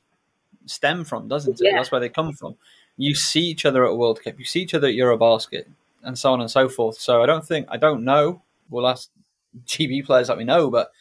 stem 0.66 1.05
from, 1.05 1.27
doesn't 1.27 1.61
it? 1.61 1.65
Yeah. 1.65 1.77
That's 1.77 1.91
where 1.91 2.01
they 2.01 2.09
come 2.09 2.32
from. 2.32 2.55
You 2.97 3.15
see 3.15 3.41
each 3.41 3.66
other 3.66 3.85
at 3.85 3.91
a 3.91 3.95
World 3.95 4.23
Cup, 4.23 4.39
you 4.39 4.45
see 4.45 4.61
each 4.61 4.74
other 4.74 4.86
at 4.86 4.95
Eurobasket, 4.95 5.65
and 6.05 6.16
so 6.16 6.32
on 6.32 6.41
and 6.41 6.51
so 6.51 6.69
forth. 6.69 6.99
So 6.99 7.23
I 7.23 7.27
don't 7.27 7.45
think 7.45 7.66
I 7.70 7.77
don't 7.77 8.05
know. 8.05 8.43
We'll 8.70 8.86
ask 8.86 9.11
GB 9.66 10.07
players 10.07 10.28
that 10.28 10.36
we 10.36 10.45
know, 10.45 10.70
but 10.70 10.93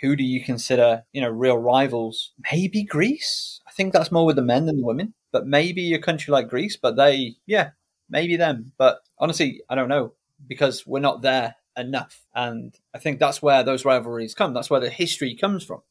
who 0.00 0.16
do 0.16 0.24
you 0.24 0.42
consider, 0.42 1.04
you 1.12 1.20
know, 1.20 1.28
real 1.28 1.58
rivals? 1.58 2.30
Maybe 2.52 2.82
Greece. 2.82 3.60
I 3.66 3.72
think 3.72 3.92
that's 3.92 4.12
more 4.12 4.24
with 4.24 4.36
the 4.36 4.42
men 4.42 4.66
than 4.66 4.78
the 4.78 4.86
women, 4.86 5.12
but 5.32 5.46
maybe 5.46 5.94
a 5.94 5.98
country 5.98 6.32
like 6.32 6.48
Greece. 6.48 6.76
But 6.76 6.96
they, 6.96 7.36
yeah, 7.46 7.70
maybe 8.08 8.36
them. 8.36 8.72
But 8.76 9.00
honestly, 9.18 9.62
I 9.68 9.74
don't 9.74 9.88
know 9.88 10.12
because 10.46 10.86
we're 10.86 11.00
not 11.00 11.22
there 11.22 11.56
enough. 11.76 12.24
And 12.34 12.74
I 12.94 12.98
think 12.98 13.18
that's 13.18 13.42
where 13.42 13.62
those 13.62 13.84
rivalries 13.84 14.34
come. 14.34 14.54
That's 14.54 14.70
where 14.70 14.80
the 14.80 14.90
history 14.90 15.34
comes 15.34 15.64
from. 15.64 15.82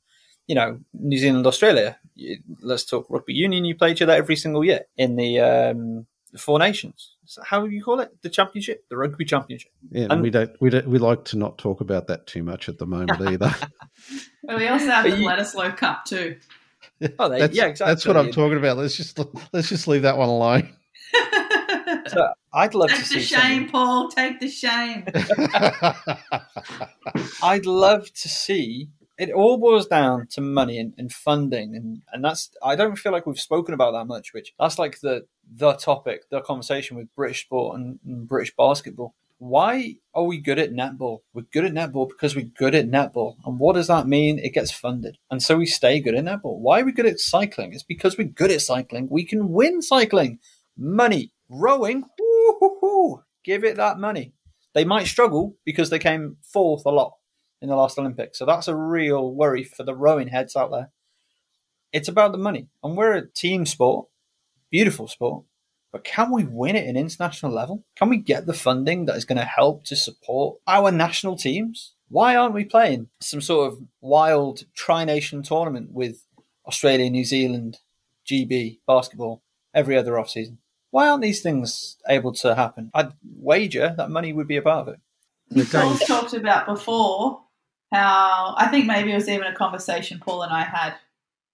You 0.48 0.56
know, 0.56 0.80
New 0.94 1.18
Zealand, 1.18 1.46
Australia. 1.46 2.00
Let's 2.62 2.86
talk 2.86 3.06
rugby 3.10 3.34
union. 3.34 3.66
You 3.66 3.76
play 3.76 3.92
each 3.92 4.02
other 4.02 4.14
every 4.14 4.36
single 4.36 4.64
year 4.64 4.86
in 4.98 5.16
the 5.16 5.40
um, 5.40 6.08
Four 6.38 6.58
Nations. 6.60 7.16
So 7.26 7.44
how 7.44 7.66
do 7.66 7.72
you 7.72 7.84
call 7.84 8.00
it? 8.00 8.10
The 8.24 8.30
championship, 8.30 8.86
the 8.90 8.98
rugby 8.98 9.26
championship. 9.26 9.72
Yeah, 9.92 10.08
and 10.10 10.24
we 10.24 10.32
don't 10.32 10.52
we 10.60 10.72
don't 10.72 10.88
we 10.88 10.98
like 10.98 11.26
to 11.26 11.38
not 11.38 11.60
talk 11.60 11.82
about 11.82 12.08
that 12.08 12.26
too 12.26 12.42
much 12.42 12.68
at 12.68 12.80
the 12.80 12.88
moment 12.88 13.22
either. 13.28 13.54
well, 14.44 14.58
we 14.58 14.68
also 14.68 14.88
have 14.88 15.06
the 15.06 15.12
Bledisloe 15.12 15.78
Cup 15.78 16.06
too. 16.06 16.38
Oh, 17.20 17.30
they, 17.30 17.40
yeah, 17.40 17.68
exactly. 17.68 17.86
That's 17.86 18.06
what 18.06 18.18
I'm 18.18 18.32
talking 18.32 18.58
about. 18.58 18.78
Let's 18.78 18.98
just 18.98 19.20
let's 19.54 19.70
just 19.70 19.88
leave 19.88 20.02
that 20.02 20.18
one 20.18 20.30
alone. 20.30 20.70
so 22.08 22.34
I'd 22.54 22.74
love 22.74 22.90
take 22.90 22.98
to 22.98 23.04
the 23.04 23.08
see 23.08 23.22
shame, 23.22 23.42
something. 23.42 23.70
Paul. 23.70 24.10
Take 24.10 24.40
the 24.40 24.50
shame. 24.50 25.06
I'd 27.44 27.66
love 27.66 28.12
to 28.14 28.30
see. 28.30 28.90
It 29.18 29.32
all 29.32 29.58
boils 29.58 29.88
down 29.88 30.28
to 30.32 30.42
money 30.42 30.80
and, 30.80 30.94
and 30.98 31.12
funding, 31.12 31.76
and, 31.76 32.02
and 32.14 32.24
that's. 32.24 32.52
I 32.64 32.76
don't 32.76 32.96
feel 32.96 33.12
like 33.12 33.26
we've 33.26 33.40
spoken 33.40 33.74
about 33.74 33.92
that 33.92 34.06
much. 34.06 34.34
Which 34.34 34.54
that's 34.60 34.80
like 34.80 35.02
the 35.02 35.26
the 35.52 35.74
topic, 35.74 36.30
the 36.30 36.42
conversation 36.42 36.96
with 36.96 37.14
British 37.16 37.44
sport 37.44 37.78
and, 37.78 38.00
and 38.06 38.28
British 38.28 38.56
basketball. 38.56 39.16
Why 39.40 39.96
are 40.14 40.26
we 40.26 40.38
good 40.38 40.60
at 40.60 40.72
netball? 40.72 41.20
We're 41.34 41.44
good 41.54 41.64
at 41.64 41.72
netball 41.72 42.10
because 42.10 42.36
we're 42.36 42.52
good 42.58 42.76
at 42.76 42.90
netball. 42.90 43.38
And 43.46 43.58
what 43.58 43.74
does 43.76 43.88
that 43.88 44.06
mean? 44.06 44.38
It 44.38 44.54
gets 44.54 44.70
funded. 44.70 45.18
And 45.32 45.42
so 45.42 45.58
we 45.58 45.66
stay 45.66 46.02
good 46.02 46.14
at 46.14 46.26
netball. 46.26 46.60
Why 46.60 46.82
are 46.82 46.86
we 46.86 46.92
good 46.92 47.06
at 47.06 47.20
cycling? 47.20 47.74
It's 47.74 47.84
because 47.84 48.18
we're 48.18 48.28
good 48.28 48.52
at 48.52 48.62
cycling. 48.62 49.08
We 49.10 49.24
can 49.24 49.50
win 49.50 49.82
cycling. 49.82 50.40
Money. 50.78 51.32
Rowing. 51.48 52.04
Woo-hoo-hoo. 52.20 53.24
Give 53.46 53.64
it 53.64 53.78
that 53.78 53.98
money. 53.98 54.34
They 54.74 54.84
might 54.84 55.08
struggle 55.08 55.56
because 55.66 55.90
they 55.90 56.00
came 56.00 56.36
fourth 56.44 56.86
a 56.86 56.90
lot 56.90 57.14
in 57.62 57.70
the 57.70 57.76
last 57.76 57.98
Olympics. 57.98 58.38
So 58.38 58.46
that's 58.46 58.68
a 58.68 58.76
real 58.76 59.34
worry 59.34 59.64
for 59.64 59.84
the 59.84 59.96
rowing 59.96 60.28
heads 60.28 60.58
out 60.58 60.72
there. 60.72 60.92
It's 61.94 62.10
about 62.10 62.34
the 62.34 62.38
money. 62.38 62.68
And 62.84 62.98
we're 62.98 63.16
a 63.16 63.32
team 63.32 63.66
sport, 63.66 64.08
beautiful 64.70 65.08
sport. 65.08 65.46
But 65.92 66.04
can 66.04 66.32
we 66.32 66.44
win 66.44 66.76
at 66.76 66.86
an 66.86 66.98
international 66.98 67.52
level? 67.52 67.84
Can 67.96 68.10
we 68.10 68.18
get 68.18 68.46
the 68.46 68.54
funding 68.54 69.06
that 69.06 69.16
is 69.16 69.26
going 69.26 69.40
to 69.40 69.46
help 69.46 69.84
to 69.86 69.96
support 69.96 70.60
our 70.68 70.92
national 70.92 71.36
teams? 71.36 71.96
Why 72.10 72.36
aren't 72.36 72.54
we 72.54 72.66
playing 72.66 73.10
some 73.20 73.42
sort 73.42 73.72
of 73.72 73.80
wild 74.02 74.66
tri 74.76 75.06
nation 75.06 75.42
tournament 75.44 75.92
with 75.92 76.24
Australia, 76.68 77.10
New 77.10 77.26
Zealand, 77.26 77.78
GB 78.28 78.80
basketball 78.88 79.44
every 79.74 79.98
other 79.98 80.18
off 80.20 80.30
season? 80.30 80.60
Why 80.92 81.08
aren't 81.08 81.22
these 81.22 81.42
things 81.42 81.98
able 82.08 82.34
to 82.34 82.56
happen? 82.56 82.90
I'd 82.94 83.14
wager 83.24 83.94
that 83.98 84.10
money 84.10 84.34
would 84.34 84.48
be 84.48 84.58
a 84.58 84.62
part 84.62 84.88
of 84.88 84.94
it. 84.94 85.00
We've 85.52 85.70
talked 85.72 86.34
about 86.34 86.68
before 86.68 87.42
how 87.92 88.54
I 88.58 88.68
think 88.68 88.86
maybe 88.86 89.12
it 89.12 89.16
was 89.16 89.30
even 89.30 89.48
a 89.48 89.56
conversation 89.56 90.20
Paul 90.20 90.44
and 90.44 90.54
I 90.54 90.64
had 90.64 90.94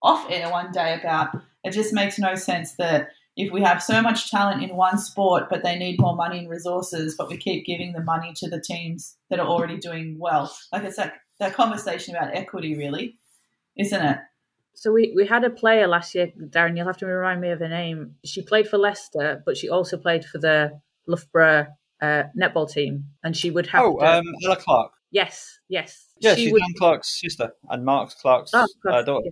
off 0.02 0.30
air 0.30 0.50
one 0.50 0.72
day 0.72 0.98
about 1.00 1.36
it 1.64 1.72
just 1.72 1.94
makes 1.94 2.20
no 2.20 2.36
sense 2.36 2.74
that 2.74 3.10
if 3.38 3.52
we 3.52 3.62
have 3.62 3.84
so 3.84 4.02
much 4.02 4.32
talent 4.32 4.64
in 4.64 4.76
one 4.76 4.98
sport, 4.98 5.46
but 5.50 5.64
they 5.64 5.78
need 5.78 6.00
more 6.00 6.16
money 6.16 6.40
and 6.40 6.50
resources, 6.50 7.16
but 7.18 7.30
we 7.30 7.38
keep 7.38 7.66
giving 7.66 7.94
the 7.94 8.04
money 8.04 8.34
to 8.38 8.50
the 8.50 8.62
teams 8.62 9.18
that 9.30 9.40
are 9.40 9.48
already 9.48 9.78
doing 9.78 10.18
well. 10.20 10.54
Like 10.72 10.84
it's 10.84 10.98
that, 10.98 11.16
that 11.40 11.54
conversation 11.54 12.16
about 12.16 12.34
equity, 12.34 12.78
really, 12.78 13.18
isn't 13.78 14.02
it? 14.02 14.18
So 14.74 14.92
we, 14.92 15.14
we 15.16 15.26
had 15.26 15.44
a 15.44 15.50
player 15.50 15.88
last 15.88 16.16
year, 16.16 16.32
Darren, 16.50 16.78
you'll 16.78 16.88
have 16.88 16.98
to 16.98 17.06
remind 17.06 17.42
me 17.42 17.50
of 17.50 17.60
her 17.60 17.70
name. 17.70 18.16
She 18.26 18.42
played 18.42 18.68
for 18.68 18.78
Leicester, 18.78 19.42
but 19.46 19.58
she 19.58 19.70
also 19.70 19.98
played 19.98 20.26
for 20.26 20.38
the 20.38 20.80
Loughborough 21.08 21.68
uh, 22.02 22.24
netball 22.38 22.70
team. 22.70 23.06
And 23.24 23.36
she 23.36 23.52
would 23.52 23.68
have 23.68 23.84
Oh, 23.84 24.00
to... 24.00 24.06
um, 24.06 24.26
Ella 24.46 24.58
Clark. 24.58 24.92
Yes, 25.12 25.60
yes. 25.70 26.08
Yeah, 26.20 26.36
she 26.36 26.46
she's 26.46 26.52
would... 26.52 26.60
Dan 26.60 26.74
Clark's 26.78 27.22
sister 27.22 27.52
and 27.70 27.86
Mark 27.86 28.12
Clark's 28.22 28.52
oh, 28.54 28.68
uh, 28.90 29.02
daughter. 29.02 29.26
Yeah. 29.26 29.32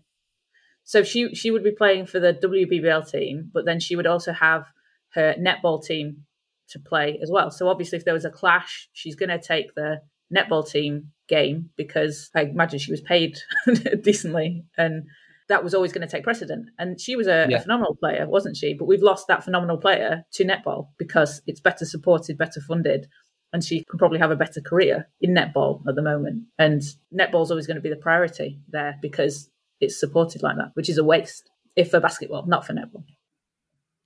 So 0.84 1.04
she 1.04 1.34
she 1.34 1.52
would 1.52 1.64
be 1.64 1.72
playing 1.72 2.08
for 2.08 2.20
the 2.20 2.34
WBBL 2.34 3.10
team, 3.10 3.50
but 3.54 3.66
then 3.66 3.80
she 3.80 3.96
would 3.96 4.08
also 4.08 4.34
have 4.34 4.66
her 5.14 5.36
netball 5.40 5.84
team 5.84 6.26
to 6.70 6.80
play 6.80 7.20
as 7.22 7.30
well. 7.32 7.52
So 7.52 7.68
obviously, 7.68 7.98
if 7.98 8.06
there 8.06 8.14
was 8.14 8.26
a 8.26 8.32
clash, 8.32 8.90
she's 8.94 9.16
going 9.16 9.30
to 9.30 9.40
take 9.40 9.76
the 9.76 10.02
netball 10.36 10.68
team 10.68 11.12
game 11.30 11.70
because 11.78 12.30
I 12.36 12.42
imagine 12.44 12.80
she 12.80 12.92
was 12.92 13.02
paid 13.02 13.38
decently, 14.02 14.66
and 14.78 15.04
that 15.50 15.64
was 15.64 15.74
always 15.74 15.94
going 15.94 16.08
to 16.08 16.12
take 16.12 16.24
precedent. 16.24 16.70
And 16.80 17.00
she 17.00 17.16
was 17.16 17.28
a, 17.28 17.48
yeah. 17.50 17.58
a, 17.58 17.62
phenomenal 17.62 17.96
player, 17.96 18.28
wasn't 18.28 18.58
she? 18.58 18.74
But 18.74 18.86
we've 18.86 19.02
lost 19.02 19.28
that 19.28 19.44
phenomenal 19.44 19.78
player 19.78 20.26
to 20.34 20.46
netball 20.46 20.88
because 20.98 21.42
it's 21.48 21.60
better 21.60 21.86
supported, 21.86 22.38
better 22.38 22.62
funded, 22.62 23.08
and 23.52 23.64
she 23.64 23.84
could 23.88 24.00
probably 24.00 24.20
have 24.20 24.32
a 24.32 24.36
better 24.36 24.62
career 24.62 25.10
in 25.22 25.36
netball 25.36 25.82
at 25.88 25.96
the 25.96 26.02
moment. 26.02 26.44
And 26.58 26.82
netball's 27.18 27.52
always 27.52 27.68
going 27.68 27.76
to 27.76 27.82
be 27.82 27.90
the 27.90 27.96
priority 27.96 28.60
there 28.70 28.98
because 29.02 29.50
it's 29.84 30.00
supported 30.00 30.42
like 30.44 30.58
that, 30.58 30.72
which 30.74 30.90
is 30.90 30.98
a 30.98 31.04
waste 31.04 31.50
if 31.76 31.92
for 31.92 32.00
basketball, 32.00 32.46
not 32.46 32.66
for 32.66 32.74
netball. 32.74 33.04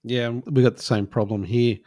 Yeah, 0.04 0.30
we 0.30 0.64
got 0.64 0.78
the 0.78 0.84
same 0.84 1.08
problem 1.08 1.44
here. 1.44 1.78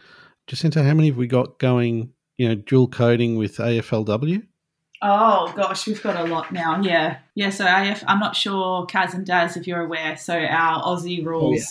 Jacinta, 0.46 0.82
how 0.82 0.94
many 0.94 1.08
have 1.08 1.16
we 1.16 1.26
got 1.26 1.58
going? 1.58 2.12
You 2.36 2.48
know, 2.48 2.54
dual 2.54 2.88
coding 2.88 3.36
with 3.36 3.56
AFLW. 3.58 4.42
Oh 5.02 5.52
gosh, 5.56 5.86
we've 5.86 6.02
got 6.02 6.16
a 6.16 6.24
lot 6.24 6.52
now. 6.52 6.80
Yeah, 6.82 7.18
yeah. 7.34 7.50
So 7.50 7.64
AF, 7.66 8.04
I'm 8.06 8.18
not 8.18 8.36
sure, 8.36 8.86
Kaz 8.86 9.14
and 9.14 9.26
Daz, 9.26 9.56
if 9.56 9.66
you're 9.66 9.82
aware. 9.82 10.16
So 10.16 10.38
our 10.38 10.82
Aussie 10.82 11.22
oh, 11.22 11.28
rules 11.28 11.52
oh, 11.52 11.54
yeah. 11.54 11.64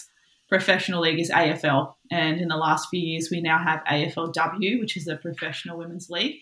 professional 0.48 1.02
league 1.02 1.20
is 1.20 1.30
AFL, 1.30 1.94
and 2.12 2.40
in 2.40 2.48
the 2.48 2.56
last 2.56 2.90
few 2.90 3.00
years 3.00 3.30
we 3.32 3.42
now 3.42 3.58
have 3.60 3.84
AFLW, 3.86 4.80
which 4.80 4.98
is 4.98 5.08
a 5.08 5.16
professional 5.16 5.78
women's 5.78 6.10
league. 6.10 6.38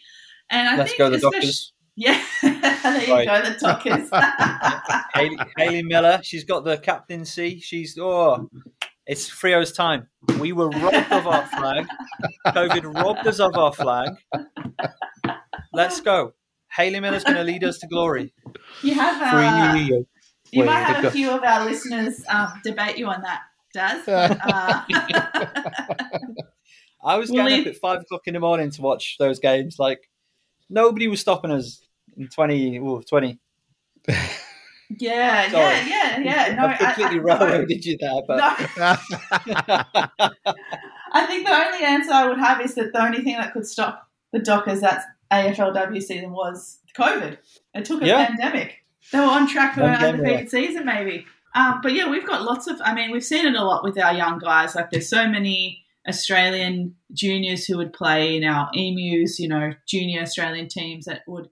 And 0.49 0.69
I 0.69 0.77
Let's 0.77 0.91
think 0.91 0.99
go 0.99 1.09
the 1.09 1.19
Dockers. 1.19 1.73
Yeah, 1.99 2.23
there 2.43 3.03
you 3.03 3.13
right. 3.13 3.27
go, 3.27 3.41
the 3.41 3.57
Dockers. 3.59 4.09
Hayley, 5.15 5.37
Hayley 5.57 5.81
Miller, 5.81 6.19
she's 6.21 6.43
got 6.43 6.63
the 6.63 6.77
captaincy. 6.77 7.59
She's 7.59 7.97
oh, 7.99 8.47
it's 9.07 9.27
Freo's 9.27 9.71
time. 9.71 10.07
We 10.39 10.53
were 10.53 10.69
robbed 10.69 11.11
of 11.11 11.25
our 11.25 11.47
flag. 11.47 11.87
COVID 12.45 12.93
robbed 12.93 13.25
us 13.25 13.39
of 13.39 13.55
our 13.55 13.73
flag. 13.73 14.11
Let's 15.73 15.99
go. 15.99 16.35
Hayley 16.71 16.99
Miller's 16.99 17.23
going 17.23 17.37
to 17.37 17.43
lead 17.43 17.63
us 17.63 17.79
to 17.79 17.87
glory. 17.87 18.31
You 18.83 18.93
have 18.93 19.19
uh, 19.19 19.75
you 19.79 20.05
Wait, 20.53 20.65
might 20.67 20.83
have 20.83 21.03
a 21.03 21.09
few 21.09 21.31
of 21.31 21.43
our 21.43 21.65
listeners 21.65 22.23
um, 22.29 22.61
debate 22.63 22.99
you 22.99 23.07
on 23.07 23.23
that, 23.23 23.41
Daz. 23.73 24.03
But, 24.05 24.37
uh... 24.43 24.83
I 27.03 27.17
was 27.17 27.31
getting 27.31 27.61
up 27.61 27.67
at 27.67 27.77
five 27.77 28.01
o'clock 28.01 28.21
in 28.27 28.35
the 28.35 28.39
morning 28.39 28.69
to 28.69 28.81
watch 28.83 29.15
those 29.17 29.39
games. 29.39 29.77
Like 29.79 30.07
nobody 30.69 31.07
was 31.07 31.21
stopping 31.21 31.49
us 31.49 31.81
in 32.15 32.27
20, 32.27 32.77
ooh, 32.77 33.01
20. 33.01 33.39
Yeah, 34.89 35.51
yeah, 35.51 35.85
yeah, 35.85 36.19
yeah. 36.19 36.55
No, 36.55 36.67
I 36.67 36.77
completely 36.77 37.19
railroaded 37.19 37.85
you 37.85 37.97
there, 37.97 38.21
but 38.25 38.37
no. 38.37 38.95
I 41.11 41.25
think 41.25 41.45
the 41.45 41.53
only 41.53 41.85
answer 41.85 42.13
I 42.13 42.27
would 42.29 42.39
have 42.39 42.61
is 42.61 42.75
that 42.75 42.93
the 42.93 43.03
only 43.03 43.21
thing 43.21 43.35
that 43.35 43.51
could 43.51 43.67
stop 43.67 44.07
the 44.31 44.39
Dockers 44.39 44.79
that 44.81 45.03
AFLW 45.31 46.01
season 46.01 46.31
was 46.31 46.79
COVID. 46.97 47.37
It 47.73 47.85
took 47.85 48.01
a 48.01 48.07
yeah. 48.07 48.27
pandemic. 48.27 48.85
They 49.11 49.19
were 49.19 49.25
on 49.25 49.47
track 49.47 49.75
for 49.75 49.81
an 49.81 50.03
undefeated 50.03 50.49
season, 50.49 50.85
maybe. 50.85 51.25
Um, 51.53 51.79
but 51.81 51.93
yeah, 51.93 52.09
we've 52.09 52.25
got 52.25 52.43
lots 52.43 52.67
of. 52.67 52.79
I 52.83 52.93
mean, 52.93 53.11
we've 53.11 53.23
seen 53.23 53.45
it 53.45 53.55
a 53.55 53.63
lot 53.63 53.83
with 53.83 53.99
our 53.99 54.13
young 54.13 54.39
guys. 54.39 54.75
Like, 54.75 54.91
there's 54.91 55.09
so 55.09 55.27
many 55.27 55.83
Australian 56.07 56.95
juniors 57.13 57.65
who 57.65 57.77
would 57.77 57.93
play 57.93 58.37
in 58.37 58.43
our 58.43 58.69
emus, 58.73 59.39
you 59.39 59.47
know, 59.47 59.73
junior 59.85 60.21
Australian 60.21 60.67
teams 60.67 61.05
that 61.05 61.21
would 61.27 61.49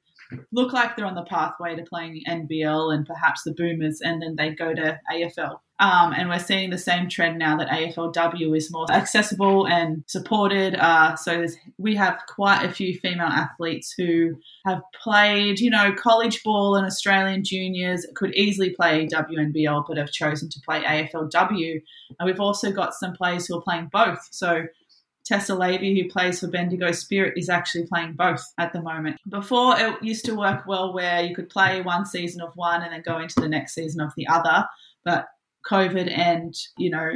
look 0.51 0.73
like 0.73 0.95
they're 0.95 1.05
on 1.05 1.15
the 1.15 1.23
pathway 1.23 1.75
to 1.75 1.83
playing 1.83 2.21
NBL 2.27 2.93
and 2.93 3.05
perhaps 3.05 3.43
the 3.43 3.53
Boomers, 3.53 4.01
and 4.01 4.21
then 4.21 4.35
they 4.35 4.51
go 4.51 4.73
to 4.73 4.99
AFL. 5.11 5.59
Um, 5.77 6.13
and 6.13 6.29
we're 6.29 6.39
seeing 6.39 6.69
the 6.69 6.77
same 6.77 7.09
trend 7.09 7.37
now 7.37 7.57
that 7.57 7.67
AFLW 7.67 8.55
is 8.55 8.71
more 8.71 8.89
accessible 8.89 9.67
and 9.67 10.05
supported. 10.07 10.75
Uh, 10.75 11.17
so 11.17 11.45
we 11.77 11.95
have 11.95 12.17
quite 12.29 12.63
a 12.63 12.71
few 12.71 12.97
female 12.97 13.27
athletes 13.27 13.93
who 13.97 14.39
have 14.65 14.81
played, 15.03 15.59
you 15.59 15.69
know, 15.69 15.93
college 15.93 16.43
ball 16.43 16.75
and 16.75 16.85
Australian 16.85 17.43
juniors, 17.43 18.05
could 18.15 18.33
easily 18.35 18.69
play 18.69 19.05
WNBL, 19.07 19.83
but 19.85 19.97
have 19.97 20.11
chosen 20.11 20.47
to 20.49 20.61
play 20.61 20.81
AFLW. 20.81 21.81
And 22.19 22.25
we've 22.25 22.39
also 22.39 22.71
got 22.71 22.93
some 22.93 23.11
players 23.11 23.45
who 23.45 23.57
are 23.57 23.61
playing 23.61 23.89
both. 23.91 24.25
So 24.31 24.67
Tessa 25.25 25.53
Lavey, 25.53 25.99
who 25.99 26.09
plays 26.09 26.39
for 26.39 26.47
Bendigo 26.47 26.91
Spirit, 26.91 27.33
is 27.35 27.49
actually 27.49 27.87
playing 27.87 28.13
both 28.13 28.43
at 28.59 28.73
the 28.73 28.81
moment. 28.81 29.17
Before, 29.27 29.77
it 29.77 30.01
used 30.03 30.25
to 30.25 30.35
work 30.35 30.67
well 30.67 30.93
where 30.93 31.23
you 31.23 31.35
could 31.35 31.49
play 31.49 31.81
one 31.81 32.05
season 32.05 32.41
of 32.41 32.55
one 32.55 32.83
and 32.83 32.93
then 32.93 33.01
go 33.03 33.19
into 33.19 33.41
the 33.41 33.49
next 33.49 33.73
season 33.73 34.01
of 34.01 34.13
the 34.15 34.27
other. 34.27 34.65
But 35.03 35.27
COVID 35.69 36.15
and, 36.15 36.53
you 36.77 36.91
know, 36.91 37.13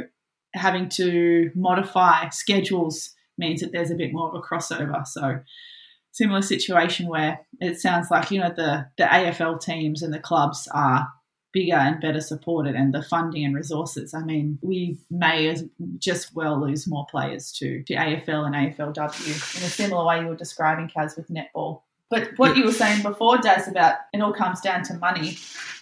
having 0.54 0.88
to 0.90 1.50
modify 1.54 2.28
schedules 2.30 3.10
means 3.38 3.60
that 3.60 3.72
there's 3.72 3.92
a 3.92 3.96
bit 3.96 4.12
more 4.12 4.28
of 4.28 4.34
a 4.34 4.40
crossover. 4.40 5.06
So 5.06 5.40
similar 6.12 6.42
situation 6.42 7.06
where 7.06 7.40
it 7.60 7.80
sounds 7.80 8.10
like 8.10 8.30
you 8.30 8.40
know 8.40 8.52
the 8.54 8.86
the 8.98 9.04
AFL 9.04 9.60
teams 9.60 10.02
and 10.02 10.12
the 10.12 10.18
clubs 10.18 10.68
are 10.74 11.08
bigger 11.52 11.74
and 11.74 12.00
better 12.00 12.20
supported 12.20 12.74
and 12.74 12.94
the 12.94 13.02
funding 13.02 13.44
and 13.44 13.54
resources. 13.54 14.14
I 14.14 14.22
mean, 14.22 14.58
we 14.62 14.98
may 15.10 15.48
as 15.48 15.64
just 15.98 16.34
well 16.34 16.60
lose 16.60 16.86
more 16.86 17.06
players 17.10 17.52
to, 17.52 17.82
to 17.84 17.94
AFL 17.94 18.46
and 18.46 18.54
AFLW 18.54 19.56
in 19.56 19.62
a 19.62 19.70
similar 19.70 20.04
way 20.04 20.20
you 20.20 20.26
were 20.26 20.36
describing, 20.36 20.88
Kaz, 20.88 21.16
with 21.16 21.28
netball. 21.28 21.82
But 22.08 22.30
what 22.36 22.56
you 22.56 22.64
were 22.64 22.72
saying 22.72 23.02
before, 23.02 23.38
Daz, 23.38 23.68
about 23.68 23.96
it 24.12 24.20
all 24.20 24.32
comes 24.32 24.60
down 24.60 24.82
to 24.84 24.94
money. 24.94 25.38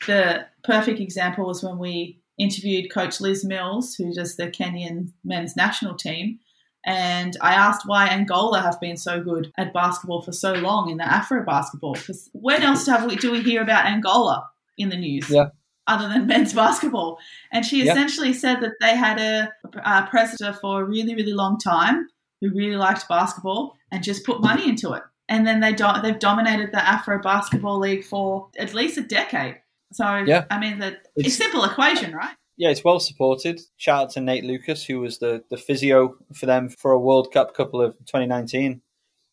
The 0.07 0.47
perfect 0.63 1.01
example 1.01 1.47
was 1.47 1.63
when 1.63 1.79
we 1.79 2.21
interviewed 2.39 2.93
Coach 2.93 3.21
Liz 3.21 3.45
Mills, 3.45 3.95
who 3.95 4.13
does 4.13 4.37
the 4.37 4.49
Kenyan 4.49 5.13
men's 5.25 5.57
national 5.57 5.95
team. 5.95 6.39
And 6.85 7.37
I 7.41 7.55
asked 7.55 7.87
why 7.87 8.09
Angola 8.09 8.61
have 8.61 8.81
been 8.81 8.97
so 8.97 9.23
good 9.23 9.53
at 9.59 9.75
basketball 9.75 10.23
for 10.23 10.33
so 10.33 10.53
long 10.53 10.91
in 10.91 10.99
the 10.99 11.05
Afro 11.05 11.45
basketball. 11.45 11.95
Because 11.95 12.31
when 12.33 12.63
else 12.63 12.89
we, 13.07 13.17
do 13.17 13.33
we 13.33 13.43
hear 13.43 13.63
about 13.63 13.87
Angola 13.87 14.49
in 14.77 14.89
the 14.89 14.97
news? 14.97 15.29
Yeah. 15.29 15.49
Other 15.89 16.09
than 16.09 16.27
men's 16.27 16.53
basketball. 16.65 17.19
And 17.53 17.65
she 17.65 17.85
yeah. 17.85 17.93
essentially 17.93 18.33
said 18.33 18.61
that 18.61 18.75
they 18.81 18.97
had 18.97 19.19
a, 19.19 19.53
a 19.85 20.07
president 20.09 20.57
for 20.61 20.83
a 20.83 20.85
really, 20.85 21.15
really 21.15 21.33
long 21.33 21.59
time 21.59 22.07
who 22.41 22.51
really 22.51 22.77
liked 22.77 23.09
basketball 23.09 23.75
and 23.91 24.05
just 24.05 24.25
put 24.25 24.41
money 24.41 24.69
into 24.69 24.93
it. 24.93 25.03
And 25.29 25.47
then 25.47 25.61
they 25.61 25.73
do- 25.73 26.01
they've 26.03 26.19
dominated 26.19 26.71
the 26.73 26.87
Afro 26.87 27.21
Basketball 27.21 27.79
League 27.79 28.05
for 28.05 28.49
at 28.59 28.75
least 28.75 28.97
a 28.97 29.03
decade. 29.03 29.57
So, 29.93 30.17
yeah. 30.27 30.45
I 30.51 30.61
mean, 30.61 30.79
the, 30.79 30.89
it's, 31.17 31.27
it's 31.27 31.35
a 31.35 31.43
simple 31.43 31.65
equation, 31.65 32.15
right? 32.15 32.35
yeah, 32.59 32.71
it's 32.71 32.85
well 32.85 32.99
supported. 32.99 33.61
Shout 33.77 34.03
out 34.03 34.11
to 34.11 34.21
Nate 34.21 34.45
Lucas, 34.45 34.85
who 34.85 34.99
was 35.01 35.19
the, 35.19 35.45
the 35.49 35.57
physio 35.57 36.17
for 36.35 36.47
them 36.47 36.69
for 36.69 36.91
a 36.91 36.99
World 36.99 37.33
Cup 37.33 37.55
couple 37.55 37.81
of 37.81 37.97
2019. 37.99 38.83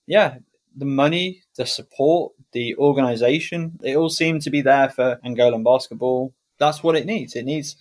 Yeah, 0.05 0.37
the 0.77 0.85
money, 0.85 1.41
the 1.57 1.65
support, 1.65 2.33
the 2.53 2.75
organisation, 2.75 3.79
it 3.83 3.97
all 3.97 4.09
seemed 4.09 4.43
to 4.43 4.51
be 4.51 4.61
there 4.61 4.89
for 4.89 5.19
Angolan 5.25 5.63
basketball. 5.63 6.33
That's 6.59 6.83
what 6.83 6.95
it 6.95 7.05
needs. 7.05 7.35
It 7.35 7.45
needs 7.45 7.75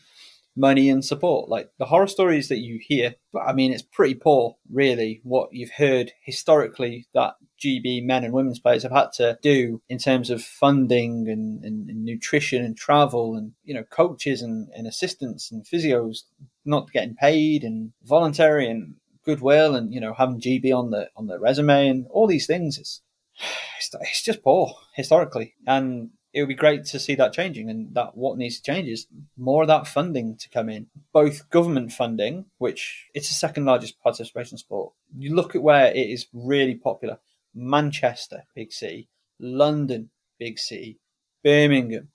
money 0.57 0.89
and 0.89 1.05
support. 1.05 1.49
Like 1.49 1.71
the 1.79 1.87
horror 1.87 2.07
stories 2.07 2.49
that 2.49 2.59
you 2.59 2.79
hear, 2.81 3.15
I 3.41 3.53
mean, 3.53 3.73
it's 3.73 3.83
pretty 3.83 4.15
poor, 4.15 4.57
really, 4.71 5.21
what 5.25 5.51
you've 5.53 5.73
heard 5.73 6.13
historically 6.23 7.07
that 7.15 7.35
GB 7.63 8.05
men 8.05 8.25
and 8.25 8.33
women's 8.33 8.61
players 8.61 8.83
have 8.83 8.93
had 8.93 9.13
to 9.15 9.39
do 9.43 9.83
in 9.89 9.99
terms 9.99 10.31
of 10.31 10.43
funding 10.43 11.29
and, 11.29 11.65
and, 11.65 11.89
and 11.89 12.05
nutrition 12.05 12.65
and 12.65 12.77
travel 12.77 13.37
and, 13.37 13.53
you 13.65 13.75
know, 13.75 13.85
coaches 13.85 14.43
and, 14.43 14.69
and 14.77 14.87
assistants 14.87 15.51
and 15.51 15.65
physios 15.65 16.23
not 16.65 16.93
getting 16.93 17.15
paid 17.15 17.65
and 17.65 17.93
voluntary 18.05 18.69
and 18.69 18.95
goodwill 19.25 19.75
and, 19.75 19.93
you 19.93 20.01
know, 20.01 20.15
having 20.15 20.41
GB 20.41 20.73
on 20.75 20.91
the, 20.91 21.09
on 21.17 21.27
the 21.27 21.39
resume 21.39 21.89
and 21.89 22.07
all 22.11 22.27
these 22.27 22.47
things. 22.47 22.79
It's, 22.79 23.01
it's, 23.79 23.91
it's 24.01 24.23
just 24.23 24.43
poor 24.43 24.75
historically. 24.95 25.55
And 25.67 26.11
it 26.35 26.41
would 26.41 26.49
be 26.49 26.55
great 26.55 26.85
to 26.85 26.99
see 26.99 27.15
that 27.15 27.33
changing 27.33 27.71
and 27.71 27.95
that 27.95 28.17
what 28.17 28.37
needs 28.37 28.57
to 28.57 28.63
change 28.63 28.89
is 28.89 29.07
more 29.37 29.63
of 29.63 29.69
that 29.69 29.87
funding 29.87 30.37
to 30.37 30.49
come 30.49 30.69
in. 30.69 30.89
Both 31.13 31.49
government 31.49 31.93
funding 31.93 32.47
which 32.59 33.07
it's 33.15 33.29
the 33.29 33.35
second 33.35 33.65
largest 33.65 34.01
participation 34.03 34.59
sport. 34.59 34.93
You 35.17 35.35
look 35.35 35.55
at 35.55 35.63
where 35.63 35.87
it 35.87 36.11
is 36.11 36.27
really 36.33 36.75
popular. 36.75 37.19
Manchester 37.55 38.45
big 38.55 38.73
city 38.73 39.09
london 39.39 40.11
big 40.39 40.59
city 40.59 40.99
birmingham 41.43 42.09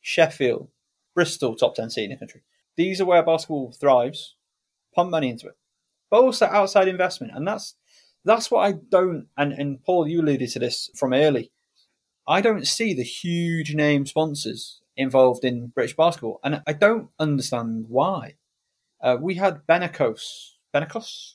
sheffield 0.00 0.68
bristol 1.14 1.54
top 1.54 1.76
10 1.76 1.90
city 1.90 2.04
in 2.06 2.10
the 2.10 2.16
country. 2.16 2.42
These 2.76 3.00
are 3.00 3.04
where 3.04 3.22
basketball 3.22 3.72
thrives. 3.72 4.34
Pump 4.94 5.10
money 5.10 5.28
into 5.28 5.46
it. 5.46 5.56
But 6.10 6.22
also 6.22 6.46
outside 6.46 6.88
investment. 6.88 7.32
And 7.36 7.46
that's 7.46 7.76
that's 8.24 8.50
what 8.50 8.60
i 8.66 8.72
don't 8.72 9.26
and, 9.36 9.52
and 9.52 9.82
paul 9.82 10.06
you 10.06 10.20
alluded 10.20 10.50
to 10.50 10.58
this 10.58 10.90
from 10.94 11.14
early 11.14 11.50
I 12.30 12.40
don't 12.40 12.64
see 12.64 12.94
the 12.94 13.02
huge 13.02 13.74
name 13.74 14.06
sponsors 14.06 14.80
involved 14.96 15.44
in 15.44 15.66
British 15.66 15.96
basketball, 15.96 16.38
and 16.44 16.62
I 16.64 16.72
don't 16.74 17.08
understand 17.18 17.86
why. 17.88 18.36
Uh, 19.02 19.16
we 19.20 19.34
had 19.34 19.66
Benecos, 19.66 20.52
Benecos 20.72 21.32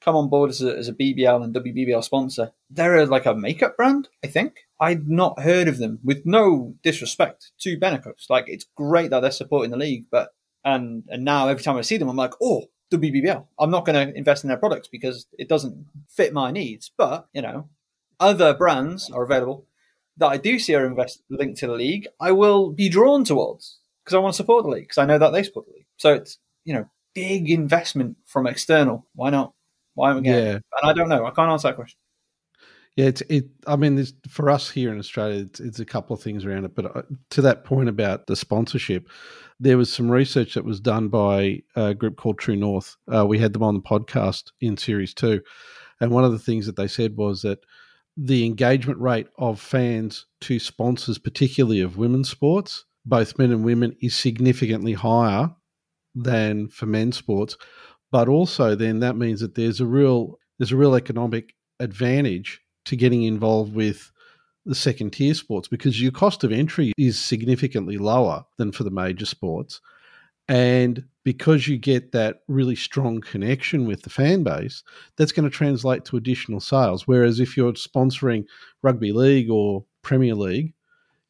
come 0.00 0.16
on 0.16 0.28
board 0.28 0.50
as 0.50 0.60
a, 0.60 0.76
as 0.76 0.88
a 0.88 0.92
BBL 0.92 1.44
and 1.44 1.54
WBBL 1.54 2.02
sponsor. 2.02 2.50
They're 2.68 2.96
a, 2.96 3.06
like 3.06 3.26
a 3.26 3.34
makeup 3.34 3.76
brand, 3.76 4.08
I 4.24 4.26
think. 4.26 4.66
I'd 4.80 5.08
not 5.08 5.38
heard 5.38 5.68
of 5.68 5.78
them, 5.78 6.00
with 6.02 6.26
no 6.26 6.74
disrespect 6.82 7.52
to 7.60 7.78
Benecos. 7.78 8.28
Like, 8.28 8.46
it's 8.48 8.66
great 8.76 9.10
that 9.10 9.20
they're 9.20 9.30
supporting 9.30 9.70
the 9.70 9.76
league, 9.76 10.06
but 10.10 10.30
and 10.64 11.04
and 11.08 11.24
now 11.24 11.46
every 11.46 11.62
time 11.62 11.76
I 11.76 11.82
see 11.82 11.96
them, 11.96 12.08
I'm 12.08 12.16
like, 12.16 12.34
oh, 12.42 12.64
WBBL. 12.90 13.46
I'm 13.60 13.70
not 13.70 13.86
going 13.86 14.08
to 14.08 14.18
invest 14.18 14.42
in 14.42 14.48
their 14.48 14.56
products 14.56 14.88
because 14.88 15.28
it 15.38 15.48
doesn't 15.48 15.86
fit 16.08 16.32
my 16.32 16.50
needs. 16.50 16.90
But 16.96 17.28
you 17.32 17.42
know, 17.42 17.68
other 18.18 18.52
brands 18.52 19.10
are 19.10 19.22
available 19.22 19.68
that 20.16 20.28
I 20.28 20.36
do 20.36 20.58
see 20.58 20.74
are 20.74 20.86
invest- 20.86 21.22
linked 21.30 21.58
to 21.60 21.66
the 21.66 21.74
league, 21.74 22.06
I 22.20 22.32
will 22.32 22.70
be 22.70 22.88
drawn 22.88 23.24
towards 23.24 23.78
because 24.04 24.14
I 24.14 24.18
want 24.18 24.34
to 24.34 24.36
support 24.36 24.64
the 24.64 24.70
league 24.70 24.84
because 24.84 24.98
I 24.98 25.06
know 25.06 25.18
that 25.18 25.30
they 25.30 25.42
support 25.42 25.66
the 25.66 25.72
league. 25.72 25.86
So 25.96 26.14
it's 26.14 26.38
you 26.64 26.74
know 26.74 26.86
big 27.14 27.50
investment 27.50 28.16
from 28.26 28.46
external. 28.46 29.06
Why 29.14 29.30
not? 29.30 29.52
Why 29.94 30.10
am 30.10 30.18
I 30.18 30.20
getting? 30.20 30.46
Yeah. 30.46 30.52
And 30.52 30.90
I 30.90 30.92
don't 30.92 31.08
know. 31.08 31.24
I 31.24 31.30
can't 31.30 31.50
answer 31.50 31.68
that 31.68 31.76
question. 31.76 31.98
Yeah, 32.96 33.06
it's 33.06 33.22
it. 33.22 33.46
I 33.66 33.74
mean, 33.74 34.04
for 34.28 34.50
us 34.50 34.70
here 34.70 34.92
in 34.92 34.98
Australia, 34.98 35.42
it's, 35.42 35.58
it's, 35.58 35.80
a 35.80 35.84
couple 35.84 36.14
of 36.14 36.22
things 36.22 36.44
around 36.44 36.64
it. 36.64 36.76
But 36.76 36.96
uh, 36.96 37.02
to 37.30 37.42
that 37.42 37.64
point 37.64 37.88
about 37.88 38.28
the 38.28 38.36
sponsorship, 38.36 39.08
there 39.58 39.76
was 39.76 39.92
some 39.92 40.10
research 40.10 40.54
that 40.54 40.64
was 40.64 40.78
done 40.78 41.08
by 41.08 41.62
a 41.74 41.92
group 41.92 42.16
called 42.16 42.38
True 42.38 42.54
North. 42.54 42.96
Uh, 43.12 43.26
we 43.26 43.40
had 43.40 43.52
them 43.52 43.64
on 43.64 43.74
the 43.74 43.80
podcast 43.80 44.52
in 44.60 44.76
series 44.76 45.12
two, 45.12 45.42
and 46.00 46.12
one 46.12 46.24
of 46.24 46.30
the 46.30 46.38
things 46.38 46.66
that 46.66 46.76
they 46.76 46.86
said 46.86 47.16
was 47.16 47.42
that 47.42 47.58
the 48.16 48.44
engagement 48.46 49.00
rate 49.00 49.26
of 49.38 49.60
fans 49.60 50.26
to 50.42 50.58
sponsors, 50.58 51.18
particularly 51.18 51.80
of 51.80 51.96
women's 51.96 52.30
sports, 52.30 52.84
both 53.04 53.38
men 53.38 53.50
and 53.50 53.64
women, 53.64 53.96
is 54.00 54.14
significantly 54.14 54.92
higher 54.92 55.50
than 56.14 56.68
for 56.68 56.86
men's 56.86 57.16
sports. 57.16 57.56
But 58.12 58.28
also, 58.28 58.74
then 58.74 59.00
that 59.00 59.16
means 59.16 59.40
that 59.40 59.54
there's 59.54 59.80
a 59.80 59.86
real 59.86 60.38
there's 60.58 60.72
a 60.72 60.76
real 60.76 60.94
economic 60.94 61.54
advantage 61.80 62.60
to 62.84 62.96
getting 62.96 63.24
involved 63.24 63.74
with 63.74 64.12
the 64.64 64.74
second 64.74 65.10
tier 65.10 65.34
sports 65.34 65.68
because 65.68 66.00
your 66.00 66.12
cost 66.12 66.44
of 66.44 66.52
entry 66.52 66.92
is 66.96 67.18
significantly 67.18 67.98
lower 67.98 68.44
than 68.56 68.72
for 68.72 68.84
the 68.84 68.90
major 68.90 69.26
sports. 69.26 69.80
And 70.48 71.04
because 71.24 71.66
you 71.66 71.78
get 71.78 72.12
that 72.12 72.42
really 72.48 72.76
strong 72.76 73.20
connection 73.20 73.86
with 73.86 74.02
the 74.02 74.10
fan 74.10 74.42
base, 74.42 74.82
that's 75.16 75.32
going 75.32 75.48
to 75.48 75.56
translate 75.56 76.04
to 76.04 76.16
additional 76.16 76.60
sales. 76.60 77.08
Whereas 77.08 77.40
if 77.40 77.56
you're 77.56 77.72
sponsoring 77.72 78.44
rugby 78.82 79.12
league 79.12 79.50
or 79.50 79.84
Premier 80.02 80.34
League, 80.34 80.74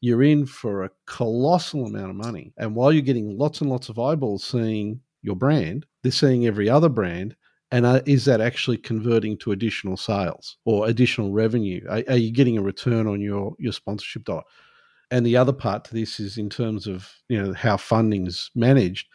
you're 0.01 0.23
in 0.23 0.45
for 0.45 0.83
a 0.83 0.91
colossal 1.07 1.85
amount 1.85 2.09
of 2.09 2.15
money. 2.15 2.53
And 2.57 2.75
while 2.75 2.91
you're 2.91 3.01
getting 3.01 3.37
lots 3.37 3.61
and 3.61 3.69
lots 3.69 3.89
of 3.89 3.97
eyeballs 3.97 4.43
seeing 4.43 4.99
your 5.21 5.35
brand, 5.35 5.85
they're 6.03 6.11
seeing 6.11 6.45
every 6.45 6.69
other 6.69 6.89
brand. 6.89 7.35
And 7.71 7.85
uh, 7.85 8.01
is 8.05 8.25
that 8.25 8.41
actually 8.41 8.77
converting 8.77 9.37
to 9.39 9.51
additional 9.51 9.97
sales 9.97 10.57
or 10.65 10.87
additional 10.87 11.31
revenue? 11.31 11.83
Are, 11.89 12.03
are 12.09 12.17
you 12.17 12.31
getting 12.31 12.57
a 12.57 12.61
return 12.61 13.07
on 13.07 13.21
your, 13.21 13.55
your 13.57 13.73
sponsorship 13.73 14.25
dollar? 14.25 14.43
And 15.11 15.25
the 15.25 15.37
other 15.37 15.53
part 15.53 15.85
to 15.85 15.93
this 15.93 16.19
is 16.19 16.37
in 16.37 16.49
terms 16.49 16.87
of 16.87 17.11
you 17.29 17.41
know 17.41 17.53
how 17.53 17.77
funding 17.77 18.27
is 18.27 18.49
managed. 18.55 19.07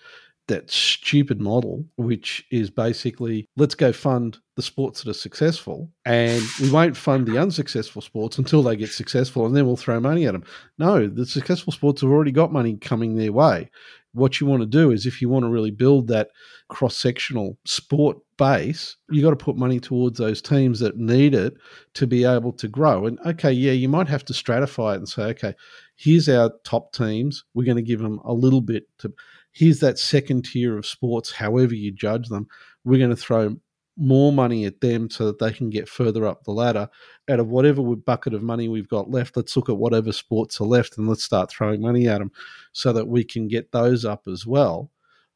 That 0.51 0.69
stupid 0.69 1.41
model, 1.41 1.85
which 1.97 2.45
is 2.51 2.71
basically 2.71 3.49
let's 3.57 3.77
go 3.77 3.93
fund 3.93 4.39
the 4.57 4.63
sports 4.63 5.01
that 5.01 5.11
are 5.11 5.15
successful, 5.15 5.89
and 6.05 6.43
we 6.61 6.69
won't 6.73 6.97
fund 6.97 7.27
the 7.27 7.39
unsuccessful 7.39 8.03
sports 8.03 8.37
until 8.37 8.61
they 8.61 8.75
get 8.75 8.91
successful, 8.91 9.47
and 9.47 9.55
then 9.55 9.65
we'll 9.65 9.77
throw 9.77 10.01
money 10.01 10.27
at 10.27 10.33
them. 10.33 10.43
No, 10.77 11.07
the 11.07 11.25
successful 11.25 11.73
sports 11.73 12.01
have 12.01 12.11
already 12.11 12.33
got 12.33 12.53
money 12.53 12.77
coming 12.79 13.15
their 13.15 13.33
way. 13.33 13.71
What 14.13 14.41
you 14.41 14.49
want 14.49 14.63
to 14.63 14.67
do 14.67 14.91
is, 14.91 15.07
if 15.07 15.23
you 15.23 15.29
want 15.29 15.45
to 15.45 15.51
really 15.51 15.71
build 15.71 16.09
that 16.09 16.31
cross 16.69 16.97
sectional 16.97 17.57
sport 17.65 18.19
base, 18.37 18.97
you 19.09 19.23
got 19.23 19.31
to 19.31 19.37
put 19.37 19.57
money 19.57 19.79
towards 19.79 20.19
those 20.19 20.43
teams 20.43 20.81
that 20.81 20.97
need 20.97 21.33
it 21.33 21.55
to 21.95 22.09
be 22.09 22.25
able 22.25 22.53
to 22.55 22.67
grow. 22.67 23.07
And 23.07 23.21
okay, 23.25 23.53
yeah, 23.53 23.73
you 23.73 23.89
might 23.89 24.09
have 24.09 24.25
to 24.25 24.33
stratify 24.33 24.95
it 24.95 24.99
and 24.99 25.09
say, 25.09 25.23
okay, 25.27 25.55
here's 25.95 26.29
our 26.29 26.51
top 26.65 26.93
teams. 26.93 27.45
We're 27.55 27.67
going 27.67 27.77
to 27.77 27.83
give 27.83 28.01
them 28.01 28.19
a 28.25 28.33
little 28.33 28.63
bit 28.63 28.89
to, 28.99 29.13
here's 29.53 29.81
that 29.81 29.99
second 29.99 30.45
tier 30.45 30.79
of 30.79 30.87
sports, 30.87 31.33
however 31.33 31.75
you 31.75 31.93
judge 31.93 32.29
them. 32.29 32.47
We're 32.85 32.99
going 32.99 33.11
to 33.11 33.17
throw 33.17 33.57
more 33.97 34.33
money 34.33 34.65
at 34.65 34.81
them 34.81 35.11
so 35.11 35.27
that 35.27 35.39
they 35.39 35.53
can 35.53 35.69
get 35.69 35.89
further 35.89 36.27
up 36.27 36.45
the 36.45 36.53
ladder. 36.53 36.89
Out 37.29 37.41
of 37.41 37.49
whatever 37.49 37.83
bucket 37.97 38.35
of 38.35 38.43
money 38.43 38.69
we've 38.69 38.89
got 38.89 39.11
left, 39.11 39.37
let's 39.37 39.57
look 39.57 39.69
at 39.69 39.77
whatever 39.77 40.13
sports 40.13 40.61
are 40.61 40.65
left 40.67 40.97
and 40.97 41.09
let's 41.09 41.25
start 41.25 41.51
throwing 41.51 41.83
money 41.83 42.09
at 42.09 42.19
them 42.19 42.33
so 42.73 42.93
that 42.93 43.07
we 43.07 43.25
can 43.25 43.49
get 43.49 43.71
those 43.73 44.05
up 44.05 44.27
as 44.27 44.47
well, 44.47 44.91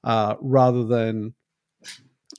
uh, 0.04 0.36
rather 0.40 0.84
than 0.84 1.34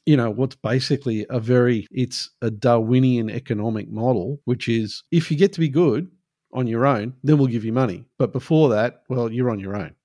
you 0.05 0.15
know 0.15 0.29
what's 0.29 0.55
basically 0.55 1.25
a 1.29 1.39
very 1.39 1.87
it's 1.91 2.29
a 2.41 2.51
darwinian 2.51 3.29
economic 3.29 3.89
model 3.89 4.39
which 4.45 4.67
is 4.67 5.03
if 5.11 5.31
you 5.31 5.37
get 5.37 5.51
to 5.53 5.59
be 5.59 5.69
good 5.69 6.09
on 6.53 6.67
your 6.67 6.85
own 6.85 7.13
then 7.23 7.37
we'll 7.37 7.47
give 7.47 7.65
you 7.65 7.73
money 7.73 8.05
but 8.17 8.31
before 8.31 8.69
that 8.69 9.03
well 9.09 9.31
you're 9.31 9.49
on 9.49 9.59
your 9.59 9.75
own 9.75 9.95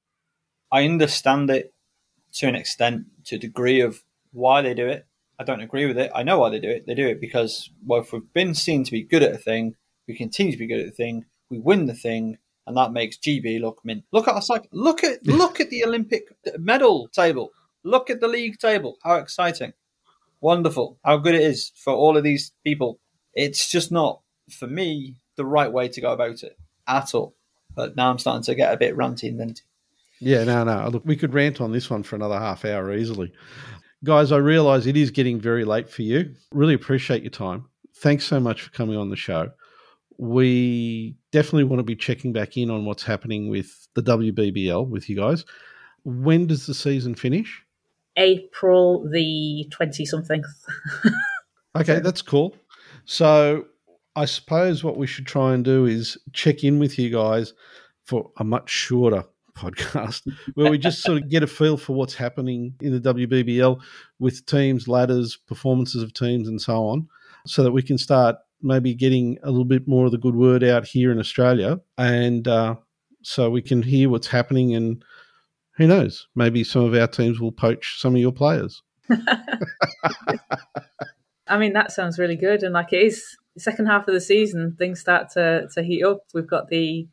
i 0.72 0.84
understand 0.84 1.50
it 1.50 1.72
to 2.32 2.46
an 2.46 2.54
extent 2.54 3.06
to 3.24 3.36
a 3.36 3.38
degree 3.38 3.80
of 3.80 4.02
why 4.32 4.62
they 4.62 4.74
do 4.74 4.86
it 4.86 5.06
i 5.38 5.44
don't 5.44 5.60
agree 5.60 5.86
with 5.86 5.98
it 5.98 6.10
i 6.14 6.22
know 6.22 6.38
why 6.38 6.50
they 6.50 6.60
do 6.60 6.70
it 6.70 6.86
they 6.86 6.94
do 6.94 7.08
it 7.08 7.20
because 7.20 7.70
well 7.84 8.00
if 8.00 8.12
we've 8.12 8.32
been 8.32 8.54
seen 8.54 8.84
to 8.84 8.92
be 8.92 9.02
good 9.02 9.22
at 9.22 9.34
a 9.34 9.38
thing 9.38 9.74
We 10.10 10.16
continue 10.16 10.50
to 10.52 10.58
be 10.58 10.66
good 10.66 10.80
at 10.80 10.86
the 10.86 10.92
thing. 11.04 11.26
We 11.50 11.60
win 11.60 11.86
the 11.86 11.94
thing, 11.94 12.38
and 12.66 12.76
that 12.76 12.92
makes 12.92 13.16
GB 13.16 13.60
look 13.60 13.80
mint. 13.84 14.02
Look 14.10 14.26
at 14.26 14.34
us, 14.34 14.50
like 14.50 14.66
look 14.72 15.04
at 15.04 15.24
look 15.42 15.60
at 15.60 15.70
the 15.70 15.84
Olympic 15.84 16.24
medal 16.58 17.06
table. 17.08 17.50
Look 17.84 18.10
at 18.10 18.20
the 18.20 18.26
league 18.26 18.58
table. 18.58 18.98
How 19.04 19.14
exciting! 19.14 19.72
Wonderful. 20.40 20.98
How 21.04 21.16
good 21.18 21.36
it 21.36 21.42
is 21.42 21.70
for 21.76 21.92
all 21.92 22.16
of 22.16 22.24
these 22.24 22.50
people. 22.64 22.98
It's 23.34 23.70
just 23.70 23.92
not 23.92 24.20
for 24.50 24.66
me 24.66 25.14
the 25.36 25.44
right 25.44 25.72
way 25.72 25.86
to 25.88 26.00
go 26.00 26.12
about 26.12 26.42
it 26.42 26.58
at 26.88 27.14
all. 27.14 27.34
But 27.72 27.94
now 27.94 28.10
I'm 28.10 28.18
starting 28.18 28.42
to 28.42 28.54
get 28.56 28.74
a 28.74 28.76
bit 28.76 28.96
ranty 28.96 29.28
and 29.28 29.38
venty. 29.38 29.62
Yeah, 30.20 30.44
no, 30.44 30.64
no. 30.64 30.88
Look, 30.88 31.04
we 31.04 31.16
could 31.16 31.32
rant 31.32 31.60
on 31.60 31.72
this 31.72 31.88
one 31.88 32.02
for 32.02 32.14
another 32.14 32.38
half 32.38 32.64
hour 32.64 32.94
easily. 32.94 33.32
Guys, 34.04 34.32
I 34.32 34.36
realise 34.36 34.86
it 34.86 34.96
is 34.96 35.10
getting 35.10 35.40
very 35.40 35.64
late 35.64 35.88
for 35.88 36.02
you. 36.02 36.34
Really 36.52 36.74
appreciate 36.74 37.22
your 37.22 37.30
time. 37.30 37.66
Thanks 37.96 38.24
so 38.24 38.38
much 38.38 38.62
for 38.62 38.70
coming 38.70 38.96
on 38.96 39.08
the 39.08 39.16
show. 39.16 39.50
We 40.18 41.16
definitely 41.32 41.64
want 41.64 41.80
to 41.80 41.84
be 41.84 41.96
checking 41.96 42.32
back 42.32 42.58
in 42.58 42.70
on 42.70 42.84
what's 42.84 43.02
happening 43.02 43.48
with 43.48 43.88
the 43.94 44.02
WBBL 44.02 44.86
with 44.88 45.08
you 45.08 45.16
guys. 45.16 45.44
When 46.04 46.46
does 46.46 46.66
the 46.66 46.74
season 46.74 47.14
finish? 47.14 47.62
April 48.16 49.08
the 49.10 49.66
20 49.70 50.04
something. 50.04 50.44
okay, 51.76 52.00
that's 52.00 52.20
cool. 52.20 52.54
So 53.06 53.66
I 54.16 54.26
suppose 54.26 54.84
what 54.84 54.98
we 54.98 55.06
should 55.06 55.26
try 55.26 55.54
and 55.54 55.64
do 55.64 55.86
is 55.86 56.18
check 56.34 56.62
in 56.64 56.78
with 56.78 56.98
you 56.98 57.10
guys 57.10 57.54
for 58.04 58.30
a 58.38 58.44
much 58.44 58.68
shorter 58.68 59.24
podcast 59.54 60.22
where 60.54 60.70
we 60.70 60.78
just 60.78 61.02
sort 61.02 61.22
of 61.22 61.28
get 61.28 61.42
a 61.42 61.46
feel 61.46 61.76
for 61.76 61.94
what's 61.94 62.14
happening 62.14 62.74
in 62.80 62.92
the 62.92 63.14
WBBL 63.14 63.80
with 64.18 64.44
teams, 64.46 64.88
ladders, 64.88 65.36
performances 65.36 66.02
of 66.02 66.12
teams, 66.12 66.48
and 66.48 66.60
so 66.60 66.86
on, 66.86 67.08
so 67.46 67.62
that 67.62 67.72
we 67.72 67.82
can 67.82 67.98
start 67.98 68.36
maybe 68.62 68.94
getting 68.94 69.38
a 69.42 69.50
little 69.50 69.64
bit 69.64 69.88
more 69.88 70.06
of 70.06 70.12
the 70.12 70.18
good 70.18 70.36
word 70.36 70.62
out 70.62 70.86
here 70.86 71.10
in 71.10 71.18
Australia, 71.18 71.80
and 71.98 72.46
uh, 72.46 72.74
so 73.22 73.50
we 73.50 73.62
can 73.62 73.82
hear 73.82 74.08
what's 74.08 74.28
happening. 74.28 74.74
And 74.74 75.04
who 75.76 75.86
knows, 75.86 76.28
maybe 76.34 76.64
some 76.64 76.84
of 76.84 76.94
our 76.94 77.06
teams 77.06 77.40
will 77.40 77.52
poach 77.52 78.00
some 78.00 78.14
of 78.14 78.20
your 78.20 78.32
players. 78.32 78.82
I 81.46 81.58
mean, 81.58 81.72
that 81.72 81.90
sounds 81.90 82.18
really 82.18 82.36
good, 82.36 82.62
and 82.62 82.74
like 82.74 82.92
it 82.92 83.02
is 83.02 83.36
second 83.58 83.86
half 83.86 84.06
of 84.08 84.14
the 84.14 84.20
season, 84.20 84.76
things 84.78 85.00
start 85.00 85.30
to 85.30 85.68
to 85.74 85.82
heat 85.82 86.04
up. 86.04 86.20
We've 86.34 86.46
got 86.46 86.68
the 86.68 87.08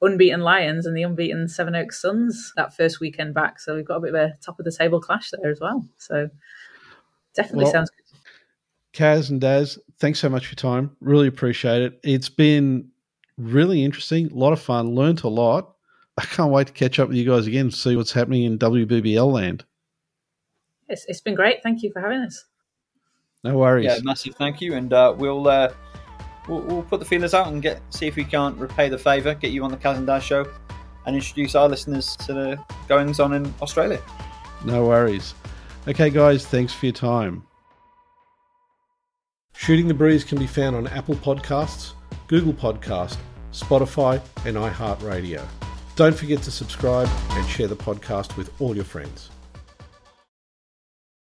unbeaten 0.00 0.40
Lions 0.40 0.86
and 0.86 0.96
the 0.96 1.02
unbeaten 1.02 1.48
Sevenoaks 1.48 2.00
Suns 2.00 2.52
that 2.56 2.74
first 2.74 3.00
weekend 3.00 3.34
back. 3.34 3.60
So 3.60 3.74
we've 3.74 3.84
got 3.84 3.96
a 3.96 4.00
bit 4.00 4.14
of 4.14 4.14
a 4.14 4.36
top 4.40 4.58
of 4.58 4.64
the 4.64 4.72
table 4.72 5.00
clash 5.00 5.30
there 5.30 5.50
as 5.50 5.60
well. 5.60 5.84
So 5.96 6.30
definitely 7.34 7.64
well, 7.64 7.72
sounds 7.72 7.90
good. 7.90 8.04
Kaz 8.92 9.30
and 9.30 9.40
Daz, 9.40 9.78
thanks 9.98 10.18
so 10.18 10.28
much 10.28 10.46
for 10.46 10.50
your 10.50 10.56
time. 10.72 10.96
Really 11.00 11.28
appreciate 11.28 11.82
it. 11.82 12.00
It's 12.02 12.28
been 12.28 12.88
really 13.36 13.84
interesting, 13.84 14.30
a 14.30 14.34
lot 14.34 14.52
of 14.52 14.60
fun, 14.60 14.94
learned 14.94 15.22
a 15.24 15.28
lot. 15.28 15.74
I 16.16 16.24
can't 16.24 16.50
wait 16.50 16.66
to 16.68 16.72
catch 16.72 16.98
up 16.98 17.08
with 17.08 17.16
you 17.16 17.28
guys 17.28 17.46
again, 17.46 17.66
and 17.66 17.74
see 17.74 17.94
what's 17.94 18.12
happening 18.12 18.42
in 18.42 18.58
WBBL 18.58 19.32
land. 19.32 19.64
It's, 20.88 21.04
it's 21.06 21.20
been 21.20 21.34
great. 21.34 21.62
Thank 21.62 21.82
you 21.82 21.92
for 21.92 22.00
having 22.00 22.20
us. 22.20 22.44
No 23.44 23.56
worries. 23.56 23.84
Yeah, 23.84 23.98
massive 24.02 24.34
thank 24.34 24.60
you. 24.60 24.74
And 24.74 24.92
uh, 24.92 25.14
we'll 25.16 25.46
uh, 25.46 25.72
we'll, 26.48 26.60
we'll 26.60 26.82
put 26.82 27.00
the 27.00 27.06
feelers 27.06 27.34
out 27.34 27.48
and 27.48 27.62
get 27.62 27.80
see 27.90 28.06
if 28.06 28.16
we 28.16 28.24
can't 28.24 28.56
repay 28.58 28.88
the 28.88 28.98
favour, 28.98 29.34
get 29.34 29.50
you 29.50 29.64
on 29.64 29.70
the 29.70 29.76
Kaz 29.76 29.96
and 29.96 30.06
Daz 30.06 30.24
show, 30.24 30.46
and 31.06 31.14
introduce 31.14 31.54
our 31.54 31.68
listeners 31.68 32.16
to 32.16 32.32
the 32.32 32.64
goings 32.88 33.20
on 33.20 33.32
in 33.34 33.52
Australia. 33.62 34.00
No 34.64 34.84
worries. 34.84 35.34
Okay, 35.86 36.10
guys, 36.10 36.46
thanks 36.46 36.72
for 36.72 36.86
your 36.86 36.92
time. 36.92 37.44
Shooting 39.54 39.88
the 39.88 39.94
Breeze 39.94 40.24
can 40.24 40.38
be 40.38 40.46
found 40.46 40.76
on 40.76 40.86
Apple 40.88 41.16
Podcasts, 41.16 41.92
Google 42.26 42.52
Podcast, 42.52 43.16
Spotify, 43.52 44.20
and 44.44 44.56
iHeartRadio. 44.56 45.44
Don't 45.96 46.14
forget 46.14 46.42
to 46.42 46.50
subscribe 46.50 47.08
and 47.30 47.48
share 47.48 47.66
the 47.66 47.76
podcast 47.76 48.36
with 48.36 48.52
all 48.60 48.76
your 48.76 48.84
friends. 48.84 49.30